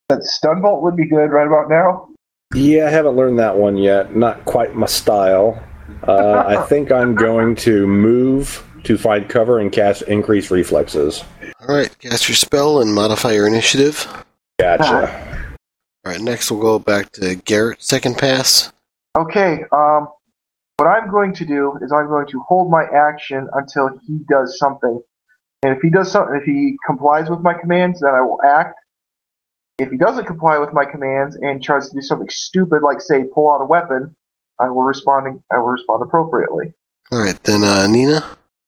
That 0.10 0.24
stun 0.24 0.62
bolt 0.62 0.82
would 0.82 0.96
be 0.96 1.06
good 1.06 1.28
right 1.28 1.46
about 1.46 1.70
now. 1.70 2.10
Yeah, 2.56 2.88
I 2.88 2.90
haven't 2.90 3.16
learned 3.16 3.38
that 3.38 3.56
one 3.56 3.78
yet. 3.78 4.16
Not 4.16 4.44
quite 4.46 4.76
my 4.76 4.88
style. 4.88 5.64
Uh, 6.08 6.44
I 6.48 6.64
think 6.68 6.92
I'm 6.92 7.14
going 7.14 7.56
to 7.58 7.86
move 7.86 8.66
to 8.86 8.98
find 8.98 9.30
cover 9.30 9.60
and 9.60 9.72
cast 9.72 10.02
increased 10.04 10.50
reflexes. 10.50 11.24
All 11.62 11.76
right, 11.76 11.96
cast 12.00 12.28
your 12.28 12.36
spell 12.36 12.82
and 12.82 12.94
modify 12.94 13.34
your 13.34 13.46
initiative. 13.46 14.08
Gotcha. 14.60 15.56
All 16.06 16.12
right, 16.12 16.22
next 16.22 16.50
we'll 16.50 16.62
go 16.62 16.80
back 16.80 17.12
to 17.14 17.36
Garrett. 17.36 17.84
Second 17.84 18.18
pass. 18.18 18.72
Okay, 19.16 19.64
um, 19.72 20.08
what 20.78 20.88
I'm 20.88 21.12
going 21.12 21.36
to 21.36 21.46
do 21.46 21.78
is 21.84 21.92
I'm 21.92 22.08
going 22.08 22.28
to 22.28 22.40
hold 22.48 22.72
my 22.72 22.86
action 22.86 23.48
until 23.54 23.90
he 24.08 24.20
does 24.28 24.58
something. 24.58 25.02
And 25.62 25.76
if 25.76 25.82
he 25.82 25.90
does 25.90 26.12
something, 26.12 26.36
if 26.36 26.44
he 26.44 26.78
complies 26.88 27.30
with 27.30 27.42
my 27.42 27.54
commands, 27.54 28.00
then 28.00 28.12
I 28.12 28.22
will 28.22 28.40
act. 28.44 28.76
If 29.80 29.90
he 29.92 29.98
doesn't 29.98 30.26
comply 30.26 30.58
with 30.58 30.74
my 30.74 30.86
commands 30.86 31.38
and 31.38 31.64
tries 31.64 31.90
to 31.90 31.96
do 31.96 32.02
something 32.02 32.30
stupid, 32.30 32.82
like 32.84 33.02
say 33.02 33.24
pull 33.34 33.50
out 33.50 33.62
a 33.62 33.66
weapon, 33.66 34.16
I 34.60 34.70
will 34.70 34.84
respond. 34.84 35.42
I 35.52 35.58
will 35.58 35.68
respond 35.68 36.04
appropriately. 36.04 36.74
All 37.12 37.20
right, 37.20 37.42
then 37.44 37.64
uh, 37.64 37.88
Nina. 37.88 38.24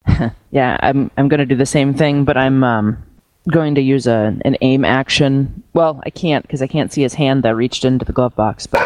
Yeah, 0.52 0.76
I'm 0.82 1.10
I'm 1.16 1.30
gonna 1.30 1.46
do 1.46 1.56
the 1.56 1.66
same 1.66 1.94
thing, 1.94 2.26
but 2.26 2.36
I'm 2.36 2.62
um 2.66 3.02
going 3.50 3.76
to 3.76 3.82
use 3.82 4.08
a 4.08 4.38
an 4.44 4.58
aim 4.62 4.84
action. 4.84 5.64
Well, 5.74 6.02
I 6.06 6.10
can't 6.10 6.44
because 6.44 6.62
I 6.62 6.68
can't 6.68 6.92
see 6.92 7.02
his 7.02 7.14
hand 7.14 7.44
that 7.44 7.56
reached 7.56 7.86
into 7.86 8.04
the 8.04 8.12
glove 8.12 8.36
box, 8.36 8.68
but 8.68 8.86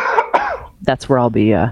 that's 0.84 1.10
where 1.10 1.18
I'll 1.18 1.32
be 1.32 1.54
uh, 1.54 1.72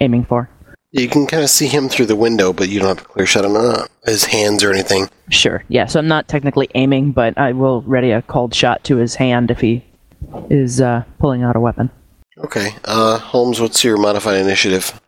aiming 0.00 0.24
for. 0.24 0.48
You 0.96 1.08
can 1.08 1.26
kind 1.26 1.42
of 1.42 1.50
see 1.50 1.66
him 1.66 1.90
through 1.90 2.06
the 2.06 2.16
window, 2.16 2.54
but 2.54 2.70
you 2.70 2.80
don't 2.80 2.88
have 2.88 3.04
a 3.04 3.08
clear 3.08 3.26
shot 3.26 3.44
on 3.44 3.54
uh, 3.54 3.86
his 4.06 4.24
hands 4.24 4.64
or 4.64 4.72
anything. 4.72 5.10
Sure. 5.28 5.62
Yeah. 5.68 5.84
So 5.84 5.98
I'm 5.98 6.08
not 6.08 6.26
technically 6.26 6.70
aiming, 6.74 7.12
but 7.12 7.36
I 7.36 7.52
will 7.52 7.82
ready 7.82 8.12
a 8.12 8.22
called 8.22 8.54
shot 8.54 8.82
to 8.84 8.96
his 8.96 9.16
hand 9.16 9.50
if 9.50 9.60
he 9.60 9.84
is 10.48 10.80
uh, 10.80 11.04
pulling 11.18 11.42
out 11.42 11.54
a 11.54 11.60
weapon. 11.60 11.90
Okay, 12.38 12.76
uh, 12.84 13.18
Holmes, 13.18 13.60
what's 13.60 13.84
your 13.84 13.98
modified 13.98 14.40
initiative? 14.40 14.98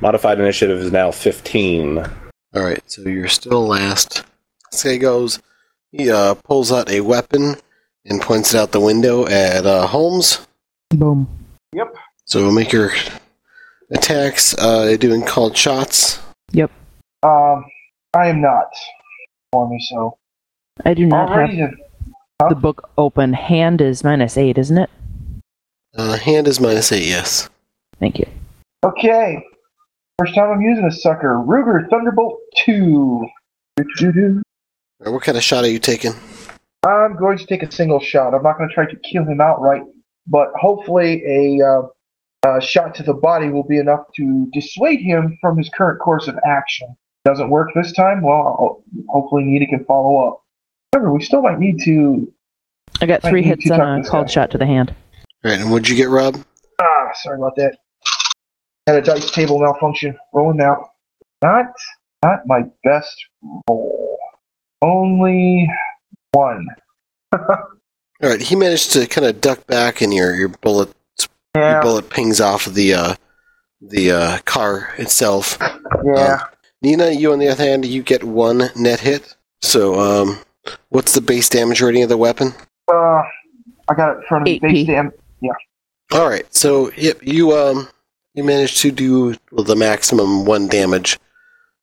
Modified 0.00 0.40
initiative 0.40 0.78
is 0.78 0.92
now 0.92 1.10
15. 1.10 1.98
All 1.98 2.08
right, 2.54 2.82
so 2.86 3.02
you're 3.02 3.28
still 3.28 3.66
last. 3.66 4.24
This 4.70 4.82
guy 4.82 4.96
goes. 4.96 5.40
He 5.92 6.10
uh, 6.10 6.34
pulls 6.34 6.72
out 6.72 6.90
a 6.90 7.02
weapon 7.02 7.56
and 8.06 8.20
points 8.20 8.54
it 8.54 8.58
out 8.58 8.72
the 8.72 8.80
window 8.80 9.26
at 9.26 9.66
uh, 9.66 9.86
Holmes. 9.86 10.46
Boom. 10.90 11.28
Yep. 11.74 11.94
So 12.24 12.50
make 12.50 12.72
your 12.72 12.92
attacks. 13.90 14.56
Uh, 14.58 14.96
doing 14.96 15.24
called 15.24 15.56
shots. 15.56 16.20
Yep. 16.52 16.70
Um, 17.22 17.64
I 18.14 18.28
am 18.28 18.40
not. 18.40 18.68
For 19.52 19.68
me, 19.68 19.78
so 19.90 20.18
I 20.84 20.94
do 20.94 21.06
not 21.06 21.28
have 21.28 21.48
alrighty 21.48 21.58
then. 21.58 22.48
the 22.48 22.56
book 22.56 22.90
open. 22.98 23.32
Hand 23.32 23.80
is 23.80 24.02
minus 24.02 24.36
eight, 24.36 24.58
isn't 24.58 24.78
it? 24.78 24.90
Uh, 25.96 26.16
hand 26.16 26.48
is 26.48 26.60
minus 26.60 26.90
eight. 26.90 27.06
Yes. 27.06 27.48
Thank 28.00 28.18
you. 28.18 28.26
Okay. 28.84 29.44
First 30.18 30.34
time 30.34 30.50
I'm 30.50 30.60
using 30.60 30.84
a 30.84 30.92
sucker. 30.92 31.42
Ruger 31.46 31.88
Thunderbolt 31.90 32.38
2. 32.64 33.26
Doo-doo-doo. 33.76 34.42
All 35.00 35.06
right, 35.06 35.12
what 35.12 35.22
kind 35.22 35.36
of 35.36 35.42
shot 35.42 35.64
are 35.64 35.68
you 35.68 35.80
taking? 35.80 36.12
I'm 36.84 37.16
going 37.16 37.38
to 37.38 37.46
take 37.46 37.62
a 37.62 37.72
single 37.72 37.98
shot. 37.98 38.34
I'm 38.34 38.42
not 38.42 38.56
going 38.58 38.68
to 38.68 38.74
try 38.74 38.86
to 38.86 38.96
kill 39.10 39.24
him 39.24 39.40
outright, 39.40 39.82
but 40.26 40.48
hopefully 40.54 41.24
a 41.26 41.66
uh, 41.66 41.82
uh, 42.46 42.60
shot 42.60 42.94
to 42.96 43.02
the 43.02 43.14
body 43.14 43.48
will 43.48 43.62
be 43.66 43.78
enough 43.78 44.00
to 44.16 44.48
dissuade 44.52 45.00
him 45.00 45.36
from 45.40 45.56
his 45.58 45.68
current 45.70 46.00
course 46.00 46.28
of 46.28 46.38
action. 46.46 46.94
Doesn't 47.24 47.48
work 47.50 47.70
this 47.74 47.92
time? 47.92 48.22
Well, 48.22 48.34
I'll- 48.36 48.82
hopefully 49.08 49.44
Nita 49.44 49.66
can 49.66 49.84
follow 49.86 50.28
up. 50.28 50.42
However, 50.92 51.12
we 51.12 51.22
still 51.22 51.42
might 51.42 51.58
need 51.58 51.78
to. 51.84 52.30
I 53.00 53.06
got 53.06 53.22
three 53.22 53.42
hits 53.42 53.68
on 53.70 53.80
and 53.80 53.80
talk 53.80 53.96
a 53.98 54.02
this 54.02 54.10
cold 54.10 54.26
guy. 54.26 54.32
shot 54.32 54.50
to 54.52 54.58
the 54.58 54.66
hand. 54.66 54.94
All 55.44 55.50
right, 55.50 55.60
and 55.60 55.70
what'd 55.70 55.88
you 55.88 55.96
get, 55.96 56.08
Rob? 56.08 56.36
Ah, 56.80 57.10
sorry 57.22 57.38
about 57.38 57.56
that. 57.56 57.78
Had 58.86 58.96
a 58.96 59.02
dice 59.02 59.30
table 59.30 59.58
malfunction. 59.58 60.16
Rolling 60.32 60.58
now. 60.58 60.90
Not, 61.42 61.66
not 62.22 62.40
my 62.46 62.64
best 62.84 63.16
roll. 63.68 64.18
Only 64.82 65.68
one. 66.32 66.66
All 67.32 67.40
right, 68.22 68.40
he 68.40 68.54
managed 68.54 68.92
to 68.92 69.06
kind 69.06 69.26
of 69.26 69.40
duck 69.40 69.66
back, 69.66 70.00
and 70.02 70.12
your 70.14 70.34
your 70.34 70.48
bullet 70.48 70.90
your 71.54 71.64
Yeah, 71.64 71.80
bullet 71.80 72.10
pings 72.10 72.40
off 72.40 72.66
of 72.66 72.74
the 72.74 72.94
uh, 72.94 73.14
the 73.80 74.10
uh, 74.12 74.38
car 74.44 74.90
itself. 74.98 75.58
yeah. 76.04 76.40
Nina, 76.82 77.10
you 77.10 77.32
on 77.32 77.38
the 77.38 77.48
other 77.48 77.64
hand, 77.64 77.84
you 77.86 78.02
get 78.02 78.24
one 78.24 78.64
net 78.76 79.00
hit. 79.00 79.34
So, 79.62 79.98
um, 79.98 80.38
what's 80.90 81.14
the 81.14 81.20
base 81.20 81.48
damage 81.48 81.80
rating 81.80 82.02
of 82.02 82.08
the 82.10 82.16
weapon? 82.18 82.52
Uh, 82.92 83.22
I 83.88 83.94
got 83.96 84.10
it 84.12 84.16
in 84.18 84.22
front 84.28 84.42
of 84.42 84.44
me. 84.46 84.60
8p. 84.60 84.60
Base 84.60 84.86
dam- 84.86 85.12
All 86.12 86.28
right, 86.28 86.52
so 86.54 86.90
yep, 86.96 87.18
you 87.22 87.52
um, 87.52 87.88
you 88.34 88.44
managed 88.44 88.78
to 88.82 88.90
do 88.90 89.34
well, 89.52 89.64
the 89.64 89.76
maximum 89.76 90.44
one 90.44 90.68
damage. 90.68 91.18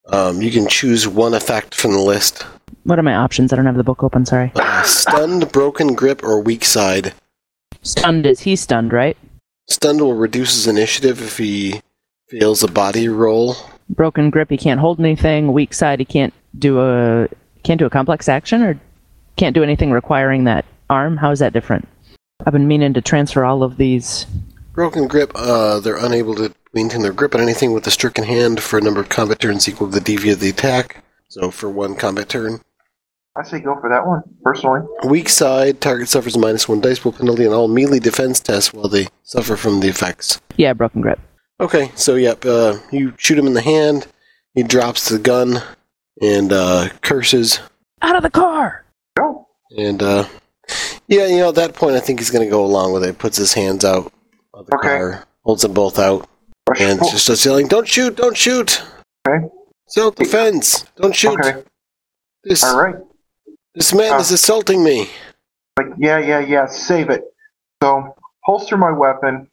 Um, 0.08 0.42
you 0.42 0.52
can 0.52 0.68
choose 0.68 1.08
one 1.08 1.34
effect 1.34 1.74
from 1.76 1.92
the 1.94 2.00
list: 2.02 2.44
What 2.84 3.00
are 3.00 3.04
my 3.04 3.16
options? 3.16 3.52
I 3.52 3.56
don't 3.56 3.66
have 3.66 3.78
the 3.78 3.84
book 3.84 4.04
open. 4.04 4.26
Sorry. 4.26 4.52
uh, 4.56 4.84
stunned, 4.84 5.52
broken 5.52 5.96
grip, 5.96 6.24
or 6.24 6.40
weak 6.42 6.66
side. 6.66 7.14
Stunned 7.82 8.26
is 8.28 8.42
he 8.42 8.56
stunned, 8.56 8.94
right? 8.94 9.18
Stunned 9.72 10.02
will 10.02 10.16
reduce 10.16 10.54
his 10.54 10.68
initiative 10.68 11.22
if 11.22 11.38
he 11.38 11.82
fails 12.28 12.62
a 12.62 12.68
body 12.68 13.08
roll. 13.08 13.56
Broken 13.90 14.30
grip, 14.30 14.50
he 14.50 14.58
can't 14.58 14.82
hold 14.82 15.00
anything. 15.00 15.54
Weak 15.54 15.74
side, 15.74 16.00
he 16.00 16.06
can't 16.06 16.34
do 16.60 16.82
a 16.82 17.30
can't 17.64 17.80
do 17.80 17.86
a 17.86 17.90
complex 17.90 18.28
action 18.28 18.64
or 18.64 18.78
can't 19.38 19.56
do 19.56 19.64
anything 19.64 19.92
requiring 19.92 20.44
that 20.44 20.66
arm. 20.90 21.16
How 21.16 21.32
is 21.32 21.40
that 21.40 21.54
different? 21.54 21.88
I've 22.46 22.52
been 22.52 22.68
meaning 22.68 22.94
to 22.94 23.02
transfer 23.02 23.46
all 23.46 23.64
of 23.64 23.78
these. 23.78 24.26
Broken 24.74 25.08
grip, 25.08 25.32
uh, 25.36 25.80
they're 25.80 26.04
unable 26.04 26.36
to 26.36 26.54
maintain 26.74 27.02
their 27.02 27.14
grip 27.14 27.34
on 27.34 27.40
anything 27.42 27.72
with 27.72 27.88
a 27.88 27.92
stricken 27.92 28.26
hand 28.26 28.62
for 28.62 28.78
a 28.78 28.82
number 28.82 29.00
of 29.00 29.08
combat 29.08 29.40
turns 29.40 29.70
equal 29.70 29.90
to 29.90 30.00
the 30.00 30.18
DV 30.18 30.34
of 30.34 30.42
the 30.42 30.50
attack. 30.50 31.02
So 31.30 31.50
for 31.50 31.70
one 31.70 31.96
combat 31.96 32.28
turn. 32.28 32.60
I 33.38 33.44
say 33.44 33.60
go 33.62 33.76
for 33.80 33.90
that 33.90 34.06
one, 34.06 34.24
personally. 34.44 34.82
Weak 35.06 35.30
side, 35.30 35.80
target 35.80 36.10
suffers 36.10 36.36
a 36.36 36.40
minus 36.40 36.68
one 36.68 36.82
dice 36.82 37.00
pool 37.00 37.14
penalty 37.14 37.48
on 37.48 37.54
all 37.54 37.68
melee 37.70 38.00
defense 38.00 38.40
tests 38.42 38.74
while 38.74 38.90
they 38.90 39.08
suffer 39.24 39.56
from 39.56 39.80
the 39.80 39.88
effects. 39.88 40.42
Yeah, 40.58 40.74
broken 40.74 41.02
grip. 41.02 41.20
Okay, 41.62 41.92
so 41.96 42.16
yep, 42.16 42.44
uh, 42.46 42.78
you 42.92 43.14
shoot 43.18 43.38
him 43.40 43.48
in 43.48 43.54
the 43.54 43.62
hand, 43.62 44.08
he 44.54 44.64
drops 44.64 45.08
the 45.10 45.18
gun 45.20 45.62
and 46.22 46.52
uh, 46.52 46.90
curses. 47.02 47.60
Out 48.02 48.18
of 48.18 48.24
the 48.24 48.30
car. 48.30 48.84
Go. 49.18 49.48
And 49.78 50.04
uh, 50.04 50.28
yeah, 51.08 51.28
you 51.28 51.38
know, 51.38 51.50
at 51.50 51.56
that 51.56 51.74
point, 51.74 51.96
I 51.96 52.00
think 52.02 52.20
he's 52.20 52.32
going 52.32 52.44
to 52.44 52.52
go 52.52 52.66
along 52.66 52.92
with 52.94 53.04
it. 53.06 53.18
Puts 53.18 53.38
his 53.38 53.54
hands 53.54 53.86
out 53.86 54.12
of 54.54 54.66
the 54.66 54.76
Okay. 54.76 54.88
car, 54.90 55.26
holds 55.44 55.62
them 55.62 55.74
both 55.74 56.00
out, 56.00 56.28
Push- 56.66 56.82
and 56.82 57.00
just 57.00 57.24
starts 57.24 57.46
yelling, 57.46 57.68
"Don't 57.68 57.88
shoot! 57.88 58.18
Don't 58.18 58.36
shoot! 58.36 58.84
Okay. 59.26 59.46
Self 59.88 60.16
defense! 60.16 60.84
Don't 60.98 61.16
shoot! 61.16 61.40
Okay. 61.40 61.64
This 62.44 62.64
All 62.64 62.82
right. 62.82 62.96
This 63.76 63.94
man 63.94 64.14
Uh, 64.14 64.20
is 64.20 64.32
assaulting 64.32 64.84
me!" 64.84 65.10
Like, 65.78 65.94
yeah, 65.98 66.20
yeah, 66.20 66.40
yeah. 66.40 66.68
Save 66.68 67.10
it. 67.10 67.24
So 67.82 68.16
holster 68.44 68.78
my 68.78 68.92
weapon, 68.92 69.50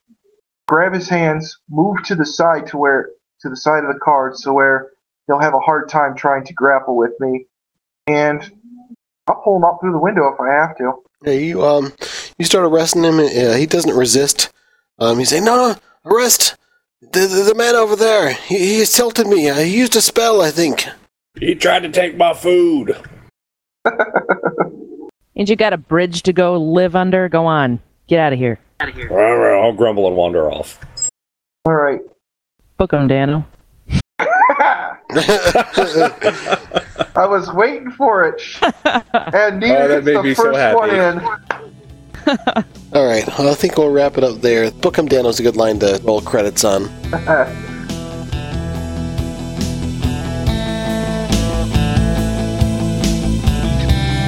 grab 0.67 0.93
his 0.93 1.09
hands, 1.09 1.59
move 1.69 2.03
to 2.05 2.15
the 2.15 2.27
side 2.27 2.67
to 2.69 2.77
where 2.77 3.11
to 3.41 3.49
the 3.49 3.57
side 3.57 3.85
of 3.85 3.93
the 3.93 4.01
car, 4.01 4.33
so 4.35 4.53
where 4.53 4.91
he'll 5.27 5.39
have 5.41 5.55
a 5.55 5.61
hard 5.61 5.89
time 5.89 6.15
trying 6.17 6.45
to 6.45 6.53
grapple 6.53 6.97
with 6.97 7.13
me, 7.21 7.47
and 8.07 8.51
I'll 9.27 9.37
pull 9.37 9.57
him 9.57 9.65
up 9.65 9.79
through 9.81 9.93
the 9.93 9.99
window 9.99 10.29
if 10.33 10.41
I 10.41 10.53
have 10.53 10.77
to. 10.79 10.93
Yeah, 11.25 11.33
you 11.33 11.65
um, 11.65 11.93
you 12.39 12.45
start 12.45 12.65
arresting 12.65 13.05
him. 13.05 13.19
And, 13.21 13.29
uh, 13.29 13.55
he 13.55 13.67
doesn't 13.67 13.97
resist. 13.97 14.51
Um, 14.99 15.19
he's 15.19 15.29
saying, 15.31 15.45
"No, 15.45 15.57
no, 15.57 15.77
arrest 16.05 16.57
the 17.01 17.21
the, 17.21 17.43
the 17.45 17.55
man 17.55 17.77
over 17.77 17.97
there. 17.97 18.33
He, 18.33 18.59
he 18.59 18.83
assaulted 18.83 19.27
me. 19.27 19.49
Uh, 19.49 19.57
he 19.57 19.77
used 19.77 19.97
a 19.97 20.01
spell, 20.01 20.43
I 20.43 20.51
think." 20.51 20.87
He 21.39 21.55
tried 21.55 21.81
to 21.85 21.91
take 21.91 22.17
my 22.17 22.35
food. 22.35 22.97
Ain't 25.37 25.49
you 25.49 25.57
got 25.57 25.73
a 25.73 25.77
bridge 25.79 26.23
to 26.25 26.33
go 26.33 26.57
live 26.57 26.97
under? 26.97 27.29
Go 27.29 27.47
on. 27.47 27.81
Get 28.09 28.19
out 28.19 28.33
of 28.33 28.39
here. 28.39 28.59
Out 28.81 28.89
of 28.89 28.95
here. 28.95 29.09
All 29.11 29.37
right, 29.37 29.63
I'll 29.65 29.73
grumble 29.73 30.07
and 30.09 30.17
wander 30.17 30.51
off. 30.51 30.79
All 31.65 31.75
right. 31.75 32.01
Book 32.77 32.93
'em, 32.95 33.09
Danno. 33.09 33.45
I 34.21 34.97
was 37.27 37.51
waiting 37.53 37.91
for 37.91 38.25
it, 38.25 38.43
and 38.63 39.63
Oh, 39.65 39.89
that 39.89 40.05
made 40.05 40.17
the 40.17 40.23
me 40.23 40.35
so 40.35 40.53
first 40.53 40.77
one 40.77 40.91
happy. 40.91 41.19
in. 41.19 41.21
All 42.95 43.07
right, 43.07 43.27
well, 43.39 43.49
I 43.51 43.55
think 43.55 43.77
we'll 43.79 43.91
wrap 43.91 44.19
it 44.19 44.25
up 44.25 44.41
there. 44.41 44.71
Book 44.71 44.83
Book 44.83 44.99
'em 44.99 45.09
Danno's 45.09 45.41
a 45.41 45.43
good 45.43 45.57
line 45.57 45.79
to 45.81 46.01
roll 46.05 46.21
credits 46.21 46.65
on. 46.65 46.89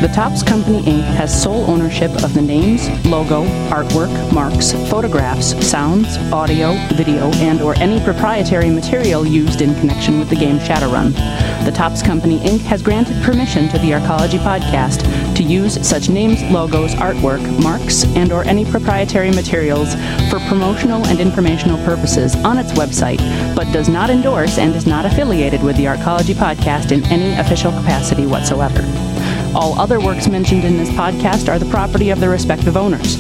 The 0.01 0.09
Topps 0.09 0.43
Company 0.43 0.81
Inc. 0.85 1.03
has 1.17 1.43
sole 1.43 1.71
ownership 1.71 2.11
of 2.25 2.33
the 2.33 2.41
names, 2.41 2.89
logo, 3.05 3.45
artwork, 3.69 4.33
marks, 4.33 4.73
photographs, 4.89 5.49
sounds, 5.69 6.17
audio, 6.33 6.73
video, 6.95 7.31
and 7.35 7.61
or 7.61 7.75
any 7.77 8.03
proprietary 8.03 8.71
material 8.71 9.27
used 9.27 9.61
in 9.61 9.75
connection 9.75 10.19
with 10.19 10.31
the 10.31 10.37
game 10.37 10.59
Shadowrun. 10.59 11.13
The 11.67 11.71
Topps 11.71 12.01
Company 12.01 12.39
Inc. 12.39 12.61
has 12.61 12.81
granted 12.81 13.23
permission 13.23 13.69
to 13.69 13.79
the 13.81 13.91
Arcology 13.91 14.39
podcast 14.39 15.05
to 15.37 15.43
use 15.43 15.87
such 15.87 16.09
names, 16.09 16.43
logos, 16.45 16.95
artwork, 16.95 17.43
marks, 17.63 18.05
and 18.17 18.33
or 18.33 18.43
any 18.45 18.65
proprietary 18.65 19.31
materials 19.31 19.93
for 20.31 20.41
promotional 20.49 21.05
and 21.09 21.21
informational 21.21 21.77
purposes 21.85 22.35
on 22.37 22.57
its 22.57 22.73
website, 22.73 23.21
but 23.55 23.71
does 23.71 23.91
not 23.91 24.09
endorse 24.09 24.57
and 24.57 24.75
is 24.75 24.87
not 24.87 25.05
affiliated 25.05 25.63
with 25.63 25.77
the 25.77 25.85
Arcology 25.85 26.33
podcast 26.33 26.91
in 26.91 27.05
any 27.13 27.39
official 27.39 27.71
capacity 27.73 28.25
whatsoever. 28.25 28.81
All 29.55 29.79
other 29.81 30.01
works 30.01 30.29
mentioned 30.29 30.65
in 30.65 30.77
this 30.77 30.91
podcast 30.91 31.49
are 31.49 31.59
the 31.59 31.71
property 31.71 32.11
of 32.11 32.21
their 32.21 32.31
respective 32.31 32.77
owners. 32.77 33.17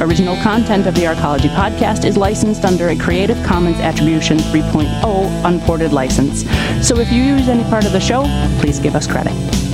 Original 0.00 0.36
content 0.42 0.86
of 0.86 0.94
the 0.94 1.02
Arcology 1.02 1.48
podcast 1.54 2.04
is 2.04 2.16
licensed 2.16 2.64
under 2.64 2.88
a 2.88 2.96
Creative 2.96 3.40
Commons 3.44 3.78
Attribution 3.78 4.38
3.0 4.38 5.44
unported 5.44 5.92
license. 5.92 6.42
So 6.86 6.98
if 6.98 7.12
you 7.12 7.22
use 7.22 7.48
any 7.48 7.64
part 7.64 7.84
of 7.84 7.92
the 7.92 8.00
show, 8.00 8.24
please 8.60 8.80
give 8.80 8.96
us 8.96 9.06
credit. 9.06 9.69